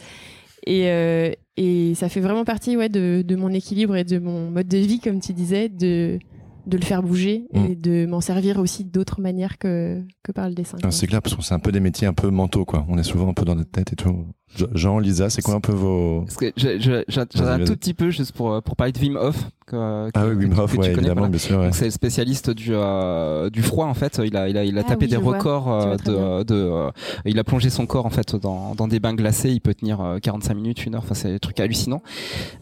Et, 0.66 0.88
euh, 0.90 1.32
et 1.56 1.94
ça 1.96 2.08
fait 2.08 2.20
vraiment 2.20 2.44
partie 2.44 2.76
ouais, 2.76 2.88
de, 2.88 3.22
de 3.26 3.36
mon 3.36 3.48
équilibre 3.50 3.96
et 3.96 4.04
de 4.04 4.18
mon 4.18 4.50
mode 4.50 4.68
de 4.68 4.78
vie, 4.78 5.00
comme 5.00 5.20
tu 5.20 5.32
disais, 5.32 5.68
de, 5.68 6.18
de 6.66 6.76
le 6.76 6.84
faire 6.84 7.02
bouger 7.02 7.44
Mm. 7.52 7.64
et 7.66 7.74
de 7.76 8.06
m'en 8.06 8.20
servir 8.20 8.58
aussi 8.58 8.84
d'autres 8.84 9.20
manières 9.20 9.58
que, 9.58 10.00
que 10.22 10.32
par 10.32 10.48
le 10.48 10.54
dessin. 10.54 10.78
Ah, 10.82 10.90
c'est 10.90 11.06
clair 11.06 11.20
parce 11.22 11.34
que 11.34 11.42
c'est 11.42 11.54
un 11.54 11.58
peu 11.58 11.72
des 11.72 11.80
métiers 11.80 12.06
un 12.06 12.14
peu 12.14 12.30
mentaux 12.30 12.64
quoi. 12.64 12.84
On 12.88 12.98
est 12.98 13.02
souvent 13.02 13.28
un 13.28 13.34
peu 13.34 13.44
dans 13.44 13.54
notre 13.54 13.70
tête 13.70 13.92
et 13.92 13.96
tout. 13.96 14.26
Je- 14.54 14.66
Jean, 14.74 14.98
Lisa, 14.98 15.30
c'est 15.30 15.42
quoi 15.42 15.54
un 15.54 15.60
peu 15.60 15.72
vos 15.72 16.22
Parce 16.22 16.36
que 16.36 16.52
j'en 16.56 17.44
ai 17.44 17.48
un 17.48 17.64
tout 17.64 17.74
petit 17.76 17.94
peu 17.94 18.10
juste 18.10 18.32
pour, 18.32 18.52
euh, 18.52 18.60
pour 18.60 18.76
parler 18.76 18.92
de 18.92 18.98
Wim 19.00 19.16
Hof. 19.16 19.48
Que, 19.66 20.10
Ah 20.14 20.26
oui, 20.26 20.34
Wim 20.46 20.58
Hof, 20.58 20.70
que 20.72 20.76
tu 20.76 20.80
ouais, 20.80 20.86
connais, 20.88 20.98
évidemment, 20.98 21.14
voilà. 21.22 21.30
bien 21.30 21.38
sûr. 21.38 21.58
ouais. 21.58 21.64
Donc 21.66 21.74
c'est 21.74 21.84
le 21.86 21.90
spécialiste 21.90 22.50
du 22.50 22.70
euh, 22.72 23.48
du 23.50 23.62
froid 23.62 23.86
en 23.86 23.94
fait. 23.94 24.20
Il 24.24 24.36
a 24.36 24.48
il 24.48 24.56
a 24.56 24.64
il 24.64 24.76
a 24.78 24.82
Ah 24.84 24.88
tapé 24.90 25.04
oui, 25.06 25.10
des 25.10 25.16
records 25.16 25.72
euh, 25.72 25.96
de 26.04 26.42
de 26.44 26.54
euh, 26.54 26.90
il 27.24 27.38
a 27.38 27.44
plongé 27.44 27.70
son 27.70 27.86
corps 27.86 28.06
en 28.06 28.10
fait 28.10 28.34
dans 28.36 28.74
dans 28.74 28.88
des 28.88 29.00
bains 29.00 29.14
glacés. 29.14 29.50
Il 29.50 29.60
peut 29.60 29.74
tenir 29.74 30.00
euh, 30.00 30.18
45 30.18 30.54
minutes, 30.54 30.84
une 30.86 30.94
heure. 30.94 31.02
Enfin 31.04 31.14
c'est 31.14 31.30
des 31.30 31.40
trucs 31.40 31.60
hallucinants. 31.60 32.02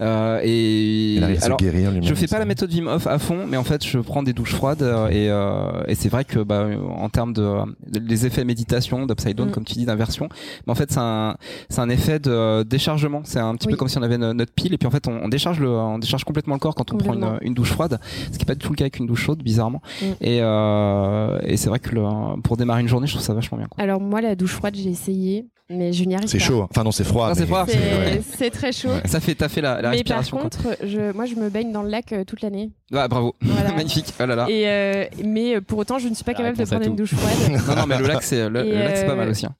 Euh, 0.01 0.41
et 0.43 1.15
Il 1.17 1.25
arrive 1.25 1.37
à 1.39 1.41
se 1.41 1.47
alors 1.47 1.59
guérir 1.59 1.91
je 2.03 2.15
fais 2.15 2.27
pas 2.27 2.39
la 2.39 2.45
méthode 2.45 2.73
Wim 2.73 2.87
Hof 2.87 3.07
à 3.07 3.19
fond, 3.19 3.47
mais 3.49 3.57
en 3.57 3.65
fait, 3.65 3.85
je 3.87 3.99
prends 3.99 4.23
des 4.23 4.33
douches 4.33 4.55
froides 4.55 4.83
euh, 4.83 5.09
et, 5.09 5.29
euh, 5.31 5.83
et 5.89 5.95
c'est 5.95 6.09
vrai 6.09 6.25
que 6.25 6.39
bah, 6.41 6.67
en 6.97 7.09
termes 7.09 7.33
de 7.33 7.49
les 7.93 8.27
effets 8.27 8.45
méditation, 8.45 9.07
d'upside 9.07 9.37
down, 9.37 9.49
Mm. 9.49 9.53
comme 9.53 9.65
tu 9.65 9.75
dis, 9.75 9.85
d'inversion, 9.87 10.29
mais 10.67 10.71
en 10.73 10.75
fait, 10.75 10.91
c'est 10.93 10.99
un 11.01 11.37
c'est 11.69 11.81
un 11.81 11.89
effet 11.89 12.19
de 12.19 12.63
déchargement. 12.63 13.23
C'est 13.25 13.39
un 13.41 13.55
petit 13.57 13.69
peu 13.69 13.77
comme 13.77 13.89
si 13.89 13.99
on 13.99 14.03
avait 14.03 14.19
no- 14.19 14.33
notre 14.35 14.53
pile 14.53 14.73
et 14.75 14.79
puis 14.79 14.87
en 14.87 14.91
fait, 14.91 15.09
on, 15.09 15.21
on 15.23 15.29
décharge 15.29 15.61
le 15.61 15.69
on 15.71 15.99
décharge 15.99 16.25
complètement 16.25 16.55
le 16.55 16.61
corps 16.61 16.75
quand 16.75 16.90
on 16.93 16.99
prend 16.99 17.39
une, 17.41 17.55
douche 17.55 17.71
froide, 17.73 17.99
ce 18.33 18.37
qui 18.39 18.43
est 18.43 18.47
pas 18.47 18.55
du 18.55 18.61
tout 18.65 18.71
le 18.73 18.77
cas 18.77 18.85
avec 18.85 18.99
une 18.99 19.07
douche 19.07 19.23
chaude, 19.25 19.43
bizarrement. 19.43 19.83
Mm. 20.01 20.05
Et 20.21 20.39
euh, 20.43 21.39
et 21.45 21.57
c'est 21.57 21.69
vrai 21.69 21.79
que 21.79 21.95
le, 21.95 22.03
pour 22.43 22.57
démarrer 22.57 22.81
une 22.83 22.89
journée, 22.89 23.07
je 23.07 23.13
trouve 23.13 23.25
ça 23.25 23.35
vachement 23.35 23.59
bien. 23.59 23.67
Quoi. 23.69 23.83
Alors 23.83 24.01
moi, 24.01 24.21
la 24.21 24.35
douche 24.35 24.53
froide, 24.53 24.75
j'ai 24.77 24.91
essayé, 24.91 25.47
mais 25.69 25.93
je 25.93 26.05
n'y 26.05 26.15
arrive 26.15 26.27
pas. 26.27 26.31
C'est 26.33 26.39
chaud. 26.39 26.63
hein. 26.63 26.69
Enfin 26.71 26.85
non, 26.85 26.93
c'est 26.93 27.05
froid. 27.05 27.29
Ah, 27.31 27.35
c'est 27.35 27.41
mais- 27.43 27.47
froid. 27.47 27.65
C'est 27.67 27.77
Ouais. 27.79 28.23
c'est 28.39 28.51
très 28.51 28.73
chaud. 28.73 28.89
Ça 29.05 29.21
fait 29.21 29.35
t'as 29.35 29.49
fait 29.49 29.61
la, 29.61 29.81
la 29.83 29.91
mais 29.91 30.03
par 30.05 30.19
respiration. 30.19 30.37
contre, 30.39 30.77
je, 30.85 31.13
moi, 31.13 31.27
je 31.27 31.35
me 31.35 31.49
baigne 31.49 31.73
dans 31.73 31.83
le 31.83 31.89
lac 31.91 32.13
euh, 32.13 32.25
toute 32.25 32.43
l'année. 32.43 32.71
Ah, 32.93 33.09
bravo, 33.09 33.35
Voilà. 33.41 33.73
magnifique. 33.77 34.13
Oh 34.21 34.27
là 34.27 34.35
là. 34.37 34.47
Et 34.49 34.69
euh, 34.69 35.05
mais 35.25 35.61
pour 35.61 35.79
autant, 35.79 35.99
je 35.99 36.09
ne 36.09 36.15
suis 36.15 36.25
pas 36.25 36.33
La 36.33 36.39
capable 36.39 36.59
de 36.59 36.65
prendre 36.65 36.87
une 36.87 36.97
douche 36.97 37.15
froide. 37.15 37.61
Non 37.69 37.77
non, 37.77 37.87
mais 37.87 37.99
le 37.99 38.07
lac 38.07 38.23
c'est 38.23 38.49
le, 38.49 38.63
lac 38.63 38.97
c'est 38.97 39.07
pas 39.07 39.15
mal 39.15 39.29
aussi. 39.29 39.47
hein. 39.47 39.55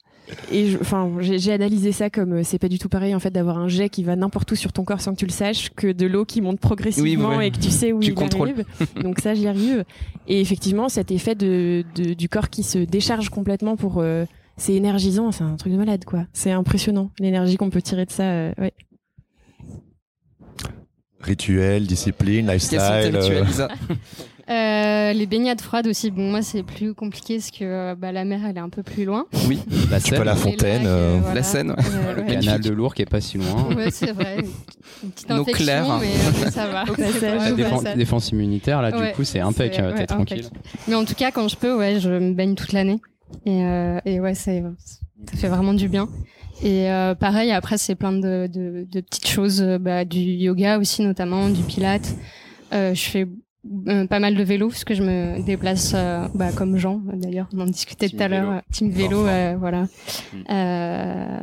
Et 0.53 0.77
enfin, 0.81 1.11
j'ai 1.21 1.53
analysé 1.53 1.93
ça 1.93 2.11
comme 2.11 2.35
euh, 2.35 2.43
c'est 2.45 2.59
pas 2.59 2.69
du 2.69 2.79
tout 2.79 2.89
pareil 2.89 3.15
en 3.15 3.19
fait 3.21 3.31
d'avoir 3.31 3.59
un 3.59 3.69
jet 3.69 3.89
qui 3.89 4.03
va 4.05 4.17
n'importe 4.17 4.51
où 4.53 4.55
sur 4.57 4.73
ton 4.73 4.85
corps 4.85 5.01
sans 5.01 5.13
que 5.13 5.19
tu 5.19 5.27
le 5.27 5.33
saches 5.33 5.71
que 5.71 5.91
de 5.93 6.07
l'eau 6.07 6.25
qui 6.25 6.41
monte 6.41 6.61
progressivement 6.61 7.31
Oui, 7.31 7.37
ouais. 7.37 7.49
et 7.49 7.51
que 7.51 7.59
tu 7.59 7.71
sais 7.71 7.93
où 7.93 8.01
Tu 8.01 8.11
il 8.11 8.15
contrôles. 8.15 8.51
arrive. 8.51 8.65
Donc 9.03 9.21
ça, 9.21 9.35
j'y 9.35 9.47
arrive. 9.49 9.85
Et 10.29 10.41
effectivement, 10.41 10.89
cet 10.89 11.11
effet 11.11 11.35
de, 11.35 11.85
de- 11.95 12.15
du 12.15 12.29
corps 12.29 12.51
qui 12.51 12.63
se 12.63 12.79
décharge 12.79 13.29
complètement 13.31 13.77
pour 13.77 13.99
euh, 13.99 14.25
c'est 14.57 14.75
énergisant, 14.75 15.33
c'est 15.33 15.43
un 15.45 15.57
truc 15.57 15.73
de 15.73 15.79
malade 15.79 16.05
quoi. 16.05 16.27
C'est 16.33 16.51
impressionnant 16.53 17.11
l'énergie 17.19 17.57
qu'on 17.57 17.71
peut 17.71 17.83
tirer 17.83 18.05
de 18.07 18.11
ça. 18.11 18.25
euh, 18.25 18.53
ouais. 18.59 18.73
Rituel, 21.21 21.87
discipline, 21.87 22.47
lifestyle. 22.51 22.79
euh, 22.81 23.45
Euh, 24.51 25.13
les 25.13 25.27
baignades 25.27 25.61
froides 25.61 25.87
aussi. 25.87 26.11
Bon, 26.11 26.29
moi, 26.31 26.43
c'est 26.43 26.63
plus 26.65 26.93
compliqué 26.95 27.37
parce 27.37 27.51
que 27.53 27.59
euh, 27.63 27.95
bah, 27.97 28.11
la 28.11 28.25
mer, 28.25 28.41
elle 28.49 28.57
est 28.57 28.61
un 28.61 28.69
peu 28.69 28.83
plus 28.83 29.05
loin. 29.05 29.27
Oui. 29.49 29.61
La 29.91 30.01
Tu 30.01 30.11
peux 30.11 30.17
Seine, 30.17 30.25
la 30.25 30.35
fontaine. 30.35 30.79
lacs, 30.83 30.87
euh, 30.87 31.19
voilà. 31.21 31.35
La 31.37 31.43
Seine, 31.43 31.71
ouais. 31.71 31.77
Euh, 31.79 32.15
le 32.17 32.23
ouais. 32.23 32.27
canal 32.35 32.61
de 32.61 32.71
Lourdes 32.71 32.95
qui 32.95 33.03
est 33.03 33.07
pas 33.11 33.21
si 33.21 33.39
loin. 33.39 33.69
Ouais, 33.77 33.91
c'est 33.93 34.11
vrai. 34.13 34.39
Une 35.05 35.11
petite 35.11 35.31
infection, 35.31 35.99
mais 36.01 36.09
euh, 36.47 36.51
ça 36.51 36.67
va. 36.67 36.85
La 37.23 37.53
défense, 37.53 37.83
ça- 37.83 37.95
défense 37.95 38.29
immunitaire, 38.31 38.83
là, 38.83 38.91
Ouais, 38.99 39.09
du 39.11 39.13
coup, 39.15 39.25
c'est 39.25 39.39
impec, 39.41 39.79
euh, 39.79 39.93
t'es 39.93 40.01
ouais, 40.01 40.07
tranquille. 40.07 40.45
impec. 40.47 40.63
Mais 40.89 40.95
en 40.97 41.05
tout 41.05 41.15
cas, 41.15 41.31
quand 41.31 41.47
je 41.49 41.57
peux, 41.57 41.77
ouais, 41.77 42.01
je 42.01 42.11
me 42.11 42.35
baigne 42.35 42.55
toute 42.57 42.73
l'année. 42.73 43.01
Et, 43.47 43.65
euh, 43.65 44.01
et 44.05 44.19
ouais, 44.19 44.35
ça 44.35 44.51
fait 45.37 45.49
vraiment 45.49 45.75
du 45.75 45.89
bien. 45.89 46.09
Et 46.63 46.91
euh, 46.91 47.15
pareil, 47.15 47.53
après, 47.53 47.79
c'est 47.79 47.95
plein 47.95 48.13
de, 48.13 48.49
de, 48.53 48.85
de 48.91 49.01
petites 49.01 49.29
choses, 49.29 49.63
euh, 49.63 49.79
bah, 49.79 50.05
du 50.05 50.19
yoga 50.19 50.79
aussi 50.79 51.03
notamment, 51.03 51.49
du 51.49 51.63
pilates. 51.63 52.15
Euh, 52.73 52.93
je 52.95 53.03
fais 53.03 53.27
euh, 53.89 54.07
pas 54.07 54.21
mal 54.21 54.35
de 54.35 54.43
vélo 54.43 54.69
parce 54.69 54.85
que 54.85 54.95
je 54.95 55.03
me 55.03 55.43
déplace 55.43 55.93
euh, 55.95 56.27
bah, 56.35 56.51
comme 56.53 56.77
Jean 56.79 57.01
d'ailleurs 57.13 57.49
on 57.53 57.61
en 57.61 57.67
discutait 57.67 58.09
Team 58.09 58.19
tout 58.19 58.25
à 58.25 58.29
l'heure 58.29 58.51
euh, 58.53 58.59
team 58.73 58.91
vélo 58.91 59.23
Enfin. 59.23 59.31
euh, 59.31 59.57
voilà 59.59 59.83
Mm. 60.33 60.43
euh, 60.51 61.41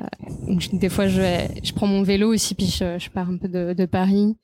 donc, 0.47 0.61
je- 0.61 0.75
des 0.75 0.89
fois 0.89 1.07
je 1.07 1.21
vais- 1.21 1.49
je 1.63 1.73
prends 1.73 1.87
mon 1.87 2.01
vélo 2.03 2.33
aussi 2.33 2.55
puis 2.55 2.65
je, 2.67 2.97
je 2.97 3.09
pars 3.09 3.29
un 3.29 3.37
peu 3.37 3.47
de, 3.47 3.73
de 3.73 3.85
Paris 3.85 4.35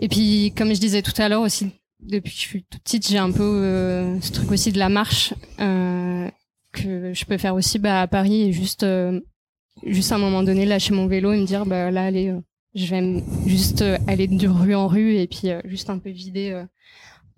et 0.00 0.08
puis 0.08 0.52
comme 0.56 0.74
je 0.74 0.80
disais 0.80 1.02
tout 1.02 1.12
à 1.20 1.28
l'heure 1.28 1.42
aussi 1.42 1.70
depuis 2.00 2.30
que 2.32 2.36
je 2.36 2.40
suis 2.42 2.64
toute 2.64 2.82
petite 2.82 3.08
j'ai 3.08 3.18
un 3.18 3.30
peu 3.30 3.42
euh, 3.42 4.20
ce 4.20 4.32
truc 4.32 4.50
aussi 4.50 4.72
de 4.72 4.78
la 4.78 4.88
marche 4.88 5.32
euh, 5.60 6.28
que 6.72 7.12
je 7.14 7.24
peux 7.24 7.38
faire 7.38 7.54
aussi 7.54 7.78
bah, 7.78 8.00
à 8.02 8.06
Paris 8.08 8.42
et 8.42 8.52
juste 8.52 8.82
euh, 8.82 9.20
juste 9.86 10.12
à 10.12 10.16
un 10.16 10.18
moment 10.18 10.42
donné 10.42 10.66
lâcher 10.66 10.92
mon 10.92 11.06
vélo 11.06 11.32
et 11.32 11.38
me 11.40 11.46
dire 11.46 11.66
bah 11.66 11.90
là 11.90 12.04
allez 12.04 12.28
euh, 12.30 12.40
je 12.74 12.86
vais 12.94 13.22
juste 13.46 13.82
euh, 13.82 13.98
aller 14.06 14.26
de 14.26 14.48
rue 14.48 14.74
en 14.74 14.86
rue 14.88 15.14
et 15.16 15.26
puis 15.26 15.50
euh, 15.50 15.60
juste 15.64 15.90
un 15.90 15.98
peu 15.98 16.10
vider 16.10 16.50
euh, 16.50 16.64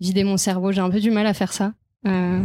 vider 0.00 0.24
mon 0.24 0.36
cerveau 0.36 0.72
j'ai 0.72 0.80
un 0.80 0.90
peu 0.90 1.00
du 1.00 1.10
mal 1.10 1.26
à 1.26 1.34
faire 1.34 1.52
ça 1.52 1.72
euh, 2.06 2.40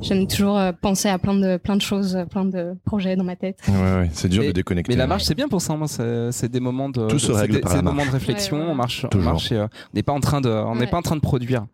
j'aime 0.00 0.26
toujours 0.26 0.58
penser 0.80 1.08
à 1.08 1.18
plein 1.18 1.34
de 1.34 1.58
plein 1.58 1.76
de 1.76 1.82
choses 1.82 2.18
plein 2.30 2.44
de 2.46 2.74
projets 2.86 3.14
dans 3.14 3.24
ma 3.24 3.36
tête 3.36 3.58
Ouais, 3.68 3.74
ouais, 3.74 4.10
c'est 4.12 4.28
dur 4.28 4.40
Mais- 4.42 4.48
de 4.48 4.52
déconnecter. 4.52 4.90
Mais 4.92 4.96
la 4.96 5.06
marche, 5.06 5.24
c'est 5.24 5.34
bien 5.34 5.48
pour 5.48 5.60
ça. 5.60 5.76
Moi, 5.76 5.86
c'est 5.86 6.48
des 6.50 6.60
moments 6.60 6.88
de. 6.88 7.06
Tout 7.08 7.18
se 7.18 7.28
de- 7.28 7.32
règle 7.36 7.54
des- 7.56 7.60
par 7.60 7.72
la 7.72 7.78
des 7.80 7.82
moments 7.84 7.96
marche. 7.96 8.08
de 8.08 8.12
réflexion. 8.14 8.56
Ouais, 8.56 8.62
ouais. 8.64 8.70
On 8.70 8.74
marche, 8.74 9.04
on 9.14 9.18
marche. 9.18 9.52
et, 9.52 9.56
euh, 9.56 9.64
on 9.66 9.96
n'est 9.96 10.02
pas 10.02 10.12
en 10.14 10.20
train 10.20 10.40
de, 10.40 10.48
on 10.48 10.74
n'est 10.76 10.82
Ouais. 10.82 10.86
pas 10.86 10.96
en 10.96 11.02
train 11.02 11.16
de 11.16 11.20
produire. 11.20 11.66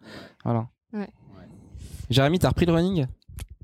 Voilà. 0.44 0.66
Ouais. 0.92 1.06
Jérémy, 2.10 2.40
t'as 2.40 2.48
repris 2.48 2.66
le 2.66 2.72
running? 2.72 3.06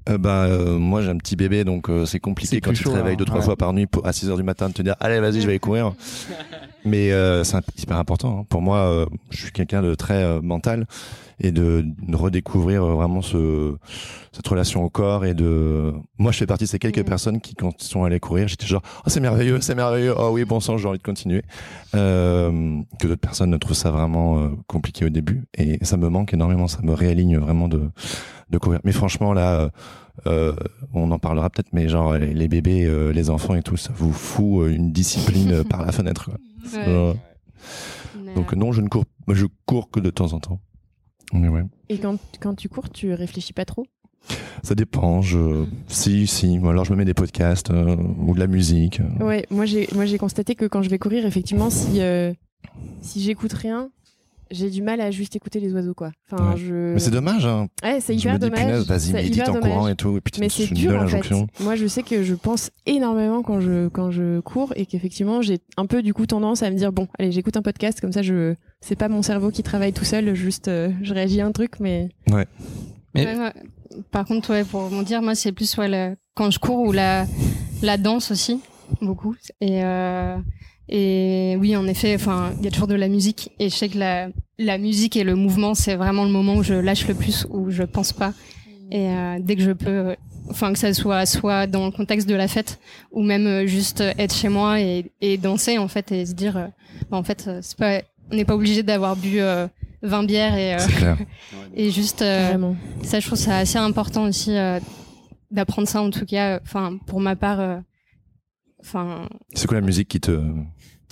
Euh, 0.09 0.19
bah, 0.19 0.45
euh, 0.45 0.79
moi 0.79 1.01
j'ai 1.03 1.09
un 1.11 1.17
petit 1.17 1.35
bébé 1.35 1.65
donc 1.65 1.89
euh, 1.89 2.05
c'est 2.07 2.21
compliqué 2.21 2.61
quand 2.61 2.75
tu 2.75 2.85
te 2.85 2.89
réveilles 2.91 3.15
hein. 3.15 3.17
deux 3.17 3.25
trois 3.25 3.39
Ouais. 3.41 3.45
fois 3.45 3.57
par 3.57 3.73
nuit 3.73 3.87
pour, 3.87 4.07
à 4.07 4.13
6 4.13 4.29
heures 4.29 4.37
du 4.37 4.43
matin 4.43 4.69
de 4.69 4.75
te 4.75 4.83
dire 4.83 4.95
allez 5.01 5.19
vas-y 5.19 5.41
je 5.41 5.47
vais 5.47 5.53
aller 5.53 5.59
courir 5.59 5.95
mais 6.85 7.13
euh, 7.13 7.45
c'est 7.45 7.59
hyper 7.79 7.97
important 7.97 8.41
hein. 8.41 8.47
pour 8.49 8.61
moi 8.63 8.79
euh, 8.79 9.07
je 9.31 9.43
suis 9.43 9.53
quelqu'un 9.53 9.83
de 9.83 9.95
très 9.95 10.23
euh, 10.23 10.41
mental 10.43 10.87
et 11.41 11.51
de, 11.51 11.85
de 12.03 12.17
redécouvrir 12.17 12.85
euh, 12.85 12.95
vraiment 12.95 13.23
ce, 13.23 13.75
cette 14.33 14.47
relation 14.47 14.85
au 14.85 14.91
corps 14.91 15.25
et 15.25 15.35
de 15.35 15.93
moi 16.19 16.31
je 16.33 16.39
fais 16.39 16.47
partie 16.47 16.65
de 16.65 16.69
ces 16.69 16.79
quelques 16.79 16.99
Mhm. 16.99 17.05
personnes 17.05 17.41
qui 17.41 17.55
quand 17.55 17.73
ils 17.83 17.87
sont 17.87 18.05
allés 18.05 18.21
courir 18.21 18.49
j'étais 18.49 18.67
genre 18.67 18.83
oh 18.99 19.09
c'est 19.09 19.21
merveilleux 19.21 19.61
c'est 19.61 19.75
merveilleux 19.75 20.15
oh 20.17 20.31
oui 20.33 20.45
bon 20.45 20.61
sang 20.61 20.77
j'ai 20.77 20.87
envie 20.89 20.99
de 20.99 21.03
continuer 21.03 21.43
euh, 21.95 22.81
que 22.99 23.07
d'autres 23.07 23.21
personnes 23.21 23.51
ne 23.51 23.57
trouvent 23.57 23.77
ça 23.77 23.91
vraiment 23.91 24.51
compliqué 24.67 25.05
au 25.05 25.11
début 25.11 25.45
et 25.57 25.85
ça 25.85 25.97
me 25.97 26.09
manque 26.09 26.35
énormément 26.35 26.69
ça 26.69 26.81
me 26.83 26.93
réaligne 26.93 27.39
vraiment 27.39 27.69
de 27.69 27.91
de 28.51 28.59
courir 28.59 28.81
mais 28.85 28.93
franchement 28.93 29.33
là 29.33 29.71
euh, 30.29 30.53
on 30.93 31.11
en 31.11 31.19
parlera 31.19 31.51
peut-être, 31.51 31.71
mais 31.73 31.89
genre 31.89 32.15
les 32.15 32.47
bébés, 32.47 32.85
euh, 32.85 33.13
les 33.13 33.31
enfants 33.31 33.57
et 33.57 33.63
tout, 33.65 33.77
ça 33.77 33.91
vous 33.97 34.13
fout 34.13 34.71
une 34.71 34.93
discipline 34.93 35.65
par 35.65 35.85
la 35.85 35.91
fenêtre. 35.99 36.27
quoi. 36.27 36.35
Ouais. 36.73 36.85
Euh, 36.89 37.15
donc 38.35 38.53
euh, 38.53 38.57
non, 38.57 38.73
je 38.73 38.81
ne 38.81 38.89
cours, 38.89 39.05
je 39.29 39.47
cours 39.67 39.91
que 39.91 40.01
de 40.01 40.11
temps 40.11 40.33
en 40.33 40.41
temps. 40.41 40.61
Mais 41.33 41.49
ouais. 41.49 41.63
Et 41.89 41.99
quand, 41.99 42.19
quand 42.41 42.55
tu 42.55 42.69
cours, 42.69 42.91
tu 42.91 43.13
réfléchis 43.13 43.53
pas 43.53 43.65
trop? 43.65 43.87
Ça 44.63 44.75
dépend. 44.75 45.21
Je... 45.21 45.67
Si, 45.89 46.27
si. 46.27 46.59
Alors 46.65 46.85
je 46.85 46.93
me 46.93 46.97
mets 46.97 47.05
des 47.05 47.15
podcasts 47.15 47.71
euh, 47.71 47.97
ou 47.97 48.35
de 48.35 48.41
la 48.41 48.47
musique. 48.47 49.01
Ouais, 49.21 49.47
moi 49.51 49.67
j'ai 49.67 49.89
moi 49.95 50.07
j'ai 50.07 50.19
constaté 50.19 50.55
que 50.55 50.65
quand 50.65 50.83
je 50.83 50.89
vais 50.89 50.99
courir, 50.99 51.27
effectivement, 51.27 51.71
si 51.71 52.01
euh, 52.01 52.33
si 53.03 53.21
j'écoute 53.23 53.53
rien, 53.53 53.91
j'ai 54.51 54.71
du 54.71 54.83
mal 54.83 55.01
à 55.01 55.11
juste 55.11 55.35
écouter 55.37 55.61
les 55.61 55.73
oiseaux 55.73 55.95
quoi. 55.95 56.11
Enfin, 56.31 56.53
Ouais. 56.53 56.57
je. 56.59 56.93
Mais 56.95 56.99
c'est 56.99 57.11
dommage. 57.11 57.45
Hein. 57.47 57.69
Ouais, 57.83 58.01
c'est 58.01 58.15
hyper 58.15 58.39
dommage. 58.39 58.61
punaise, 58.61 58.87
vas-y, 58.87 59.13
médite 59.13 59.37
hyper 59.37 59.51
en 59.51 59.53
dommage. 59.55 59.71
courant 59.73 59.89
et 59.89 59.95
tout. 59.97 60.17
Et 60.17 60.21
puis 60.21 60.33
Mais 60.41 60.49
tu 60.49 60.63
c'est 60.63 60.69
une 60.71 60.77
dur 60.77 60.91
en 60.95 60.99
fait. 61.01 61.05
injonction. 61.17 61.47
Moi, 61.61 61.75
je 61.77 61.87
sais 61.87 62.03
que 62.03 62.23
je 62.23 62.35
pense 62.35 62.71
énormément 62.87 63.43
quand 63.43 63.61
je 63.61 63.89
quand 63.89 64.11
je 64.11 64.41
cours 64.41 64.73
et 64.77 64.87
qu'effectivement 64.87 65.43
j'ai 65.43 65.59
un 65.77 65.87
peu 65.87 66.03
du 66.03 66.15
coup 66.15 66.27
tendance 66.27 66.63
à 66.63 66.71
me 66.71 66.77
dire 66.77 66.93
bon, 66.93 67.09
allez, 67.19 67.33
j'écoute 67.33 67.57
un 67.57 67.63
podcast 67.63 68.01
comme 68.01 68.13
ça. 68.13 68.23
Je 68.23 68.55
c'est 68.81 68.97
pas 68.97 69.09
mon 69.09 69.23
cerveau 69.23 69.51
qui 69.51 69.63
travaille 69.63 69.93
tout 69.93 70.05
seul, 70.05 70.35
juste 70.35 70.69
euh, 70.69 70.91
je 71.03 71.15
réagis 71.15 71.41
à 71.41 71.47
un 71.47 71.53
truc, 71.53 71.81
mais 71.81 72.09
Mais- 72.29 72.47
Ouais, 73.15 73.39
ouais. 73.39 73.53
Par 74.11 74.25
contre, 74.25 74.51
ouais, 74.51 74.65
pour 74.65 74.83
rebondir, 74.87 75.23
moi, 75.23 75.35
c'est 75.37 75.53
plus 75.53 75.77
ouais, 75.79 75.89
le- 75.89 76.17
quand 76.35 76.51
je 76.51 76.59
cours 76.59 76.81
ou 76.81 76.91
la, 76.91 77.27
la 77.81 77.97
danse 77.97 78.33
aussi, 78.33 78.61
beaucoup. 79.01 79.37
Et, 79.61 79.85
euh, 79.85 80.37
et 80.89 81.57
oui, 81.59 81.77
en 81.77 81.87
effet, 81.87 82.15
enfin, 82.15 82.53
il 82.59 82.65
y 82.65 82.69
a 82.69 82.71
toujours 82.71 82.89
de 82.89 82.95
la 82.95 83.09
musique. 83.09 83.51
Et 83.59 83.69
je 83.71 83.75
sais 83.75 83.89
que 83.89 83.99
la, 83.99 84.29
la 84.59 84.79
musique 84.79 85.17
et 85.17 85.25
le 85.25 85.35
mouvement, 85.35 85.75
c'est 85.75 85.97
vraiment 85.97 86.25
le 86.25 86.31
moment 86.31 86.57
où 86.57 86.63
je 86.63 86.75
lâche 86.75 87.07
le 87.09 87.15
plus, 87.15 87.47
où 87.51 87.71
je 87.71 87.83
pense 87.83 88.13
pas. 88.13 88.33
Et 88.91 89.09
euh, 89.09 89.37
dès 89.41 89.57
que 89.57 89.63
je 89.63 89.73
peux, 89.73 89.91
euh, 89.91 90.15
enfin, 90.51 90.73
que 90.73 90.79
ça 90.79 90.93
soit 90.93 91.25
soit 91.27 91.67
dans 91.67 91.87
le 91.87 91.91
contexte 91.91 92.29
de 92.29 92.35
la 92.35 92.49
fête, 92.49 92.79
ou 93.13 93.23
même 93.23 93.47
euh, 93.47 93.67
juste 93.67 94.03
être 94.19 94.35
chez 94.35 94.49
moi 94.51 94.81
et, 94.81 95.11
et 95.21 95.39
danser, 95.39 95.79
en 95.79 95.89
fait, 95.89 96.13
et 96.13 96.27
se 96.27 96.35
dire, 96.35 96.57
euh, 96.57 96.67
bah, 97.11 97.17
en 97.17 97.23
fait, 97.23 97.47
euh, 97.49 97.59
c'est 97.63 97.79
pas, 97.79 98.01
on 98.31 98.37
n'est 98.37 98.45
pas 98.45 98.55
obligé 98.55 98.83
d'avoir 98.83 99.17
bu 99.17 99.41
euh, 99.41 99.67
20 100.03 100.25
bières 100.25 100.57
et, 100.57 100.75
euh, 100.75 100.79
C'est 100.79 100.93
clair. 100.93 101.17
et 101.75 101.91
juste 101.91 102.21
euh, 102.23 102.73
ça 103.03 103.21
je 103.21 103.27
trouve 103.27 103.39
ça 103.39 103.57
assez 103.57 103.79
important 103.79 104.25
aussi 104.25 104.55
euh, 104.57 104.79
d'apprendre 105.51 105.89
ça 105.89 106.03
en 106.03 106.11
tout 106.11 106.27
cas 106.27 106.61
enfin 106.63 106.99
pour 107.07 107.21
ma 107.21 107.37
part 107.37 107.61
euh, 107.61 107.79
enfin 108.81 109.29
C'est 109.55 109.67
quoi 109.67 109.79
la 109.81 109.87
musique 109.87 110.09
qui 110.09 110.21
te, 110.21 110.41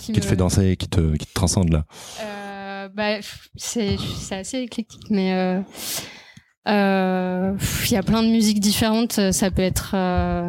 qui, 0.03 0.11
qui 0.11 0.19
te 0.19 0.25
fait 0.25 0.35
danser 0.35 0.71
et 0.71 0.77
qui 0.77 0.87
te, 0.87 1.15
qui 1.15 1.25
te 1.25 1.33
transcende 1.33 1.71
là. 1.71 1.85
Euh, 2.21 2.89
bah, 2.89 3.19
c'est 3.55 3.97
assez 4.31 4.59
éclectique 4.59 5.05
mais 5.09 5.33
euh, 5.33 5.59
euh, 6.67 7.53
il 7.85 7.91
y 7.91 7.95
a 7.95 8.03
plein 8.03 8.23
de 8.23 8.27
musiques 8.27 8.59
différentes. 8.59 9.31
Ça 9.31 9.51
peut 9.51 9.61
être 9.61 9.91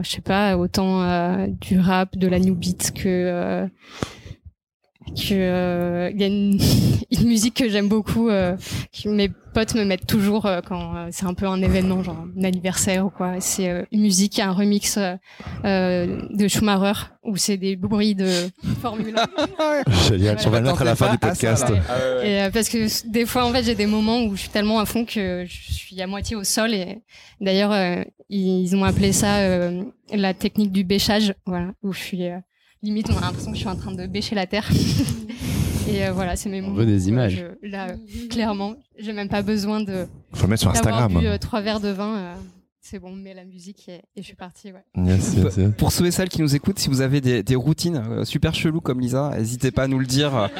je 0.02 0.08
sais 0.08 0.20
pas 0.20 0.56
autant 0.56 1.46
du 1.48 1.78
rap 1.78 2.16
de 2.16 2.26
la 2.26 2.38
new 2.38 2.54
beat 2.54 2.92
que 2.94 3.68
que 5.14 5.32
euh, 5.34 6.10
il 6.14 6.20
y 6.20 6.24
a 6.24 6.26
une, 6.26 6.58
une 7.10 7.28
musique 7.28 7.54
que 7.54 7.68
j'aime 7.68 7.88
beaucoup 7.88 8.28
euh, 8.28 8.56
que 8.92 9.08
mes 9.08 9.30
potes 9.52 9.74
me 9.74 9.84
mettent 9.84 10.06
toujours 10.06 10.46
euh, 10.46 10.60
quand 10.66 10.96
euh, 10.96 11.08
c'est 11.12 11.26
un 11.26 11.34
peu 11.34 11.46
un 11.46 11.62
événement 11.62 12.02
genre 12.02 12.24
un 12.36 12.42
anniversaire 12.44 13.06
ou 13.06 13.10
quoi 13.10 13.34
c'est 13.40 13.68
euh, 13.68 13.84
une 13.92 14.00
musique 14.00 14.38
un 14.40 14.50
remix 14.52 14.98
euh, 15.64 16.26
de 16.30 16.48
Schumacher 16.48 17.00
où 17.22 17.36
c'est 17.36 17.56
des 17.56 17.76
bruits 17.76 18.14
de 18.14 18.28
Formule 18.82 19.14
1 19.16 19.92
Génial. 20.08 20.36
On 20.46 20.50
va 20.50 20.60
le 20.60 20.66
mettre 20.66 20.82
à 20.82 20.84
la 20.84 20.96
fin 20.96 21.10
du 21.12 21.18
podcast. 21.18 21.66
et 22.22 22.42
euh, 22.42 22.50
parce 22.50 22.68
que 22.68 23.08
des 23.08 23.24
fois, 23.24 23.46
en 23.46 23.52
fait, 23.52 23.62
j'ai 23.62 23.74
des 23.74 23.86
moments 23.86 24.22
où 24.24 24.34
je 24.36 24.40
suis 24.40 24.50
tellement 24.50 24.78
à 24.78 24.84
fond 24.84 25.04
que 25.06 25.44
je 25.46 25.72
suis 25.72 26.00
à 26.02 26.06
moitié 26.06 26.36
au 26.36 26.44
sol. 26.44 26.74
Et 26.74 26.98
d'ailleurs, 27.40 27.72
euh, 27.72 28.02
ils 28.28 28.76
ont 28.76 28.84
appelé 28.84 29.12
ça 29.12 29.36
euh, 29.38 29.82
la 30.12 30.34
technique 30.34 30.70
du 30.72 30.84
bêchage. 30.84 31.34
Voilà, 31.46 31.72
où 31.82 31.92
je 31.94 31.98
suis 32.00 32.24
euh, 32.28 32.36
limite, 32.84 33.10
on 33.10 33.16
a 33.18 33.20
l'impression 33.22 33.50
que 33.50 33.56
je 33.56 33.60
suis 33.62 33.68
en 33.68 33.76
train 33.76 33.92
de 33.92 34.06
bêcher 34.06 34.34
la 34.34 34.46
terre. 34.46 34.70
et 35.88 36.04
euh, 36.06 36.12
voilà, 36.12 36.36
c'est 36.36 36.48
mes 36.48 36.60
moments. 36.60 36.74
veut 36.76 36.86
des 36.86 37.08
images. 37.08 37.44
je- 37.62 37.68
là, 37.68 37.88
euh, 37.90 38.28
clairement, 38.28 38.74
j'ai 38.98 39.12
même 39.12 39.28
pas 39.28 39.42
besoin 39.42 39.80
de 39.80 40.06
Faut 40.32 40.44
le 40.44 40.50
mettre 40.50 40.62
sur 40.62 40.70
Instagram. 40.70 41.12
bu 41.18 41.26
euh, 41.26 41.38
trois 41.38 41.60
verres 41.60 41.80
de 41.80 41.88
vin. 41.88 42.16
euh, 42.16 42.34
c'est 42.80 42.98
bon, 42.98 43.08
on 43.12 43.16
met 43.16 43.32
la 43.34 43.44
musique 43.44 43.88
et, 43.88 44.02
et 44.14 44.20
je 44.20 44.22
suis 44.22 44.36
partie. 44.36 44.70
Ouais. 44.72 44.84
Yes, 45.06 45.34
yes, 45.36 45.56
yes. 45.56 45.70
Pour 45.78 45.90
ceux 45.90 46.04
et 46.06 46.10
celles 46.10 46.28
qui 46.28 46.42
nous 46.42 46.54
écoutent, 46.54 46.78
si 46.78 46.88
vous 46.90 47.00
avez 47.00 47.20
des, 47.22 47.42
des 47.42 47.56
routines 47.56 47.96
euh, 47.96 48.24
super 48.26 48.54
cheloues 48.54 48.82
comme 48.82 49.00
Lisa, 49.00 49.30
n'hésitez 49.38 49.70
pas 49.70 49.84
à 49.84 49.88
nous 49.88 49.98
le 49.98 50.06
dire. 50.06 50.50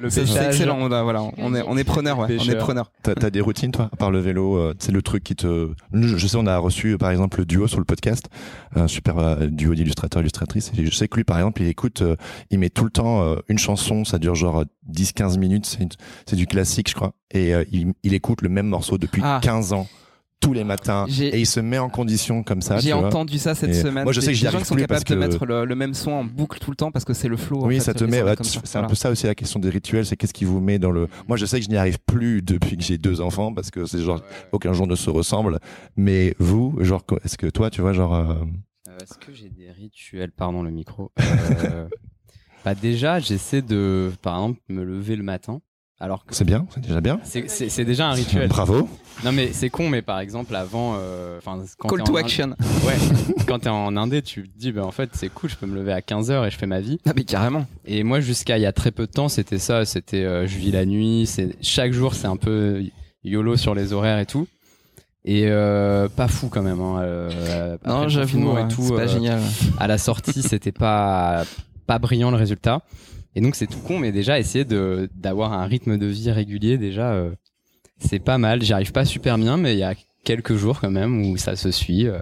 Le 0.00 0.10
C'est 0.10 0.22
excellent. 0.22 0.76
On, 0.80 0.90
a- 0.90 1.02
voilà, 1.02 1.22
on 1.38 1.54
est, 1.54 1.62
on 1.66 1.76
est 1.76 1.84
preneur. 1.84 2.18
Ouais, 2.18 2.36
on 2.38 2.44
est 2.50 2.56
preneur. 2.56 2.90
T'as 3.02 3.14
t'as 3.14 3.30
des 3.30 3.40
routines, 3.40 3.70
toi, 3.72 3.88
à 3.92 3.96
part 3.96 4.10
le 4.10 4.18
vélo 4.20 4.56
euh, 4.56 4.74
C'est 4.78 4.92
le 4.92 5.02
truc 5.02 5.22
qui 5.24 5.36
te. 5.36 5.70
Je 5.92 6.16
je 6.16 6.26
sais, 6.26 6.36
on 6.36 6.46
a 6.46 6.56
reçu, 6.58 6.96
par 6.98 7.10
exemple, 7.10 7.38
le 7.38 7.46
duo 7.46 7.66
sur 7.68 7.78
le 7.78 7.84
podcast, 7.84 8.28
un 8.74 8.88
super 8.88 9.18
euh, 9.18 9.46
duo 9.46 9.74
d'illustrateurs, 9.74 10.20
illustratrices. 10.22 10.72
Et 10.76 10.84
je 10.84 10.90
sais 10.94 11.08
que 11.08 11.16
lui, 11.16 11.24
par 11.24 11.38
exemple, 11.38 11.62
il 11.62 11.68
écoute, 11.68 12.02
euh, 12.02 12.16
il 12.50 12.58
met 12.58 12.70
tout 12.70 12.84
le 12.84 12.90
temps 12.90 13.22
euh, 13.22 13.36
une 13.48 13.58
chanson, 13.58 14.04
ça 14.04 14.18
dure 14.18 14.34
genre 14.34 14.64
10-15 14.92 15.38
minutes, 15.38 15.66
c'est 15.66 15.82
une- 15.82 15.88
c'est 16.26 16.36
du 16.36 16.46
classique, 16.46 16.88
je 16.90 16.94
crois. 16.94 17.12
Et 17.32 17.52
il, 17.72 17.92
il 18.04 18.14
écoute 18.14 18.42
le 18.42 18.48
même 18.48 18.66
morceau 18.66 18.96
depuis 18.98 19.20
Ah. 19.24 19.40
15 19.42 19.72
ans, 19.72 19.88
tous 20.44 20.52
les 20.52 20.64
matins. 20.64 21.06
Et 21.20 21.40
il 21.40 21.46
se 21.46 21.60
met 21.60 21.78
en 21.78 21.88
condition 21.88 22.42
comme 22.42 22.60
ça. 22.62 22.78
J'ai 22.78 22.92
entendu 22.92 23.38
ça 23.38 23.54
cette 23.54 23.70
Et 23.70 23.74
semaine. 23.74 24.04
moi, 24.04 24.12
je 24.12 24.20
sais 24.20 24.26
Des- 24.26 24.32
que 24.32 24.38
j'y 24.38 24.42
gens 24.44 24.48
arrive 24.48 24.60
qui 24.60 24.66
sont 24.66 24.74
capables 24.74 24.88
parce 24.88 25.04
de 25.04 25.14
mettre 25.16 25.46
le, 25.46 25.64
le 25.64 25.74
même 25.74 25.94
son 25.94 26.10
en 26.12 26.24
boucle 26.24 26.58
tout 26.58 26.70
le 26.70 26.76
temps 26.76 26.90
parce 26.92 27.04
que 27.04 27.14
c'est 27.14 27.28
le 27.28 27.36
flow. 27.36 27.62
en 27.62 27.66
Oui, 27.66 27.76
fait, 27.76 27.80
ça 27.80 27.94
te 27.94 28.04
met. 28.04 28.22
c'est 28.64 28.76
un 28.78 28.84
peu 28.84 28.94
ça 28.94 29.10
aussi 29.10 29.26
la 29.26 29.34
question 29.34 29.58
des 29.60 29.70
rituels, 29.70 30.06
c'est 30.06 30.16
qu'est-ce 30.16 30.34
qui 30.34 30.44
vous 30.44 30.60
met 30.60 30.78
dans 30.78 30.90
le. 30.90 31.08
Moi, 31.28 31.36
je 31.36 31.46
sais 31.46 31.58
que 31.58 31.64
je 31.64 31.70
n'y 31.70 31.76
arrive 31.76 31.98
plus 32.06 32.42
depuis 32.42 32.76
que 32.76 32.82
j'ai 32.82 32.98
deux 32.98 33.20
enfants 33.20 33.52
parce 33.54 33.70
que 33.70 33.86
c'est 33.86 34.00
genre 34.02 34.20
aucun 34.52 34.72
jour 34.72 34.86
ne 34.86 34.94
se 34.94 35.10
ressemble. 35.10 35.58
Mais 35.96 36.34
vous, 36.38 36.76
genre, 36.80 37.02
est-ce 37.24 37.36
que 37.38 37.46
toi, 37.46 37.70
tu 37.70 37.80
vois, 37.80 37.92
genre. 37.92 38.14
euh, 38.14 38.34
Euh, 38.88 38.98
Est-ce 39.02 39.14
que 39.18 39.32
j'ai 39.32 39.48
des 39.48 39.70
rituels? 39.72 40.30
Pardon 40.30 40.62
le 40.62 40.70
micro. 40.70 41.10
Euh, 41.18 41.86
bah 42.64 42.74
déjà, 42.74 43.18
j'essaie 43.18 43.62
de, 43.62 44.12
par 44.22 44.34
exemple, 44.36 44.60
me 44.68 44.84
lever 44.84 45.16
le 45.16 45.22
matin. 45.24 45.60
Alors 46.04 46.26
que 46.26 46.34
C'est 46.34 46.44
bien, 46.44 46.66
c'est 46.74 46.80
déjà 46.82 47.00
bien. 47.00 47.18
c'est- 47.24 47.84
déjà 47.84 48.08
un 48.08 48.12
rituel. 48.12 48.48
Bravo. 48.48 48.88
Non 49.24 49.32
mais 49.32 49.50
c'est 49.52 49.70
con, 49.70 49.88
mais 49.88 50.02
par 50.02 50.20
exemple 50.20 50.54
avant, 50.54 50.96
euh, 50.98 51.38
enfin 51.38 51.62
Call 51.88 52.02
to 52.02 52.12
en 52.12 52.16
action. 52.16 52.44
Inde- 52.48 52.56
ouais, 52.86 52.96
quand 53.46 53.60
t'es 53.60 53.70
en 53.70 53.96
Indé, 53.96 54.20
tu 54.20 54.42
te 54.48 54.58
dis 54.58 54.70
bah 54.72 54.84
en 54.84 54.90
fait 54.90 55.08
c'est 55.14 55.28
cool, 55.30 55.48
je 55.48 55.56
peux 55.56 55.66
me 55.66 55.74
lever 55.76 55.92
à 55.92 56.00
15h 56.00 56.46
et 56.46 56.50
je 56.50 56.58
fais 56.58 56.66
ma 56.66 56.80
vie. 56.80 56.98
Ah 57.06 57.12
mais 57.16 57.24
carrément. 57.24 57.64
Et 57.86 58.02
moi 58.02 58.20
jusqu'à 58.20 58.58
il 58.58 58.60
y 58.60 58.66
a 58.66 58.72
très 58.72 58.90
peu 58.90 59.06
de 59.06 59.12
temps, 59.12 59.28
c'était 59.28 59.58
ça, 59.58 59.84
c'était 59.86 60.24
euh, 60.24 60.46
je 60.46 60.58
vis 60.58 60.72
la 60.72 60.84
nuit, 60.84 61.24
c'est 61.26 61.56
chaque 61.62 61.92
jour 61.92 62.14
c'est 62.14 62.26
un 62.26 62.36
peu 62.36 62.82
yolo 63.24 63.56
sur 63.56 63.74
les 63.74 63.92
horaires 63.94 64.18
et 64.18 64.26
tout. 64.26 64.46
Et 65.24 65.44
euh, 65.46 66.06
pas 66.10 66.28
fou 66.28 66.48
quand 66.50 66.60
même. 66.62 66.80
Hein, 66.82 66.98
euh, 67.00 67.78
Non, 67.86 68.08
j'avoue, 68.08 68.52
ouais, 68.52 68.66
c'est 68.68 68.94
pas 68.94 69.02
euh, 69.02 69.08
génial. 69.08 69.40
à 69.78 69.86
la 69.86 69.96
sortie, 69.96 70.42
c'était 70.42 70.70
pas 70.72 71.44
pas 71.86 71.98
brillant 71.98 72.30
le 72.30 72.36
résultat. 72.36 72.82
Et 73.36 73.40
donc 73.40 73.54
c'est 73.56 73.66
tout 73.66 73.80
con, 73.80 73.98
mais 73.98 74.12
déjà 74.12 74.38
essayer 74.38 74.64
de 74.64 75.08
d'avoir 75.14 75.52
un 75.52 75.66
rythme 75.66 75.98
de 75.98 76.06
vie 76.06 76.30
régulier, 76.30 76.78
déjà 76.78 77.12
euh, 77.12 77.32
c'est 77.98 78.18
pas 78.20 78.38
mal. 78.38 78.62
J'y 78.62 78.72
arrive 78.72 78.92
pas 78.92 79.04
super 79.04 79.38
bien, 79.38 79.56
mais 79.56 79.74
il 79.74 79.78
y 79.78 79.82
a 79.84 79.94
quelques 80.24 80.54
jours 80.56 80.80
quand 80.80 80.90
même 80.90 81.26
où 81.26 81.36
ça 81.36 81.56
se 81.56 81.70
suit. 81.70 82.06
euh, 82.06 82.18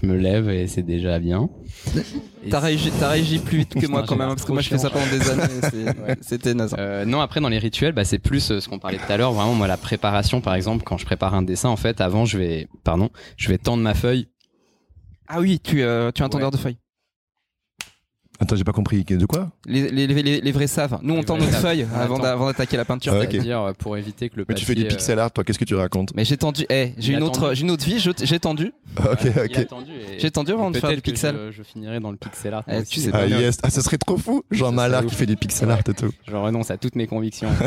je 0.00 0.06
me 0.06 0.14
lève 0.14 0.50
et 0.50 0.66
c'est 0.66 0.82
déjà 0.82 1.18
bien. 1.18 1.48
T'as 2.50 2.60
réagi, 2.60 2.90
réagi 3.00 3.38
plus 3.38 3.58
vite 3.58 3.74
que 3.80 3.86
moi 3.86 4.04
quand 4.06 4.14
même 4.16 4.28
parce 4.28 4.44
que 4.44 4.52
moi 4.52 4.60
je 4.60 4.68
fais 4.68 4.76
ça 4.76 4.90
pendant 4.90 5.06
des 5.06 5.30
années. 5.30 5.60
c'est- 5.62 5.98
Ouais. 6.06 6.16
C'était 6.20 6.52
naze. 6.52 6.74
Euh, 6.78 7.06
non, 7.06 7.20
après 7.22 7.40
dans 7.40 7.48
les 7.48 7.58
rituels, 7.58 7.92
bah, 7.92 8.04
c'est 8.04 8.18
plus 8.18 8.50
euh, 8.50 8.60
ce 8.60 8.68
qu'on 8.68 8.78
parlait 8.78 8.98
tout 8.98 9.10
à 9.10 9.16
l'heure. 9.16 9.32
Vraiment, 9.32 9.54
moi, 9.54 9.66
la 9.66 9.78
préparation, 9.78 10.42
par 10.42 10.54
exemple, 10.54 10.84
quand 10.84 10.98
je 10.98 11.06
prépare 11.06 11.34
un 11.34 11.40
dessin, 11.42 11.70
en 11.70 11.76
fait, 11.76 12.02
avant, 12.02 12.26
je 12.26 12.36
vais, 12.36 12.68
pardon, 12.84 13.08
je 13.38 13.48
vais 13.48 13.56
tendre 13.56 13.82
ma 13.82 13.94
feuille. 13.94 14.28
Ah 15.28 15.40
oui, 15.40 15.60
tu, 15.60 15.82
euh, 15.82 16.12
tu 16.12 16.20
es 16.20 16.24
un 16.24 16.26
Ouais. 16.26 16.30
tendeur 16.30 16.50
de 16.50 16.56
feuilles. 16.58 16.76
Attends, 18.38 18.56
j'ai 18.56 18.64
pas 18.64 18.72
compris. 18.72 19.02
De 19.04 19.24
quoi 19.26 19.50
Les, 19.66 19.88
les, 19.90 20.06
les, 20.06 20.40
les 20.40 20.52
vrais 20.52 20.66
savent. 20.66 20.98
Nous 21.02 21.14
on 21.14 21.22
tend 21.22 21.36
vrais 21.36 21.46
notre 21.46 21.52
savent. 21.60 21.62
feuille 21.70 21.86
Ah, 21.94 22.02
avant 22.02 22.46
d'attaquer 22.46 22.76
la 22.76 22.84
peinture. 22.84 23.14
Ah, 23.14 23.22
ok. 23.24 23.34
Euh, 23.34 23.72
pour 23.78 23.96
éviter 23.96 24.28
que 24.28 24.36
le 24.36 24.44
Mais 24.48 24.54
tu 24.54 24.64
fais 24.64 24.74
du 24.74 24.82
papier, 24.82 24.92
euh, 24.94 24.96
pixel 24.96 25.18
art, 25.18 25.30
toi, 25.30 25.44
qu'est-ce 25.44 25.58
que 25.58 25.64
tu 25.64 25.74
racontes 25.74 26.12
Mais 26.14 26.24
j'ai 26.24 26.36
tendu. 26.36 26.66
Eh, 26.70 26.92
j'ai 26.98 27.14
une 27.14 27.22
a 27.22 27.26
autre, 27.26 27.54
j'ai 27.54 27.62
une 27.62 27.70
autre 27.70 27.84
vie. 27.84 27.98
J'ai 28.22 28.38
tendu. 28.40 28.72
Ok, 28.98 29.18
il 29.24 29.38
a 29.38 29.44
ok. 29.44 29.58
et- 29.58 30.18
J'ai 30.18 30.30
tendu 30.30 30.52
avant 30.52 30.70
de 30.70 30.78
faire 30.78 30.90
du 30.94 31.00
pixel. 31.00 31.36
Je, 31.50 31.56
je 31.58 31.62
finirai 31.62 32.00
dans 32.00 32.10
le 32.10 32.16
pixel 32.16 32.52
art. 32.54 32.64
Moi 32.66 32.82
tu 32.82 33.00
sais 33.00 33.10
pas. 33.10 33.20
Ah 33.22 33.26
yes, 33.26 33.58
ah, 33.62 33.70
ce 33.70 33.80
serait 33.80 33.98
trop 33.98 34.16
fou. 34.18 34.42
Jean 34.50 34.72
Malard 34.72 35.06
qui 35.06 35.14
fait 35.14 35.26
du 35.26 35.36
pixel 35.36 35.70
art 35.70 35.80
et 35.88 35.94
tout. 35.94 36.10
Je 36.28 36.36
renonce 36.36 36.70
à 36.70 36.76
toutes 36.76 36.96
mes 36.96 37.06
convictions. 37.06 37.48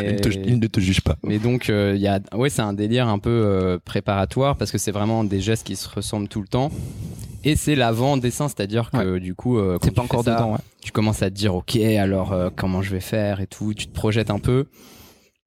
Il, 0.00 0.04
Mais- 0.04 0.16
te- 0.16 0.28
il 0.30 0.58
ne 0.58 0.66
te 0.66 0.80
juge 0.80 1.00
pas. 1.00 1.16
Mais 1.22 1.38
donc, 1.38 1.70
euh, 1.70 1.92
il 1.94 2.02
y 2.02 2.08
a, 2.08 2.18
ouais, 2.34 2.50
c'est 2.50 2.60
un 2.60 2.72
délire 2.72 3.06
un 3.06 3.20
peu 3.20 3.30
euh, 3.30 3.78
préparatoire 3.84 4.56
parce 4.56 4.72
que 4.72 4.78
c'est 4.78 4.90
vraiment 4.90 5.22
des 5.22 5.40
gestes 5.40 5.64
qui 5.64 5.76
se 5.76 5.88
ressemblent 5.88 6.26
tout 6.26 6.40
le 6.40 6.48
temps. 6.48 6.72
Et 7.44 7.56
c'est 7.56 7.74
l'avant-dessin, 7.74 8.48
c'est-à-dire 8.48 8.90
que 8.90 9.18
du 9.18 9.34
coup, 9.34 9.58
euh, 9.58 9.78
quand 9.80 9.84
C'est 9.88 9.90
pas 9.94 10.02
tu 10.02 10.06
encore 10.06 10.24
ça. 10.24 10.46
Ouais. 10.46 10.58
tu 10.82 10.92
commences 10.92 11.22
à 11.22 11.30
te 11.30 11.34
dire, 11.34 11.54
ok, 11.54 11.76
alors 11.76 12.32
euh, 12.32 12.50
comment 12.54 12.82
je 12.82 12.90
vais 12.90 13.00
faire 13.00 13.40
et 13.40 13.46
tout, 13.46 13.72
tu 13.74 13.86
te 13.86 13.92
projettes 13.92 14.30
un 14.30 14.38
peu. 14.38 14.66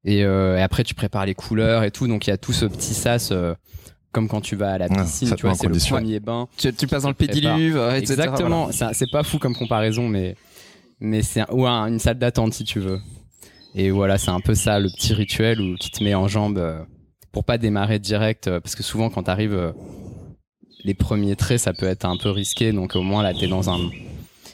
Et, 0.06 0.24
euh, 0.24 0.58
et 0.58 0.62
après, 0.62 0.84
tu 0.84 0.96
prépares 0.96 1.26
les 1.26 1.36
couleurs 1.36 1.84
et 1.84 1.92
tout. 1.92 2.08
Donc, 2.08 2.28
il 2.28 2.32
y 2.32 2.34
a 2.34 2.38
tout 2.38 2.52
ce 2.52 2.66
petit 2.66 2.94
sas, 2.94 3.30
euh, 3.32 3.54
comme 4.12 4.28
quand 4.28 4.42
tu 4.42 4.56
vas 4.56 4.72
à 4.74 4.78
la 4.78 4.90
piscine, 4.90 5.34
tu 5.36 5.42
vois, 5.44 5.52
met 5.52 5.56
c'est 5.58 5.68
le 5.68 5.78
premier 5.98 6.20
bain. 6.20 6.48
Tu, 6.58 6.74
tu 6.74 6.88
passes 6.88 7.04
dans 7.04 7.10
le 7.10 7.16
Tu 7.16 7.28
pédiluve, 7.28 7.78
euh, 7.78 7.96
etc. 7.96 8.14
Exactement, 8.14 8.72
Ça- 8.72 8.92
c'est 8.94 9.10
pas 9.12 9.24
fou 9.24 9.38
comme 9.40 9.56
comparaison, 9.56 10.08
mais, 10.10 10.36
mais 11.00 11.22
c'est 11.22 11.42
un- 11.42 11.48
ou 11.52 11.66
un- 11.68 11.88
une 11.88 12.00
salle 12.00 12.18
d'attente 12.18 12.54
si 12.54 12.64
tu 12.64 12.80
veux. 12.80 13.00
Et 13.76 13.92
voilà, 13.92 14.18
c'est 14.18 14.30
un 14.32 14.40
peu 14.42 14.56
ça, 14.56 14.80
le 14.80 14.90
petit 14.90 15.14
rituel 15.14 15.62
où 15.62 15.78
tu 15.78 15.90
te 15.90 16.04
mets 16.04 16.14
en 16.16 16.28
jambe 16.28 16.58
euh, 16.58 16.80
pour 17.32 17.44
pas 17.44 17.58
démarrer 17.58 17.98
direct, 18.00 18.48
euh, 18.48 18.60
parce 18.60 18.76
que 18.76 18.84
souvent 18.84 19.10
quand 19.10 19.24
t'arrives, 19.24 19.54
euh, 19.56 19.72
les 20.84 20.94
premiers 20.94 21.36
traits, 21.36 21.60
ça 21.60 21.74
peut 21.74 21.86
être 21.86 22.06
un 22.06 22.18
peu 22.18 22.30
risqué, 22.30 22.72
donc 22.72 22.96
au 22.96 23.02
moins 23.02 23.24
là, 23.24 23.34
t'es 23.34 23.48
dans 23.48 23.70
un... 23.70 23.80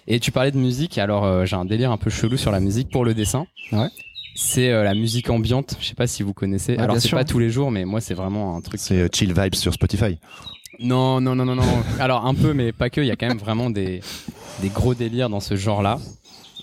Et 0.08 0.20
tu 0.20 0.32
parlais 0.32 0.52
de 0.52 0.58
musique, 0.58 0.98
alors 0.98 1.26
euh, 1.26 1.46
j'ai 1.46 1.56
un 1.56 1.66
délire 1.66 1.92
un 1.92 1.98
peu 1.98 2.10
chelou 2.10 2.38
sur 2.38 2.52
la 2.52 2.60
musique 2.60 2.90
pour 2.90 3.06
le 3.06 3.14
dessin. 3.14 3.46
Ouais. 3.72 3.88
c'est 4.36 4.72
euh, 4.72 4.84
la 4.84 4.96
musique 4.96 5.30
ambiante. 5.30 5.76
Je 5.80 5.86
sais 5.86 5.94
pas 5.94 6.08
si 6.08 6.24
vous 6.24 6.34
connaissez. 6.34 6.74
Ouais, 6.74 6.80
Alors 6.80 6.98
c'est 7.00 7.10
pas 7.12 7.26
tous 7.26 7.38
les 7.38 7.50
jours, 7.52 7.70
mais 7.70 7.86
moi 7.86 8.02
c'est 8.02 8.16
vraiment 8.16 8.56
un 8.56 8.62
truc. 8.62 8.80
C'est 8.80 9.02
euh, 9.02 9.08
Chill 9.14 9.34
Vibes 9.40 9.54
sur 9.54 9.72
Spotify. 9.74 10.18
Non, 10.80 11.22
non, 11.22 11.36
non, 11.36 11.46
non, 11.46 11.56
non. 11.56 11.64
Alors 12.00 12.26
un 12.26 12.34
peu, 12.34 12.54
mais 12.54 12.72
pas 12.72 12.90
que. 12.90 13.02
Il 13.02 13.08
y 13.08 13.12
a 13.12 13.16
quand 13.16 13.28
même 13.28 13.38
vraiment 13.38 13.70
des, 13.70 14.02
des 14.62 14.70
gros 14.70 14.96
délires 14.96 15.30
dans 15.30 15.42
ce 15.42 15.56
genre-là. 15.56 16.00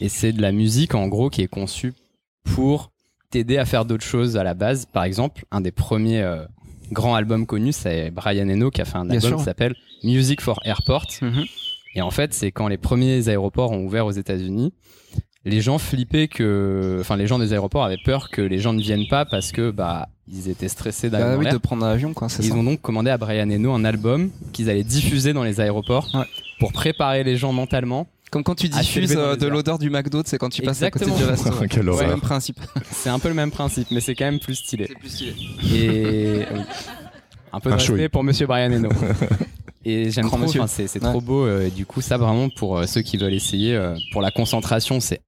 Et 0.00 0.08
c'est 0.08 0.32
de 0.32 0.42
la 0.42 0.52
musique 0.52 0.94
en 0.94 1.06
gros 1.06 1.30
qui 1.30 1.42
est 1.42 1.48
conçue 1.48 1.94
pour 2.44 2.90
t'aider 3.30 3.58
à 3.58 3.64
faire 3.64 3.84
d'autres 3.84 4.04
choses 4.04 4.36
à 4.36 4.44
la 4.44 4.54
base. 4.54 4.86
Par 4.86 5.04
exemple, 5.04 5.44
un 5.50 5.60
des 5.60 5.72
premiers 5.72 6.22
euh, 6.22 6.44
grands 6.92 7.14
albums 7.14 7.46
connus, 7.46 7.72
c'est 7.72 8.10
Brian 8.10 8.48
Eno 8.48 8.70
qui 8.70 8.80
a 8.80 8.84
fait 8.84 8.96
un 8.98 9.10
album 9.10 9.36
qui 9.38 9.44
s'appelle 9.44 9.74
Music 10.04 10.40
for 10.40 10.60
Airport. 10.64 11.06
Mhm. 11.22 11.44
Et 11.94 12.02
en 12.02 12.10
fait, 12.10 12.34
c'est 12.34 12.52
quand 12.52 12.68
les 12.68 12.76
premiers 12.76 13.28
aéroports 13.28 13.72
ont 13.72 13.84
ouvert 13.84 14.06
aux 14.06 14.10
États-Unis, 14.12 14.72
les 15.44 15.60
gens 15.60 15.78
flippaient 15.78 16.28
que, 16.28 16.98
enfin, 17.00 17.16
les 17.16 17.26
gens 17.26 17.38
des 17.38 17.52
aéroports 17.52 17.84
avaient 17.84 17.96
peur 18.04 18.30
que 18.30 18.42
les 18.42 18.58
gens 18.58 18.72
ne 18.72 18.80
viennent 18.82 19.06
pas 19.08 19.24
parce 19.24 19.52
que, 19.52 19.70
bah, 19.70 20.08
ils 20.28 20.48
étaient 20.48 20.68
stressés 20.68 21.08
d'aller 21.08 21.24
Bah 21.24 21.36
oui, 21.38 21.48
de 21.48 21.56
prendre 21.56 21.86
un 21.86 21.90
avion, 21.92 22.12
quoi. 22.12 22.26
Ils 22.40 22.46
ça. 22.46 22.54
ont 22.54 22.64
donc 22.64 22.80
commandé 22.80 23.10
à 23.10 23.16
Brian 23.16 23.48
Eno 23.48 23.72
un 23.72 23.84
album 23.84 24.30
qu'ils 24.52 24.68
allaient 24.68 24.82
diffuser 24.82 25.32
dans 25.32 25.44
les 25.44 25.60
aéroports 25.60 26.08
Ouais. 26.14 26.24
pour 26.58 26.72
préparer 26.72 27.22
les 27.22 27.36
gens 27.36 27.52
mentalement. 27.52 28.08
Comme 28.36 28.44
quand 28.44 28.54
tu 28.54 28.68
diffuses 28.68 29.14
euh, 29.16 29.34
de 29.34 29.46
l'odeur 29.46 29.78
du 29.78 29.88
McDo, 29.88 30.20
c'est 30.26 30.36
quand 30.36 30.50
tu 30.50 30.60
passes 30.60 30.82
à 30.82 30.90
côté 30.90 31.06
du 31.06 31.12
Exactement. 31.12 31.58
resto. 31.58 31.68
C'est 31.96 32.02
le 32.02 32.08
même 32.08 32.20
principe. 32.20 32.60
C'est 32.90 33.08
un 33.08 33.18
peu 33.18 33.28
le 33.28 33.34
même 33.34 33.50
principe, 33.50 33.90
mais 33.90 34.00
c'est 34.00 34.14
quand 34.14 34.26
même 34.26 34.38
plus 34.40 34.56
stylé. 34.56 34.84
plus 35.00 35.08
stylé. 35.08 35.34
Et 35.74 36.44
oui. 36.52 36.60
un 37.54 37.60
peu 37.60 37.70
de 37.70 37.74
Un 37.74 37.78
respect 37.78 38.08
pour 38.10 38.22
Monsieur 38.22 38.46
Brian 38.46 38.70
Eno. 38.72 38.90
Et 39.86 40.10
j'aime 40.10 40.26
trop, 40.26 40.36
enfin, 40.42 40.66
c'est 40.66 40.86
c'est 40.86 41.02
Ouais. 41.02 41.08
trop 41.08 41.22
beau. 41.22 41.46
euh, 41.46 41.70
du 41.70 41.86
coup, 41.86 42.02
ça 42.02 42.18
vraiment 42.18 42.50
pour 42.50 42.76
euh, 42.76 42.84
ceux 42.86 43.00
qui 43.00 43.16
veulent 43.16 43.32
essayer, 43.32 43.74
euh, 43.74 43.94
pour 44.12 44.20
la 44.20 44.30
concentration, 44.30 45.00
c'est 45.00 45.22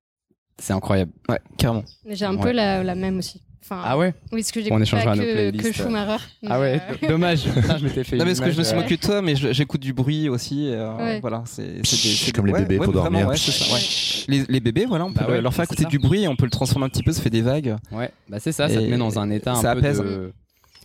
c'est 0.61 0.75
incroyable. 0.75 1.13
Ouais, 1.31 1.41
carrément. 1.57 1.85
Mais 2.05 2.15
J'ai 2.15 2.27
un 2.27 2.35
Ouais. 2.37 2.43
peu 2.43 2.51
la, 2.53 2.85
la 2.85 2.95
même 2.95 3.17
aussi. 3.17 3.41
Enfin, 3.63 3.83
Ah 3.85 3.99
ouais 3.99 4.15
Oui, 4.33 4.41
parce 4.41 4.53
que 4.53 4.61
On 4.61 4.63
j'écoute 4.65 4.83
échangera 4.83 5.11
pas 5.13 5.17
nos 5.17 5.23
que, 5.25 5.33
playlists. 5.33 5.65
que 5.65 5.73
Schumacher. 5.73 6.25
Ah 6.47 6.61
ouais, 6.61 6.81
mais, 7.03 7.07
euh, 7.07 7.11
dommage. 7.11 7.45
Je 7.79 7.85
m'étais 7.85 8.05
fait. 8.05 8.17
Non, 8.17 8.25
mais 8.25 8.31
parce 8.31 8.41
que 8.41 8.51
je 8.53 8.59
me 8.59 8.65
suis 8.65 8.77
moqué 8.77 8.97
de 8.97 9.01
toi, 9.01 9.21
mais 9.23 9.35
j'écoute 9.37 9.81
du 9.81 9.93
bruit 9.93 10.29
aussi. 10.29 10.69
euh, 10.71 10.97
Ouais. 10.97 11.21
Voilà, 11.21 11.43
c'est 11.47 11.83
des- 11.83 12.33
Comme 12.33 12.47
des- 12.47 12.53
les 12.53 12.55
ouais, 12.55 12.63
bébés 12.63 12.79
ouais, 12.79 12.85
pour 12.85 12.95
vraiment, 12.95 13.11
dormir. 13.21 13.29
ouais, 13.29 13.37
c'est 13.37 13.51
ça, 13.53 13.75
ouais. 13.75 13.81
Les, 14.29 14.45
les 14.49 14.61
bébés, 14.61 14.87
voilà, 14.87 15.05
on 15.05 15.13
peut 15.13 15.21
Bah 15.25 15.31
ouais, 15.31 15.41
leur 15.43 15.53
faire 15.53 15.65
écouter 15.65 15.83
ça. 15.83 15.89
du 15.89 15.99
bruit 15.99 16.23
et 16.23 16.29
on 16.29 16.37
peut 16.37 16.45
le 16.47 16.51
transformer 16.51 16.87
un 16.87 16.89
petit 16.89 17.03
peu, 17.03 17.13
ça 17.13 17.21
fait 17.21 17.31
des 17.31 17.43
vagues. 17.43 17.77
Ouais, 17.93 18.11
bah 18.29 18.39
c'est 18.41 18.53
ça, 18.53 18.69
ça 18.69 18.75
te 18.77 18.81
Et 18.81 18.89
met 18.89 18.97
dans 18.97 19.19
un 19.19 19.29
état 19.31 19.53
un 19.53 19.61
ça 19.63 19.73
peu 19.75 19.79
apaise. 19.81 19.99
de. 20.01 20.33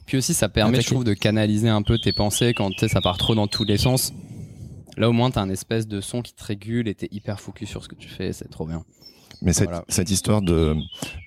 Puis 0.06 0.18
aussi, 0.18 0.34
ça 0.34 0.50
permet, 0.50 0.82
je 0.82 0.88
trouve, 0.88 1.06
de 1.06 1.14
canaliser 1.14 1.70
un 1.70 1.82
peu 1.82 1.98
tes 1.98 2.12
pensées 2.12 2.54
quand 2.54 2.72
ça 2.88 3.00
part 3.02 3.18
trop 3.18 3.36
dans 3.36 3.48
tous 3.48 3.64
les 3.64 3.78
sens. 3.78 4.12
Là, 4.98 5.10
au 5.10 5.14
moins, 5.14 5.32
t'as 5.32 5.42
un 5.42 5.50
espèce 5.50 5.88
de 5.88 6.02
son 6.02 6.22
qui 6.22 6.34
te 6.34 6.44
régule 6.44 6.88
et 6.88 6.94
t'es 6.96 7.08
hyper 7.12 7.40
focus 7.40 7.70
sur 7.70 7.82
ce 7.84 7.88
que 7.88 7.96
tu 7.96 8.10
fais, 8.10 8.34
c'est 8.34 8.50
trop 8.50 8.66
bien. 8.68 8.84
Mais 9.44 9.54
cette, 9.54 9.68
Voilà. 9.70 9.84
cette 9.90 10.10
histoire 10.10 10.42
de 10.42 10.76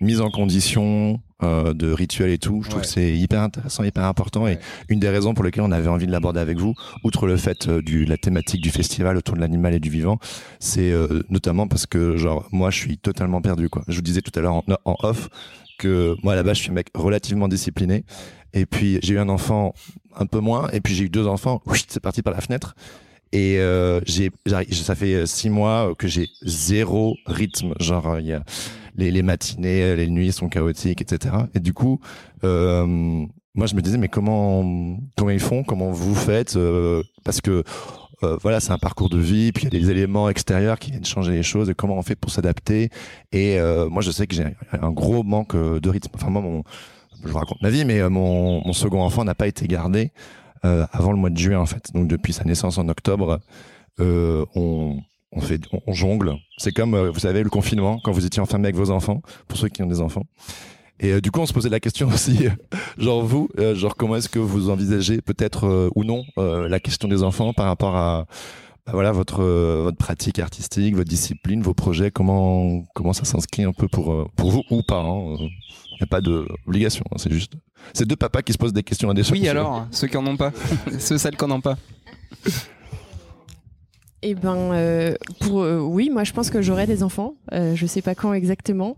mise 0.00 0.20
en 0.20 0.30
condition, 0.30 1.20
euh, 1.42 1.74
de 1.74 1.92
rituel 1.92 2.30
et 2.30 2.38
tout, 2.38 2.62
je 2.62 2.70
trouve 2.70 2.80
Ouais. 2.80 2.86
que 2.86 2.92
c'est 2.92 3.14
hyper 3.16 3.42
intéressant, 3.42 3.84
hyper 3.84 4.04
important. 4.04 4.44
Ouais. 4.44 4.54
Et 4.54 4.58
une 4.92 5.00
des 5.00 5.10
raisons 5.10 5.34
pour 5.34 5.44
lesquelles 5.44 5.64
on 5.64 5.70
avait 5.70 5.88
envie 5.88 6.06
de 6.06 6.12
l'aborder 6.12 6.40
avec 6.40 6.56
vous, 6.58 6.74
outre 7.04 7.26
le 7.26 7.36
fait 7.36 7.68
euh, 7.68 7.82
du 7.82 8.06
la 8.06 8.16
thématique 8.16 8.62
du 8.62 8.70
festival 8.70 9.16
autour 9.18 9.34
de 9.36 9.40
l'animal 9.40 9.74
et 9.74 9.80
du 9.80 9.90
vivant, 9.90 10.18
c'est 10.60 10.90
euh, 10.92 11.22
notamment 11.28 11.68
parce 11.68 11.84
que 11.86 12.16
genre 12.16 12.48
moi 12.52 12.70
je 12.70 12.78
suis 12.78 12.96
totalement 12.98 13.42
perdu 13.42 13.68
quoi. 13.68 13.82
Je 13.86 13.96
vous 13.96 14.02
disais 14.02 14.22
tout 14.22 14.32
à 14.34 14.40
l'heure 14.40 14.54
en, 14.54 14.64
en 14.86 14.96
off 15.02 15.28
que 15.78 16.16
moi 16.22 16.32
à 16.32 16.36
la 16.36 16.42
base 16.42 16.56
je 16.56 16.62
suis 16.62 16.70
un 16.70 16.74
mec 16.74 16.88
relativement 16.94 17.48
discipliné 17.48 18.04
et 18.54 18.64
puis 18.64 18.98
j'ai 19.02 19.12
eu 19.14 19.18
un 19.18 19.28
enfant 19.28 19.74
un 20.16 20.24
peu 20.24 20.40
moins 20.40 20.68
et 20.72 20.80
puis 20.80 20.94
j'ai 20.94 21.04
eu 21.04 21.10
deux 21.10 21.26
enfants, 21.26 21.60
c'est 21.88 22.00
parti 22.00 22.22
par 22.22 22.32
la 22.32 22.40
fenêtre. 22.40 22.74
Et 23.32 23.58
euh, 23.58 24.00
j'ai, 24.06 24.30
ça 24.72 24.94
fait 24.94 25.14
euh, 25.14 25.26
six 25.26 25.50
mois 25.50 25.94
que 25.98 26.08
j'ai 26.08 26.28
zéro 26.42 27.16
rythme. 27.26 27.74
Genre, 27.80 28.06
euh, 28.08 28.20
il 28.20 28.26
y 28.26 28.32
a 28.32 28.42
les, 28.96 29.22
matinées, 29.22 29.94
les 29.96 30.08
nuits 30.08 30.32
sont 30.32 30.48
chaotiques, 30.48 31.02
etc. 31.02 31.34
Et 31.54 31.60
du 31.60 31.74
coup, 31.74 32.00
euh, 32.44 32.86
moi, 33.54 33.66
je 33.66 33.74
me 33.74 33.82
disais, 33.82 33.98
mais 33.98 34.08
comment, 34.08 34.98
comment 35.16 35.30
ils 35.30 35.40
font, 35.40 35.64
comment 35.64 35.90
vous 35.90 36.14
faites? 36.14 36.56
Euh, 36.56 37.02
Parce 37.24 37.40
que 37.40 37.62
euh, 38.22 38.38
voilà, 38.40 38.60
c'est 38.60 38.72
un 38.72 38.78
parcours 38.78 39.10
de 39.10 39.18
vie, 39.18 39.52
puis 39.52 39.66
il 39.66 39.74
y 39.74 39.76
a 39.76 39.80
des 39.80 39.90
éléments 39.90 40.28
extérieurs 40.30 40.78
qui 40.78 40.90
viennent 40.90 41.04
changer 41.04 41.32
les 41.32 41.42
choses. 41.42 41.68
Et 41.68 41.74
comment 41.74 41.96
on 41.96 42.02
fait 42.02 42.16
pour 42.16 42.30
s'adapter? 42.30 42.90
Et 43.32 43.58
euh, 43.58 43.88
moi, 43.88 44.02
je 44.02 44.10
sais 44.10 44.26
que 44.26 44.34
j'ai 44.34 44.44
un 44.72 44.90
gros 44.90 45.22
manque 45.22 45.54
euh, 45.54 45.80
de 45.80 45.88
rythme. 45.90 46.10
Enfin, 46.14 46.30
moi, 46.30 46.40
mon, 46.40 46.62
je 47.22 47.28
vous 47.28 47.38
raconte 47.38 47.60
ma 47.62 47.70
vie, 47.70 47.84
mais 47.84 48.00
euh, 48.00 48.08
mon, 48.08 48.64
mon 48.64 48.72
second 48.72 49.02
enfant 49.02 49.24
n'a 49.24 49.34
pas 49.34 49.46
été 49.46 49.66
gardé 49.66 50.12
euh, 50.66 50.86
avant 50.92 51.12
le 51.12 51.18
mois 51.18 51.30
de 51.30 51.38
juin 51.38 51.58
en 51.58 51.66
fait. 51.66 51.92
Donc 51.94 52.08
depuis 52.08 52.32
sa 52.32 52.44
naissance 52.44 52.78
en 52.78 52.88
octobre, 52.88 53.40
euh, 54.00 54.44
on, 54.54 54.98
on 55.32 55.92
jongle. 55.92 56.34
C'est 56.58 56.72
comme 56.72 56.94
euh, 56.94 57.10
vous 57.10 57.20
savez 57.20 57.42
le 57.42 57.50
confinement 57.50 58.00
quand 58.02 58.10
vous 58.10 58.26
étiez 58.26 58.42
enfermé 58.42 58.66
avec 58.66 58.76
vos 58.76 58.90
enfants. 58.90 59.22
Pour 59.48 59.58
ceux 59.58 59.68
qui 59.68 59.82
ont 59.82 59.86
des 59.86 60.00
enfants. 60.00 60.24
Et 60.98 61.20
du 61.20 61.30
coup, 61.30 61.40
on 61.40 61.46
se 61.46 61.52
posait 61.52 61.68
la 61.68 61.78
question 61.78 62.08
aussi, 62.14 62.48
genre 62.98 63.22
vous, 63.22 63.48
genre 63.74 63.96
comment 63.96 64.16
est-ce 64.16 64.30
que 64.30 64.38
vous 64.38 64.70
envisagez 64.70 65.20
peut-être 65.20 65.90
ou 65.94 66.04
non 66.04 66.24
la 66.36 66.80
question 66.80 67.06
des 67.06 67.22
enfants 67.22 67.52
par 67.52 67.66
rapport 67.66 67.96
à 67.96 68.26
bah 68.86 68.92
voilà 68.94 69.10
votre 69.10 69.42
votre 69.42 69.96
pratique 69.96 70.38
artistique, 70.38 70.94
votre 70.94 71.08
discipline, 71.08 71.60
vos 71.60 71.74
projets, 71.74 72.10
comment 72.10 72.84
comment 72.94 73.12
ça 73.12 73.24
s'inscrit 73.24 73.64
un 73.64 73.72
peu 73.72 73.88
pour 73.88 74.30
pour 74.36 74.50
vous 74.50 74.62
ou 74.70 74.82
pas. 74.82 75.04
Il 75.98 76.02
n'y 76.02 76.04
a 76.04 76.06
pas 76.08 76.20
d'obligation, 76.20 77.04
hein, 77.10 77.16
c'est 77.18 77.32
juste 77.32 77.54
c'est 77.92 78.06
deux 78.06 78.16
papas 78.16 78.42
qui 78.42 78.52
se 78.52 78.58
posent 78.58 78.72
des 78.72 78.82
questions 78.82 79.08
à 79.10 79.14
des 79.14 79.30
Oui, 79.32 79.48
alors, 79.48 79.86
ceux 79.90 80.06
qui 80.08 80.16
en 80.16 80.26
ont 80.26 80.36
pas. 80.36 80.52
ceux, 80.98 81.16
celles 81.18 81.36
qui 81.36 81.44
en 81.44 81.50
ont 81.50 81.60
pas. 81.60 81.76
Eh 84.22 84.34
ben, 84.34 84.56
euh, 84.72 85.14
pour 85.40 85.62
euh, 85.62 85.78
oui, 85.78 86.10
moi 86.10 86.24
je 86.24 86.32
pense 86.32 86.50
que 86.50 86.60
j'aurai 86.62 86.86
des 86.86 87.02
enfants. 87.02 87.34
Euh, 87.52 87.74
je 87.76 87.86
sais 87.86 88.02
pas 88.02 88.14
quand 88.14 88.32
exactement. 88.32 88.96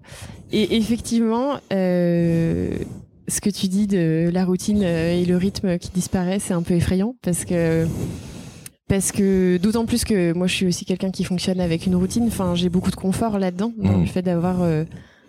Et 0.53 0.77
effectivement, 0.77 1.59
euh, 1.73 2.79
ce 3.27 3.41
que 3.41 3.51
tu 3.51 3.69
dis 3.69 3.87
de 3.87 4.31
la 4.33 4.45
routine 4.45 4.83
et 4.83 5.25
le 5.27 5.37
rythme 5.37 5.79
qui 5.79 5.91
disparaît, 5.91 6.39
c'est 6.39 6.55
un 6.55 6.63
peu 6.63 6.75
effrayant 6.75 7.15
parce 7.23 7.45
que 7.45 7.87
parce 8.89 9.13
que 9.13 9.59
d'autant 9.59 9.85
plus 9.85 10.05
que 10.05 10.33
moi 10.33 10.47
je 10.47 10.55
suis 10.55 10.67
aussi 10.67 10.85
quelqu'un 10.87 11.11
qui 11.11 11.25
fonctionne 11.25 11.61
avec 11.61 11.85
une 11.87 11.97
routine. 11.97 12.25
Enfin, 12.29 12.55
j'ai 12.55 12.71
beaucoup 12.71 12.91
de 12.91 12.97
confort 12.97 13.39
là-dedans 13.39 13.73
dans 13.77 13.99
Mm. 13.99 14.01
le 14.01 14.07
fait 14.07 14.23
d'avoir 14.23 14.63
euh, 14.63 14.85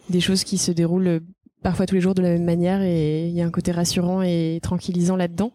des 0.09 0.21
choses 0.21 0.43
qui 0.45 0.57
se 0.57 0.71
déroulent 0.71 1.19
parfois 1.63 1.85
tous 1.85 1.95
les 1.95 2.01
jours 2.01 2.15
de 2.15 2.21
la 2.21 2.29
même 2.29 2.43
manière 2.45 2.81
et 2.81 3.27
il 3.27 3.33
y 3.33 3.41
a 3.41 3.45
un 3.45 3.51
côté 3.51 3.71
rassurant 3.71 4.21
et 4.21 4.59
tranquillisant 4.61 5.15
là-dedans. 5.15 5.51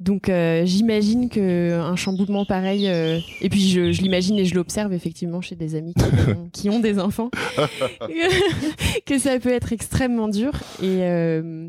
Donc 0.00 0.28
euh, 0.28 0.64
j'imagine 0.64 1.28
que 1.28 1.78
un 1.78 1.94
chamboulement 1.94 2.44
pareil, 2.44 2.88
euh, 2.88 3.20
et 3.40 3.48
puis 3.48 3.60
je, 3.68 3.92
je 3.92 4.02
l'imagine 4.02 4.36
et 4.36 4.44
je 4.44 4.54
l'observe 4.56 4.92
effectivement 4.92 5.40
chez 5.40 5.54
des 5.54 5.76
amis 5.76 5.94
qui 5.94 6.02
ont, 6.32 6.48
qui 6.52 6.70
ont 6.70 6.80
des 6.80 6.98
enfants, 6.98 7.30
que 9.06 9.18
ça 9.18 9.38
peut 9.38 9.52
être 9.52 9.72
extrêmement 9.72 10.26
dur 10.26 10.52
et 10.82 11.02
euh, 11.02 11.68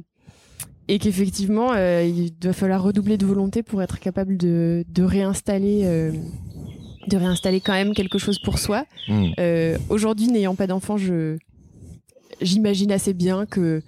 et 0.87 0.97
qu'effectivement 0.97 1.73
euh, 1.75 2.03
il 2.03 2.31
doit 2.37 2.53
falloir 2.53 2.81
redoubler 2.81 3.17
de 3.17 3.25
volonté 3.25 3.61
pour 3.61 3.83
être 3.83 3.99
capable 3.99 4.35
de, 4.35 4.83
de 4.89 5.03
réinstaller 5.03 5.81
euh, 5.83 6.11
de 7.07 7.17
réinstaller 7.17 7.59
quand 7.59 7.73
même 7.73 7.93
quelque 7.93 8.17
chose 8.17 8.39
pour 8.39 8.59
soi. 8.59 8.85
Hmm. 9.07 9.27
Euh, 9.39 9.77
Aujourd'hui, 9.89 10.27
n'ayant 10.27 10.55
pas 10.55 10.67
d'enfant, 10.67 10.97
je 10.97 11.37
j'imagine 12.41 12.91
assez 12.91 13.13
bien 13.13 13.45
que 13.45 13.81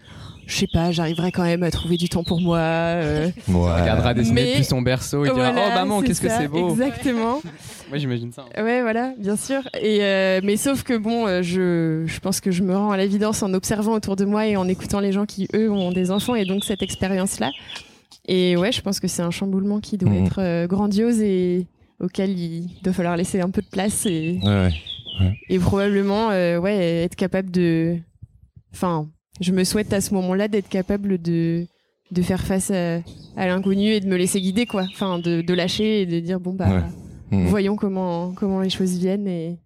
je 0.48 0.56
sais 0.58 0.68
pas, 0.72 0.92
j'arriverai 0.92 1.32
quand 1.32 1.44
même 1.44 1.64
à 1.64 1.72
trouver 1.72 1.98
du 1.98 2.08
temps 2.08 2.24
pour 2.24 2.40
moi. 2.40 2.58
euh, 2.60 3.26
Ouais. 3.26 3.34
On 3.54 3.62
regardera 3.64 4.14
dessiner 4.14 4.44
Mais- 4.44 4.52
depuis 4.52 4.64
son 4.66 4.82
berceau 4.84 5.26
et 5.26 5.30
dira 5.32 5.52
voilà, 5.52 5.70
Oh 5.72 5.76
maman, 5.76 6.02
qu'est-ce 6.04 6.22
que 6.22 6.30
c'est 6.30 6.48
beau 6.48 6.70
Exactement. 6.70 7.42
Moi 7.90 7.98
j'imagine 7.98 8.32
ça. 8.32 8.46
hein. 8.56 8.64
Ouais, 8.64 8.82
voilà, 8.82 9.14
bien 9.18 9.36
sûr. 9.38 9.62
Et 9.82 10.00
euh, 10.04 10.42
mais 10.44 10.56
sauf 10.58 10.84
que 10.84 10.96
bon, 10.98 11.26
euh, 11.28 11.42
je, 11.42 12.04
je 12.06 12.20
pense 12.20 12.42
que 12.42 12.52
je 12.52 12.62
me 12.64 12.76
rends 12.78 12.92
à 12.92 12.98
l'évidence 12.98 13.42
en 13.44 13.54
observant 13.56 13.94
autour 13.94 14.16
de 14.16 14.26
moi 14.26 14.46
et 14.48 14.56
en 14.56 14.68
écoutant 14.68 15.00
les 15.00 15.12
gens 15.12 15.26
qui 15.26 15.48
eux 15.56 15.72
ont 15.72 15.92
des 15.92 16.12
enfants 16.12 16.36
et 16.36 16.46
donc 16.46 16.64
cette 16.64 16.82
expérience-là. 16.84 17.50
Et 18.28 18.56
ouais, 18.58 18.72
je 18.72 18.82
pense 18.82 19.00
que 19.00 19.08
c'est 19.08 19.22
un 19.22 19.32
chamboulement 19.32 19.80
qui 19.80 19.98
doit 19.98 20.10
Mhm. 20.12 20.26
être 20.26 20.42
euh, 20.42 20.68
grandiose 20.68 21.22
et 21.22 21.66
auquel 22.00 22.32
il 22.38 22.68
doit 22.84 22.94
falloir 22.94 23.18
laisser 23.18 23.40
un 23.40 23.50
peu 23.50 23.62
de 23.62 23.68
place 23.68 24.06
et, 24.06 24.40
Ouais, 24.44 24.70
ouais. 25.22 25.40
et 25.50 25.60
probablement 25.60 26.30
euh, 26.32 26.60
ouais 26.60 27.04
être 27.04 27.16
capable 27.16 27.50
de. 27.52 27.98
Enfin, 28.76 29.08
je 29.42 29.52
me 29.54 29.64
souhaite 29.64 29.94
à 29.94 30.02
ce 30.02 30.14
moment-là 30.14 30.48
d'être 30.48 30.70
capable 30.70 31.18
de 31.22 31.66
de 32.12 32.22
faire 32.22 32.42
face 32.44 32.70
à, 32.72 32.98
à 33.36 33.48
l'inconnu 33.48 33.88
et 33.90 34.00
de 34.00 34.06
me 34.08 34.16
laisser 34.18 34.40
guider 34.40 34.66
quoi. 34.68 34.84
Enfin, 34.92 35.18
de, 35.18 35.42
de 35.42 35.54
lâcher 35.54 36.02
et 36.02 36.06
de 36.06 36.20
dire 36.20 36.40
bon 36.40 36.54
bah. 36.54 36.68
Ouais. 36.68 36.84
Mhm. 37.40 37.48
Voyons 37.48 37.76
comment, 37.76 38.32
comment 38.34 38.62
les 38.62 38.70
choses 38.70 38.98
viennent 39.00 39.28
et 39.28 39.58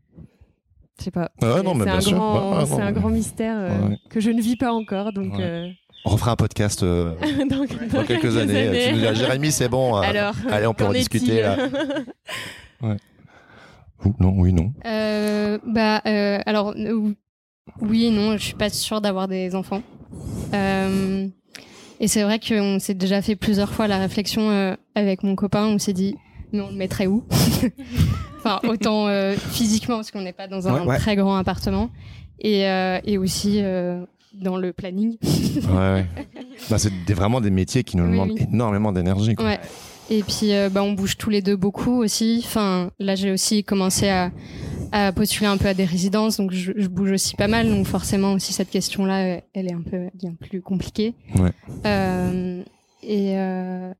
je 0.97 1.03
sais 1.05 1.12
pas. 1.12 1.30
Ouais, 1.41 1.49
C'est- 1.49 1.60
un, 1.60 1.62
grand, 1.64 1.76
Ouais, 1.78 2.57
ouais, 2.60 2.66
c'est 2.66 2.76
ouais. 2.76 2.82
un 2.82 2.91
grand 2.91 3.10
mystère 3.10 3.55
euh, 3.57 3.88
Ouais. 3.89 3.97
que 4.10 4.20
je 4.22 4.32
ne 4.32 4.41
vis 4.41 4.55
pas 4.55 4.72
encore. 4.72 5.12
Donc, 5.12 5.34
Ouais. 5.34 5.43
euh, 5.43 5.68
On 6.05 6.12
refera 6.12 6.32
un 6.32 6.36
podcast 6.38 6.82
euh, 6.84 7.14
dans, 7.49 7.66
dans 7.97 8.05
quelques 8.05 8.38
années. 8.38 8.86
Tu 8.88 8.93
nous 8.93 8.99
diras, 8.99 9.14
Jérémy, 9.14 9.51
c'est 9.51 9.68
bon. 9.70 9.97
euh, 9.97 10.01
Alors, 10.01 10.34
allez, 10.49 10.68
on 10.68 10.74
peut 10.74 10.86
en 10.86 10.93
discuter 10.93 11.41
là. 11.41 11.57
Ou- 14.05 14.16
non, 14.20 14.34
oui, 14.38 14.53
non. 14.53 14.72
Euh, 14.86 15.57
bah, 15.66 16.01
euh, 16.05 16.39
alors, 16.45 16.74
euh, 16.78 17.14
oui 17.82 18.06
et 18.06 18.12
non, 18.12 18.34
je 18.38 18.44
suis 18.44 18.54
pas 18.56 18.70
sûre 18.70 19.02
d'avoir 19.02 19.28
des 19.28 19.56
enfants. 19.56 19.82
Euh, 20.54 21.28
et 22.00 22.08
c'est 22.08 22.24
vrai 22.24 22.40
qu'on 22.40 22.80
s'est 22.80 22.94
déjà 22.94 23.22
fait 23.22 23.36
plusieurs 23.36 23.72
fois 23.72 23.88
la 23.88 23.98
réflexion 23.98 24.50
euh, 24.50 24.76
avec 24.96 25.24
mon 25.24 25.36
copain, 25.36 25.66
on 25.66 25.78
s'est 25.80 25.94
dit, 25.94 26.16
mais 26.54 26.62
on 26.62 26.70
le 26.70 26.76
mettrait 26.76 27.08
où? 27.08 27.24
Enfin, 28.40 28.62
autant 28.70 29.08
euh, 29.08 29.36
physiquement, 29.36 29.96
parce 29.98 30.12
qu'on 30.12 30.22
n'est 30.22 30.32
pas 30.32 30.48
dans 30.48 30.68
un 30.70 30.74
Ouais, 30.82 30.88
ouais. 30.88 30.98
très 30.98 31.18
grand 31.18 31.36
appartement, 31.36 31.90
et, 32.40 32.62
et 33.04 33.18
aussi 33.18 33.62
dans 34.34 34.56
le 34.56 34.72
planning. 34.72 35.18
Ouais, 35.22 35.76
ouais. 35.94 36.06
Bah, 36.70 36.78
c'est 36.78 36.92
des- 37.06 37.14
vraiment 37.14 37.42
des 37.42 37.50
métiers 37.50 37.84
qui 37.84 37.98
nous 37.98 38.06
Oui, 38.06 38.12
demandent 38.12 38.32
oui. 38.32 38.48
énormément 38.50 38.94
d'énergie. 38.94 39.36
quoi. 39.36 39.46
Ouais. 39.46 39.60
Et 40.12 40.24
puis, 40.24 40.53
euh, 40.53 40.70
bah, 40.70 40.82
on 40.84 40.93
bouge 40.93 41.18
tous 41.18 41.30
les 41.30 41.41
deux 41.41 41.55
beaucoup 41.55 42.01
aussi. 42.03 42.41
Enfin, 42.43 42.91
là, 42.99 43.16
j'ai 43.16 43.32
aussi 43.32 43.64
commencé 43.64 44.10
à, 44.10 44.32
à 44.91 45.12
postuler 45.12 45.45
un 45.45 45.57
peu 45.57 45.68
à 45.68 45.76
des 45.76 45.86
résidences, 45.86 46.38
donc 46.38 46.51
je, 46.51 46.72
je 46.76 46.88
bouge 46.88 47.12
aussi 47.12 47.36
pas 47.36 47.47
mal. 47.47 47.70
Donc 47.70 47.86
forcément 47.86 48.34
aussi 48.34 48.51
cette 48.51 48.72
question-là, 48.72 49.36
euh, 49.36 49.41
elle 49.53 49.68
est 49.68 49.74
un 49.74 49.84
peu 49.84 50.10
bien 50.16 50.34
plus 50.34 50.62
compliquée. 50.62 51.14
Ouais. 51.36 51.51
Euh, 51.86 52.64
et 53.03 53.38
euh, 53.38 53.93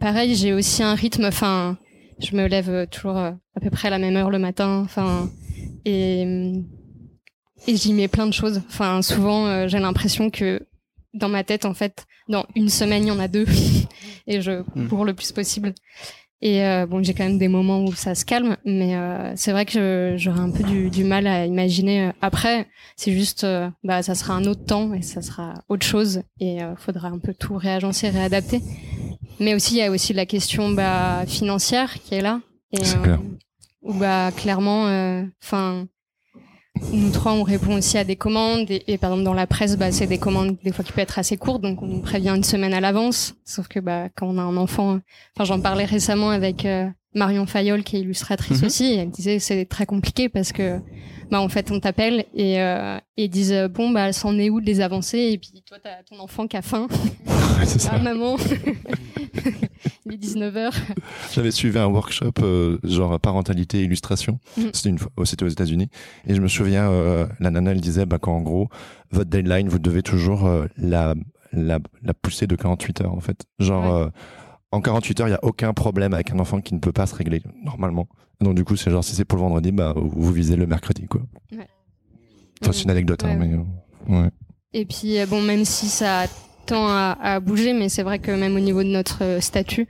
pareil, 0.00 0.34
j'ai 0.34 0.54
aussi 0.54 0.82
un 0.82 0.94
rythme. 0.94 1.26
Enfin, 1.26 1.76
je 2.18 2.34
me 2.34 2.46
lève 2.46 2.86
toujours 2.88 3.18
euh, 3.18 3.32
à 3.54 3.60
peu 3.60 3.68
près 3.68 3.88
à 3.88 3.90
la 3.90 3.98
même 3.98 4.16
heure 4.16 4.30
le 4.30 4.38
matin. 4.38 4.82
Enfin, 4.84 5.28
et 5.84 6.52
et 7.66 7.76
j'y 7.76 7.92
mets 7.92 8.08
plein 8.08 8.26
de 8.26 8.32
choses. 8.32 8.62
Enfin, 8.68 9.02
souvent, 9.02 9.46
euh, 9.46 9.68
j'ai 9.68 9.80
l'impression 9.80 10.30
que 10.30 10.66
dans 11.14 11.28
ma 11.28 11.44
tête, 11.44 11.64
en 11.64 11.74
fait, 11.74 12.06
dans 12.28 12.46
une 12.54 12.68
semaine, 12.68 13.04
il 13.04 13.08
y 13.08 13.10
en 13.10 13.18
a 13.18 13.28
deux. 13.28 13.46
et 14.26 14.40
je 14.40 14.62
cours 14.88 15.04
le 15.04 15.14
plus 15.14 15.32
possible. 15.32 15.74
Et 16.42 16.62
euh, 16.66 16.84
bon, 16.86 17.02
j'ai 17.02 17.14
quand 17.14 17.24
même 17.24 17.38
des 17.38 17.48
moments 17.48 17.82
où 17.82 17.94
ça 17.94 18.14
se 18.14 18.26
calme, 18.26 18.58
mais 18.66 18.94
euh, 18.94 19.32
c'est 19.36 19.52
vrai 19.52 19.64
que 19.64 20.16
j'aurais 20.18 20.40
un 20.40 20.50
peu 20.50 20.62
du, 20.64 20.90
du 20.90 21.02
mal 21.02 21.26
à 21.26 21.46
imaginer. 21.46 22.08
euh, 22.08 22.12
Après, 22.20 22.68
c'est 22.94 23.12
juste, 23.12 23.44
euh, 23.44 23.70
bah, 23.82 24.02
ça 24.02 24.14
sera 24.14 24.34
un 24.34 24.44
autre 24.44 24.62
temps 24.66 24.92
et 24.92 25.00
ça 25.00 25.22
sera 25.22 25.54
autre 25.70 25.86
chose, 25.86 26.20
et 26.38 26.62
euh, 26.62 26.76
faudra 26.76 27.08
un 27.08 27.18
peu 27.18 27.32
tout 27.32 27.56
réagencer, 27.56 28.10
réadapter. 28.10 28.60
Mais 29.40 29.54
aussi, 29.54 29.74
il 29.76 29.78
y 29.78 29.82
a 29.82 29.90
aussi 29.90 30.12
la 30.12 30.26
question 30.26 30.70
bah, 30.72 31.24
financière 31.26 31.94
qui 31.94 32.14
est 32.16 32.20
là, 32.20 32.40
et 32.72 32.80
clair. 32.80 33.18
où 33.80 33.94
bah 33.94 34.30
clairement, 34.36 34.84
enfin. 35.42 35.86
Nous 36.92 37.10
trois, 37.10 37.32
on 37.32 37.42
répond 37.42 37.76
aussi 37.76 37.98
à 37.98 38.04
des 38.04 38.16
commandes 38.16 38.70
et, 38.70 38.82
et 38.86 38.98
par 38.98 39.10
exemple 39.10 39.24
dans 39.24 39.34
la 39.34 39.46
presse, 39.46 39.76
bah, 39.76 39.90
c'est 39.92 40.06
des 40.06 40.18
commandes 40.18 40.56
des 40.64 40.72
fois 40.72 40.84
qui 40.84 40.92
peuvent 40.92 41.02
être 41.02 41.18
assez 41.18 41.36
courtes, 41.36 41.62
donc 41.62 41.82
on 41.82 41.86
nous 41.86 42.00
prévient 42.00 42.30
une 42.30 42.44
semaine 42.44 42.74
à 42.74 42.80
l'avance. 42.80 43.34
Sauf 43.44 43.68
que 43.68 43.80
bah 43.80 44.08
quand 44.14 44.26
on 44.28 44.38
a 44.38 44.42
un 44.42 44.56
enfant, 44.56 44.98
enfin 45.36 45.44
j'en 45.44 45.60
parlais 45.60 45.84
récemment 45.84 46.30
avec 46.30 46.64
euh, 46.64 46.86
Marion 47.14 47.46
Fayol 47.46 47.82
qui 47.82 47.96
est 47.96 48.00
illustratrice 48.00 48.60
Mhm. 48.60 48.66
aussi, 48.66 48.84
et 48.84 48.96
elle 48.96 49.10
disait 49.10 49.38
c'est 49.38 49.64
très 49.64 49.86
compliqué 49.86 50.28
parce 50.28 50.52
que 50.52 50.78
bah 51.30 51.40
en 51.40 51.48
fait 51.48 51.70
on 51.70 51.80
t'appelle 51.80 52.24
et 52.34 52.60
euh, 52.60 52.98
et 53.16 53.28
disent 53.28 53.52
euh, 53.52 53.68
bon 53.68 53.90
bah 53.90 54.12
c'en 54.12 54.38
est 54.38 54.50
où 54.50 54.60
de 54.60 54.66
les 54.66 54.80
avancées? 54.80 55.18
Et 55.32 55.38
puis 55.38 55.62
toi 55.66 55.78
t'as 55.82 56.02
ton 56.08 56.18
enfant 56.22 56.46
qui 56.46 56.56
a 56.56 56.62
faim, 56.62 56.86
ça. 57.64 57.90
ah 57.94 57.98
maman, 57.98 58.36
il 60.06 60.12
est 60.12 60.16
19h. 60.22 60.72
J'avais 61.34 61.50
suivi 61.50 61.78
un 61.78 61.86
workshop 61.86 62.32
euh, 62.42 62.78
genre 62.84 63.18
parentalité 63.20 63.82
illustration. 63.82 64.38
Mhm. 64.56 64.70
C'était 64.72 64.88
une 64.90 64.98
fois, 64.98 65.10
oh, 65.16 65.24
c'était 65.24 65.44
aux 65.44 65.48
États-Unis. 65.48 65.88
Et 66.26 66.34
je 66.34 66.40
me 66.40 66.48
souviens, 66.48 66.90
euh, 66.90 67.26
la 67.40 67.50
nana 67.50 67.72
elle 67.72 67.80
disait 67.80 68.06
bah, 68.06 68.18
qu'en 68.18 68.40
gros, 68.40 68.68
votre 69.10 69.30
deadline, 69.30 69.68
vous 69.68 69.78
devez 69.78 70.02
toujours 70.02 70.48
la, 70.76 71.14
la, 71.52 71.78
la 72.02 72.14
pousser 72.14 72.46
de 72.46 72.56
48 72.56 73.00
heures 73.02 73.14
en 73.14 73.20
fait. 73.20 73.44
Genre, 73.58 74.04
Ouais. 74.06 74.10
En 74.72 74.80
48 74.80 75.20
heures, 75.20 75.28
il 75.28 75.32
y 75.32 75.34
a 75.34 75.44
aucun 75.44 75.72
problème 75.72 76.14
avec 76.14 76.30
un 76.30 76.38
enfant 76.38 76.60
qui 76.60 76.74
ne 76.74 76.80
peut 76.80 76.92
pas 76.92 77.06
se 77.06 77.14
régler 77.14 77.42
normalement. 77.62 78.08
Donc 78.40 78.54
du 78.54 78.64
coup, 78.64 78.76
c'est 78.76 78.90
genre 78.90 79.04
si 79.04 79.14
c'est 79.14 79.24
pour 79.24 79.38
le 79.38 79.44
vendredi, 79.44 79.72
bah 79.72 79.94
vous 79.96 80.32
visez 80.32 80.56
le 80.56 80.66
mercredi 80.66 81.06
quoi. 81.06 81.22
Enfin, 82.62 82.72
c'est 82.72 82.82
une 82.84 82.90
anecdote, 82.90 83.22
hein, 83.24 83.38
Ouais, 83.38 83.46
mais 83.46 83.54
euh, 83.54 84.22
ouais. 84.22 84.30
Et 84.72 84.84
puis, 84.86 85.18
euh, 85.18 85.26
bon, 85.26 85.42
même 85.42 85.64
si 85.64 85.86
ça 85.88 86.24
tend 86.66 86.86
à, 86.88 87.16
à 87.20 87.40
bouger, 87.40 87.72
mais 87.72 87.88
c'est 87.88 88.02
vrai 88.02 88.18
que 88.18 88.30
même 88.30 88.56
au 88.56 88.60
niveau 88.60 88.82
de 88.82 88.88
notre 88.88 89.24
euh, 89.24 89.40
statut, 89.40 89.86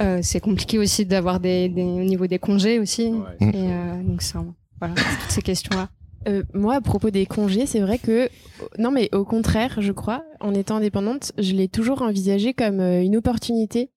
euh, 0.00 0.20
c'est 0.22 0.40
compliqué 0.40 0.78
aussi 0.78 1.04
d'avoir 1.04 1.40
des, 1.40 1.68
des, 1.68 1.82
au 1.82 2.04
niveau 2.04 2.26
des 2.26 2.38
congés 2.38 2.78
aussi. 2.78 3.10
Mm. 3.10 3.24
Et 3.40 3.52
euh, 3.54 4.02
donc, 4.02 4.22
ça, 4.22 4.44
voilà, 4.78 4.94
toutes 4.94 5.30
ces 5.30 5.42
questions-là. 5.42 5.88
Euh, 6.28 6.42
moi, 6.54 6.74
à 6.74 6.80
propos 6.80 7.10
des 7.10 7.24
congés, 7.26 7.66
c'est 7.66 7.80
vrai 7.80 7.98
que 7.98 8.28
non, 8.78 8.90
mais 8.90 9.08
au 9.14 9.24
contraire, 9.24 9.76
je 9.80 9.92
crois, 9.92 10.24
en 10.40 10.54
étant 10.54 10.76
indépendante, 10.76 11.32
je 11.38 11.52
l'ai 11.52 11.68
toujours 11.68 12.02
envisagé 12.02 12.52
comme 12.52 12.80
euh, 12.80 13.02
une 13.02 13.16
opportunité 13.16 13.90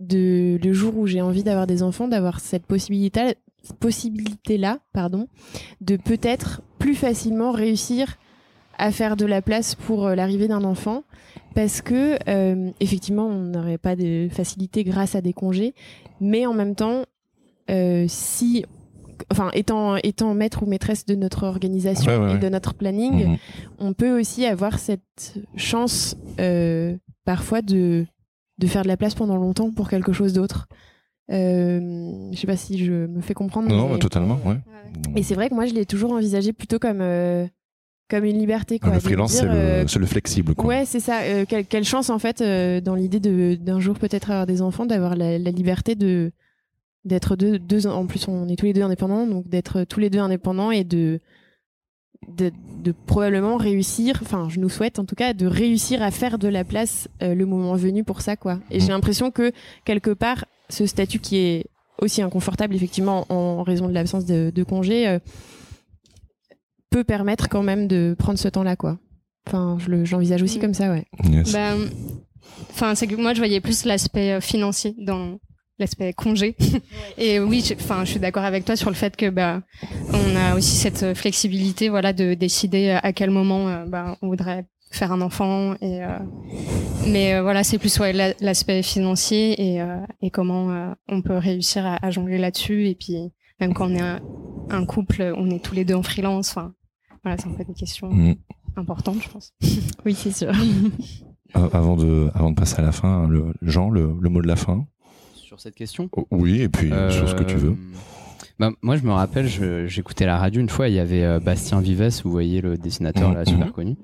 de 0.00 0.58
le 0.62 0.72
jour 0.72 0.96
où 0.98 1.06
j'ai 1.06 1.20
envie 1.22 1.42
d'avoir 1.42 1.66
des 1.66 1.82
enfants, 1.82 2.08
d'avoir 2.08 2.40
cette 2.40 2.66
possibilité 2.66 3.34
possibilité 3.80 4.58
là, 4.58 4.80
pardon, 4.92 5.26
de 5.80 5.96
peut-être 5.96 6.60
plus 6.78 6.94
facilement 6.94 7.50
réussir 7.50 8.16
à 8.76 8.90
faire 8.90 9.16
de 9.16 9.24
la 9.24 9.40
place 9.40 9.74
pour 9.74 10.06
euh, 10.06 10.14
l'arrivée 10.14 10.48
d'un 10.48 10.64
enfant, 10.64 11.02
parce 11.54 11.80
que 11.80 12.18
euh, 12.28 12.70
effectivement, 12.80 13.26
on 13.26 13.38
n'aurait 13.44 13.78
pas 13.78 13.96
de 13.96 14.28
facilité 14.30 14.84
grâce 14.84 15.14
à 15.14 15.20
des 15.22 15.32
congés, 15.32 15.74
mais 16.20 16.44
en 16.44 16.52
même 16.52 16.74
temps, 16.74 17.04
euh, 17.70 18.04
si 18.08 18.66
enfin 19.30 19.50
étant 19.54 19.96
étant 19.96 20.34
maître 20.34 20.62
ou 20.64 20.66
maîtresse 20.66 21.06
de 21.06 21.14
notre 21.14 21.44
organisation 21.44 22.12
Ouais, 22.12 22.26
ouais, 22.32 22.34
et 22.34 22.38
de 22.38 22.48
notre 22.50 22.74
planning, 22.74 23.28
Mhm. 23.28 23.36
on 23.78 23.92
peut 23.94 24.18
aussi 24.20 24.44
avoir 24.44 24.78
cette 24.78 25.34
chance 25.56 26.16
euh, 26.40 26.96
parfois 27.24 27.62
de 27.62 28.04
de 28.58 28.66
faire 28.66 28.82
de 28.82 28.88
la 28.88 28.96
place 28.96 29.14
pendant 29.14 29.36
longtemps 29.36 29.70
pour 29.72 29.88
quelque 29.88 30.12
chose 30.12 30.32
d'autre. 30.32 30.68
Euh, 31.30 32.30
je 32.32 32.38
sais 32.38 32.46
pas 32.46 32.56
si 32.56 32.84
je 32.84 32.92
me 33.06 33.20
fais 33.20 33.34
comprendre. 33.34 33.68
Non, 33.68 33.86
mais- 33.86 33.92
bah, 33.94 33.98
totalement, 33.98 34.38
ouais. 34.44 34.58
Et 35.16 35.22
c'est 35.22 35.34
vrai 35.34 35.48
que 35.48 35.54
moi 35.54 35.66
je 35.66 35.74
l'ai 35.74 35.86
toujours 35.86 36.12
envisagé 36.12 36.52
plutôt 36.52 36.78
comme 36.78 37.00
euh, 37.00 37.46
comme 38.10 38.24
une 38.24 38.38
liberté 38.38 38.78
quoi. 38.78 38.90
le 38.90 38.94
de 38.96 39.02
me 39.02 39.08
freelance, 39.08 39.32
c'est 39.32 39.46
le, 39.46 39.50
euh, 39.52 39.86
c'est 39.86 39.98
le 39.98 40.06
flexible 40.06 40.54
quoi. 40.54 40.66
Ouais, 40.66 40.84
c'est 40.84 41.00
ça. 41.00 41.22
Euh, 41.22 41.44
quelle, 41.48 41.64
quelle 41.66 41.84
chance 41.84 42.10
en 42.10 42.18
fait 42.18 42.40
euh, 42.42 42.80
dans 42.80 42.94
l'idée 42.94 43.20
de 43.20 43.54
d'un 43.54 43.80
jour 43.80 43.98
peut-être 43.98 44.30
avoir 44.30 44.46
des 44.46 44.60
enfants, 44.62 44.84
d'avoir 44.86 45.16
la, 45.16 45.38
la 45.38 45.50
liberté 45.50 45.94
de 45.94 46.30
d'être 47.06 47.36
deux, 47.36 47.58
deux 47.58 47.86
en 47.86 48.06
plus 48.06 48.28
on 48.28 48.48
est 48.48 48.56
tous 48.56 48.64
les 48.66 48.72
deux 48.72 48.82
indépendants 48.82 49.26
donc 49.26 49.46
d'être 49.48 49.84
tous 49.84 50.00
les 50.00 50.08
deux 50.10 50.20
indépendants 50.20 50.70
et 50.70 50.84
de 50.84 51.20
de, 52.36 52.52
de 52.82 52.92
probablement 53.06 53.56
réussir, 53.56 54.18
enfin 54.22 54.48
je 54.48 54.60
nous 54.60 54.68
souhaite 54.68 54.98
en 54.98 55.04
tout 55.04 55.14
cas 55.14 55.32
de 55.32 55.46
réussir 55.46 56.02
à 56.02 56.10
faire 56.10 56.38
de 56.38 56.48
la 56.48 56.64
place 56.64 57.08
euh, 57.22 57.34
le 57.34 57.46
moment 57.46 57.74
venu 57.76 58.04
pour 58.04 58.20
ça 58.20 58.36
quoi. 58.36 58.58
Et 58.70 58.80
j'ai 58.80 58.88
l'impression 58.88 59.30
que 59.30 59.52
quelque 59.84 60.10
part 60.10 60.44
ce 60.70 60.86
statut 60.86 61.18
qui 61.18 61.36
est 61.38 61.66
aussi 62.00 62.22
inconfortable 62.22 62.74
effectivement 62.74 63.24
en 63.28 63.62
raison 63.62 63.88
de 63.88 63.92
l'absence 63.94 64.24
de, 64.24 64.50
de 64.54 64.62
congé 64.62 65.06
euh, 65.08 65.18
peut 66.90 67.04
permettre 67.04 67.48
quand 67.48 67.62
même 67.62 67.86
de 67.88 68.14
prendre 68.18 68.38
ce 68.38 68.48
temps 68.48 68.62
là 68.62 68.76
quoi. 68.76 68.98
Enfin 69.46 69.76
je 69.80 69.90
le- 69.90 70.04
j'envisage 70.04 70.42
aussi 70.42 70.58
Mm. 70.58 70.60
comme 70.60 70.74
ça 70.74 70.90
ouais. 70.90 71.04
Yes. 71.24 71.52
Ben, 71.52 71.88
Enfin, 72.70 72.94
c'est 72.94 73.06
que 73.06 73.16
moi, 73.16 73.32
je 73.32 73.38
voyais 73.38 73.60
plus 73.60 73.84
l'aspect 73.86 74.32
euh, 74.32 74.40
financier 74.40 74.94
dans 74.98 75.38
l'aspect 75.78 76.12
congé. 76.12 76.56
Et 77.18 77.40
oui, 77.40 77.64
je- 77.66 77.74
enfin, 77.74 78.04
je 78.04 78.10
suis 78.12 78.20
d'accord 78.20 78.44
avec 78.44 78.64
toi 78.64 78.76
sur 78.76 78.90
le 78.90 78.96
fait 78.96 79.16
que 79.16 79.28
bah, 79.30 79.62
on 80.12 80.36
a 80.36 80.54
aussi 80.56 80.76
cette 80.76 81.14
flexibilité, 81.14 81.88
voilà, 81.88 82.12
de 82.12 82.34
décider 82.34 82.90
à 82.90 83.12
quel 83.12 83.30
moment 83.30 83.68
euh, 83.68 83.84
bah, 83.86 84.16
on 84.22 84.28
voudrait 84.28 84.66
faire 84.90 85.10
un 85.12 85.20
enfant. 85.20 85.74
Et 85.80 86.04
euh, 86.04 86.18
mais 87.08 87.34
euh, 87.34 87.42
voilà, 87.42 87.64
c'est 87.64 87.78
plus 87.78 87.98
ouais, 87.98 88.12
la- 88.12 88.34
l'aspect 88.40 88.82
financier 88.82 89.74
et, 89.74 89.80
euh, 89.82 89.96
et 90.22 90.30
comment 90.30 90.70
euh, 90.70 90.92
on 91.08 91.22
peut 91.22 91.36
réussir 91.36 91.84
à, 91.84 91.98
à 92.04 92.10
jongler 92.10 92.38
là-dessus. 92.38 92.88
Et 92.88 92.94
puis 92.94 93.16
même 93.60 93.74
quand 93.74 93.90
on 93.90 93.94
est 93.94 94.00
un, 94.00 94.20
un 94.70 94.84
couple, 94.86 95.32
on 95.36 95.50
est 95.50 95.58
tous 95.62 95.74
les 95.74 95.84
deux 95.84 95.94
en 95.94 96.02
freelance. 96.02 96.50
Enfin, 96.50 96.72
voilà, 97.24 97.36
c'est 97.38 97.48
un 97.48 97.52
peu 97.52 97.64
des 97.64 97.74
questions 97.74 98.08
Mhm. 98.08 98.36
importantes, 98.76 99.16
je 99.22 99.28
pense. 99.28 99.52
Oui 100.04 100.14
c'est 100.14 100.32
sûr. 100.32 100.52
Avant 101.72 101.94
de, 101.96 102.30
avant 102.34 102.50
de 102.50 102.56
passer 102.56 102.80
à 102.80 102.82
la 102.82 102.90
fin, 102.90 103.28
le, 103.28 103.54
Jean, 103.62 103.88
le, 103.88 104.12
le 104.20 104.28
mot 104.28 104.42
de 104.42 104.48
la 104.48 104.56
fin? 104.56 104.86
Sur 105.54 105.60
cette 105.60 105.76
question 105.76 106.08
Oh, 106.16 106.26
Oui, 106.32 106.62
et 106.62 106.68
puis 106.68 106.90
sur 107.10 107.28
ce 107.28 107.34
que 107.36 107.44
tu 107.44 107.54
veux. 107.54 107.70
Euh, 107.70 107.74
Bah, 108.58 108.70
moi, 108.82 108.96
je 108.96 109.02
me 109.04 109.12
rappelle, 109.12 109.46
j'écoutais 109.86 110.26
la 110.26 110.36
radio 110.36 110.60
une 110.60 110.68
fois, 110.68 110.88
il 110.88 110.94
y 110.94 110.98
avait 110.98 111.22
euh, 111.22 111.38
Bastien 111.38 111.80
Vives, 111.80 112.22
vous 112.24 112.30
voyez 112.32 112.60
le 112.60 112.76
dessinateur 112.76 113.32
là, 113.32 113.40
Mhm, 113.40 113.46
super 113.46 113.66
mhm. 113.66 113.72
connu, 113.72 113.96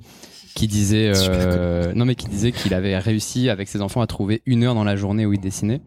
qui 0.55 0.69
disait, 0.69 1.11
euh, 1.17 1.93
non 1.95 2.05
mais 2.05 2.15
qui 2.15 2.29
disait 2.29 2.53
qu'il 2.53 2.73
avait 2.73 2.97
réussi 2.99 3.49
avec 3.51 3.67
ses 3.69 3.81
enfants 3.81 4.01
à 4.01 4.07
trouver 4.07 4.43
une 4.47 4.63
heure 4.63 4.75
dans 4.77 4.85
la 4.85 4.95
journée 4.95 5.27
où 5.27 5.33
il 5.33 5.41
dessinait. 5.41 5.81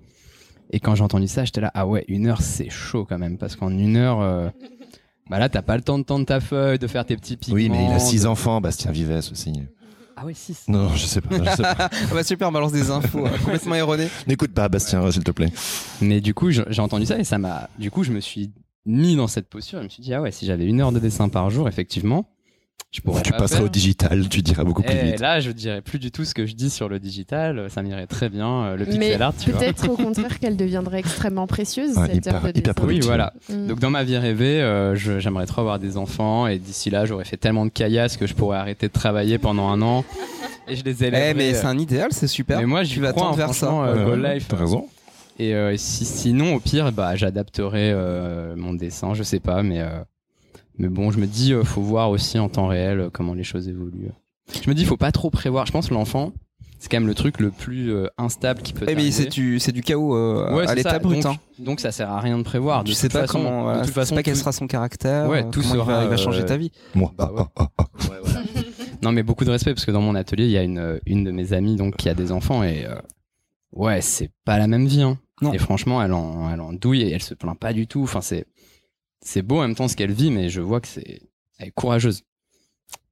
Et 0.71 0.79
quand 0.81 0.95
j'ai 0.95 1.03
entendu 1.03 1.27
ça, 1.29 1.45
j'étais 1.45 1.61
là, 1.61 1.71
ah 1.73 1.87
ouais, 1.87 2.03
une 2.09 2.27
heure, 2.27 2.41
c'est 2.41 2.69
chaud 2.69 3.05
quand 3.07 3.17
même, 3.17 3.37
parce 3.37 3.55
qu'en 3.55 3.69
une 3.69 3.95
heure, 3.95 4.19
euh, 4.21 4.49
bah 5.29 5.39
là, 5.39 5.47
t'as 5.47 5.61
pas 5.61 5.77
le 5.77 5.83
temps 5.83 5.97
de 5.97 6.03
tendre 6.03 6.25
ta 6.25 6.41
feuille, 6.41 6.77
de 6.77 6.87
faire 6.87 7.05
tes 7.05 7.15
petits 7.15 7.37
pigments. 7.37 7.55
Oui, 7.55 7.69
mais 7.69 7.85
il 7.85 7.91
a 7.93 7.99
six 7.99 8.23
de- 8.23 8.27
enfants, 8.27 8.59
Bastien 8.59 8.91
Vives 8.91 9.11
aussi. 9.31 9.53
Ah 10.15 10.25
ouais, 10.25 10.33
six. 10.33 10.65
Non, 10.67 10.89
je 10.95 11.05
sais 11.05 11.21
pas. 11.21 11.35
Je 11.37 11.49
sais 11.55 11.63
pas. 11.63 11.89
Ah 12.11 12.13
bah 12.13 12.23
super, 12.23 12.49
on 12.49 12.51
balance 12.51 12.71
des 12.71 12.91
infos 12.91 13.25
euh, 13.25 13.29
complètement 13.39 13.75
erronées. 13.75 14.09
N'écoute 14.27 14.53
pas, 14.53 14.69
Bastien, 14.69 15.09
s'il 15.11 15.23
te 15.23 15.31
plaît. 15.31 15.51
Mais 16.01 16.21
du 16.21 16.33
coup, 16.33 16.51
j'ai 16.51 16.81
entendu 16.81 17.05
ça 17.05 17.17
et 17.17 17.23
ça 17.23 17.37
m'a. 17.37 17.69
Du 17.79 17.89
coup, 17.91 18.03
je 18.03 18.11
me 18.11 18.19
suis 18.19 18.51
mis 18.85 19.15
dans 19.15 19.27
cette 19.27 19.49
posture. 19.49 19.79
Je 19.79 19.85
me 19.85 19.89
suis 19.89 20.03
dit, 20.03 20.13
ah 20.13 20.21
ouais, 20.21 20.31
si 20.31 20.45
j'avais 20.45 20.65
une 20.65 20.81
heure 20.81 20.91
de 20.91 20.99
dessin 20.99 21.29
par 21.29 21.49
jour, 21.49 21.67
effectivement, 21.67 22.29
je 22.91 23.01
pourrais. 23.01 23.21
tu 23.23 23.31
pas 23.31 23.37
passeras 23.39 23.57
faire. 23.59 23.65
au 23.65 23.69
digital, 23.69 24.29
tu 24.29 24.41
diras 24.41 24.63
beaucoup 24.63 24.83
plus 24.83 24.93
Et 24.93 25.03
vite. 25.03 25.19
là, 25.19 25.39
je 25.39 25.51
dirais 25.51 25.81
plus 25.81 25.99
du 25.99 26.11
tout 26.11 26.25
ce 26.25 26.33
que 26.33 26.45
je 26.45 26.53
dis 26.53 26.69
sur 26.69 26.89
le 26.89 26.99
digital. 26.99 27.67
Ça 27.69 27.81
m'irait 27.81 28.07
très 28.07 28.29
bien, 28.29 28.47
euh, 28.65 28.75
le 28.77 28.85
Mais 28.85 28.91
pixel 28.99 29.21
art, 29.21 29.33
tu 29.37 29.51
peut-être 29.51 29.89
au 29.89 29.95
contraire 29.95 30.39
qu'elle 30.39 30.57
deviendrait 30.57 30.99
extrêmement 30.99 31.47
précieuse 31.47 31.97
Ouais, 31.97 32.07
cette 32.07 32.15
hyper- 32.25 32.35
heure 32.35 32.53
de 32.53 32.59
hyper. 32.59 32.73
Oui, 32.83 32.99
voilà. 33.01 33.33
Mm. 33.49 33.67
Donc 33.67 33.79
dans 33.79 33.89
ma 33.89 34.03
vie 34.03 34.17
rêvée, 34.17 34.61
euh, 34.61 34.95
je- 34.95 35.19
j'aimerais 35.19 35.45
trop 35.45 35.61
avoir 35.61 35.79
des 35.79 35.97
enfants 35.97 36.47
et 36.47 36.59
d'ici 36.59 36.89
là, 36.89 37.05
j'aurais 37.05 37.25
fait 37.25 37.37
tellement 37.37 37.65
de 37.65 37.71
caillasses 37.71 38.17
que 38.17 38.27
je 38.27 38.33
pourrais 38.33 38.57
arrêter 38.57 38.87
de 38.87 38.93
travailler 38.93 39.37
pendant 39.37 39.69
un 39.69 39.81
an 39.81 40.05
et 40.67 40.75
je 40.75 40.83
les 40.83 41.03
Eh 41.03 41.07
élèverais. 41.07 41.33
mais 41.33 41.53
c'est 41.53 41.65
un 41.65 41.77
idéal, 41.79 42.09
c'est 42.11 42.27
super. 42.27 42.59
Mais 42.59 42.65
moi, 42.65 42.83
j'y 42.83 42.93
tu 42.95 42.99
vas 42.99 43.11
crois, 43.11 43.23
tendre 43.27 43.33
hein, 43.41 43.45
vers 43.47 43.55
ça. 43.55 43.71
euh, 43.71 44.15
Ouais, 44.15 44.35
Life. 44.35 44.45
T'as 44.47 44.57
raison. 44.57 44.87
Et 45.39 45.55
euh, 45.55 45.75
si, 45.77 46.05
sinon, 46.05 46.53
au 46.55 46.59
pire, 46.59 46.91
bah, 46.91 47.15
j'adapterai 47.15 47.91
euh, 47.91 48.53
mon 48.55 48.73
dessin, 48.73 49.15
je 49.15 49.23
sais 49.23 49.39
pas, 49.39 49.63
mais, 49.63 49.81
euh, 49.81 49.87
mais 50.77 50.87
bon, 50.89 51.11
je 51.11 51.19
me 51.19 51.25
dis, 51.27 51.53
euh, 51.53 51.63
faut 51.63 51.81
voir 51.81 52.09
aussi 52.09 52.39
en 52.39 52.49
temps 52.49 52.67
réel 52.67 52.99
euh, 52.99 53.09
comment 53.11 53.33
les 53.33 53.43
choses 53.43 53.67
évoluent. 53.69 54.09
Je 54.63 54.69
me 54.69 54.75
dis, 54.75 54.81
il 54.83 54.87
faut 54.87 54.97
pas 54.97 55.11
trop 55.11 55.29
prévoir. 55.29 55.65
Je 55.65 55.71
pense 55.71 55.89
que 55.89 55.93
l'enfant, 55.93 56.33
c'est 56.79 56.89
quand 56.89 56.97
même 56.99 57.07
le 57.07 57.15
truc 57.15 57.39
le 57.39 57.49
plus 57.51 57.91
euh, 57.93 58.07
instable 58.17 58.61
qui 58.61 58.73
peut. 58.73 58.85
Eh, 58.89 58.95
mais 58.95 59.09
c'est 59.11 59.29
du, 59.29 59.59
c'est 59.59 59.71
du 59.71 59.81
chaos 59.81 60.15
euh, 60.15 60.53
Ouais, 60.55 60.67
à 60.67 60.75
l'état 60.75 60.99
brut. 60.99 61.21
Donc, 61.23 61.33
hein. 61.35 61.39
donc 61.59 61.79
ça 61.79 61.91
sert 61.91 62.09
à 62.11 62.19
rien 62.19 62.37
de 62.37 62.43
prévoir. 62.43 62.83
De 62.83 62.89
Tu 62.89 62.95
sais 62.95 63.07
toute 63.07 63.13
pas 63.13 63.21
façon, 63.27 63.39
comment, 63.39 63.77
de 63.79 63.85
toute 63.85 63.93
façon, 63.93 64.15
pas 64.15 64.23
quel 64.23 64.33
tout- 64.33 64.39
sera 64.41 64.51
son 64.51 64.67
caractère, 64.67 65.29
Ouais, 65.29 65.43
tout 65.49 65.61
comment 65.61 65.73
il 65.75 65.77
va, 65.77 65.83
sera, 65.85 66.03
il 66.03 66.09
va 66.09 66.17
changer 66.17 66.43
ta 66.45 66.57
vie. 66.57 66.71
Moi. 66.95 67.11
Bah 67.17 67.31
ouais. 67.33 67.65
Non, 69.01 69.11
mais 69.11 69.23
beaucoup 69.23 69.43
de 69.43 69.51
respect 69.51 69.73
parce 69.73 69.85
que 69.85 69.91
dans 69.91 70.01
mon 70.01 70.15
atelier, 70.15 70.45
il 70.45 70.51
y 70.51 70.57
a 70.57 70.63
une, 70.63 70.99
une 71.05 71.23
de 71.25 71.31
mes 71.31 71.51
amies 71.51 71.75
donc 71.75 71.97
qui 71.97 72.07
a 72.07 72.13
des 72.13 72.31
enfants 72.31 72.63
et 72.63 72.85
euh, 72.85 72.95
ouais, 73.73 73.99
c'est 74.01 74.31
pas 74.45 74.57
la 74.57 74.67
même 74.67 74.85
vie. 74.85 75.01
Hein. 75.01 75.17
Non. 75.41 75.51
Et 75.51 75.57
franchement, 75.57 76.01
elle 76.01 76.13
en, 76.13 76.49
elle 76.49 76.61
en 76.61 76.71
douille 76.71 77.01
et 77.01 77.11
elle 77.11 77.21
se 77.21 77.33
plaint 77.33 77.57
pas 77.59 77.73
du 77.73 77.85
tout. 77.85 78.03
Enfin, 78.03 78.21
c'est, 78.21 78.45
c'est 79.23 79.41
beau 79.41 79.57
en 79.57 79.61
même 79.61 79.75
temps 79.75 79.87
ce 79.87 79.95
qu'elle 79.95 80.11
vit, 80.11 80.31
mais 80.31 80.49
je 80.49 80.61
vois 80.61 80.81
que 80.81 80.87
c'est, 80.87 81.21
elle 81.57 81.67
est 81.67 81.71
courageuse. 81.71 82.23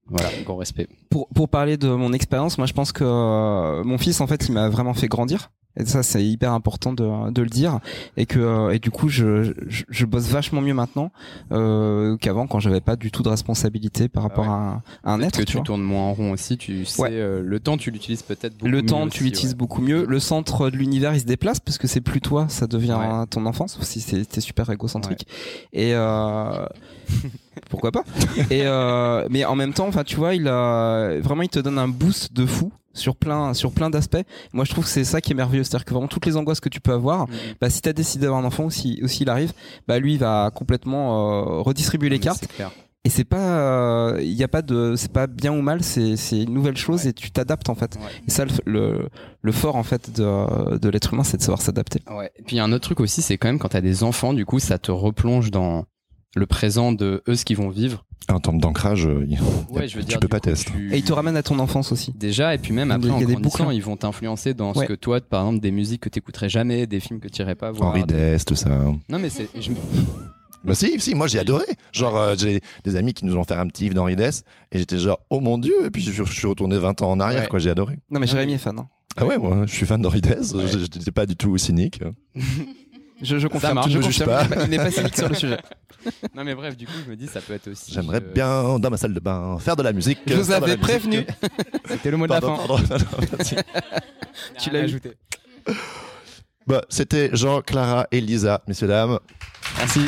Voilà, 0.05 0.29
gros 0.43 0.57
respect. 0.57 0.87
Pour, 1.09 1.29
pour 1.29 1.47
parler 1.47 1.77
de 1.77 1.87
mon 1.87 2.11
expérience, 2.11 2.57
moi 2.57 2.67
je 2.67 2.73
pense 2.73 2.91
que 2.91 3.03
euh, 3.03 3.83
mon 3.83 3.97
fils 3.97 4.19
en 4.19 4.27
fait 4.27 4.47
il 4.47 4.51
m'a 4.51 4.67
vraiment 4.69 4.93
fait 4.93 5.07
grandir. 5.07 5.51
Et 5.77 5.85
ça 5.85 6.03
c'est 6.03 6.23
hyper 6.25 6.51
important 6.51 6.91
de, 6.91 7.31
de 7.31 7.41
le 7.41 7.47
dire 7.49 7.79
et 8.17 8.25
que 8.25 8.39
euh, 8.39 8.71
et 8.73 8.79
du 8.79 8.91
coup 8.91 9.07
je, 9.07 9.53
je, 9.67 9.83
je 9.89 10.05
bosse 10.05 10.27
vachement 10.27 10.59
mieux 10.59 10.73
maintenant 10.73 11.11
euh, 11.53 12.17
qu'avant 12.17 12.45
quand 12.45 12.59
j'avais 12.59 12.81
pas 12.81 12.97
du 12.97 13.09
tout 13.09 13.23
de 13.23 13.29
responsabilité 13.29 14.09
par 14.09 14.23
rapport 14.23 14.45
ouais. 14.45 14.51
à, 14.51 14.53
un- 14.53 14.83
à 15.05 15.13
un 15.13 15.17
Peut-être 15.19 15.39
être. 15.39 15.45
que 15.45 15.51
tu 15.57 15.63
tournes 15.63 15.81
moins 15.83 16.03
en 16.03 16.13
rond 16.13 16.31
aussi. 16.31 16.57
Tu 16.57 16.83
sais, 16.85 17.01
Ouais. 17.01 17.09
euh, 17.13 17.41
le 17.41 17.59
temps, 17.61 17.77
tu 17.77 17.89
l'utilises 17.91 18.21
peut-être 18.23 18.53
beaucoup 18.57 18.69
Le 18.69 18.77
mieux 18.81 18.85
temps, 18.85 19.03
aussi, 19.03 19.17
tu 19.17 19.23
l'utilises 19.23 19.51
ouais. 19.51 19.57
beaucoup 19.57 19.81
mieux. 19.81 20.05
Le 20.05 20.19
centre 20.19 20.69
de 20.69 20.75
l'univers, 20.75 21.13
il 21.13 21.21
se 21.21 21.25
déplace 21.25 21.59
parce 21.61 21.77
que 21.77 21.87
c'est 21.87 22.01
plus 22.01 22.19
toi, 22.21 22.47
ça 22.49 22.67
devient 22.67 22.99
ton 23.29 23.45
enfance. 23.45 23.79
Si 23.81 24.01
c'est- 24.01 24.25
t'es 24.29 24.41
super 24.41 24.69
égocentrique. 24.71 25.25
Et 25.73 25.93
euh, 25.95 26.65
pourquoi 27.69 27.91
pas? 27.91 28.03
Et 28.49 28.63
euh, 28.65 29.25
mais 29.29 29.45
en 29.45 29.55
même 29.55 29.73
temps, 29.73 29.87
enfin, 29.87 30.03
tu 30.03 30.15
vois, 30.17 30.35
il 30.35 30.47
a 30.47 31.17
vraiment, 31.19 31.43
il 31.43 31.49
te 31.49 31.59
donne 31.59 31.77
un 31.77 31.87
boost 31.87 32.33
de 32.33 32.45
fou 32.45 32.71
sur 32.93 33.15
plein, 33.15 33.53
sur 33.53 33.71
plein 33.71 33.89
d'aspects. 33.89 34.23
Moi, 34.53 34.65
je 34.65 34.71
trouve 34.71 34.83
que 34.83 34.89
c'est 34.89 35.03
ça 35.03 35.21
qui 35.21 35.31
est 35.31 35.35
merveilleux, 35.35 35.63
c'est-à-dire 35.63 35.85
que 35.85 35.93
vraiment 35.93 36.07
toutes 36.07 36.25
les 36.25 36.37
angoisses 36.37 36.59
que 36.59 36.69
tu 36.69 36.79
peux 36.81 36.93
avoir, 36.93 37.27
Mhm. 37.27 37.35
bah, 37.61 37.69
si 37.69 37.81
t'as 37.81 37.93
décidé 37.93 38.23
d'avoir 38.23 38.41
un 38.41 38.45
enfant, 38.45 38.65
aussi, 38.65 38.99
aussi 39.03 39.23
il 39.23 39.29
arrive, 39.29 39.53
bah 39.87 39.99
lui, 39.99 40.13
il 40.13 40.19
va 40.19 40.51
complètement 40.53 41.59
euh, 41.59 41.61
redistribuer 41.61 42.09
les 42.09 42.17
Mais 42.17 42.23
cartes. 42.23 42.45
Et 43.03 43.09
c'est 43.09 43.23
pas, 43.23 44.13
il 44.19 44.31
y 44.33 44.43
a 44.43 44.47
pas 44.47 44.61
de, 44.61 44.93
c'est 44.95 45.11
pas 45.11 45.25
bien 45.25 45.51
ou 45.51 45.61
mal, 45.63 45.81
c'est 45.83 46.15
c'est 46.17 46.43
une 46.43 46.53
nouvelle 46.53 46.77
chose 46.77 47.03
Ouais. 47.05 47.09
et 47.09 47.13
tu 47.13 47.31
t'adaptes 47.31 47.67
en 47.69 47.73
fait. 47.73 47.95
Ouais. 47.95 48.01
Et 48.27 48.29
ça, 48.29 48.45
le, 48.45 48.51
le, 48.65 49.09
le 49.41 49.51
fort 49.51 49.75
en 49.75 49.81
fait 49.81 50.11
de, 50.15 50.77
de 50.77 50.89
l'être 50.89 51.11
humain, 51.13 51.23
c'est 51.23 51.37
de 51.37 51.41
savoir 51.41 51.63
s'adapter. 51.63 52.01
Ouais. 52.15 52.29
Et 52.35 52.43
puis 52.43 52.55
il 52.55 52.57
y 52.57 52.59
a 52.59 52.63
un 52.63 52.71
autre 52.71 52.83
truc 52.83 52.99
aussi, 52.99 53.23
c'est 53.23 53.39
quand 53.39 53.47
même 53.47 53.57
quand 53.57 53.69
t'as 53.69 53.81
des 53.81 54.03
enfants, 54.03 54.33
du 54.35 54.45
coup, 54.45 54.59
ça 54.59 54.77
te 54.77 54.91
replonge 54.91 55.49
dans 55.49 55.85
le 56.35 56.45
présent 56.45 56.91
de 56.91 57.23
eux 57.27 57.33
ce 57.35 57.43
qu'ils 57.43 57.57
vont 57.57 57.69
vivre. 57.69 58.05
En 58.29 58.39
termes 58.39 58.59
d'ancrage, 58.59 59.07
euh, 59.07 59.25
Ouais, 59.71 59.87
je 59.87 59.97
veux 59.97 60.03
tu 60.05 60.17
peux 60.19 60.27
pas 60.27 60.39
tester. 60.39 60.71
tu- 60.71 60.93
Et 60.93 60.97
il 60.99 61.03
te 61.03 61.11
ramène 61.11 61.35
à 61.35 61.43
ton 61.43 61.59
enfance 61.59 61.91
aussi. 61.91 62.13
Déjà, 62.13 62.53
et 62.55 62.57
puis 62.59 62.71
même 62.71 62.91
après, 62.91 63.07
des- 63.07 63.11
en 63.13 63.17
il 63.17 63.21
y 63.21 63.23
a 63.23 63.27
des 63.27 63.33
grandissant, 63.33 63.63
boucles. 63.65 63.75
ils 63.75 63.81
vont 63.83 63.97
t'influencer 63.97 64.53
dans 64.53 64.73
Ouais. 64.73 64.83
ce 64.85 64.87
que 64.89 64.93
toi, 64.93 65.19
par 65.19 65.41
exemple, 65.47 65.61
des 65.61 65.71
musiques 65.71 66.01
que 66.01 66.09
t'écouterais 66.09 66.47
jamais, 66.47 66.85
des 66.87 66.99
films 66.99 67.19
que 67.19 67.27
t'irais 67.27 67.55
pas 67.55 67.71
voir. 67.71 67.89
Henri 67.89 68.03
Dess, 68.05 68.45
tout 68.45 68.55
ça. 68.55 68.69
Non, 69.09 69.19
mais 69.19 69.29
c'est. 69.29 69.49
je- 69.59 69.71
Bah 70.63 70.75
si, 70.75 70.99
si, 70.99 71.15
moi 71.15 71.25
j'ai 71.25 71.39
adoré. 71.39 71.65
Genre, 71.91 72.15
euh, 72.15 72.35
j'ai 72.37 72.61
des 72.83 72.95
amis 72.95 73.15
qui 73.15 73.25
nous 73.25 73.35
ont 73.35 73.43
fait 73.43 73.55
un 73.55 73.65
petit 73.65 73.83
livre 73.85 73.95
d'Henri 73.95 74.15
Dess 74.15 74.43
et 74.71 74.77
j'étais 74.77 74.99
genre, 74.99 75.19
oh 75.31 75.39
mon 75.39 75.57
dieu, 75.57 75.73
et 75.85 75.89
puis 75.89 76.03
je, 76.03 76.11
je 76.11 76.23
suis 76.31 76.45
retourné 76.47 76.77
20 76.77 77.01
ans 77.01 77.09
en 77.09 77.19
arrière, 77.19 77.41
Ouais. 77.41 77.47
quoi, 77.47 77.57
j'ai 77.57 77.71
adoré. 77.71 77.97
Non 78.11 78.19
mais 78.19 78.27
Jérémy 78.27 78.53
est 78.53 78.57
fan. 78.59 78.77
hein. 78.77 78.87
Ah 79.17 79.25
ouais, 79.25 79.39
moi 79.39 79.63
je 79.65 79.73
suis 79.73 79.87
fan 79.87 79.99
d'Henri 80.01 80.21
Dess, 80.21 80.53
Ouais. 80.53 80.67
je 80.67 80.77
n'étais 80.77 81.09
pas 81.11 81.25
du 81.25 81.35
tout 81.35 81.57
cynique. 81.57 81.99
Je, 83.21 83.37
je 83.37 83.47
confirme. 83.47 83.75
marche, 83.75 83.91
je 83.91 83.97
ne 83.99 84.03
me 84.03 84.25
pas. 84.25 84.47
Il 84.63 84.69
n'est 84.69 84.77
pas 84.77 84.91
cynique 84.91 85.15
sur 85.15 85.29
le 85.29 85.35
sujet. 85.35 85.57
Non, 86.35 86.43
mais 86.43 86.55
bref, 86.55 86.75
du 86.75 86.87
coup, 86.87 86.93
je 87.05 87.11
me 87.11 87.15
dis, 87.15 87.27
ça 87.27 87.41
peut 87.41 87.53
être 87.53 87.67
aussi. 87.67 87.91
J'aimerais 87.93 88.17
euh, 88.23 88.33
bien, 88.33 88.79
dans 88.79 88.89
ma 88.89 88.97
salle 88.97 89.13
de 89.13 89.19
bain, 89.19 89.59
faire 89.59 89.75
de 89.75 89.83
la 89.83 89.93
musique. 89.93 90.17
Je 90.25 90.33
vous 90.33 90.51
avais 90.51 90.75
prévenu. 90.75 91.27
C'était 91.87 92.09
le 92.09 92.17
mot 92.17 92.25
de 92.25 92.31
la 92.33 92.41
fin. 92.41 92.55
pardon, 92.55 92.79
pardon, 92.89 93.05
merci. 93.37 93.55
Tu 94.57 94.71
l'as 94.71 94.79
ajouté. 94.79 95.11
Bah, 96.65 96.81
C'était 96.89 97.29
Jean, 97.33 97.61
Clara 97.61 98.07
et 98.11 98.19
Lisa, 98.19 98.63
messieurs, 98.67 98.87
dames. 98.87 99.19
Merci. 99.77 100.01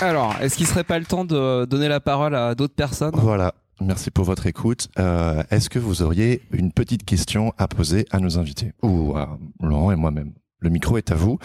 Alors, 0.00 0.34
est-ce 0.40 0.56
qu'il 0.56 0.66
serait 0.66 0.84
pas 0.84 0.98
le 0.98 1.04
temps 1.04 1.26
de 1.26 1.66
donner 1.66 1.88
la 1.88 2.00
parole 2.00 2.34
à 2.34 2.54
d'autres 2.54 2.74
personnes? 2.74 3.10
Voilà, 3.14 3.52
merci 3.80 4.10
pour 4.10 4.24
votre 4.24 4.46
écoute. 4.46 4.88
Euh, 4.98 5.42
Est-ce 5.50 5.70
que 5.70 5.78
vous 5.78 6.02
auriez 6.02 6.42
une 6.52 6.72
petite 6.72 7.04
question 7.04 7.52
à 7.58 7.68
poser 7.68 8.06
à 8.10 8.18
nos 8.18 8.38
invités 8.38 8.72
Ou 8.82 9.16
à 9.16 9.38
Laurent 9.60 9.92
et 9.92 9.96
moi-même? 9.96 10.32
Le 10.58 10.70
micro 10.70 10.98
est 10.98 11.10
à 11.10 11.14
vous. 11.14 11.38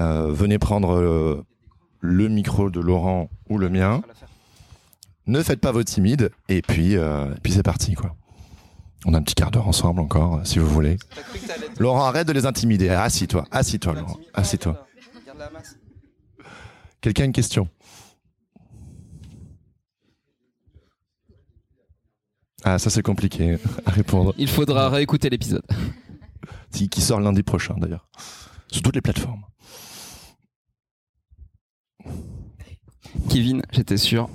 Euh, 0.00 0.32
venez 0.32 0.58
prendre 0.58 0.92
euh, 0.92 1.44
le 2.00 2.28
micro 2.28 2.70
de 2.70 2.80
Laurent 2.80 3.30
ou 3.48 3.58
le 3.58 3.68
mien. 3.68 4.02
Ne 5.26 5.42
faites 5.42 5.60
pas 5.60 5.72
votre 5.72 5.90
timide. 5.90 6.30
Et 6.48 6.62
puis, 6.62 6.94
et 6.94 7.40
puis 7.42 7.52
c'est 7.52 7.62
parti, 7.62 7.94
quoi. 7.94 8.16
On 9.04 9.14
a 9.14 9.18
un 9.18 9.22
petit 9.22 9.34
quart 9.34 9.50
d'heure 9.50 9.68
ensemble 9.68 10.00
encore, 10.00 10.40
si 10.44 10.58
vous 10.58 10.66
voulez. 10.66 10.96
Laurent, 11.78 12.04
arrête 12.04 12.26
de 12.26 12.32
les 12.32 12.46
intimider. 12.46 12.88
Assis-toi, 12.88 13.44
assis-toi, 13.50 13.94
Laurent. 13.94 14.18
Assis-toi. 14.34 14.86
Quelqu'un 17.00 17.24
a 17.24 17.26
une 17.26 17.32
question? 17.32 17.68
Ah, 22.64 22.78
ça 22.78 22.90
c'est 22.90 23.02
compliqué 23.02 23.58
à 23.84 23.90
répondre. 23.90 24.34
Il 24.38 24.48
faudra 24.48 24.88
réécouter 24.88 25.28
l'épisode. 25.30 25.64
Qui 26.72 27.00
sort 27.00 27.20
lundi 27.20 27.42
prochain 27.42 27.74
d'ailleurs. 27.78 28.08
Sur 28.70 28.82
toutes 28.82 28.94
les 28.94 29.00
plateformes. 29.02 29.44
Kevin, 33.28 33.62
j'étais 33.72 33.96
sûr. 33.98 34.28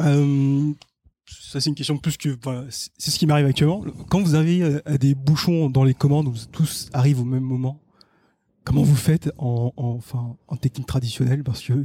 Euh, 0.00 0.72
ça, 1.26 1.60
c'est 1.60 1.70
une 1.70 1.74
question 1.76 1.96
plus 1.98 2.16
que. 2.16 2.36
voilà, 2.42 2.64
c'est 2.70 2.90
c'est 2.98 3.10
ce 3.10 3.18
qui 3.18 3.26
m'arrive 3.26 3.46
actuellement. 3.46 3.84
Quand 4.10 4.20
vous 4.22 4.34
avez 4.34 4.62
euh, 4.62 4.80
des 4.98 5.14
bouchons 5.14 5.70
dans 5.70 5.84
les 5.84 5.94
commandes 5.94 6.28
où 6.28 6.34
tous 6.52 6.88
arrivent 6.92 7.20
au 7.20 7.24
même 7.24 7.42
moment, 7.44 7.80
comment 8.64 8.82
vous 8.82 8.96
faites 8.96 9.30
en, 9.38 9.72
en- 9.76 9.88
enfin, 9.94 10.36
en 10.48 10.56
technique 10.56 10.86
traditionnelle? 10.86 11.42
Parce 11.44 11.62
que 11.62 11.84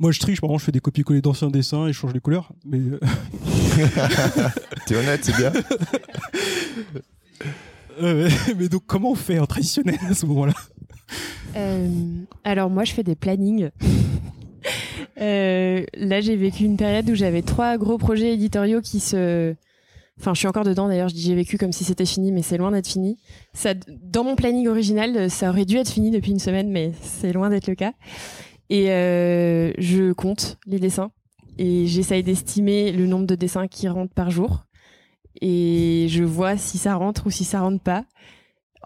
moi, 0.00 0.10
je 0.10 0.18
triche, 0.18 0.40
par 0.40 0.50
exemple, 0.50 0.60
je 0.60 0.64
fais 0.66 0.72
des 0.72 0.80
copier-coller 0.80 1.20
d'anciens 1.20 1.50
dessins 1.50 1.86
et 1.86 1.92
je 1.92 1.98
change 1.98 2.12
les 2.12 2.20
couleurs. 2.20 2.50
Mais 2.64 2.78
euh, 2.78 2.98
T'es 4.86 4.96
honnête, 4.96 5.24
c'est 5.24 5.36
bien. 5.36 5.52
euh, 8.02 8.28
mais 8.58 8.68
donc, 8.68 8.82
comment 8.86 9.12
on 9.12 9.14
fait 9.14 9.38
en 9.38 9.46
traditionnel 9.46 9.98
à 10.10 10.14
ce 10.14 10.26
moment-là? 10.26 10.54
Euh, 11.56 11.88
alors 12.42 12.70
moi, 12.70 12.84
je 12.84 12.92
fais 12.92 13.02
des 13.02 13.14
plannings. 13.14 13.70
Euh, 15.20 15.84
là, 15.94 16.20
j'ai 16.20 16.34
vécu 16.34 16.64
une 16.64 16.76
période 16.76 17.08
où 17.08 17.14
j'avais 17.14 17.42
trois 17.42 17.78
gros 17.78 17.98
projets 17.98 18.34
éditoriaux 18.34 18.80
qui 18.80 18.98
se... 18.98 19.54
Enfin, 20.18 20.34
je 20.34 20.40
suis 20.40 20.48
encore 20.48 20.64
dedans 20.64 20.88
d'ailleurs, 20.88 21.08
je 21.08 21.14
dis 21.14 21.22
j'ai 21.22 21.36
vécu 21.36 21.56
comme 21.56 21.70
si 21.70 21.84
c'était 21.84 22.04
fini, 22.04 22.32
mais 22.32 22.42
c'est 22.42 22.56
loin 22.56 22.72
d'être 22.72 22.88
fini. 22.88 23.16
Ça, 23.52 23.74
dans 24.02 24.24
mon 24.24 24.34
planning 24.34 24.66
original, 24.66 25.30
ça 25.30 25.50
aurait 25.50 25.66
dû 25.66 25.76
être 25.76 25.90
fini 25.90 26.10
depuis 26.10 26.32
une 26.32 26.40
semaine, 26.40 26.68
mais 26.68 26.92
c'est 27.00 27.32
loin 27.32 27.48
d'être 27.48 27.68
le 27.68 27.76
cas. 27.76 27.92
Et 28.70 28.90
euh, 28.90 29.72
je 29.78 30.12
compte 30.12 30.58
les 30.66 30.78
dessins 30.78 31.10
et 31.58 31.86
j'essaye 31.86 32.22
d'estimer 32.22 32.92
le 32.92 33.06
nombre 33.06 33.26
de 33.26 33.34
dessins 33.34 33.68
qui 33.68 33.88
rentrent 33.88 34.14
par 34.14 34.30
jour. 34.30 34.64
Et 35.40 36.06
je 36.08 36.24
vois 36.24 36.56
si 36.56 36.78
ça 36.78 36.94
rentre 36.94 37.26
ou 37.26 37.30
si 37.30 37.44
ça 37.44 37.60
rentre 37.60 37.82
pas. 37.82 38.04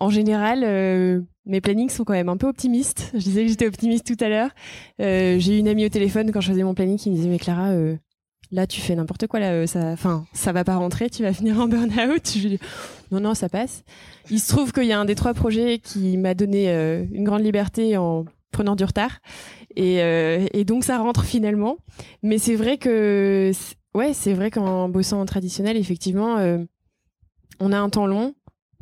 En 0.01 0.11
général, 0.11 0.63
euh, 0.65 1.21
mes 1.45 1.61
plannings 1.61 1.91
sont 1.91 2.05
quand 2.05 2.13
même 2.13 2.29
un 2.29 2.37
peu 2.37 2.47
optimistes. 2.47 3.11
Je 3.15 3.19
disais 3.19 3.43
que 3.43 3.49
j'étais 3.49 3.67
optimiste 3.67 4.07
tout 4.07 4.23
à 4.23 4.29
l'heure. 4.29 4.51
Euh, 5.01 5.39
j'ai 5.39 5.59
une 5.59 5.69
amie 5.69 5.87
au 5.87 5.89
téléphone 5.89 6.31
quand 6.33 6.41
je 6.41 6.51
faisais 6.51 6.63
mon 6.63 6.75
planning 6.75 6.99
qui 6.99 7.11
me 7.11 7.17
disait 7.17 7.29
mais 7.29 7.39
Clara, 7.39 7.71
euh, 7.71 7.97
là 8.53 8.67
tu 8.67 8.81
fais 8.81 8.95
n'importe 8.95 9.27
quoi 9.27 9.41
là, 9.41 9.67
ça, 9.67 9.89
enfin 9.89 10.25
ça 10.33 10.53
va 10.53 10.65
pas 10.65 10.77
rentrer, 10.77 11.11
tu 11.11 11.23
vas 11.23 11.33
finir 11.33 11.61
en 11.61 11.69
burn-out. 11.69 12.33
Je 12.33 12.39
lui 12.41 12.49
dis 12.51 12.61
non 13.11 13.21
non 13.21 13.35
ça 13.35 13.49
passe. 13.49 13.85
Il 14.31 14.39
se 14.39 14.49
trouve 14.49 14.73
qu'il 14.73 14.85
y 14.85 14.93
a 14.93 15.01
un 15.01 15.05
des 15.05 15.17
trois 15.17 15.35
projets 15.35 15.79
qui 15.79 16.17
m'a 16.17 16.35
donné 16.35 16.71
une 17.13 17.25
grande 17.25 17.43
liberté 17.43 17.97
en 17.97 18.25
prenant 18.53 18.77
du 18.77 18.85
retard 18.85 19.19
et, 19.79 20.03
euh, 20.03 20.45
et 20.53 20.65
donc 20.65 20.85
ça 20.85 20.99
rentre 20.99 21.25
finalement. 21.25 21.77
Mais 22.23 22.39
c'est 22.39 22.57
vrai 22.57 22.79
que 22.79 23.53
ouais 23.95 24.13
c'est 24.13 24.35
vrai 24.35 24.51
qu'en 24.51 24.89
bossant 24.89 25.21
en 25.21 25.25
traditionnel 25.25 25.77
effectivement 25.77 26.37
euh, 26.39 26.59
on 27.61 27.73
a 27.73 27.79
un 27.79 27.89
temps 27.89 28.07
long. 28.07 28.35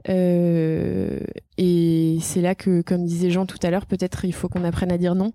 Euh, 0.08 1.18
et 1.58 2.18
c'est 2.20 2.40
là 2.40 2.54
que, 2.54 2.80
comme 2.80 3.04
disait 3.04 3.30
Jean 3.30 3.44
tout 3.44 3.58
à 3.62 3.70
l'heure, 3.70 3.86
peut-être 3.86 4.24
il 4.24 4.32
faut 4.32 4.48
qu'on 4.48 4.62
apprenne 4.62 4.92
à 4.92 4.98
dire 4.98 5.16
non, 5.16 5.32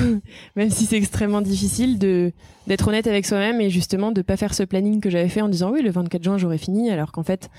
même 0.56 0.70
si 0.70 0.86
c'est 0.86 0.96
extrêmement 0.96 1.42
difficile 1.42 1.98
d'être 1.98 2.88
honnête 2.88 3.06
avec 3.06 3.26
soi-même 3.26 3.60
et 3.60 3.68
justement 3.68 4.10
de 4.10 4.22
pas 4.22 4.38
faire 4.38 4.54
ce 4.54 4.62
planning 4.62 5.00
que 5.00 5.10
j'avais 5.10 5.28
fait 5.28 5.42
en 5.42 5.48
disant 5.48 5.70
oui 5.72 5.82
le 5.82 5.90
24 5.90 6.24
juin 6.24 6.38
j'aurai 6.38 6.58
fini, 6.58 6.90
alors 6.90 7.12
qu'en 7.12 7.22
fait 7.22 7.50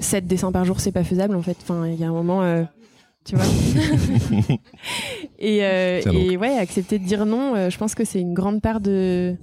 7 0.00 0.26
dessins 0.26 0.52
par 0.52 0.64
jour 0.64 0.80
c'est 0.80 0.92
pas 0.92 1.04
faisable 1.04 1.34
en 1.34 1.42
fait. 1.42 1.56
Enfin 1.60 1.86
il 1.88 2.00
y 2.00 2.04
a 2.04 2.08
un 2.08 2.12
moment, 2.12 2.66
tu 3.24 3.36
vois. 3.36 3.44
et 5.38 5.64
euh, 5.64 6.00
et 6.12 6.36
ouais 6.36 6.56
accepter 6.58 6.98
de 6.98 7.04
dire 7.04 7.26
non, 7.26 7.54
euh, 7.54 7.70
je 7.70 7.78
pense 7.78 7.94
que 7.94 8.04
c'est 8.04 8.20
une 8.20 8.34
grande 8.34 8.60
part 8.60 8.80
de 8.80 9.36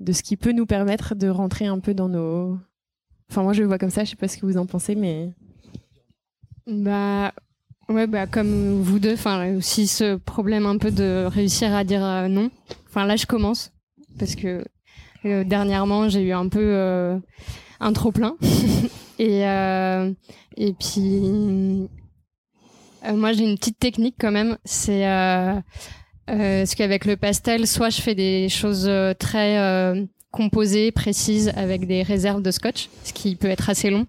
de 0.00 0.12
ce 0.12 0.22
qui 0.22 0.36
peut 0.36 0.52
nous 0.52 0.66
permettre 0.66 1.14
de 1.14 1.28
rentrer 1.28 1.66
un 1.66 1.78
peu 1.78 1.94
dans 1.94 2.08
nos. 2.08 2.58
Enfin 3.30 3.42
moi 3.42 3.52
je 3.52 3.60
le 3.62 3.68
vois 3.68 3.78
comme 3.78 3.90
ça, 3.90 4.04
je 4.04 4.10
sais 4.10 4.16
pas 4.16 4.28
ce 4.28 4.38
que 4.38 4.46
vous 4.46 4.56
en 4.56 4.66
pensez, 4.66 4.94
mais 4.94 5.32
Bah 6.66 7.32
Ouais, 7.90 8.06
bah 8.06 8.28
comme 8.28 8.80
vous 8.82 9.00
deux, 9.00 9.14
enfin 9.14 9.56
aussi 9.56 9.88
ce 9.88 10.14
problème 10.14 10.64
un 10.64 10.78
peu 10.78 10.92
de 10.92 11.24
réussir 11.26 11.74
à 11.74 11.82
dire 11.82 12.04
euh, 12.04 12.28
non. 12.28 12.48
Enfin 12.88 13.04
là, 13.04 13.16
je 13.16 13.26
commence 13.26 13.72
parce 14.16 14.36
que 14.36 14.64
euh, 15.24 15.42
dernièrement 15.42 16.08
j'ai 16.08 16.22
eu 16.22 16.32
un 16.32 16.48
peu 16.48 16.62
euh, 16.62 17.18
un 17.80 17.92
trop 17.92 18.12
plein 18.12 18.36
et 19.18 19.44
euh, 19.44 20.12
et 20.56 20.72
puis 20.72 21.88
euh, 23.06 23.14
moi 23.14 23.32
j'ai 23.32 23.44
une 23.44 23.56
petite 23.56 23.78
technique 23.78 24.16
quand 24.18 24.30
même, 24.30 24.58
c'est 24.64 25.06
euh, 25.06 25.54
euh, 26.30 26.60
parce 26.60 26.74
qu'avec 26.74 27.04
le 27.04 27.16
pastel, 27.16 27.66
soit 27.66 27.90
je 27.90 28.00
fais 28.00 28.14
des 28.14 28.48
choses 28.48 28.86
euh, 28.88 29.14
très 29.14 29.56
composées, 30.30 30.92
précises, 30.92 31.52
avec 31.56 31.86
des 31.86 32.02
réserves 32.02 32.42
de 32.42 32.50
scotch, 32.50 32.88
ce 33.04 33.12
qui 33.12 33.34
peut 33.34 33.48
être 33.48 33.68
assez 33.68 33.90
long. 33.90 34.06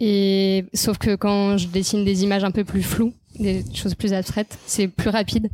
Et 0.00 0.64
sauf 0.72 0.98
que 0.98 1.14
quand 1.14 1.58
je 1.58 1.68
dessine 1.68 2.04
des 2.04 2.24
images 2.24 2.42
un 2.42 2.50
peu 2.50 2.64
plus 2.64 2.82
floues, 2.82 3.12
des 3.38 3.62
choses 3.74 3.94
plus 3.94 4.12
abstraites, 4.12 4.58
c'est 4.66 4.88
plus 4.88 5.10
rapide. 5.10 5.50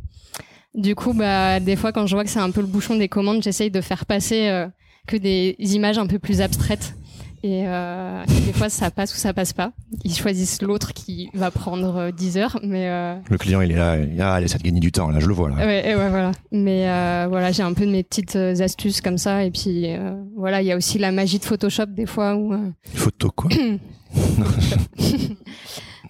Du 0.73 0.95
coup, 0.95 1.13
bah, 1.13 1.59
des 1.59 1.75
fois, 1.75 1.91
quand 1.91 2.07
je 2.07 2.15
vois 2.15 2.23
que 2.23 2.29
c'est 2.29 2.39
un 2.39 2.51
peu 2.51 2.61
le 2.61 2.67
bouchon 2.67 2.95
des 2.95 3.09
commandes, 3.09 3.43
j'essaye 3.43 3.69
de 3.69 3.81
faire 3.81 4.05
passer 4.05 4.65
que 5.05 5.17
des 5.17 5.55
images 5.59 5.97
un 5.97 6.07
peu 6.07 6.17
plus 6.17 6.41
abstraites. 6.41 6.95
Et, 7.43 7.67
euh, 7.67 8.23
et 8.25 8.41
des 8.47 8.53
fois, 8.53 8.67
ça 8.69 8.89
passe 8.89 9.13
ou 9.13 9.17
ça 9.17 9.31
passe 9.31 9.53
pas. 9.53 9.71
Ils 10.03 10.15
choisissent 10.15 10.61
l'autre 10.61 10.93
qui 10.93 11.29
va 11.33 11.51
prendre 11.51 11.95
euh, 11.95 12.11
10 12.11 12.37
heures, 12.37 12.59
mais 12.63 12.89
euh, 12.89 13.15
Le 13.29 13.37
client, 13.37 13.61
il 13.61 13.71
est 13.71 13.75
là, 13.75 13.97
il 13.97 14.19
ah, 14.19 14.33
allez, 14.33 14.47
ça 14.47 14.57
te 14.57 14.63
gagne 14.63 14.79
du 14.79 14.91
temps, 14.91 15.09
là, 15.09 15.19
je 15.19 15.27
le 15.27 15.33
vois, 15.33 15.49
là. 15.49 15.55
Ouais, 15.57 15.87
et 15.89 15.95
ouais, 15.95 16.09
voilà. 16.09 16.31
Mais 16.51 16.89
euh, 16.89 17.27
voilà, 17.29 17.51
j'ai 17.51 17.63
un 17.63 17.73
peu 17.73 17.85
de 17.85 17.91
mes 17.91 18.03
petites 18.03 18.35
euh, 18.35 18.59
astuces 18.59 19.01
comme 19.01 19.19
ça. 19.19 19.43
Et 19.43 19.51
puis 19.51 19.93
euh, 19.93 20.15
voilà, 20.35 20.61
il 20.61 20.67
y 20.67 20.71
a 20.71 20.77
aussi 20.77 20.97
la 20.97 21.11
magie 21.11 21.37
de 21.39 21.45
Photoshop 21.45 21.85
des 21.87 22.07
fois 22.07 22.35
où, 22.35 22.53
euh, 22.53 22.71
Photo, 22.95 23.29
quoi. 23.29 23.49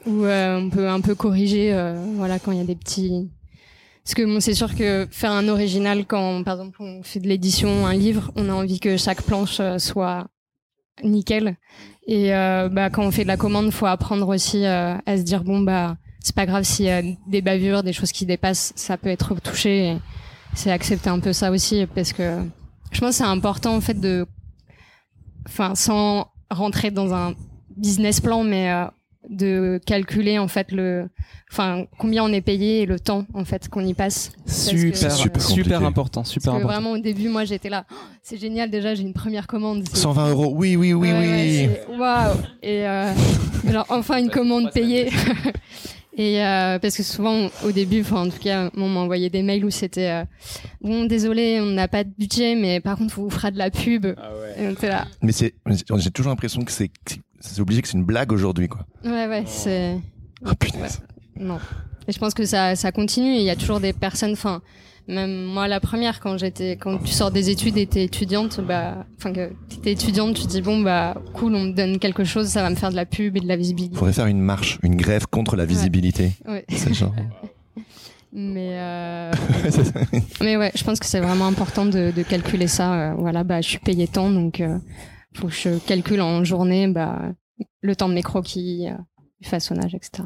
où 0.06 0.24
euh, 0.24 0.60
on 0.60 0.70
peut 0.70 0.88
un 0.88 1.02
peu 1.02 1.16
corriger, 1.16 1.74
euh, 1.74 2.02
voilà, 2.16 2.40
quand 2.40 2.52
il 2.54 2.58
y 2.60 2.62
a 2.62 2.66
des 2.66 2.76
petits. 2.76 3.30
Parce 4.04 4.16
que 4.16 4.24
bon, 4.24 4.40
c'est 4.40 4.54
sûr 4.54 4.74
que 4.74 5.06
faire 5.12 5.34
un 5.34 5.50
original 5.50 6.06
quand, 6.06 6.44
par 6.44 6.54
exemple, 6.54 6.78
on 6.82 7.04
fait 7.04 7.20
de 7.20 7.28
l'édition, 7.28 7.86
un 7.86 7.94
livre, 7.94 8.32
on 8.38 8.48
a 8.48 8.54
envie 8.54 8.80
que 8.80 8.96
chaque 8.96 9.22
planche 9.22 9.58
euh, 9.60 9.80
soit 9.80 10.28
nickel. 11.04 11.58
Et 12.08 12.34
euh, 12.34 12.70
bah, 12.70 12.90
quand 12.90 13.04
on 13.04 13.12
fait 13.12 13.24
de 13.24 13.28
la 13.28 13.38
commande, 13.38 13.72
faut 13.72 13.86
apprendre 13.86 14.28
aussi 14.30 14.66
euh, 14.66 14.96
à 15.06 15.18
se 15.18 15.24
dire 15.24 15.44
bon 15.44 15.60
bah 15.60 15.98
c'est 16.20 16.36
pas 16.36 16.46
grave 16.46 16.64
s'il 16.64 16.86
y 16.86 16.90
a 16.90 17.02
des 17.28 17.42
bavures, 17.42 17.84
des 17.84 17.94
choses 17.94 18.12
qui 18.12 18.26
dépassent, 18.26 18.74
ça 18.76 18.98
peut 18.98 19.10
être 19.10 19.34
retouché. 19.34 19.92
Et 19.92 19.98
C'est 20.56 20.72
accepter 20.72 21.10
un 21.10 21.20
peu 21.20 21.34
ça 21.34 21.52
aussi 21.52 21.86
parce 21.94 22.14
que 22.14 22.38
je 22.92 23.00
pense 23.00 23.16
c'est 23.16 23.24
important 23.24 23.76
en 23.76 23.82
fait 23.82 24.00
de, 24.00 24.26
enfin 25.48 25.76
sans 25.76 26.28
rentrer 26.50 26.92
dans 26.92 27.14
un 27.14 27.34
business 27.76 28.22
plan, 28.22 28.44
mais 28.44 28.72
euh, 28.72 28.86
de 29.30 29.80
calculer 29.86 30.40
en 30.40 30.48
fait 30.48 30.72
le, 30.72 31.08
enfin 31.52 31.86
combien 31.98 32.24
on 32.24 32.32
est 32.32 32.42
payé 32.42 32.82
et 32.82 32.86
le 32.86 33.00
temps 33.00 33.26
en 33.34 33.44
fait 33.46 33.68
qu'on 33.70 33.86
y 33.86 33.94
passe. 33.94 34.32
Que- 34.46 34.52
Super, 34.52 35.12
Super 35.12 35.42
super, 35.42 35.84
important, 35.86 36.24
super 36.24 36.52
Parce 36.54 36.58
que 36.62 36.64
important. 36.64 36.82
vraiment 36.82 36.92
au 36.98 37.02
début, 37.02 37.28
moi 37.30 37.44
j'étais 37.46 37.70
là, 37.70 37.86
Oh, 37.92 37.96
c'est 38.24 38.38
génial 38.38 38.70
déjà, 38.70 38.96
j'ai 38.96 39.04
une 39.04 39.14
première 39.14 39.48
commande. 39.48 39.84
c'est- 39.90 39.98
120 39.98 40.30
euros, 40.30 40.54
oui, 40.56 40.76
oui, 40.76 40.94
oui, 40.94 41.12
Ouais, 41.12 41.20
oui. 41.20 41.68
ouais, 41.92 41.98
Waouh 42.00 42.36
Et 42.64 42.88
euh, 42.88 43.12
alors 43.70 43.86
enfin 43.90 44.18
une 44.20 44.30
commande 44.30 44.72
payée. 44.72 45.10
Et 46.20 46.44
euh, 46.44 46.80
parce 46.80 46.98
que 46.98 47.04
souvent 47.04 47.48
au 47.64 47.72
début, 47.72 48.02
enfin 48.02 48.26
en 48.26 48.30
tout 48.30 48.40
cas, 48.40 48.72
on 48.76 48.90
m'a 48.90 49.02
envoyé 49.02 49.30
des 49.30 49.44
mails 49.44 49.64
où 49.64 49.70
c'était 49.70 50.10
euh, 50.10 50.26
bon 50.82 51.06
désolé, 51.06 51.60
on 51.62 51.68
n'a 51.68 51.88
pas 51.88 52.04
de 52.04 52.10
budget, 52.18 52.56
mais 52.56 52.80
par 52.80 52.98
contre 52.98 53.20
on 53.20 53.24
vous 53.26 53.30
fera 53.30 53.52
de 53.52 53.58
la 53.60 53.70
pub. 53.70 54.08
Et 54.08 54.68
on 54.68 54.72
était 54.72 54.88
là. 54.90 55.06
Mais 55.22 55.32
c'est, 55.32 55.54
j'ai 55.98 56.10
toujours 56.10 56.32
l'impression 56.32 56.64
que 56.64 56.72
c'est, 56.72 56.88
que 56.88 57.14
c'est 57.40 57.60
obligé 57.62 57.82
que 57.82 57.88
c'est 57.88 57.98
une 57.98 58.04
blague 58.06 58.32
aujourd'hui, 58.32 58.68
quoi. 58.68 58.86
Ouais 59.06 59.28
ouais, 59.28 59.44
c'est 59.46 59.98
Oh 60.46 60.54
punaise. 60.60 61.02
non. 61.40 61.60
Et 62.08 62.12
je 62.12 62.20
pense 62.20 62.34
que 62.34 62.46
ça 62.46 62.76
ça 62.76 62.92
continue. 62.92 63.36
Il 63.36 63.42
y 63.44 63.50
a 63.50 63.56
toujours 63.56 63.80
des 63.80 63.94
personnes, 63.94 64.32
enfin 64.34 64.62
même 65.10 65.44
moi 65.46 65.68
la 65.70 65.80
première 65.80 66.20
quand 66.20 66.38
j'étais 66.38 66.76
quand 66.78 66.98
tu 67.00 67.12
sors 67.14 67.32
des 67.32 67.50
études 67.50 67.78
et 67.78 67.86
t'es 67.88 68.04
étudiante, 68.04 68.60
bah 68.62 69.06
enfin 69.18 69.32
que 69.34 69.52
t'es 69.82 69.92
étudiante, 69.94 70.36
tu 70.36 70.44
te 70.44 70.48
dis 70.50 70.62
bon 70.62 70.82
bah 70.82 71.16
cool, 71.34 71.56
on 71.56 71.64
me 71.66 71.72
donne 71.74 71.98
quelque 72.00 72.24
chose, 72.24 72.48
ça 72.48 72.62
va 72.62 72.70
me 72.70 72.76
faire 72.76 72.92
de 72.92 72.96
la 72.98 73.06
pub 73.06 73.36
et 73.38 73.40
de 73.40 73.48
la 73.48 73.56
visibilité. 73.56 73.96
Faudrait 73.96 74.14
faire 74.14 74.26
une 74.28 74.42
marche, 74.42 74.80
une 74.84 74.96
grève 74.96 75.26
contre 75.28 75.56
la 75.56 75.66
visibilité. 75.66 76.32
Ouais. 76.48 76.66
C'est 76.70 76.90
le 76.90 76.96
genre. 76.96 77.14
Mais, 78.34 78.72
euh, 78.74 79.32
mais 80.42 80.58
ouais, 80.58 80.72
je 80.76 80.84
pense 80.84 81.00
que 81.00 81.06
c'est 81.06 81.22
vraiment 81.22 81.48
important 81.48 81.86
de, 81.86 82.12
de 82.16 82.24
calculer 82.24 82.68
ça. 82.68 82.94
euh, 82.94 83.14
voilà, 83.18 83.44
bah, 83.44 83.62
je 83.62 83.70
suis 83.70 83.80
payé 83.80 84.06
tant, 84.08 84.30
donc 84.30 84.60
euh, 84.60 84.78
faut 85.34 85.48
que 85.48 85.54
je 85.54 85.78
calcule 85.80 86.22
en 86.22 86.44
journée 86.44 86.88
bah, 86.88 87.34
le 87.82 87.96
temps 87.96 88.10
de 88.10 88.14
mes 88.14 88.24
croquis, 88.24 88.88
euh, 88.90 88.98
du 89.40 89.48
façonnage, 89.48 89.96
etc. 89.96 90.24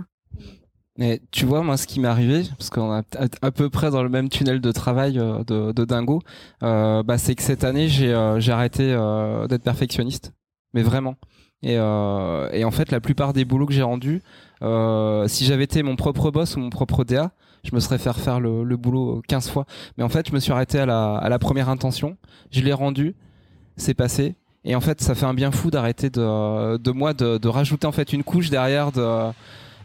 Mais 0.98 1.22
tu 1.32 1.46
vois, 1.46 1.64
moi, 1.64 1.78
ce 1.78 1.88
qui 1.88 2.00
m'est 2.00 2.08
arrivé, 2.08 2.44
parce 2.58 2.70
qu'on 2.70 3.00
est 3.00 3.38
à, 3.42 3.52
peu 3.52 3.70
près 3.70 3.92
dans 3.92 4.04
le 4.04 4.10
même 4.10 4.30
tunnel 4.30 4.60
de 4.60 4.72
travail 4.72 5.18
euh, 5.18 5.44
de, 5.44 5.86
dingo, 5.86 6.22
euh, 6.64 7.02
bah, 7.02 7.18
c'est 7.18 7.34
que 7.34 7.42
cette 7.42 7.64
année, 7.64 7.88
j'ai 7.88 8.14
euh, 8.14 8.40
arrêté 8.50 8.84
d'être 9.50 9.64
perfectionniste. 9.64 10.34
Mais 10.74 10.84
vraiment. 10.84 11.16
Et, 11.64 11.74
et 11.74 12.64
en 12.64 12.72
fait, 12.72 12.92
la 12.92 13.00
plupart 13.00 13.34
des 13.34 13.46
boulots 13.46 13.68
que 13.68 13.74
j'ai 13.74 13.82
rendus, 13.84 14.22
si 14.62 15.46
j'avais 15.46 15.64
été 15.64 15.84
mon 15.84 15.96
propre 15.96 16.32
boss 16.32 16.56
ou 16.56 16.60
mon 16.60 16.70
propre 16.70 17.04
DA, 17.04 17.32
je 17.64 17.76
me 17.76 17.80
serais 17.80 18.00
fait 18.00 18.10
refaire 18.10 18.40
le, 18.40 18.64
le 18.64 18.78
boulot 18.78 19.22
15 19.28 19.50
fois. 19.50 19.66
Mais 19.98 20.04
en 20.04 20.10
fait, 20.10 20.28
je 20.30 20.34
me 20.34 20.40
suis 20.40 20.52
arrêté 20.52 20.80
à 20.80 20.86
la, 20.86 21.16
à 21.16 21.30
la 21.30 21.40
première 21.40 21.70
intention. 21.70 22.18
Je 22.52 22.62
l'ai 22.62 22.74
rendu, 22.74 23.16
c'est 23.76 23.94
passé. 23.94 24.36
Et 24.64 24.76
en 24.76 24.82
fait, 24.82 25.02
ça 25.02 25.16
fait 25.16 25.26
un 25.26 25.34
bien 25.34 25.52
fou 25.52 25.72
d'arrêter 25.72 26.10
de, 26.10 26.78
de 26.78 26.92
moi 26.92 27.14
de, 27.14 27.38
de 27.38 27.48
rajouter 27.48 27.88
en 27.88 27.92
fait 27.92 28.14
une 28.14 28.24
couche 28.24 28.50
derrière 28.50 28.92
de 28.92 29.32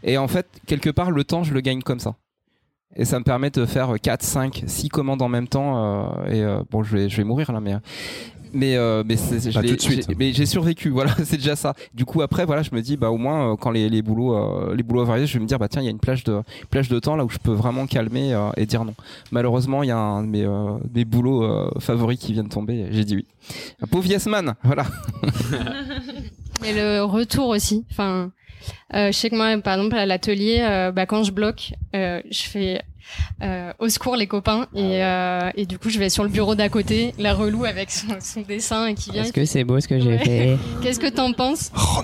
et 0.03 0.17
en 0.17 0.27
fait, 0.27 0.47
quelque 0.65 0.89
part, 0.89 1.11
le 1.11 1.23
temps, 1.23 1.43
je 1.43 1.53
le 1.53 1.61
gagne 1.61 1.81
comme 1.81 1.99
ça. 1.99 2.15
Et 2.95 3.05
ça 3.05 3.19
me 3.19 3.23
permet 3.23 3.49
de 3.49 3.65
faire 3.65 3.95
4, 4.01 4.23
5, 4.23 4.63
6 4.65 4.89
commandes 4.89 5.21
en 5.21 5.27
même 5.29 5.47
temps. 5.47 6.07
euh, 6.25 6.25
et 6.27 6.43
euh, 6.43 6.63
bon, 6.69 6.83
je 6.83 6.95
vais, 6.95 7.09
je 7.09 7.17
vais 7.17 7.23
mourir 7.23 7.51
là, 7.51 7.59
mais. 7.59 7.75
Mais, 8.53 8.75
euh, 8.75 9.03
mais, 9.05 9.17
c'est- 9.17 9.49
je 9.49 9.53
Pas 9.53 9.61
l'ai- 9.61 9.69
tout 9.69 9.75
de 9.75 9.81
suite. 9.81 10.05
j'ai- 10.09 10.15
mais 10.15 10.33
j'ai 10.33 10.45
survécu, 10.45 10.89
voilà, 10.91 11.13
c'est 11.23 11.37
déjà 11.37 11.55
ça. 11.55 11.73
Du 11.93 12.05
coup, 12.05 12.21
après, 12.21 12.45
voilà, 12.45 12.61
je 12.63 12.69
me 12.73 12.81
dis, 12.81 12.97
bah, 12.97 13.09
au 13.11 13.17
moins, 13.17 13.53
euh, 13.53 13.55
quand 13.55 13.71
les, 13.71 13.89
les 13.89 14.01
boulots, 14.01 14.35
euh, 14.35 14.75
les 14.75 14.83
boulots 14.83 15.05
variés, 15.05 15.25
je 15.27 15.33
vais 15.33 15.39
me 15.39 15.47
dire, 15.47 15.59
bah, 15.59 15.67
tiens, 15.67 15.81
il 15.81 15.85
y 15.85 15.87
a 15.87 15.91
une 15.91 15.99
plage 15.99 16.23
de, 16.23 16.41
plage 16.69 16.89
de 16.89 16.99
temps 16.99 17.15
là 17.15 17.25
où 17.25 17.29
je 17.29 17.37
peux 17.37 17.51
vraiment 17.53 17.87
calmer 17.87 18.33
euh, 18.33 18.49
et 18.57 18.65
dire 18.65 18.85
non. 18.85 18.95
Malheureusement, 19.31 19.83
il 19.83 19.87
y 19.87 19.91
a 19.91 19.97
un 19.97 20.23
de 20.23 20.27
mes, 20.29 20.43
euh, 20.43 20.77
mes 20.93 21.05
boulots 21.05 21.43
euh, 21.43 21.69
favoris 21.79 22.19
qui 22.19 22.33
vient 22.33 22.43
de 22.43 22.49
tomber. 22.49 22.87
J'ai 22.91 23.03
dit 23.03 23.15
oui. 23.17 23.25
Un 23.81 23.87
pauvre 23.87 24.05
yes 24.07 24.25
man, 24.27 24.55
voilà. 24.63 24.85
Et 26.65 26.73
le 26.73 27.03
retour 27.03 27.47
aussi. 27.49 27.85
Enfin, 27.91 28.31
euh, 28.93 29.07
je 29.11 29.17
sais 29.17 29.29
que 29.29 29.35
moi, 29.35 29.57
par 29.61 29.75
exemple, 29.77 29.95
à 29.95 30.05
l'atelier, 30.05 30.59
euh, 30.61 30.91
bah, 30.91 31.05
quand 31.05 31.23
je 31.23 31.31
bloque, 31.31 31.73
euh, 31.95 32.21
je 32.29 32.43
fais 32.43 32.81
euh, 33.41 33.71
au 33.79 33.89
secours 33.89 34.15
les 34.15 34.27
copains 34.27 34.67
et, 34.75 35.03
euh, 35.03 35.49
et 35.55 35.65
du 35.65 35.77
coup, 35.79 35.89
je 35.89 35.99
vais 35.99 36.09
sur 36.09 36.23
le 36.23 36.29
bureau 36.29 36.55
d'à 36.55 36.69
côté, 36.69 37.13
la 37.17 37.33
relou 37.33 37.65
avec 37.65 37.91
son, 37.91 38.07
son 38.19 38.41
dessin 38.41 38.87
et 38.87 38.93
qui 38.95 39.11
vient. 39.11 39.23
Est-ce 39.23 39.33
que 39.33 39.45
c'est 39.45 39.63
beau 39.63 39.79
ce 39.79 39.87
que 39.87 39.99
j'ai 39.99 40.07
Ouais. 40.07 40.17
fait? 40.25 40.57
Qu'est-ce 40.81 40.99
que 40.99 41.07
t'en 41.09 41.33
penses? 41.33 41.71
Oh 41.75 42.01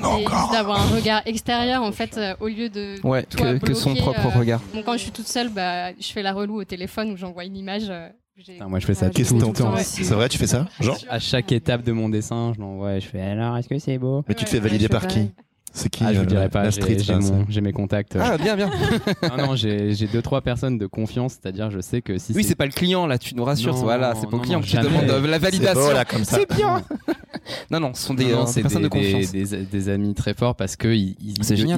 d'avoir 0.52 0.80
un 0.82 0.96
regard 0.96 1.22
extérieur 1.26 1.82
en 1.84 1.92
fait 1.92 2.18
euh, 2.18 2.36
au 2.40 2.48
lieu 2.48 2.70
de 2.70 2.96
Ouais, 3.04 3.24
toi 3.24 3.54
que, 3.60 3.66
que 3.66 3.74
son 3.74 3.96
propre 3.96 4.26
euh, 4.26 4.40
regard. 4.40 4.62
Bon, 4.74 4.84
quand 4.84 4.94
je 4.94 5.00
suis 5.00 5.12
toute 5.12 5.28
seule, 5.28 5.50
bah, 5.50 5.92
je 6.00 6.08
fais 6.12 6.22
la 6.22 6.34
relou 6.34 6.60
au 6.60 6.64
téléphone 6.64 7.12
où 7.12 7.18
j'envoie 7.18 7.46
une 7.46 7.56
image. 7.58 7.84
euh, 7.90 8.10
Putain, 8.36 8.68
moi, 8.68 8.80
je 8.80 8.88
fais 8.88 8.96
ça 8.96 9.10
Qu'est-ce 9.10 9.30
tout 9.30 9.36
que 9.36 9.40
le 9.42 9.46
t'entends 9.54 9.72
temps. 9.76 9.78
C'est 9.84 10.04
vrai, 10.16 10.28
tu 10.28 10.40
fais 10.40 10.48
ça? 10.48 10.66
Genre 10.80 10.98
À 11.08 11.20
chaque 11.20 11.52
étape 11.52 11.84
de 11.84 11.92
mon 11.92 12.10
dessin, 12.10 12.52
je 12.56 12.60
l'envoie 12.62 12.96
et 12.96 13.00
je 13.00 13.08
fais 13.08 13.22
alors, 13.22 13.56
est-ce 13.58 13.70
que 13.70 13.78
c'est 13.78 14.00
beau? 14.00 14.24
Mais 14.28 14.34
tu 14.34 14.44
te 14.46 14.50
fais 14.50 14.60
valider 14.60 14.90
par 14.90 15.08
qui? 15.08 15.30
C'est 15.76 15.90
qui 15.90 16.04
Ah, 16.06 16.14
je 16.14 16.20
vous 16.20 16.24
euh, 16.26 16.28
dirai 16.28 16.50
pas, 16.50 16.70
j'ai 16.70 17.62
mes 17.62 17.74
contacts. 17.74 18.16
Ah, 18.20 18.38
bien, 18.38 18.56
bien. 18.56 18.70
non, 19.38 19.48
non, 19.48 19.56
j'ai 19.56 19.94
j'ai 19.96 20.06
deux, 20.08 20.22
trois 20.22 20.42
personnes 20.42 20.78
de 20.78 20.86
confiance, 20.86 21.34
c'est-à-dire 21.42 21.72
je 21.72 21.80
sais 21.82 22.04
que 22.04 22.20
si 22.20 22.32
Oui, 22.34 22.44
c'est 22.44 22.54
pas 22.56 22.68
le 22.68 22.72
client 22.72 23.08
là, 23.08 23.18
tu 23.18 23.34
nous 23.34 23.44
rassures. 23.44 23.74
Non, 23.74 23.82
voilà, 23.82 24.14
c'est 24.16 24.30
pas 24.30 24.38
le 24.38 24.44
client 24.44 24.60
non, 24.60 24.64
qui 24.64 24.70
jamais. 24.72 24.88
demande 24.90 25.10
euh, 25.10 25.28
la 25.28 25.40
validation. 25.40 25.82
beau, 25.82 25.92
là, 25.92 26.06
comme 26.06 26.24
ça. 26.26 26.38
C'est 26.38 26.56
bien. 26.56 26.84
non, 27.72 27.80
non, 27.80 27.94
ce 27.96 28.04
sont 28.04 28.14
des, 28.14 28.26
Non, 28.26 28.32
non, 28.32 28.44
euh, 28.44 28.46
c'est 28.46 28.62
personnes 28.62 28.84
des, 28.84 28.90
de 28.90 28.94
confiance. 28.94 29.32
des- 29.32 29.46
des- 29.46 29.66
des 29.66 29.90
amis 29.90 30.14
très 30.14 30.36
forts 30.36 30.56
parce 30.56 30.76
que 30.76 30.88
ils, 30.90 31.16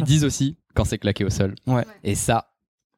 disent 0.04 0.26
aussi 0.26 0.58
quand 0.74 0.84
c'est 0.84 0.98
claqué 0.98 1.24
au 1.24 1.30
sol. 1.30 1.56
Ouais. 1.66 1.86
Et 2.04 2.16
ça. 2.16 2.50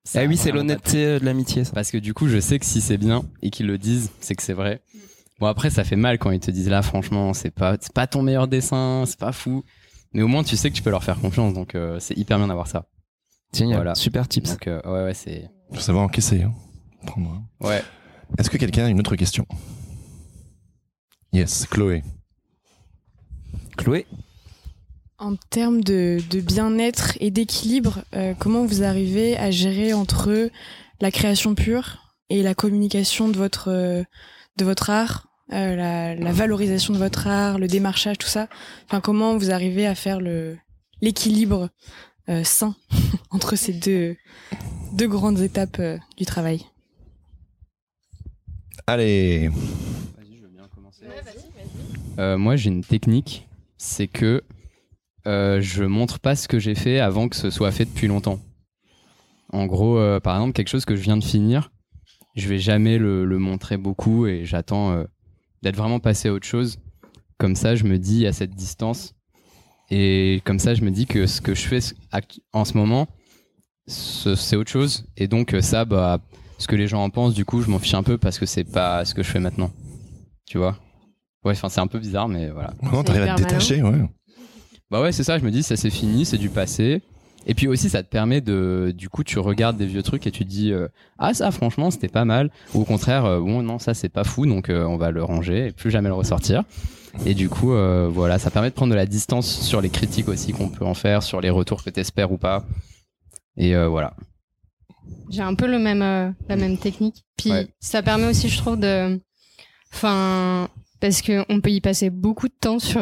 ça 0.04 0.22
Ah 0.22 0.26
oui, 0.26 0.34
a 0.34 0.38
c'est 0.38 0.52
l'honnêteté 0.52 1.20
de 1.20 1.26
l'amitié. 1.26 1.64
ça. 1.64 1.74
Parce 1.74 1.92
que 1.92 2.00
du 2.00 2.16
coup, 2.16 2.28
je 2.28 2.40
sais 2.40 2.58
que 2.58 2.66
si 2.66 2.82
c'est 2.82 2.98
bien 2.98 3.24
et 3.44 3.52
qu'ils 3.52 3.68
le 3.68 3.78
disent, 3.78 4.10
c'est 4.20 4.34
que 4.34 4.42
c'est 4.42 4.54
vrai. 4.54 4.82
Bon, 5.40 5.46
après, 5.46 5.70
ça 5.70 5.84
fait 5.84 5.96
mal 5.96 6.18
quand 6.18 6.32
ils 6.32 6.40
te 6.40 6.50
disent 6.50 6.70
là, 6.70 6.82
franchement, 6.82 7.36
c'est 7.36 7.52
pas, 7.52 7.78
c'est 7.80 7.94
pas 7.94 8.08
ton 8.08 8.24
meilleur 8.24 8.48
dessin, 8.48 9.04
c'est 9.06 9.20
pas 9.20 9.32
fou. 9.32 9.64
Mais 10.14 10.22
au 10.22 10.28
moins, 10.28 10.44
tu 10.44 10.58
sais 10.58 10.70
que 10.70 10.76
tu 10.76 10.82
peux 10.82 10.90
leur 10.90 11.04
faire 11.04 11.20
confiance, 11.20 11.54
donc 11.54 11.76
euh, 11.76 12.00
c'est 12.00 12.18
hyper 12.18 12.38
bien 12.38 12.48
d'avoir 12.48 12.68
ça. 12.68 12.86
Génial. 13.54 13.78
Voilà. 13.78 13.96
Super 13.96 14.28
tips. 14.28 14.52
Donc, 14.52 14.68
euh, 14.68 14.82
ouais, 14.86 15.04
ouais, 15.06 15.14
c'est. 15.14 15.50
Faut 15.72 15.80
savoir 15.80 16.04
encaisser. 16.06 16.44
Hein. 16.44 16.54
Prendre, 17.06 17.30
hein. 17.32 17.44
Ouais. 17.66 17.84
Est-ce 18.38 18.50
que 18.50 18.58
quelqu'un 18.58 18.86
a 18.86 18.90
une 18.90 19.00
autre 19.00 19.16
question? 19.16 19.46
Yes, 21.34 21.66
Chloé. 21.68 22.04
Chloé, 23.78 24.08
En 25.20 25.36
termes 25.36 25.84
de, 25.84 26.20
de 26.30 26.42
bien-être 26.42 27.16
et 27.20 27.32
d'équilibre, 27.32 28.00
euh, 28.16 28.34
comment 28.38 28.66
vous 28.66 28.84
arrivez 28.84 29.38
à 29.38 29.52
gérer 29.52 29.94
entre 29.94 30.50
la 31.00 31.12
création 31.12 31.54
pure 31.54 32.14
et 32.30 32.42
la 32.42 32.56
communication 32.56 33.30
de 33.30 33.38
votre, 33.38 33.70
euh, 33.70 34.04
de 34.58 34.66
votre 34.66 34.90
art, 34.90 35.28
euh, 35.54 35.76
la, 35.76 36.16
la 36.16 36.32
valorisation 36.32 36.94
de 36.94 37.00
votre 37.00 37.28
art, 37.28 37.58
le 37.60 37.68
démarchage, 37.68 38.18
tout 38.18 38.28
ça. 38.28 38.48
Enfin, 38.86 39.02
comment 39.02 39.38
vous 39.38 39.52
arrivez 39.52 39.86
à 39.88 39.96
faire 39.96 40.20
le 40.20 40.58
l'équilibre 41.02 41.70
euh, 42.30 42.44
sain 42.44 42.76
entre 43.32 43.56
ces 43.56 43.74
deux, 43.74 44.16
deux 44.94 45.08
grandes 45.08 45.40
étapes 45.40 45.78
euh, 45.80 45.98
du 46.18 46.26
travail? 46.26 46.66
Allez. 48.88 49.50
Euh, 52.20 52.38
moi, 52.38 52.56
j'ai 52.56 52.70
une 52.70 52.84
technique, 52.84 53.48
c'est 53.78 54.08
que 54.08 54.44
euh, 55.28 55.62
je 55.62 55.84
montre 55.84 56.20
pas 56.20 56.36
ce 56.36 56.48
que 56.48 56.58
j'ai 56.58 56.74
fait 56.74 57.00
avant 57.00 57.30
que 57.30 57.36
ce 57.36 57.50
soit 57.50 57.72
fait 57.72 57.86
depuis 57.86 58.08
longtemps. 58.08 58.40
En 59.54 59.66
gros, 59.66 59.98
euh, 59.98 60.20
par 60.20 60.36
exemple, 60.36 60.54
quelque 60.54 60.70
chose 60.70 60.86
que 60.86 60.96
je 60.96 61.02
viens 61.02 61.18
de 61.18 61.24
finir, 61.24 61.72
je 62.36 62.48
vais 62.48 62.60
jamais 62.60 62.98
le, 62.98 63.26
le 63.26 63.38
montrer 63.38 63.78
beaucoup 63.78 64.26
et 64.26 64.46
j'attends 64.46 64.92
euh, 64.92 65.04
d'être 65.62 65.76
vraiment 65.76 66.00
passé 66.00 66.30
à 66.30 66.34
autre 66.34 66.46
chose. 66.48 66.78
Comme 67.38 67.56
ça, 67.56 67.76
je 67.76 67.84
me 67.84 67.98
dis 68.00 68.26
à 68.28 68.34
cette 68.34 68.52
distance. 68.56 69.14
Et 69.90 70.42
comme 70.46 70.60
ça, 70.60 70.74
je 70.76 70.82
me 70.84 70.92
dis 70.92 71.06
que 71.06 71.28
ce 71.28 71.40
que 71.42 71.56
je 71.56 71.62
fais 71.68 71.80
en 72.54 72.66
ce 72.66 72.74
moment, 72.78 73.08
ce- 73.88 74.36
c'est 74.36 74.56
autre 74.56 74.72
chose. 74.72 75.06
Et 75.16 75.28
donc, 75.28 75.54
euh, 75.54 75.62
ça, 75.62 75.86
bah, 75.86 76.20
ce 76.58 76.68
que 76.68 76.76
les 76.76 76.88
gens 76.88 77.04
en 77.04 77.10
pensent, 77.10 77.34
du 77.34 77.46
coup, 77.46 77.62
je 77.62 77.70
m'en 77.70 77.80
fiche 77.80 77.94
un 77.94 78.04
peu 78.04 78.18
parce 78.18 78.38
que 78.40 78.46
c'est 78.46 78.64
pas 78.66 79.06
ce 79.06 79.14
que 79.14 79.24
je 79.24 79.30
fais 79.30 79.40
maintenant. 79.40 79.72
Tu 80.46 80.58
vois? 80.58 80.78
Ouais, 81.46 81.54
enfin, 81.54 81.70
c'est 81.70 81.80
un 81.80 81.88
peu 81.88 82.00
bizarre, 82.00 82.28
mais 82.28 82.50
voilà. 82.50 82.74
Non, 82.82 83.04
t'arrives 83.04 83.24
à 83.24 83.28
te 83.36 83.42
détacher, 83.42 83.82
ouais? 83.84 84.10
Bah 84.90 85.02
ouais, 85.02 85.12
c'est 85.12 85.24
ça, 85.24 85.38
je 85.38 85.44
me 85.46 85.52
dis, 85.52 85.64
ça 85.64 85.76
c'est 85.76 85.90
fini, 85.90 86.26
c'est 86.26 86.38
du 86.38 86.50
passé. 86.50 87.02
Et 87.50 87.54
puis 87.54 87.68
aussi, 87.70 87.90
ça 87.90 88.04
te 88.04 88.10
permet 88.10 88.42
de. 88.42 88.94
Du 88.96 89.08
coup, 89.08 89.24
tu 89.24 89.40
regardes 89.40 89.78
des 89.78 89.86
vieux 89.86 90.04
trucs 90.04 90.28
et 90.28 90.32
tu 90.32 90.44
te 90.44 90.50
dis, 90.50 90.74
euh, 90.74 90.90
ah, 91.18 91.34
ça, 91.34 91.50
franchement, 91.52 91.90
c'était 91.92 92.10
pas 92.10 92.26
mal. 92.26 92.52
Ou 92.74 92.82
au 92.82 92.84
contraire, 92.84 93.24
euh, 93.24 93.40
bon, 93.40 93.64
non, 93.64 93.80
ça, 93.80 93.94
c'est 93.94 94.10
pas 94.10 94.26
fou, 94.26 94.46
donc 94.46 94.70
euh, 94.70 94.84
on 94.84 94.98
va 94.98 95.12
le 95.12 95.24
ranger 95.24 95.68
et 95.68 95.72
plus 95.72 95.90
jamais 95.90 96.10
le 96.10 96.14
ressortir. 96.16 96.64
Et 97.26 97.34
du 97.34 97.50
coup, 97.50 97.72
voilà, 98.12 98.38
ça 98.38 98.52
permet 98.52 98.70
de 98.70 98.76
prendre 98.76 98.92
de 98.92 98.96
la 98.98 99.08
distance 99.08 99.48
sur 99.62 99.82
les 99.82 99.90
critiques 99.90 100.28
aussi 100.28 100.52
qu'on 100.52 100.70
peut 100.70 100.86
en 100.86 100.94
faire, 100.94 101.24
sur 101.24 101.42
les 101.42 101.50
retours 101.50 101.84
que 101.84 101.90
t'espères 101.90 102.32
ou 102.32 102.38
pas. 102.38 102.64
Et 103.56 103.76
voilà. 103.88 104.14
J'ai 105.32 105.42
un 105.42 105.56
peu 105.56 105.66
le 105.66 105.80
même, 105.80 106.02
la 106.48 106.56
même 106.56 106.78
technique. 106.78 107.24
Puis 107.36 107.50
Ouais. 107.52 107.68
ça 107.80 108.04
permet 108.04 108.28
aussi, 108.28 108.50
je 108.50 108.58
trouve, 108.60 108.78
de. 108.80 109.20
Enfin, 109.94 110.68
parce 111.00 111.24
qu'on 111.24 111.60
peut 111.60 111.72
y 111.72 111.82
passer 111.82 112.12
beaucoup 112.12 112.50
de 112.50 112.56
temps 112.60 112.78
sur 112.78 113.02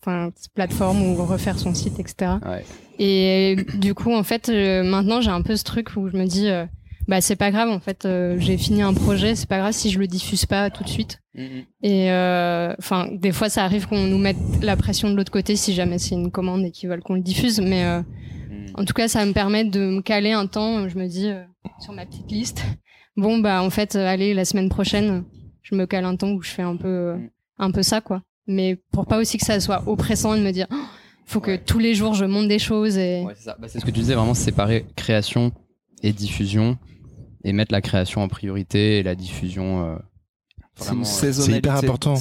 enfin, 0.00 0.30
plateforme 0.54 1.02
ou 1.02 1.14
refaire 1.16 1.58
son 1.58 1.74
site, 1.74 1.98
etc. 1.98 2.36
Ouais. 2.46 2.64
Et 2.98 3.56
du 3.74 3.94
coup, 3.94 4.12
en 4.12 4.22
fait, 4.22 4.48
euh, 4.48 4.82
maintenant, 4.82 5.20
j'ai 5.20 5.30
un 5.30 5.42
peu 5.42 5.56
ce 5.56 5.64
truc 5.64 5.90
où 5.96 6.08
je 6.08 6.16
me 6.16 6.24
dis, 6.26 6.48
euh, 6.48 6.66
bah, 7.06 7.20
c'est 7.20 7.36
pas 7.36 7.50
grave, 7.50 7.70
en 7.70 7.80
fait, 7.80 8.04
euh, 8.04 8.36
j'ai 8.38 8.58
fini 8.58 8.82
un 8.82 8.92
projet, 8.92 9.34
c'est 9.34 9.48
pas 9.48 9.58
grave 9.58 9.72
si 9.72 9.90
je 9.90 9.98
le 9.98 10.06
diffuse 10.06 10.46
pas 10.46 10.68
tout 10.70 10.82
de 10.84 10.88
suite. 10.88 11.20
Et 11.82 12.10
euh, 12.10 12.74
enfin, 12.78 13.08
des 13.12 13.30
fois, 13.30 13.48
ça 13.48 13.64
arrive 13.64 13.86
qu'on 13.86 14.02
nous 14.02 14.18
mette 14.18 14.36
la 14.60 14.76
pression 14.76 15.08
de 15.08 15.16
l'autre 15.16 15.30
côté 15.30 15.54
si 15.54 15.72
jamais 15.72 15.98
c'est 15.98 16.16
une 16.16 16.32
commande 16.32 16.64
et 16.64 16.72
qu'ils 16.72 16.88
veulent 16.88 17.02
qu'on 17.02 17.14
le 17.14 17.20
diffuse. 17.22 17.60
Mais 17.60 17.84
euh, 17.84 18.02
en 18.74 18.84
tout 18.84 18.92
cas, 18.92 19.06
ça 19.06 19.24
me 19.24 19.32
permet 19.32 19.64
de 19.64 19.78
me 19.78 20.02
caler 20.02 20.32
un 20.32 20.46
temps. 20.48 20.88
Je 20.88 20.98
me 20.98 21.06
dis 21.06 21.30
euh, 21.30 21.44
sur 21.80 21.92
ma 21.92 22.04
petite 22.06 22.30
liste, 22.30 22.64
bon 23.16 23.38
bah 23.38 23.62
en 23.62 23.70
fait, 23.70 23.94
euh, 23.94 24.06
allez, 24.06 24.34
la 24.34 24.44
semaine 24.44 24.68
prochaine, 24.68 25.24
je 25.62 25.76
me 25.76 25.86
cale 25.86 26.04
un 26.04 26.16
temps 26.16 26.30
où 26.32 26.42
je 26.42 26.50
fais 26.50 26.62
un 26.62 26.76
peu, 26.76 26.88
euh, 26.88 27.16
un 27.58 27.70
peu 27.70 27.84
ça 27.84 28.00
quoi. 28.00 28.22
Mais 28.48 28.76
pour 28.92 29.06
pas 29.06 29.18
aussi 29.18 29.38
que 29.38 29.46
ça 29.46 29.60
soit 29.60 29.84
oppressant 29.86 30.34
et 30.34 30.40
de 30.40 30.44
me 30.44 30.50
dire, 30.50 30.66
Oh, 30.72 30.84
faut 31.28 31.40
que 31.40 31.56
tous 31.56 31.78
les 31.78 31.94
jours 31.94 32.14
je 32.14 32.24
monte 32.24 32.48
des 32.48 32.58
choses 32.58 32.96
et 32.98 33.22
Ouais, 33.24 33.34
c'est 33.36 33.44
ça. 33.44 33.56
Bah, 33.60 33.68
c'est 33.68 33.78
ce 33.80 33.84
que 33.84 33.90
tu 33.90 34.00
disais, 34.00 34.14
vraiment 34.14 34.34
séparer 34.34 34.86
création 34.96 35.52
et 36.02 36.12
diffusion 36.12 36.78
et 37.44 37.52
mettre 37.52 37.72
la 37.72 37.80
création 37.80 38.22
en 38.22 38.28
priorité 38.28 38.98
et 38.98 39.02
la 39.02 39.14
diffusion. 39.14 39.84
euh, 39.84 39.96
C'est 40.76 40.90
euh. 40.92 41.04
C'est 41.04 41.26
les 41.28 41.32
c'est 41.32 41.52
hyper 41.58 41.78
saisons. 41.78 41.92
important. 41.92 42.14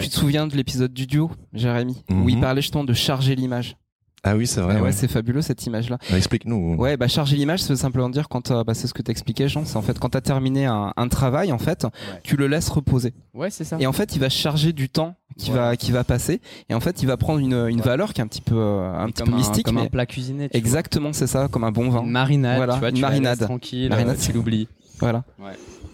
Tu 0.00 0.08
te 0.08 0.14
souviens 0.14 0.46
de 0.46 0.56
l'épisode 0.56 0.92
du 0.92 1.06
duo, 1.06 1.30
Jérémy, 1.52 2.02
où 2.10 2.14
Mhm. 2.14 2.28
il 2.30 2.40
parlait 2.40 2.62
justement 2.62 2.84
de 2.84 2.92
charger 2.92 3.34
l'image? 3.34 3.76
Ah 4.24 4.34
oui, 4.36 4.46
c'est 4.46 4.60
vrai. 4.60 4.76
Ouais, 4.76 4.80
ouais. 4.80 4.92
c'est 4.92 5.06
fabuleux 5.08 5.40
cette 5.42 5.64
image-là. 5.66 5.98
Bah, 6.10 6.16
Explique-nous. 6.16 6.74
Ouais, 6.76 6.96
bah 6.96 7.06
charger 7.06 7.36
l'image, 7.36 7.62
ça 7.62 7.68
veut 7.72 7.76
simplement 7.78 8.08
dire 8.08 8.28
quand 8.28 8.50
euh, 8.50 8.64
bah, 8.64 8.74
c'est 8.74 8.88
ce 8.88 8.94
que 8.94 9.02
t'expliquais, 9.02 9.48
Jean, 9.48 9.64
c'est 9.64 9.76
en 9.76 9.82
fait 9.82 9.98
quand 10.00 10.08
t'as 10.08 10.20
terminé 10.20 10.66
un, 10.66 10.92
un 10.96 11.08
travail, 11.08 11.52
en 11.52 11.58
fait, 11.58 11.86
tu 12.24 12.36
le 12.36 12.48
laisses 12.48 12.68
reposer. 12.68 13.14
Ouais, 13.34 13.50
c'est 13.50 13.62
ça. 13.64 13.76
Et 13.78 13.86
en 13.86 13.92
fait, 13.92 14.16
il 14.16 14.20
va 14.20 14.28
charger 14.28 14.72
du 14.72 14.88
temps 14.88 15.14
qui 15.38 15.50
Ouais. 15.50 15.56
va 15.56 15.76
qui 15.76 15.92
va 15.92 16.02
passer, 16.02 16.40
et 16.68 16.74
en 16.74 16.80
fait, 16.80 17.02
il 17.02 17.06
va 17.06 17.16
prendre 17.16 17.38
une, 17.40 17.66
une 17.68 17.80
valeur 17.82 18.14
qui 18.14 18.20
est 18.20 18.24
un 18.24 18.26
petit 18.26 18.40
peu 18.40 18.58
un 18.58 19.06
petit 19.10 19.22
comme 19.22 19.28
peu 19.28 19.34
un- 19.34 19.38
mystique, 19.38 19.66
comme 19.66 19.78
un 19.78 19.82
mais 19.82 19.90
plat 19.90 20.06
cuisiné, 20.06 20.48
tu 20.48 20.56
Exactement, 20.56 21.12
c'est 21.12 21.26
ça, 21.28 21.46
comme 21.48 21.62
un 21.64 21.72
bon 21.72 21.90
vin. 21.90 22.02
Une 22.02 22.10
marinade, 22.10 22.56
Voilà, 22.56 22.72
tu 22.74 22.80
vois, 22.80 22.90
tu 22.92 23.00
marinade 23.02 23.38
tranquille, 23.40 23.90
Marinade, 23.90 24.16
euh, 24.16 24.20
tu 24.24 24.32
l'oublies. 24.32 24.66
Voilà. 24.98 25.24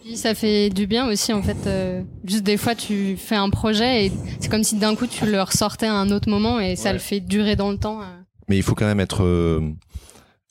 Puis 0.03 0.17
ça 0.17 0.35
fait 0.35 0.69
du 0.71 0.87
bien 0.87 1.09
aussi 1.09 1.33
en 1.33 1.43
fait. 1.43 1.67
euh, 1.67 2.03
juste 2.25 2.43
des 2.43 2.57
fois 2.57 2.75
tu 2.75 3.17
fais 3.17 3.37
un 3.37 3.51
projet 3.51 4.07
et 4.07 4.13
c'est 4.41 4.51
comme 4.51 4.65
si 4.65 4.77
d'un 4.77 4.95
coup 4.97 5.07
tu 5.07 5.27
le 5.27 5.41
ressortais 5.43 5.87
à 5.87 5.95
un 5.95 6.11
autre 6.11 6.29
moment 6.29 6.59
et 6.61 6.77
ça 6.77 6.89
Ouais. 6.89 6.95
le 6.95 6.99
fait 6.99 7.21
durer 7.21 7.57
dans 7.57 7.71
le 7.71 7.79
temps. 7.79 8.01
euh. 8.03 8.07
Mais 8.49 8.57
il 8.57 8.63
faut 8.63 8.75
quand 8.75 8.87
même 8.87 9.01
être. 9.01 9.23
euh, 9.23 9.61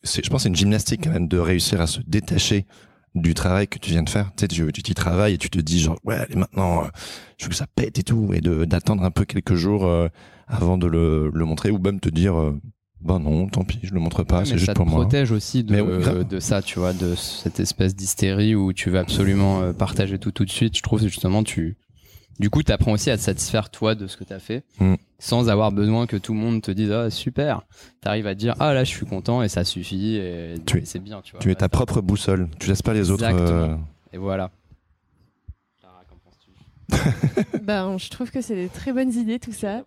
c'est- 0.04 0.24
je 0.24 0.30
pense 0.30 0.40
que 0.40 0.44
c'est 0.44 0.50
une 0.50 0.56
gymnastique 0.56 1.02
quand 1.04 1.12
même 1.12 1.28
de 1.28 1.38
réussir 1.38 1.82
à 1.82 1.88
se 1.88 2.00
détacher 2.08 2.66
du 3.14 3.34
travail 3.34 3.68
que 3.68 3.78
tu 3.78 3.92
viens 3.92 4.04
de 4.04 4.10
faire. 4.10 4.32
Tu 4.38 4.48
sais, 4.50 4.72
tu 4.72 4.94
travailles 4.94 5.34
et 5.34 5.38
tu 5.38 5.50
te 5.50 5.60
dis 5.60 5.82
genre 5.82 6.00
ouais 6.06 6.16
allez 6.16 6.36
maintenant 6.36 6.86
euh, 6.86 6.88
je 7.38 7.46
veux 7.46 7.50
que 7.50 7.56
ça 7.56 7.68
pète 7.76 8.00
et 8.00 8.04
tout 8.04 8.32
et 8.34 8.40
de 8.40 8.64
d'attendre 8.64 9.04
un 9.04 9.12
peu 9.12 9.26
quelques 9.26 9.56
jours 9.56 9.86
euh, 9.86 10.08
avant 10.48 10.78
de 10.78 10.88
le, 10.88 11.30
le 11.34 11.46
montrer 11.46 11.72
ou 11.72 11.78
même 11.80 12.00
te 12.00 12.08
dire 12.10 12.40
euh, 12.40 12.58
ben 13.04 13.20
non 13.20 13.48
tant 13.48 13.64
pis 13.64 13.80
je 13.84 13.94
le 13.94 14.00
montre 14.00 14.24
pas 14.24 14.40
Ouais, 14.40 14.46
c'est 14.46 14.54
juste 14.58 14.66
ça 14.68 14.74
pour 14.74 14.86
te 14.86 14.90
moi. 14.92 15.02
protège 15.02 15.32
aussi 15.32 15.64
de, 15.64 16.40
ça, 16.40 16.62
tu 16.62 16.80
vois, 16.80 16.94
de 16.94 17.16
cette 17.16 17.60
espèce 17.60 17.96
d'hystérie 17.96 18.54
où 18.56 18.74
tu 18.74 18.90
veux 18.90 19.00
absolument 19.00 19.62
euh, 19.62 19.74
partager 19.74 20.20
tout 20.20 20.32
tout 20.32 20.46
de 20.46 20.52
suite. 20.52 20.78
Je 20.78 20.84
trouve 20.84 21.02
que 21.02 21.08
justement, 21.08 21.44
tu, 21.44 21.78
du 22.40 22.50
coup, 22.50 22.62
tu 22.64 22.72
apprends 22.72 22.92
aussi 22.94 23.10
à 23.10 23.18
te 23.18 23.22
satisfaire 23.22 23.70
toi 23.72 23.96
de 23.96 24.06
ce 24.08 24.18
que 24.18 24.24
tu 24.24 24.34
as 24.34 24.40
fait, 24.40 24.64
Mm. 24.80 24.96
sans 25.20 25.50
avoir 25.50 25.72
besoin 25.72 26.06
que 26.08 26.16
tout 26.18 26.34
le 26.34 26.40
monde 26.40 26.62
te 26.62 26.72
dise 26.72 26.92
ah 26.92 27.10
super. 27.10 27.64
T'arrives 28.02 28.28
à 28.28 28.36
te 28.36 28.40
dire 28.40 28.56
ah 28.60 28.74
là 28.74 28.84
je 28.84 28.90
suis 28.90 29.06
content 29.06 29.42
et 29.44 29.50
ça 29.50 29.64
suffit 29.64 30.16
et, 30.18 30.56
Tu 30.66 30.80
et 30.80 30.86
c'est 30.86 31.00
bien, 31.00 31.22
tu 31.24 31.32
vois. 31.32 31.40
Tu 31.42 31.50
es 31.52 31.56
ta 31.56 31.70
propre 31.70 32.02
boussole. 32.02 32.50
Tu 32.60 32.70
laisses 32.70 32.82
pas 32.84 32.94
les 32.94 33.10
autres. 33.12 33.24
Exactement. 33.24 33.50
euh, 33.60 33.76
Et 34.14 34.18
voilà. 34.18 34.52
Ben, 37.64 37.98
je 37.98 38.10
trouve 38.10 38.32
que 38.32 38.42
c'est 38.42 38.56
des 38.56 38.68
très 38.68 38.92
bonnes 38.92 39.14
idées 39.14 39.40
tout 39.40 39.54
ça. 39.54 39.84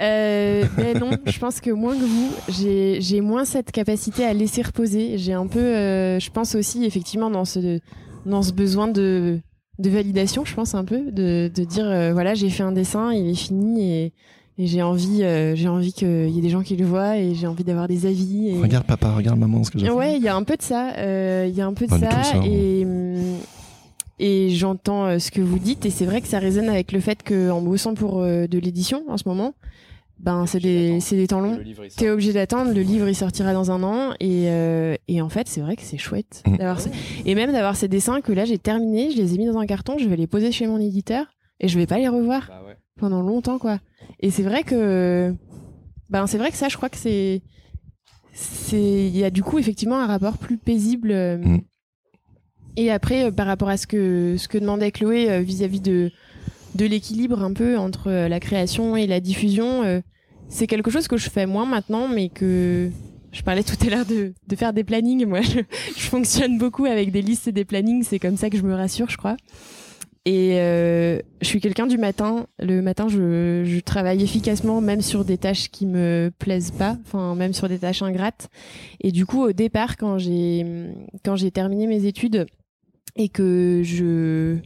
Euh, 0.00 0.64
ben 0.76 0.98
non, 0.98 1.10
je 1.26 1.38
pense 1.38 1.60
que 1.60 1.70
moins 1.70 1.94
que 1.94 2.04
vous, 2.04 2.30
j'ai 2.48 3.20
moins 3.20 3.44
cette 3.44 3.70
capacité 3.72 4.24
à 4.24 4.32
laisser 4.32 4.62
reposer. 4.62 5.18
J'ai 5.18 5.32
un 5.34 5.46
peu, 5.46 5.58
euh, 5.60 6.18
je 6.20 6.30
pense 6.30 6.54
aussi 6.54 6.84
effectivement 6.84 7.30
dans 7.30 7.44
ce 7.44 7.78
dans 8.24 8.42
ce 8.42 8.52
besoin 8.52 8.88
de 8.88 9.38
de 9.78 9.90
validation, 9.90 10.44
je 10.44 10.54
pense 10.54 10.74
un 10.74 10.84
peu 10.84 11.10
de, 11.10 11.50
de 11.54 11.64
dire 11.64 11.86
euh, 11.86 12.12
voilà 12.12 12.34
j'ai 12.34 12.50
fait 12.50 12.62
un 12.62 12.72
dessin, 12.72 13.12
il 13.12 13.28
est 13.30 13.34
fini 13.34 13.82
et, 13.92 14.12
et 14.58 14.66
j'ai 14.66 14.82
envie 14.82 15.22
euh, 15.24 15.56
j'ai 15.56 15.68
envie 15.68 15.92
qu'il 15.92 16.28
y 16.30 16.38
ait 16.38 16.42
des 16.42 16.50
gens 16.50 16.62
qui 16.62 16.76
le 16.76 16.84
voient 16.86 17.16
et 17.18 17.34
j'ai 17.34 17.46
envie 17.46 17.64
d'avoir 17.64 17.88
des 17.88 18.06
avis. 18.06 18.48
Et... 18.50 18.60
Regarde 18.60 18.86
papa, 18.86 19.12
regarde 19.14 19.38
maman 19.38 19.64
ce 19.64 19.70
que 19.70 19.78
j'ai 19.78 19.86
fait. 19.86 19.92
Ouais, 19.92 20.16
il 20.16 20.22
y 20.22 20.28
a 20.28 20.36
un 20.36 20.42
peu 20.44 20.56
de 20.56 20.62
ça. 20.62 20.92
euh, 20.98 21.46
Il 21.48 21.54
y 21.56 21.60
a 21.60 21.66
un 21.66 21.72
peu 21.74 21.86
de 21.86 21.90
ça. 21.90 21.96
hein. 22.34 22.40
et 22.44 22.84
hum, 22.84 23.36
et 24.24 24.50
j'entends 24.50 25.04
euh, 25.06 25.18
ce 25.18 25.30
que 25.30 25.40
vous 25.40 25.58
dites. 25.58 25.84
Et 25.84 25.90
c'est 25.90 26.06
vrai 26.06 26.20
que 26.20 26.28
ça 26.28 26.38
résonne 26.38 26.68
avec 26.68 26.92
le 26.92 27.00
fait 27.00 27.22
qu'en 27.22 27.60
bossant 27.60 27.94
pour 27.94 28.20
euh, 28.20 28.46
de 28.46 28.58
l'édition 28.58 29.02
en 29.08 29.16
ce 29.16 29.28
moment, 29.28 29.54
ben 30.20 30.46
c'est 30.46 30.60
des, 30.60 31.00
c'est 31.00 31.16
des 31.16 31.26
temps 31.26 31.40
longs. 31.40 31.58
T'es 31.96 32.08
obligé 32.10 32.32
d'attendre. 32.32 32.72
Le 32.72 32.80
livre 32.82 33.08
il 33.08 33.16
sortira 33.16 33.52
dans 33.52 33.70
un 33.72 33.82
an. 33.82 34.12
Et, 34.20 34.44
euh, 34.48 34.94
et 35.08 35.20
en 35.20 35.28
fait, 35.28 35.48
c'est 35.48 35.60
vrai 35.60 35.74
que 35.74 35.82
c'est 35.82 35.98
chouette. 35.98 36.42
Mm. 36.46 36.56
d'avoir 36.58 36.80
ce- 36.80 36.88
Et 37.26 37.34
même 37.34 37.50
d'avoir 37.52 37.74
ces 37.76 37.88
dessins 37.88 38.20
que 38.20 38.32
là 38.32 38.44
j'ai 38.44 38.58
terminés, 38.58 39.10
je 39.10 39.16
les 39.16 39.34
ai 39.34 39.38
mis 39.38 39.46
dans 39.46 39.58
un 39.58 39.66
carton, 39.66 39.98
je 39.98 40.08
vais 40.08 40.16
les 40.16 40.28
poser 40.28 40.52
chez 40.52 40.66
mon 40.68 40.78
éditeur 40.80 41.26
et 41.60 41.66
je 41.68 41.76
vais 41.78 41.86
pas 41.86 41.98
les 41.98 42.08
revoir 42.08 42.46
Bah 42.48 42.60
pendant 43.00 43.22
longtemps 43.22 43.58
quoi. 43.58 43.78
Et 44.20 44.30
c'est 44.30 44.44
vrai 44.44 44.62
que 44.62 45.34
ben 46.10 46.26
c'est 46.28 46.38
vrai 46.38 46.50
que 46.52 46.56
ça 46.56 46.68
je 46.68 46.76
crois 46.76 46.88
que 46.90 46.98
c'est 46.98 47.42
c'est 48.32 49.06
il 49.08 49.16
y 49.16 49.24
a 49.24 49.30
du 49.30 49.42
coup 49.42 49.58
effectivement 49.58 49.98
un 49.98 50.06
rapport 50.06 50.38
plus 50.38 50.56
paisible 50.58 51.10
euh, 51.10 51.38
Mm. 51.38 51.60
Et 52.76 52.90
après 52.90 53.24
euh, 53.24 53.30
par 53.30 53.46
rapport 53.46 53.68
à 53.68 53.76
ce 53.76 53.86
que 53.86 54.36
ce 54.38 54.48
que 54.48 54.58
demandait 54.58 54.90
Chloé 54.90 55.30
euh, 55.30 55.40
vis-à-vis 55.40 55.80
de 55.80 56.10
de 56.74 56.86
l'équilibre 56.86 57.42
un 57.42 57.52
peu 57.52 57.76
entre 57.76 58.08
euh, 58.08 58.28
la 58.28 58.40
création 58.40 58.96
et 58.96 59.06
la 59.06 59.20
diffusion 59.20 60.02
c'est 60.48 60.66
quelque 60.66 60.90
chose 60.90 61.08
que 61.08 61.16
je 61.16 61.30
fais 61.30 61.46
moins 61.46 61.66
maintenant 61.66 62.08
mais 62.08 62.28
que 62.28 62.90
je 63.32 63.42
parlais 63.42 63.62
tout 63.62 63.76
à 63.86 63.90
l'heure 63.90 64.06
de, 64.06 64.34
de 64.46 64.56
faire 64.56 64.72
des 64.72 64.84
plannings 64.84 65.26
moi 65.26 65.40
je, 65.42 65.60
je 65.96 66.02
fonctionne 66.02 66.58
beaucoup 66.58 66.86
avec 66.86 67.12
des 67.12 67.22
listes 67.22 67.48
et 67.48 67.52
des 67.52 67.64
plannings 67.64 68.04
c'est 68.04 68.18
comme 68.18 68.36
ça 68.36 68.50
que 68.50 68.56
je 68.56 68.62
me 68.62 68.74
rassure 68.74 69.08
je 69.10 69.16
crois 69.16 69.36
et 70.24 70.60
euh, 70.60 71.18
je 71.40 71.46
suis 71.48 71.60
quelqu'un 71.60 71.86
du 71.86 71.98
matin. 71.98 72.46
Le 72.60 72.80
matin, 72.80 73.08
je, 73.08 73.64
je 73.64 73.80
travaille 73.80 74.22
efficacement, 74.22 74.80
même 74.80 75.00
sur 75.00 75.24
des 75.24 75.36
tâches 75.36 75.68
qui 75.68 75.84
me 75.84 76.30
plaisent 76.38 76.70
pas, 76.70 76.96
enfin 77.04 77.34
même 77.34 77.52
sur 77.52 77.68
des 77.68 77.78
tâches 77.78 78.02
ingrates. 78.02 78.48
Et 79.00 79.10
du 79.10 79.26
coup, 79.26 79.42
au 79.42 79.52
départ, 79.52 79.96
quand 79.96 80.18
j'ai 80.18 80.64
quand 81.24 81.34
j'ai 81.34 81.50
terminé 81.50 81.88
mes 81.88 82.06
études 82.06 82.46
et 83.16 83.28
que 83.28 83.82
je 83.84 84.56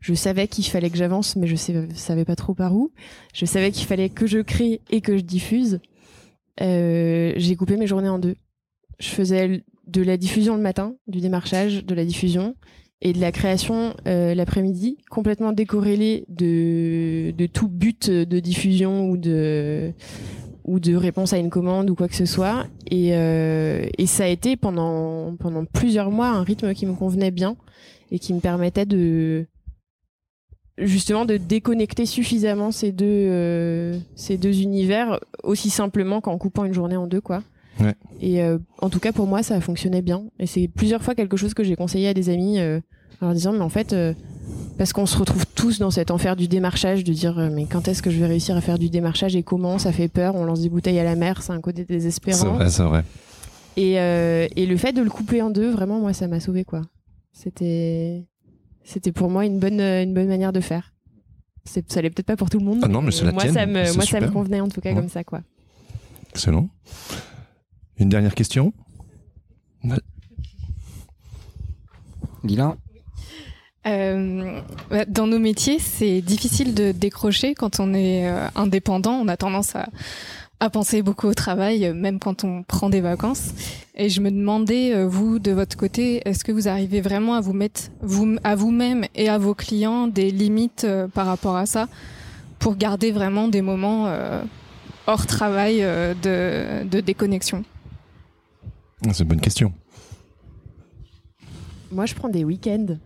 je 0.00 0.14
savais 0.14 0.48
qu'il 0.48 0.64
fallait 0.64 0.88
que 0.88 0.96
j'avance, 0.96 1.36
mais 1.36 1.46
je 1.46 1.56
sais- 1.56 1.88
savais 1.94 2.24
pas 2.24 2.34
trop 2.36 2.54
par 2.54 2.74
où. 2.74 2.90
Je 3.34 3.44
savais 3.44 3.70
qu'il 3.70 3.86
fallait 3.86 4.08
que 4.08 4.26
je 4.26 4.38
crée 4.38 4.80
et 4.90 5.02
que 5.02 5.16
je 5.18 5.22
diffuse. 5.22 5.80
Euh, 6.62 7.34
j'ai 7.36 7.54
coupé 7.56 7.76
mes 7.76 7.86
journées 7.86 8.08
en 8.08 8.18
deux. 8.18 8.36
Je 8.98 9.08
faisais 9.08 9.62
de 9.86 10.02
la 10.02 10.16
diffusion 10.16 10.56
le 10.56 10.62
matin, 10.62 10.94
du 11.06 11.20
démarchage, 11.20 11.84
de 11.84 11.94
la 11.94 12.04
diffusion 12.06 12.54
et 13.02 13.12
de 13.12 13.20
la 13.20 13.32
création 13.32 13.94
euh, 14.06 14.34
l'après-midi, 14.34 14.98
complètement 15.10 15.52
décorrélé 15.52 16.24
de, 16.28 17.32
de 17.36 17.46
tout 17.46 17.68
but 17.68 18.10
de 18.10 18.40
diffusion 18.40 19.08
ou 19.08 19.16
de 19.16 19.92
ou 20.64 20.80
de 20.80 20.94
réponse 20.94 21.32
à 21.32 21.38
une 21.38 21.50
commande 21.50 21.90
ou 21.90 21.94
quoi 21.94 22.08
que 22.08 22.14
ce 22.14 22.26
soit. 22.26 22.66
Et, 22.90 23.14
euh, 23.14 23.86
et 23.98 24.06
ça 24.06 24.24
a 24.24 24.28
été 24.28 24.56
pendant, 24.56 25.36
pendant 25.36 25.64
plusieurs 25.64 26.10
mois 26.10 26.28
un 26.28 26.42
rythme 26.42 26.74
qui 26.74 26.86
me 26.86 26.94
convenait 26.94 27.30
bien 27.30 27.56
et 28.10 28.18
qui 28.18 28.34
me 28.34 28.40
permettait 28.40 28.86
de 28.86 29.46
justement 30.78 31.26
de 31.26 31.36
déconnecter 31.36 32.06
suffisamment 32.06 32.70
ces 32.70 32.92
deux, 32.92 33.06
euh, 33.06 33.98
ces 34.14 34.38
deux 34.38 34.62
univers 34.62 35.20
aussi 35.42 35.68
simplement 35.68 36.20
qu'en 36.20 36.38
coupant 36.38 36.64
une 36.64 36.72
journée 36.74 36.96
en 36.96 37.06
deux. 37.06 37.20
quoi. 37.20 37.42
Ouais. 37.80 37.94
Et 38.20 38.42
euh, 38.42 38.58
en 38.80 38.88
tout 38.88 39.00
cas 39.00 39.12
pour 39.12 39.26
moi 39.26 39.42
ça 39.42 39.60
fonctionnait 39.60 40.02
bien. 40.02 40.24
Et 40.38 40.46
c'est 40.46 40.68
plusieurs 40.68 41.02
fois 41.02 41.14
quelque 41.14 41.36
chose 41.36 41.54
que 41.54 41.64
j'ai 41.64 41.76
conseillé 41.76 42.08
à 42.08 42.14
des 42.14 42.30
amis 42.30 42.58
euh, 42.58 42.80
en 43.20 43.26
leur 43.26 43.34
disant 43.34 43.52
mais 43.52 43.60
en 43.60 43.68
fait... 43.68 43.94
parce 44.80 44.94
qu'on 44.94 45.04
se 45.04 45.18
retrouve 45.18 45.44
tous 45.54 45.78
dans 45.78 45.90
cet 45.90 46.10
enfer 46.10 46.36
du 46.36 46.48
démarchage, 46.48 47.04
de 47.04 47.12
dire 47.12 47.38
euh, 47.38 47.50
mais 47.52 47.66
quand 47.66 47.86
est-ce 47.86 48.00
que 48.02 48.10
je 48.10 48.18
vais 48.18 48.24
réussir 48.24 48.56
à 48.56 48.62
faire 48.62 48.78
du 48.78 48.88
démarchage 48.88 49.36
et 49.36 49.42
comment 49.42 49.78
Ça 49.78 49.92
fait 49.92 50.08
peur, 50.08 50.36
on 50.36 50.44
lance 50.46 50.62
des 50.62 50.70
bouteilles 50.70 50.98
à 50.98 51.04
la 51.04 51.16
mer, 51.16 51.42
c'est 51.42 51.52
un 51.52 51.60
côté 51.60 51.82
C'est 51.86 51.92
désespérant. 51.92 52.54
vrai, 52.54 52.70
c'est 52.70 52.82
vrai. 52.84 53.04
Et, 53.76 54.00
euh, 54.00 54.48
et 54.56 54.64
le 54.64 54.78
fait 54.78 54.94
de 54.94 55.02
le 55.02 55.10
couper 55.10 55.42
en 55.42 55.50
deux, 55.50 55.70
vraiment, 55.70 56.00
moi, 56.00 56.14
ça 56.14 56.28
m'a 56.28 56.40
sauvé 56.40 56.64
quoi. 56.64 56.80
C'était, 57.30 58.24
c'était 58.82 59.12
pour 59.12 59.28
moi 59.28 59.44
une 59.44 59.58
bonne, 59.58 59.80
euh, 59.80 60.02
une 60.02 60.14
bonne 60.14 60.28
manière 60.28 60.54
de 60.54 60.60
faire. 60.60 60.94
C'est, 61.66 61.92
ça 61.92 62.00
l'est 62.00 62.08
peut-être 62.08 62.24
pas 62.26 62.36
pour 62.36 62.48
tout 62.48 62.58
le 62.58 62.64
monde. 62.64 62.80
Ah 62.82 62.88
non, 62.88 63.02
mais 63.02 63.10
c'est 63.10 63.26
la 63.26 63.32
moi, 63.32 63.42
tienne, 63.42 63.52
ça 63.52 63.66
me, 63.66 63.84
c'est 63.84 63.96
moi, 63.96 64.04
ça 64.06 64.20
me 64.20 64.30
convenait 64.30 64.62
en 64.62 64.68
tout 64.70 64.80
cas 64.80 64.88
Ouais. 64.88 64.96
comme 64.96 65.10
ça 65.10 65.24
quoi. 65.24 65.42
Excellent. 66.30 66.70
Une 67.98 68.08
dernière 68.08 68.34
question? 68.34 68.72
Lila 72.44 72.78
Euh, 73.86 74.60
dans 75.08 75.26
nos 75.26 75.38
métiers, 75.38 75.78
c'est 75.78 76.20
difficile 76.20 76.74
de 76.74 76.92
décrocher 76.92 77.54
quand 77.54 77.80
on 77.80 77.94
est 77.94 78.28
euh, 78.28 78.46
indépendant. 78.54 79.12
On 79.12 79.28
a 79.28 79.36
tendance 79.36 79.74
à, 79.74 79.88
à 80.60 80.68
penser 80.68 81.02
beaucoup 81.02 81.28
au 81.28 81.34
travail, 81.34 81.86
euh, 81.86 81.94
même 81.94 82.18
quand 82.18 82.44
on 82.44 82.62
prend 82.62 82.90
des 82.90 83.00
vacances. 83.00 83.52
Et 83.94 84.08
je 84.10 84.20
me 84.20 84.30
demandais, 84.30 85.04
vous, 85.04 85.38
de 85.38 85.50
votre 85.52 85.76
côté, 85.76 86.22
est-ce 86.26 86.44
que 86.44 86.52
vous 86.52 86.68
arrivez 86.68 87.00
vraiment 87.00 87.34
à 87.34 87.40
vous 87.40 87.52
mettre 87.52 87.82
vous, 88.00 88.36
à 88.44 88.54
vous-même 88.54 89.04
et 89.14 89.28
à 89.28 89.36
vos 89.38 89.54
clients 89.54 90.06
des 90.06 90.30
limites 90.30 90.86
par 91.14 91.26
rapport 91.26 91.56
à 91.56 91.66
ça 91.66 91.88
pour 92.58 92.76
garder 92.76 93.10
vraiment 93.10 93.48
des 93.48 93.62
moments 93.62 94.06
euh, 94.06 94.42
hors 95.06 95.26
travail 95.26 95.82
euh, 95.82 96.14
de, 96.14 96.86
de 96.88 97.00
déconnexion? 97.00 97.64
Ah, 99.06 99.10
C'est 99.12 99.22
une 99.22 99.28
bonne 99.30 99.40
question. 99.40 99.72
Moi, 101.90 102.06
je 102.06 102.14
prends 102.14 102.28
des 102.28 102.44
week-ends. 102.44 102.96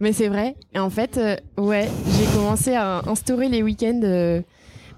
Mais 0.00 0.12
c'est 0.12 0.28
vrai. 0.28 0.54
Et 0.74 0.78
en 0.78 0.90
fait, 0.90 1.18
euh, 1.18 1.36
ouais, 1.58 1.88
j'ai 2.18 2.26
commencé 2.36 2.74
à 2.74 3.02
instaurer 3.08 3.48
les 3.48 3.62
week-ends. 3.62 4.00
euh, 4.02 4.40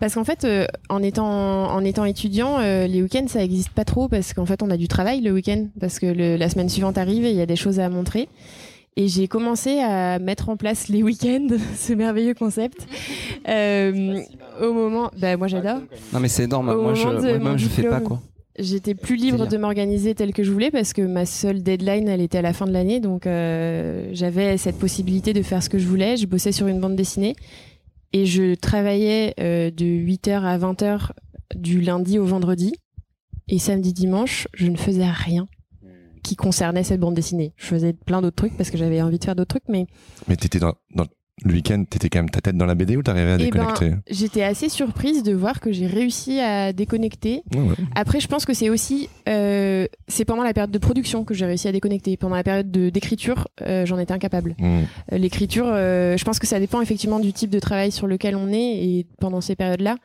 parce 0.01 0.15
qu'en 0.15 0.25
fait, 0.25 0.45
euh, 0.45 0.67
en, 0.89 1.01
étant, 1.03 1.25
en 1.73 1.85
étant 1.85 2.05
étudiant, 2.05 2.59
euh, 2.59 2.87
les 2.89 3.03
week-ends, 3.03 3.27
ça 3.29 3.39
n'existe 3.39 3.71
pas 3.71 3.85
trop 3.85 4.09
parce 4.09 4.33
qu'en 4.35 4.47
fait, 4.47 4.63
on 4.63 4.71
a 4.71 4.77
du 4.77 4.89
travail 4.89 5.21
le 5.21 5.31
week-end 5.33 5.67
parce 5.81 5.99
que 6.01 6.07
le- 6.07 6.37
la 6.37 6.49
semaine 6.49 6.69
suivante 6.69 6.99
arrive 6.99 7.25
et 7.25 7.31
il 7.31 7.37
y 7.37 7.41
a 7.41 7.47
des 7.47 7.55
choses 7.57 7.79
à 7.79 7.89
montrer. 7.89 8.29
Et 8.97 9.09
j'ai 9.09 9.27
commencé 9.29 9.79
à 9.81 10.19
mettre 10.19 10.49
en 10.51 10.57
place 10.57 10.89
les 10.89 11.03
week-ends, 11.03 11.47
ce 11.77 11.93
merveilleux 11.93 12.35
concept. 12.35 12.87
Euh, 13.49 14.21
au 14.61 14.73
moment, 14.73 15.11
bah 15.21 15.37
moi 15.37 15.49
j'adore. 15.49 15.81
Non, 16.13 16.21
mais 16.21 16.29
c'est 16.29 16.45
énorme. 16.45 16.69
Au 16.69 16.81
Moi, 16.81 16.95
je, 16.95 17.03
moi-même, 17.09 17.59
je 17.59 17.67
fais 17.67 17.83
pas 17.83 17.99
quoi. 18.01 18.21
J'étais 18.59 18.95
plus 18.95 19.17
libre 19.17 19.47
de 19.47 19.57
m'organiser 19.57 20.15
tel 20.15 20.33
que 20.35 20.43
je 20.43 20.53
voulais 20.53 20.71
parce 20.71 20.93
que 20.93 21.03
ma 21.03 21.25
seule 21.25 21.63
deadline, 21.63 22.07
elle 22.09 22.21
était 22.21 22.39
à 22.39 22.43
la 22.43 22.53
fin 22.53 22.67
de 22.67 22.73
l'année. 22.73 23.01
Donc 23.01 23.27
euh, 23.27 24.11
j'avais 24.13 24.59
cette 24.59 24.79
possibilité 24.79 25.33
de 25.33 25.43
faire 25.43 25.63
ce 25.63 25.71
que 25.71 25.79
je 25.79 25.87
voulais. 25.87 26.17
Je 26.17 26.27
bossais 26.27 26.53
sur 26.53 26.67
une 26.67 26.79
bande 26.79 26.97
dessinée 26.97 27.35
et 28.13 28.27
je 28.27 28.55
travaillais 28.55 29.35
euh, 29.41 29.71
de 29.71 29.87
8h 29.87 30.43
à 30.43 30.59
20h 30.59 31.13
du 31.55 31.81
lundi 31.81 32.19
au 32.19 32.27
vendredi. 32.27 32.75
Et 33.49 33.59
samedi, 33.59 33.93
dimanche, 33.93 34.49
je 34.55 34.67
ne 34.67 34.77
faisais 34.77 35.09
rien 35.11 35.49
qui 36.23 36.37
concernait 36.37 36.85
cette 36.85 37.01
bande 37.01 37.15
dessinée. 37.15 37.53
Je 37.57 37.67
faisais 37.67 37.93
plein 37.93 38.23
d'autres 38.23 38.37
trucs 38.37 38.57
parce 38.57 38.71
que 38.71 38.79
j'avais 38.79 39.03
envie 39.03 39.19
de 39.19 39.25
faire 39.25 39.35
d'autres 39.35 39.59
trucs, 39.59 39.69
mais 39.69 39.87
Mais 40.29 40.37
t'étais 40.37 40.59
dans, 40.59 40.75
dans 40.95 41.07
le 41.45 41.53
week-end, 41.55 41.85
t'étais 41.89 42.09
quand 42.09 42.21
même 42.21 42.31
ta 42.31 42.41
tête 42.41 42.57
dans 42.57 42.67
la 42.67 42.75
BD 42.75 42.97
ou 42.97 43.03
t'arrivais 43.03 43.33
à 43.33 43.35
Eh 43.35 43.39
ben, 43.39 43.45
déconnecter 43.45 43.93
j'étais 44.11 44.43
assez 44.43 44.69
surprise 44.69 45.23
de 45.23 45.33
voir 45.33 45.61
que 45.61 45.73
j'ai 45.73 45.87
réussi 45.87 46.41
à 46.41 46.73
déconnecter. 46.73 47.43
Ouais. 47.55 47.75
Après, 47.95 48.21
je 48.21 48.29
pense 48.29 48.45
que 48.45 48.55
c'est 48.55 48.69
aussi, 48.71 49.09
euh, 49.29 49.87
c'est 50.09 50.25
pendant 50.25 50.43
la 50.43 50.53
période 50.53 50.71
de 50.71 50.79
production 50.79 51.25
que 51.25 51.35
j'ai 51.35 51.47
réussi 51.47 51.69
à 51.69 51.73
déconnecter. 51.73 52.17
Pendant 52.17 52.37
la 52.37 52.45
période 52.45 52.71
de- 52.71 52.91
d'écriture, 52.91 53.49
euh, 53.63 53.87
j'en 53.87 53.99
étais 53.99 54.13
incapable. 54.13 54.55
Mm. 54.59 54.65
Euh, 55.13 55.19
L'écriture, 55.19 55.67
euh, 55.69 56.17
je 56.17 56.25
pense 56.25 56.39
que 56.39 56.47
ça 56.47 56.59
dépend 56.61 56.81
effectivement 56.81 57.21
du 57.21 57.33
type 57.33 57.51
de 57.51 57.59
travail 57.61 57.93
sur 57.93 58.07
lequel 58.07 58.37
on 58.37 58.49
est 58.49 58.85
et 58.85 59.07
pendant 59.21 59.41
ces 59.41 59.57
périodes-là. 59.57 59.97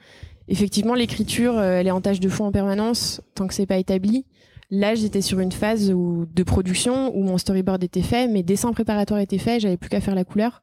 Effectivement, 0.50 0.94
l'écriture, 0.94 1.60
elle 1.62 1.88
est 1.88 1.92
en 1.92 2.00
tâche 2.02 2.20
de 2.22 2.30
fond 2.30 2.46
en 2.46 2.52
permanence 2.52 3.22
tant 3.36 3.48
que 3.48 3.54
c'est 3.54 3.66
pas 3.66 3.78
établi. 3.78 4.26
Là, 4.72 4.96
j'étais 4.96 5.22
sur 5.22 5.40
une 5.40 5.52
phase 5.52 5.92
où, 5.92 6.26
de 6.34 6.44
production 6.44 7.16
où 7.18 7.24
mon 7.24 7.38
storyboard 7.38 7.84
était 7.84 8.02
fait, 8.02 8.28
mes 8.28 8.44
dessins 8.44 8.72
préparatoires 8.74 9.20
étaient 9.20 9.38
faits, 9.38 9.62
j'avais 9.62 9.78
plus 9.78 9.90
qu'à 9.90 10.02
faire 10.02 10.16
la 10.16 10.24
couleur. 10.24 10.62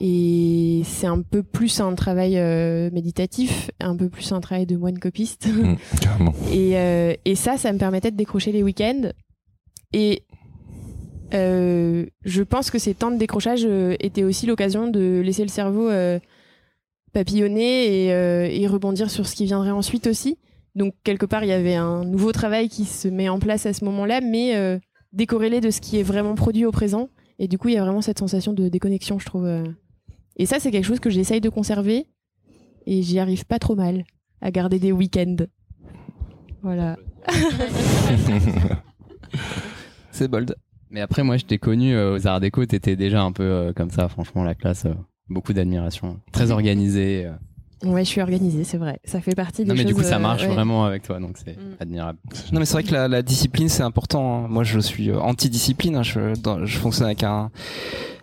Et 0.00 0.82
c'est 0.84 1.06
un 1.06 1.22
peu 1.22 1.42
plus 1.42 1.80
un 1.80 1.94
travail 1.94 2.36
euh, 2.36 2.90
méditatif, 2.92 3.70
un 3.80 3.96
peu 3.96 4.08
plus 4.08 4.30
un 4.32 4.40
travail 4.40 4.66
de 4.66 4.76
moine 4.76 4.98
copiste. 4.98 5.48
Mm, 5.48 5.76
carrément. 6.00 6.34
Et, 6.52 6.76
euh, 6.76 7.14
et 7.24 7.34
ça, 7.34 7.56
ça 7.56 7.72
me 7.72 7.78
permettait 7.78 8.10
de 8.10 8.16
décrocher 8.16 8.52
les 8.52 8.62
week-ends. 8.62 9.10
Et 9.94 10.24
euh, 11.32 12.04
je 12.24 12.42
pense 12.42 12.70
que 12.70 12.78
ces 12.78 12.94
temps 12.94 13.10
de 13.10 13.16
décrochage 13.16 13.66
étaient 14.00 14.24
aussi 14.24 14.46
l'occasion 14.46 14.88
de 14.88 15.22
laisser 15.24 15.42
le 15.42 15.48
cerveau 15.48 15.90
papillonner 17.12 18.04
et, 18.04 18.62
et 18.62 18.66
rebondir 18.66 19.10
sur 19.10 19.26
ce 19.26 19.34
qui 19.34 19.46
viendrait 19.46 19.70
ensuite 19.70 20.06
aussi. 20.06 20.38
Donc 20.74 20.92
quelque 21.04 21.24
part, 21.24 21.42
il 21.42 21.48
y 21.48 21.52
avait 21.52 21.74
un 21.74 22.04
nouveau 22.04 22.32
travail 22.32 22.68
qui 22.68 22.84
se 22.84 23.08
met 23.08 23.30
en 23.30 23.38
place 23.38 23.64
à 23.64 23.72
ce 23.72 23.82
moment-là, 23.86 24.20
mais 24.20 24.78
décorrélé 25.14 25.62
de 25.62 25.70
ce 25.70 25.80
qui 25.80 25.98
est 25.98 26.02
vraiment 26.02 26.34
produit 26.34 26.66
au 26.66 26.72
présent. 26.72 27.08
Et 27.38 27.48
du 27.48 27.56
coup, 27.56 27.68
il 27.68 27.74
y 27.74 27.78
a 27.78 27.82
vraiment 27.82 28.02
cette 28.02 28.18
sensation 28.18 28.52
de 28.52 28.68
déconnexion, 28.68 29.18
je 29.18 29.24
trouve. 29.24 29.46
Et 30.36 30.46
ça, 30.46 30.58
c'est 30.60 30.70
quelque 30.70 30.84
chose 30.84 31.00
que 31.00 31.10
j'essaye 31.10 31.40
de 31.40 31.48
conserver. 31.48 32.06
Et 32.86 33.02
j'y 33.02 33.18
arrive 33.18 33.44
pas 33.46 33.58
trop 33.58 33.74
mal 33.74 34.04
à 34.40 34.50
garder 34.50 34.78
des 34.78 34.92
week-ends. 34.92 35.36
Voilà. 36.62 36.96
C'est 40.12 40.28
bold. 40.28 40.54
Mais 40.90 41.00
après, 41.00 41.22
moi, 41.24 41.36
je 41.36 41.44
t'ai 41.44 41.58
connu 41.58 41.94
euh, 41.94 42.14
aux 42.16 42.26
Arts 42.26 42.40
Déco, 42.40 42.64
t'étais 42.64 42.96
déjà 42.96 43.22
un 43.22 43.32
peu 43.32 43.42
euh, 43.42 43.72
comme 43.72 43.90
ça, 43.90 44.08
franchement, 44.08 44.44
la 44.44 44.54
classe, 44.54 44.86
euh, 44.86 44.94
beaucoup 45.28 45.52
d'admiration. 45.52 46.20
Très 46.32 46.50
organisée. 46.52 47.26
euh. 47.26 47.32
Ouais, 47.90 48.04
je 48.04 48.08
suis 48.08 48.20
organisée, 48.22 48.64
c'est 48.64 48.78
vrai. 48.78 49.00
Ça 49.04 49.20
fait 49.20 49.34
partie 49.34 49.62
des 49.64 49.68
Non, 49.68 49.74
mais 49.76 49.84
du 49.84 49.94
coup, 49.94 50.02
ça 50.02 50.16
euh, 50.16 50.20
marche 50.20 50.42
ouais. 50.44 50.48
vraiment 50.54 50.84
avec 50.86 51.02
toi, 51.02 51.18
donc 51.20 51.36
c'est 51.44 51.56
Mm. 51.56 51.76
admirable. 51.80 52.18
Non, 52.52 52.60
mais 52.60 52.64
c'est 52.66 52.72
vrai 52.74 52.84
que 52.84 52.92
la, 52.92 53.08
la 53.08 53.22
discipline, 53.22 53.68
c'est 53.68 53.82
important. 53.82 54.44
hein. 54.44 54.48
Moi, 54.48 54.62
je 54.64 54.78
suis 54.78 55.12
anti-discipline. 55.12 55.96
hein. 55.96 56.02
Je, 56.02 56.34
je 56.64 56.78
fonctionne 56.78 57.06
avec 57.06 57.22
un 57.24 57.50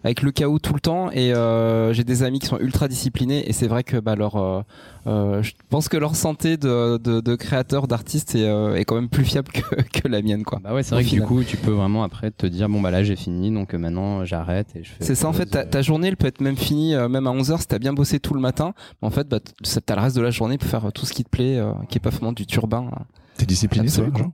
avec 0.03 0.21
le 0.21 0.31
chaos 0.31 0.59
tout 0.59 0.73
le 0.73 0.79
temps 0.79 1.09
et 1.11 1.33
euh, 1.33 1.93
j'ai 1.93 2.03
des 2.03 2.23
amis 2.23 2.39
qui 2.39 2.47
sont 2.47 2.59
ultra 2.59 2.87
disciplinés 2.87 3.47
et 3.49 3.53
c'est 3.53 3.67
vrai 3.67 3.83
que 3.83 3.97
bah 3.97 4.15
leur 4.15 4.35
euh, 4.35 4.61
euh, 5.07 5.41
je 5.43 5.53
pense 5.69 5.87
que 5.89 5.97
leur 5.97 6.15
santé 6.15 6.57
de, 6.57 6.97
de, 6.97 7.21
de 7.21 7.35
créateur 7.35 7.87
d'artiste 7.87 8.35
est, 8.35 8.43
euh, 8.47 8.75
est 8.75 8.85
quand 8.85 8.95
même 8.95 9.09
plus 9.09 9.23
fiable 9.25 9.51
que, 9.51 9.61
que 10.01 10.07
la 10.07 10.21
mienne 10.21 10.43
quoi. 10.43 10.59
Bah 10.63 10.73
ouais, 10.73 10.83
c'est 10.83 10.95
vrai 10.95 11.03
que 11.03 11.09
du 11.09 11.21
coup, 11.21 11.43
tu 11.43 11.57
peux 11.57 11.71
vraiment 11.71 12.03
après 12.03 12.31
te 12.31 12.45
dire, 12.45 12.67
bon, 12.69 12.81
bah 12.81 12.91
là, 12.91 13.03
j'ai 13.03 13.15
fini, 13.15 13.51
donc 13.51 13.73
euh, 13.73 13.77
maintenant, 13.77 14.25
j'arrête 14.25 14.67
et 14.75 14.83
je 14.83 14.89
fais. 14.89 15.03
C'est 15.03 15.15
ça 15.15 15.27
en 15.27 15.33
fait, 15.33 15.45
ta, 15.47 15.65
ta 15.65 15.81
journée 15.81 16.07
elle 16.09 16.17
peut 16.17 16.27
être 16.27 16.41
même 16.41 16.57
finie 16.57 16.95
euh, 16.95 17.07
même 17.09 17.27
à 17.27 17.31
11h 17.31 17.59
si 17.61 17.67
t'as 17.67 17.79
bien 17.79 17.93
bossé 17.93 18.19
tout 18.19 18.33
le 18.33 18.39
matin. 18.41 18.73
En 19.01 19.09
fait, 19.09 19.27
bah, 19.27 19.39
t'as 19.85 19.95
le 19.95 20.01
reste 20.01 20.15
de 20.15 20.21
la 20.21 20.31
journée 20.31 20.57
pour 20.57 20.69
faire 20.69 20.91
tout 20.93 21.05
ce 21.05 21.13
qui 21.13 21.23
te 21.23 21.29
plaît, 21.29 21.57
euh, 21.57 21.71
qui 21.89 21.97
est 21.97 22.01
pas 22.01 22.09
vraiment 22.09 22.33
du 22.33 22.45
turbin. 22.45 22.89
euh. 22.93 23.03
T'es 23.37 23.45
discipliné, 23.45 23.87
toi, 23.87 24.03
Absolument. 24.05 24.17
Jean 24.17 24.33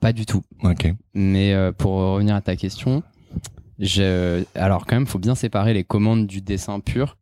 Pas 0.00 0.12
du 0.12 0.26
tout. 0.26 0.42
Ok. 0.62 0.92
Mais 1.14 1.52
euh, 1.54 1.72
pour 1.72 1.92
revenir 1.92 2.34
à 2.36 2.40
ta 2.40 2.56
question, 2.56 3.02
alors 4.54 4.86
quand 4.86 4.96
même, 4.96 5.06
faut 5.06 5.18
bien 5.18 5.34
séparer 5.34 5.74
les 5.74 5.84
commandes 5.84 6.26
du 6.26 6.40
dessin 6.40 6.80
pur, 6.80 7.16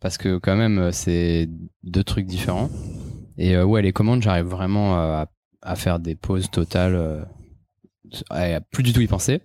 parce 0.00 0.16
que 0.16 0.38
quand 0.38 0.56
même, 0.56 0.78
euh, 0.78 0.92
c'est 0.92 1.48
deux 1.84 2.02
trucs 2.02 2.26
différents. 2.26 2.70
Et 3.36 3.54
euh, 3.54 3.64
ouais, 3.64 3.82
les 3.82 3.92
commandes, 3.92 4.22
j'arrive 4.22 4.46
vraiment 4.46 4.98
euh, 4.98 5.24
à, 5.62 5.76
faire 5.76 6.00
des 6.00 6.14
pauses 6.14 6.50
totales, 6.50 7.26
à 8.30 8.60
plus 8.60 8.82
du 8.82 8.92
tout 8.92 9.00
y 9.00 9.06
penser. 9.06 9.40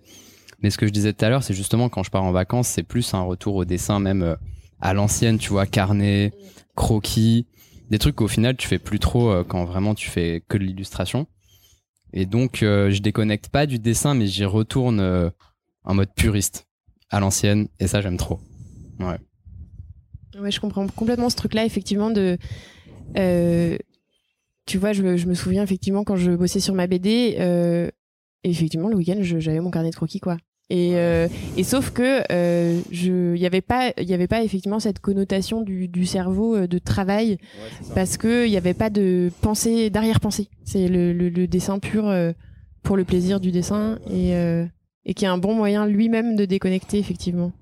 Mais 0.62 0.70
ce 0.70 0.78
que 0.78 0.86
je 0.86 0.92
disais 0.92 1.12
tout 1.12 1.24
à 1.24 1.28
l'heure, 1.28 1.42
c'est 1.42 1.54
justement 1.54 1.90
quand 1.90 2.02
je 2.02 2.10
pars 2.10 2.24
en 2.24 2.32
vacances, 2.32 2.68
c'est 2.68 2.82
plus 2.82 3.12
un 3.12 3.20
retour 3.20 3.54
au 3.54 3.64
dessin, 3.66 4.00
même 4.00 4.36
à 4.80 4.94
l'ancienne, 4.94 5.38
tu 5.38 5.50
vois, 5.50 5.66
carnet, 5.66 6.32
croquis, 6.74 7.46
des 7.90 7.98
trucs 7.98 8.16
qu'au 8.16 8.28
final 8.28 8.56
tu 8.56 8.66
fais 8.66 8.78
plus 8.78 8.98
trop 8.98 9.44
quand 9.44 9.66
vraiment 9.66 9.94
tu 9.94 10.08
fais 10.08 10.42
que 10.48 10.56
de 10.56 10.64
l'illustration. 10.64 11.26
Et 12.14 12.24
donc, 12.24 12.58
je 12.62 13.00
déconnecte 13.00 13.50
pas 13.50 13.66
du 13.66 13.78
dessin, 13.78 14.14
mais 14.14 14.26
j'y 14.26 14.46
retourne 14.46 15.30
en 15.86 15.94
mode 15.94 16.12
puriste, 16.14 16.66
à 17.10 17.20
l'ancienne, 17.20 17.68
et 17.80 17.86
ça, 17.86 18.00
j'aime 18.02 18.16
trop. 18.16 18.40
Ouais. 19.00 19.16
Ouais, 20.40 20.50
je 20.50 20.60
comprends 20.60 20.86
complètement 20.88 21.30
ce 21.30 21.36
truc-là, 21.36 21.64
effectivement, 21.64 22.10
de. 22.10 22.36
euh, 23.16 23.76
tu 24.66 24.78
vois, 24.78 24.92
je, 24.92 25.02
me- 25.02 25.16
je 25.16 25.26
me 25.26 25.34
souviens 25.34 25.62
effectivement 25.62 26.04
quand 26.04 26.16
je 26.16 26.32
bossais 26.32 26.60
sur 26.60 26.74
ma 26.74 26.86
BD, 26.86 27.36
euh, 27.38 27.88
effectivement, 28.44 28.88
le 28.88 28.96
week-end, 28.96 29.18
j'avais 29.20 29.60
mon 29.60 29.70
carnet 29.70 29.90
de 29.90 29.94
croquis, 29.96 30.20
quoi. 30.20 30.36
Et, 30.68 30.96
euh, 30.96 31.28
et 31.56 31.62
sauf 31.62 31.92
que 31.92 32.22
je, 32.90 33.34
il 33.36 33.40
y 33.40 33.46
avait 33.46 33.60
pas, 33.60 33.92
il 33.98 34.08
y 34.08 34.14
avait 34.14 34.26
pas 34.26 34.42
effectivement 34.42 34.80
cette 34.80 34.98
connotation 34.98 35.62
du, 35.62 35.86
du 35.86 36.04
cerveau 36.06 36.66
de 36.66 36.78
travail 36.78 37.38
parce 37.94 38.16
que 38.16 38.46
il 38.46 38.50
y 38.52 38.56
avait 38.56 38.74
pas 38.74 38.90
de 38.90 39.30
pensée, 39.42 39.90
d'arrière-pensée. 39.90 40.48
C'est 40.64 40.88
le, 40.88 41.12
le, 41.12 41.28
le 41.28 41.46
dessin 41.46 41.78
pur 41.78 42.12
pour 42.82 42.96
le 42.96 43.04
plaisir 43.04 43.38
du 43.38 43.52
dessin 43.52 44.00
et 44.10 44.32
et 45.06 45.14
qui 45.14 45.24
est 45.24 45.28
un 45.28 45.38
bon 45.38 45.54
moyen 45.54 45.86
lui-même 45.86 46.36
de 46.36 46.44
déconnecter 46.44 46.98
effectivement. 46.98 47.52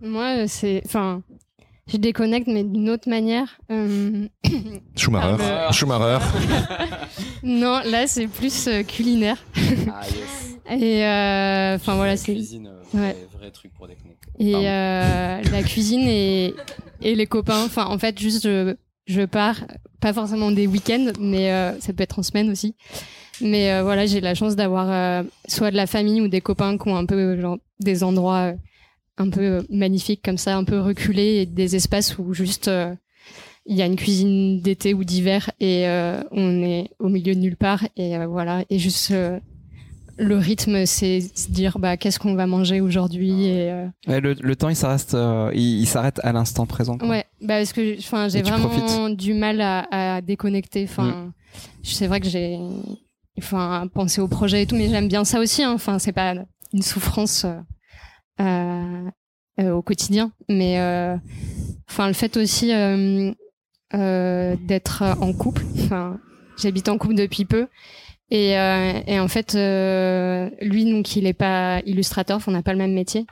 Moi, 0.00 0.46
c'est. 0.48 0.82
Enfin, 0.84 1.22
je 1.86 1.96
déconnecte, 1.96 2.46
mais 2.46 2.62
d'une 2.64 2.90
autre 2.90 3.08
manière. 3.08 3.58
Euh, 3.70 4.26
Schumacher. 4.96 5.36
par 5.38 5.68
le- 5.68 5.72
Schumacher. 5.72 6.18
non, 7.42 7.80
là, 7.84 8.06
c'est 8.06 8.26
plus 8.26 8.66
euh, 8.68 8.82
culinaire. 8.82 9.38
Et 10.70 11.04
euh, 11.04 11.74
enfin 11.76 11.94
voilà, 11.96 12.16
c'est. 12.16 12.32
cuisine, 12.32 12.70
Ouais. 12.94 13.16
vrai, 13.38 13.50
truc 13.50 13.72
pour 13.74 13.86
déconnecter. 13.88 14.28
Et 14.38 14.54
euh, 14.68 15.42
la 15.50 15.62
cuisine 15.62 16.06
et, 16.08 16.54
et 17.02 17.14
les 17.14 17.26
copains. 17.26 17.64
Enfin, 17.64 17.86
en 17.86 17.98
fait, 17.98 18.18
juste 18.18 18.44
je, 18.44 18.74
je 19.06 19.22
pars, 19.22 19.60
pas 20.00 20.12
forcément 20.12 20.50
des 20.50 20.66
week-ends, 20.66 21.12
mais 21.20 21.50
euh, 21.52 21.78
ça 21.80 21.92
peut 21.92 22.02
être 22.02 22.18
en 22.18 22.22
semaine 22.22 22.50
aussi. 22.50 22.74
Mais 23.40 23.72
euh, 23.72 23.82
voilà, 23.82 24.06
j'ai 24.06 24.20
la 24.20 24.34
chance 24.34 24.56
d'avoir 24.56 24.90
euh, 24.90 25.22
soit 25.48 25.70
de 25.70 25.76
la 25.76 25.86
famille 25.86 26.20
ou 26.20 26.28
des 26.28 26.40
copains 26.40 26.76
qui 26.78 26.88
ont 26.88 26.96
un 26.96 27.06
peu 27.06 27.40
genre, 27.40 27.58
des 27.80 28.02
endroits 28.04 28.52
euh, 28.52 28.54
un 29.18 29.30
peu 29.30 29.64
magnifiques 29.70 30.22
comme 30.24 30.38
ça, 30.38 30.56
un 30.56 30.64
peu 30.64 30.80
reculés 30.80 31.36
et 31.42 31.46
des 31.46 31.76
espaces 31.76 32.18
où 32.18 32.32
juste 32.34 32.68
euh, 32.68 32.94
il 33.66 33.76
y 33.76 33.82
a 33.82 33.86
une 33.86 33.96
cuisine 33.96 34.60
d'été 34.60 34.92
ou 34.94 35.04
d'hiver 35.04 35.50
et 35.60 35.88
euh, 35.88 36.20
on 36.32 36.62
est 36.62 36.90
au 36.98 37.08
milieu 37.08 37.34
de 37.34 37.40
nulle 37.40 37.56
part 37.56 37.84
et 37.96 38.16
euh, 38.16 38.26
voilà 38.26 38.62
et 38.68 38.78
juste 38.78 39.10
euh, 39.12 39.38
le 40.18 40.36
rythme 40.36 40.84
c'est 40.84 41.20
se 41.20 41.50
dire 41.50 41.78
bah 41.78 41.96
qu'est-ce 41.96 42.18
qu'on 42.18 42.34
va 42.34 42.46
manger 42.46 42.80
aujourd'hui 42.80 43.46
et 43.46 43.70
euh, 43.70 43.86
Ouais, 44.06 44.20
le, 44.20 44.34
le 44.34 44.54
temps, 44.56 44.68
il 44.68 44.76
s'arrête, 44.76 45.14
euh, 45.14 45.50
il, 45.54 45.80
il 45.80 45.86
s'arrête 45.86 46.20
à 46.22 46.32
l'instant 46.32 46.66
présent. 46.66 46.98
quoi. 46.98 47.08
Ouais, 47.08 47.24
bah 47.40 47.56
parce 47.58 47.72
que 47.72 47.98
enfin 47.98 48.28
j'ai 48.28 48.42
vraiment 48.42 49.08
du 49.10 49.32
mal 49.34 49.60
à, 49.60 50.16
à 50.16 50.20
déconnecter. 50.20 50.84
Enfin, 50.84 51.32
c'est 51.82 52.06
vrai 52.06 52.20
que 52.20 52.28
j'ai 52.28 52.58
enfin 53.38 53.86
penser 53.92 54.20
au 54.20 54.28
projet 54.28 54.62
et 54.62 54.66
tout, 54.66 54.76
mais 54.76 54.88
j'aime 54.88 55.08
bien 55.08 55.24
ça 55.24 55.40
aussi. 55.40 55.62
hein. 55.62 55.72
Enfin, 55.72 55.98
c'est 55.98 56.12
pas 56.12 56.34
une 56.72 56.82
souffrance 56.82 57.46
euh, 58.40 59.08
euh, 59.60 59.70
au 59.72 59.82
quotidien, 59.82 60.32
mais 60.48 60.78
euh, 60.80 61.16
enfin 61.88 62.08
le 62.08 62.12
fait 62.14 62.36
aussi 62.36 62.72
euh, 62.72 63.32
euh, 63.94 64.56
d'être 64.66 65.02
en 65.20 65.32
couple. 65.32 65.62
Enfin, 65.84 66.18
j'habite 66.58 66.88
en 66.88 66.98
couple 66.98 67.14
depuis 67.14 67.44
peu. 67.44 67.68
Et, 68.30 68.58
euh, 68.58 68.92
et 69.06 69.20
en 69.20 69.28
fait, 69.28 69.52
lui, 70.62 70.84
donc, 70.90 71.14
il 71.14 71.26
est 71.26 71.34
pas 71.34 71.80
illustrateur, 71.86 72.40
on 72.46 72.50
n'a 72.52 72.62
pas 72.62 72.72
le 72.72 72.78
même 72.78 72.94
métier. 72.94 73.26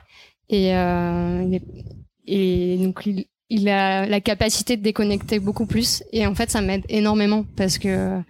Et, 0.49 0.67
il 0.69 1.53
est- 1.55 1.63
et 2.25 2.77
donc, 2.77 3.05
il, 3.05 3.25
il 3.49 3.67
a 3.69 4.05
la 4.05 4.21
capacité 4.21 4.77
de 4.77 4.83
déconnecter 4.83 5.39
beaucoup 5.39 5.65
plus. 5.65 6.03
Et 6.13 6.25
en 6.25 6.35
fait, 6.35 6.49
ça 6.51 6.61
m'aide 6.61 6.83
énormément 6.89 7.43
parce 7.57 7.79
que 7.79 8.21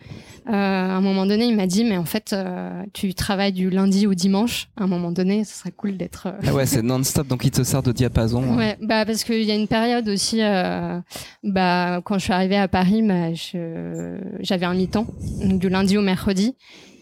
à 0.46 0.96
un 0.98 1.02
moment 1.02 1.26
donné, 1.26 1.46
il 1.46 1.56
m'a 1.56 1.68
dit, 1.68 1.84
mais 1.84 1.98
en 1.98 2.06
fait, 2.06 2.34
euh, 2.34 2.84
tu 2.94 3.14
travailles 3.14 3.54
du 3.54 3.70
lundi 3.70 4.08
au 4.08 4.14
dimanche. 4.14 4.68
À 4.78 4.84
un 4.84 4.88
moment 4.88 5.12
donné, 5.12 5.44
ce 5.46 5.56
serait 5.56 5.72
cool 5.72 5.98
d'être. 5.98 6.28
euh, 6.28 6.32
Ah 6.48 6.54
ouais, 6.54 6.66
c'est 6.66 6.82
non-stop, 6.82 7.28
donc 7.28 7.46
il 7.46 7.52
te 7.52 7.64
sert 7.64 7.82
de 7.84 7.92
diapason. 7.92 8.56
Ouais, 8.58 8.78
bah 8.82 9.06
parce 9.06 9.24
qu'il 9.24 9.44
y 9.44 9.52
a 9.52 9.56
une 9.56 9.68
période 9.68 10.08
aussi, 10.10 10.42
euh, 10.42 11.00
bah 11.44 12.02
quand 12.04 12.18
je 12.20 12.24
suis 12.26 12.34
arrivée 12.34 12.58
à 12.58 12.68
Paris, 12.68 13.02
bah, 13.02 13.34
je- 13.34 14.20
j'avais 14.42 14.66
un 14.66 14.74
mi-temps, 14.74 15.08
donc 15.42 15.60
du 15.60 15.70
lundi 15.70 15.98
au 15.98 16.02
mercredi, 16.02 16.56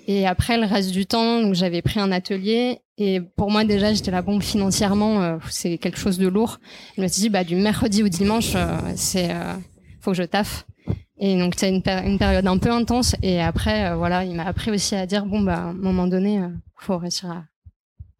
et 0.07 0.27
après 0.27 0.57
le 0.57 0.65
reste 0.65 0.91
du 0.91 1.05
temps, 1.05 1.41
donc 1.41 1.53
j'avais 1.55 1.81
pris 1.81 1.99
un 1.99 2.11
atelier, 2.11 2.79
et 2.97 3.21
pour 3.21 3.49
moi 3.51 3.63
déjà 3.63 3.93
j'étais 3.93 4.11
là 4.11 4.21
bon 4.21 4.39
financièrement, 4.39 5.21
euh, 5.21 5.37
c'est 5.49 5.77
quelque 5.77 5.97
chose 5.99 6.17
de 6.17 6.27
lourd. 6.27 6.59
Je 6.97 7.01
me 7.01 7.07
suis 7.07 7.21
dit 7.23 7.29
bah 7.29 7.43
du 7.43 7.55
mercredi 7.55 8.03
au 8.03 8.07
dimanche, 8.07 8.53
euh, 8.55 8.77
c'est 8.95 9.31
euh, 9.31 9.53
faut 10.01 10.11
que 10.11 10.17
je 10.17 10.23
taffe. 10.23 10.65
Et 11.17 11.37
donc 11.37 11.53
c'est 11.55 11.69
une, 11.69 11.83
une 11.85 12.17
période 12.17 12.47
un 12.47 12.57
peu 12.57 12.71
intense, 12.71 13.15
et 13.21 13.41
après 13.41 13.91
euh, 13.91 13.95
voilà, 13.95 14.25
il 14.25 14.35
m'a 14.35 14.45
appris 14.45 14.71
aussi 14.71 14.95
à 14.95 15.05
dire 15.05 15.25
bon 15.25 15.41
bah 15.41 15.55
à 15.57 15.61
un 15.67 15.73
moment 15.73 16.07
donné, 16.07 16.39
euh, 16.39 16.47
faut 16.77 16.97
réussir 16.97 17.29
à, 17.29 17.43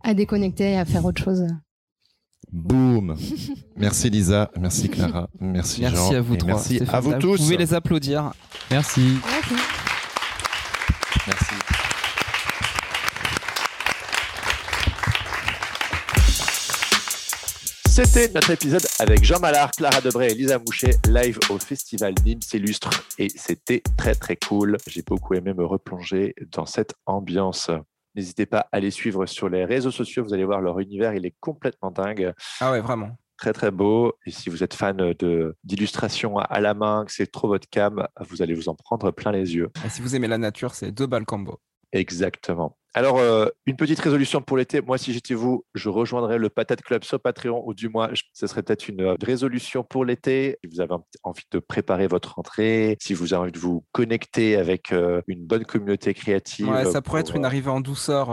à 0.03 0.13
déconnecter 0.13 0.73
et 0.73 0.77
à 0.77 0.85
faire 0.85 1.03
autre 1.05 1.23
chose. 1.23 1.43
Boum. 2.51 3.15
Merci 3.75 4.09
Lisa, 4.09 4.51
merci 4.59 4.89
Clara, 4.89 5.29
merci, 5.39 5.81
Merci 5.81 5.95
Jean, 5.95 6.15
à 6.17 6.21
vous 6.21 6.35
et 6.35 6.38
trois. 6.38 6.53
Merci 6.53 6.81
à 6.91 6.99
vous 6.99 7.13
tous. 7.13 7.38
Vous 7.38 7.43
pouvez 7.45 7.57
les 7.57 7.73
applaudir. 7.73 8.33
Merci. 8.69 9.17
Merci. 9.31 9.80
C'était 17.91 18.31
notre 18.34 18.51
épisode 18.51 18.85
avec 18.99 19.22
Jean 19.26 19.41
Mallard, 19.41 19.69
Clara 19.72 19.99
Debray 19.99 20.31
et 20.31 20.34
Lisa 20.34 20.57
Mouchet, 20.59 20.91
live 21.09 21.38
au 21.49 21.59
festival 21.59 22.13
Nîmes 22.23 22.41
s'illustre. 22.41 22.89
Et 23.18 23.27
c'était 23.27 23.84
très 23.97 24.15
très 24.15 24.38
cool. 24.38 24.77
J'ai 24.88 25.01
beaucoup 25.01 25.34
aimé 25.34 25.53
me 25.53 25.65
replonger 25.65 26.34
dans 26.53 26.65
cette 26.65 26.95
ambiance. 27.05 27.69
N'hésitez 28.15 28.45
pas 28.45 28.69
à 28.72 28.80
les 28.80 28.91
suivre 28.91 29.26
sur 29.26 29.49
les 29.49 29.65
réseaux 29.65 29.91
sociaux. 29.91 30.23
Vous 30.23 30.34
allez 30.34 30.45
voir 30.45 30.61
leur 30.61 30.80
univers, 30.80 31.13
il 31.15 31.26
est 31.26 31.35
complètement 31.41 31.91
dingue. 31.91 32.34
Ah 32.61 32.72
ouais, 32.72 32.80
vraiment. 32.80 33.18
Très 33.35 33.51
très 33.51 33.72
beau. 33.72 34.13
Et 34.26 34.31
si 34.31 34.49
vous 34.49 34.63
êtes 34.63 34.73
fan 34.73 34.95
de 34.95 35.57
d'illustration 35.65 36.38
à 36.38 36.61
la 36.61 36.73
main, 36.73 37.03
que 37.05 37.11
c'est 37.11 37.30
trop 37.30 37.49
votre 37.49 37.69
cam, 37.69 38.07
vous 38.30 38.41
allez 38.41 38.53
vous 38.53 38.69
en 38.69 38.76
prendre 38.76 39.11
plein 39.11 39.34
les 39.34 39.53
yeux. 39.53 39.69
Et 39.85 39.89
si 39.89 40.01
vous 40.01 40.15
aimez 40.15 40.30
la 40.30 40.38
nature, 40.38 40.76
c'est 40.76 40.93
deux 40.93 41.07
balles 41.07 41.26
combo. 41.26 41.59
Exactement. 41.93 42.77
Alors, 42.93 43.19
euh, 43.19 43.45
une 43.65 43.77
petite 43.77 43.99
résolution 44.01 44.41
pour 44.41 44.57
l'été. 44.57 44.81
Moi, 44.81 44.97
si 44.97 45.13
j'étais 45.13 45.34
vous, 45.34 45.63
je 45.76 45.88
rejoindrais 45.88 46.38
le 46.38 46.49
Patate 46.49 46.81
Club 46.81 47.05
sur 47.05 47.22
Patreon, 47.22 47.63
ou 47.65 47.73
du 47.73 47.88
moins, 47.88 48.09
je- 48.13 48.23
ce 48.34 48.47
serait 48.47 48.63
peut-être 48.63 48.89
une 48.89 48.99
euh, 48.99 49.15
résolution 49.22 49.81
pour 49.85 50.03
l'été. 50.03 50.57
Si 50.61 50.69
vous 50.69 50.81
avez 50.81 50.95
envie 51.23 51.43
de 51.51 51.59
préparer 51.59 52.07
votre 52.07 52.35
rentrée, 52.35 52.97
si 52.99 53.13
vous 53.13 53.34
avez 53.34 53.43
envie 53.43 53.51
de 53.53 53.59
vous 53.59 53.85
connecter 53.93 54.57
avec 54.57 54.91
euh, 54.91 55.22
une 55.27 55.45
bonne 55.45 55.63
communauté 55.63 56.13
créative. 56.13 56.68
Ouais, 56.68 56.84
ça 56.84 57.01
pourrait 57.01 57.22
pour, 57.22 57.30
être 57.30 57.35
une 57.38 57.45
arrivée 57.45 57.69
en 57.69 57.80
douceur 57.80 58.27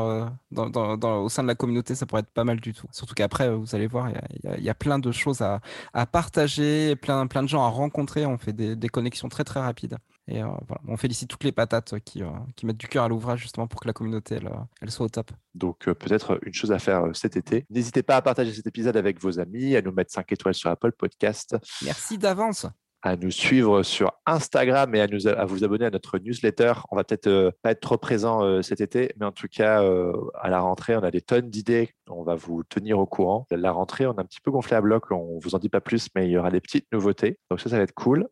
dans, 0.51 0.69
dans- 0.69 0.97
dans- 0.97 1.23
au 1.23 1.29
sein 1.29 1.45
de 1.45 1.49
la 1.49 1.55
communauté, 1.55 1.95
ça 1.95 2.07
pourrait 2.07 2.23
être 2.23 2.33
pas 2.35 2.43
mal 2.45 2.59
du 2.59 2.73
tout. 2.75 2.89
Surtout 2.91 3.15
qu'après, 3.15 3.55
vous 3.55 3.77
allez 3.77 3.87
voir, 3.87 4.11
il 4.11 4.17
y 4.43 4.49
a- 4.49 4.59
y, 4.59 4.67
y 4.69 4.75
plein 4.75 4.99
de 4.99 5.13
choses 5.13 5.41
à, 5.41 5.61
à 5.93 6.05
partager, 6.07 6.97
plein, 6.97 7.29
plein 7.29 7.45
de 7.45 7.49
gens 7.49 7.63
à 7.63 7.69
rencontrer. 7.69 8.27
On 8.27 8.39
fait 8.39 8.53
des, 8.53 8.75
des 8.75 8.89
connexions 8.89 9.29
très 9.29 9.45
très 9.45 9.61
rapides. 9.61 9.99
Et 10.29 10.43
euh, 10.43 10.47
voilà, 10.67 10.83
on 10.87 10.97
félicite 10.97 11.29
toutes 11.29 11.45
les 11.45 11.53
patates 11.53 11.99
qui, 12.01 12.23
euh, 12.23 12.29
qui 12.55 12.67
mettent 12.67 12.77
du 12.77 12.87
cœur 12.87 13.05
à 13.05 13.09
l'ouvrage 13.09 13.41
justement 13.41 13.67
pour 13.67 13.81
que 13.81 13.87
la 13.87 13.95
communauté 13.95 14.37
elle, 14.37 14.49
euh, 14.49 14.57
elle 14.83 14.91
soit 14.91 15.07
au 15.07 15.09
top. 15.09 15.31
Donc, 15.55 15.85
peut-être 15.85 16.39
une 16.45 16.55
chose 16.55 16.71
à 16.71 16.79
faire 16.79 17.05
cet 17.15 17.37
été. 17.37 17.65
N'hésitez 17.71 18.03
pas 18.03 18.17
à 18.17 18.23
partager 18.23 18.53
cet 18.53 18.67
épisode 18.67 18.97
avec 18.97 19.21
vos 19.21 19.41
amis, 19.41 19.75
à 19.75 19.83
nous 19.83 19.93
mettre 19.93 20.13
5 20.13 20.31
étoiles 20.33 20.55
sur 20.55 20.71
Apple 20.71 20.93
Podcast, 20.93 21.57
Merci 21.83 22.19
d'avance. 22.19 22.67
à 23.03 23.17
nous 23.17 23.31
suivre 23.31 23.83
sur 23.83 24.13
Instagram 24.27 24.95
et 24.95 25.01
à, 25.01 25.07
nous, 25.07 25.27
à 25.27 25.45
vous 25.45 25.65
abonner 25.65 25.87
à 25.87 25.91
notre 25.91 26.19
newsletter. 26.19 26.75
On 26.91 26.97
va 26.97 27.05
peut-être 27.05 27.29
euh, 27.29 27.51
pas 27.63 27.71
être 27.71 27.81
trop 27.81 27.97
présent 27.97 28.43
euh, 28.43 28.61
cet 28.61 28.81
été, 28.81 29.15
mais 29.19 29.27
en 29.27 29.33
tout 29.33 29.49
cas, 29.51 29.83
euh, 29.83 30.13
à 30.35 30.51
la 30.51 30.61
rentrée, 30.61 30.97
on 30.97 31.03
a 31.03 31.11
des 31.11 31.21
tonnes 31.21 31.49
d'idées. 31.49 31.91
On 32.09 32.23
va 32.23 32.35
vous 32.35 32.65
tenir 32.65 32.99
au 32.99 33.07
courant. 33.07 33.47
La 33.51 33.73
rentrée, 33.73 34.07
on 34.07 34.13
a 34.13 34.21
un 34.21 34.25
petit 34.25 34.41
peu 34.41 34.51
gonflé 34.51 34.77
à 34.77 34.81
bloc. 34.81 35.11
On 35.11 35.39
vous 35.39 35.55
en 35.55 35.59
dit 35.59 35.69
pas 35.69 35.81
plus, 35.81 36.09
mais 36.15 36.27
il 36.27 36.33
y 36.33 36.37
aura 36.37 36.51
des 36.51 36.61
petites 36.61 36.87
nouveautés. 36.93 37.39
Donc 37.51 37.61
ça, 37.61 37.71
ça 37.71 37.77
va 37.77 37.83
être 37.83 37.95
cool. 37.95 38.29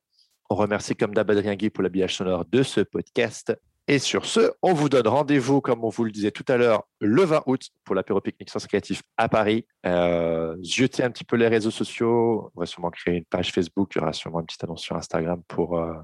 On 0.48 0.54
remercie 0.54 0.94
comme 0.94 1.14
d'hab 1.14 1.30
Adrien 1.30 1.54
Guy 1.54 1.70
pour 1.70 1.82
l'habillage 1.82 2.16
sonore 2.16 2.44
de 2.44 2.62
ce 2.62 2.80
podcast. 2.80 3.52
Et 3.88 4.00
sur 4.00 4.26
ce, 4.26 4.52
on 4.62 4.74
vous 4.74 4.88
donne 4.88 5.06
rendez-vous, 5.06 5.60
comme 5.60 5.84
on 5.84 5.88
vous 5.90 6.02
le 6.02 6.10
disait 6.10 6.32
tout 6.32 6.44
à 6.48 6.56
l'heure, 6.56 6.88
le 7.00 7.22
20 7.22 7.44
août 7.46 7.68
pour 7.84 7.94
l'apéro 7.94 8.20
pique-nique 8.20 8.50
Créatif 8.66 9.02
à 9.16 9.28
Paris. 9.28 9.64
Euh, 9.86 10.56
jetez 10.60 11.04
un 11.04 11.10
petit 11.10 11.22
peu 11.22 11.36
les 11.36 11.46
réseaux 11.46 11.70
sociaux. 11.70 12.50
On 12.56 12.60
va 12.60 12.66
sûrement 12.66 12.90
créer 12.90 13.18
une 13.18 13.24
page 13.24 13.52
Facebook. 13.52 13.92
Il 13.94 13.98
y 13.98 14.02
aura 14.02 14.12
sûrement 14.12 14.40
une 14.40 14.46
petite 14.46 14.64
annonce 14.64 14.82
sur 14.82 14.96
Instagram 14.96 15.40
pour, 15.46 15.78
euh, 15.78 15.94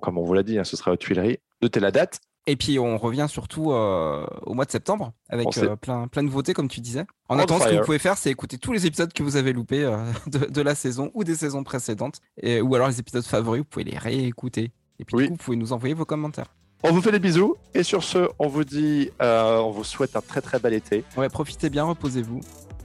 comme 0.00 0.18
on 0.18 0.22
vous 0.22 0.34
l'a 0.34 0.44
dit, 0.44 0.58
hein, 0.58 0.64
ce 0.64 0.76
sera 0.76 0.92
aux 0.92 0.96
Tuileries. 0.96 1.38
Notez 1.60 1.80
la 1.80 1.90
date. 1.90 2.20
Et 2.46 2.56
puis 2.56 2.78
on 2.78 2.98
revient 2.98 3.26
surtout 3.28 3.72
euh, 3.72 4.26
au 4.42 4.52
mois 4.52 4.66
de 4.66 4.70
septembre 4.70 5.12
avec 5.30 5.56
euh, 5.58 5.76
plein, 5.76 6.08
plein 6.08 6.22
de 6.22 6.28
nouveautés 6.28 6.52
comme 6.52 6.68
tu 6.68 6.80
disais. 6.80 7.06
En 7.30 7.38
attendant, 7.38 7.64
ce 7.64 7.70
que 7.70 7.76
vous 7.76 7.84
pouvez 7.84 7.98
faire, 7.98 8.18
c'est 8.18 8.30
écouter 8.30 8.58
tous 8.58 8.72
les 8.72 8.84
épisodes 8.86 9.12
que 9.12 9.22
vous 9.22 9.36
avez 9.36 9.52
loupés 9.54 9.82
euh, 9.84 9.96
de, 10.26 10.38
de 10.46 10.60
la 10.60 10.74
saison 10.74 11.10
ou 11.14 11.24
des 11.24 11.34
saisons 11.36 11.64
précédentes, 11.64 12.20
et, 12.42 12.60
ou 12.60 12.74
alors 12.74 12.88
les 12.88 13.00
épisodes 13.00 13.24
favoris, 13.24 13.60
vous 13.60 13.64
pouvez 13.64 13.84
les 13.84 13.96
réécouter. 13.96 14.72
Et 14.98 15.04
puis 15.04 15.16
Oui. 15.16 15.22
du 15.24 15.28
coup, 15.30 15.34
vous 15.36 15.44
pouvez 15.44 15.56
nous 15.56 15.72
envoyer 15.72 15.94
vos 15.94 16.04
commentaires. 16.04 16.54
On 16.82 16.92
vous 16.92 17.00
fait 17.00 17.12
des 17.12 17.18
bisous. 17.18 17.56
Et 17.72 17.82
sur 17.82 18.04
ce, 18.04 18.28
on 18.38 18.46
vous 18.48 18.64
dit, 18.64 19.10
on 19.20 19.70
vous 19.70 19.84
souhaite 19.84 20.14
un 20.16 20.20
très 20.20 20.42
très 20.42 20.58
bel 20.58 20.74
été. 20.74 21.02
Ouais, 21.16 21.30
profitez 21.30 21.70
bien, 21.70 21.84
reposez-vous. 21.84 22.40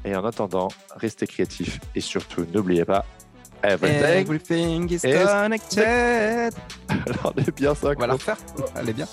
Et 0.05 0.15
en 0.15 0.23
attendant, 0.23 0.69
restez 0.95 1.27
créatifs. 1.27 1.81
Et 1.95 1.99
surtout, 1.99 2.45
n'oubliez 2.53 2.85
pas, 2.85 3.05
everything. 3.61 3.99
Everything 4.05 4.89
is 4.89 4.95
is 5.05 5.25
connected. 5.25 6.53
Alors, 7.05 7.33
on 7.35 7.41
est 7.41 7.55
bien 7.55 7.75
ça. 7.75 7.89
On 7.95 7.99
va 7.99 8.07
la 8.07 8.13
refaire. 8.13 8.37
Elle 8.75 8.89
est 8.89 8.93
bien. 8.93 9.07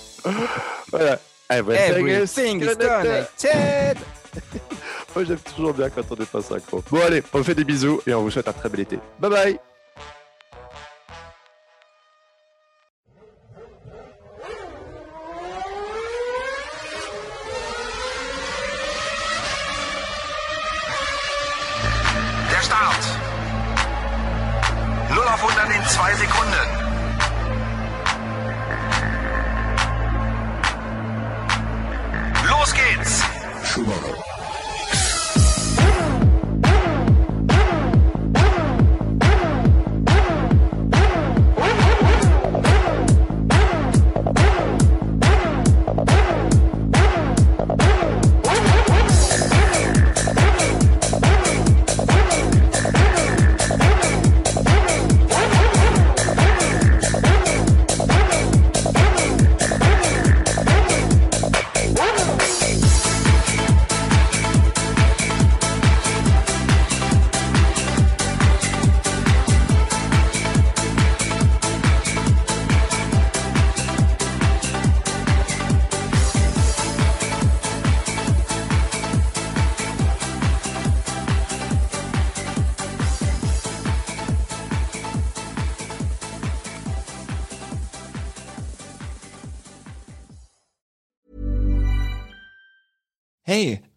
voilà. 0.91 1.19
Eh, 1.49 1.55
Everything, 1.55 2.61
is 2.61 2.75
connected. 2.75 3.97
Moi, 5.15 5.23
j'aime 5.23 5.39
toujours 5.39 5.73
bien 5.73 5.89
quand 5.89 6.01
on 6.11 6.15
n'est 6.15 6.25
pas 6.25 6.41
synchro. 6.41 6.83
Bon, 6.91 7.01
allez, 7.01 7.23
on 7.33 7.43
fait 7.43 7.55
des 7.55 7.63
bisous 7.63 8.01
et 8.05 8.13
on 8.13 8.21
vous 8.21 8.29
souhaite 8.31 8.47
un 8.47 8.53
très 8.53 8.69
bel 8.69 8.81
été. 8.81 8.99
Bye 9.19 9.29
bye. 9.31 9.59
Der 22.51 22.61
Start. 22.61 23.03
Null 25.09 25.27
auf 25.27 25.41
100 25.41 25.71
in 25.71 25.85
zwei 25.87 26.13
Sekunden. 26.13 26.76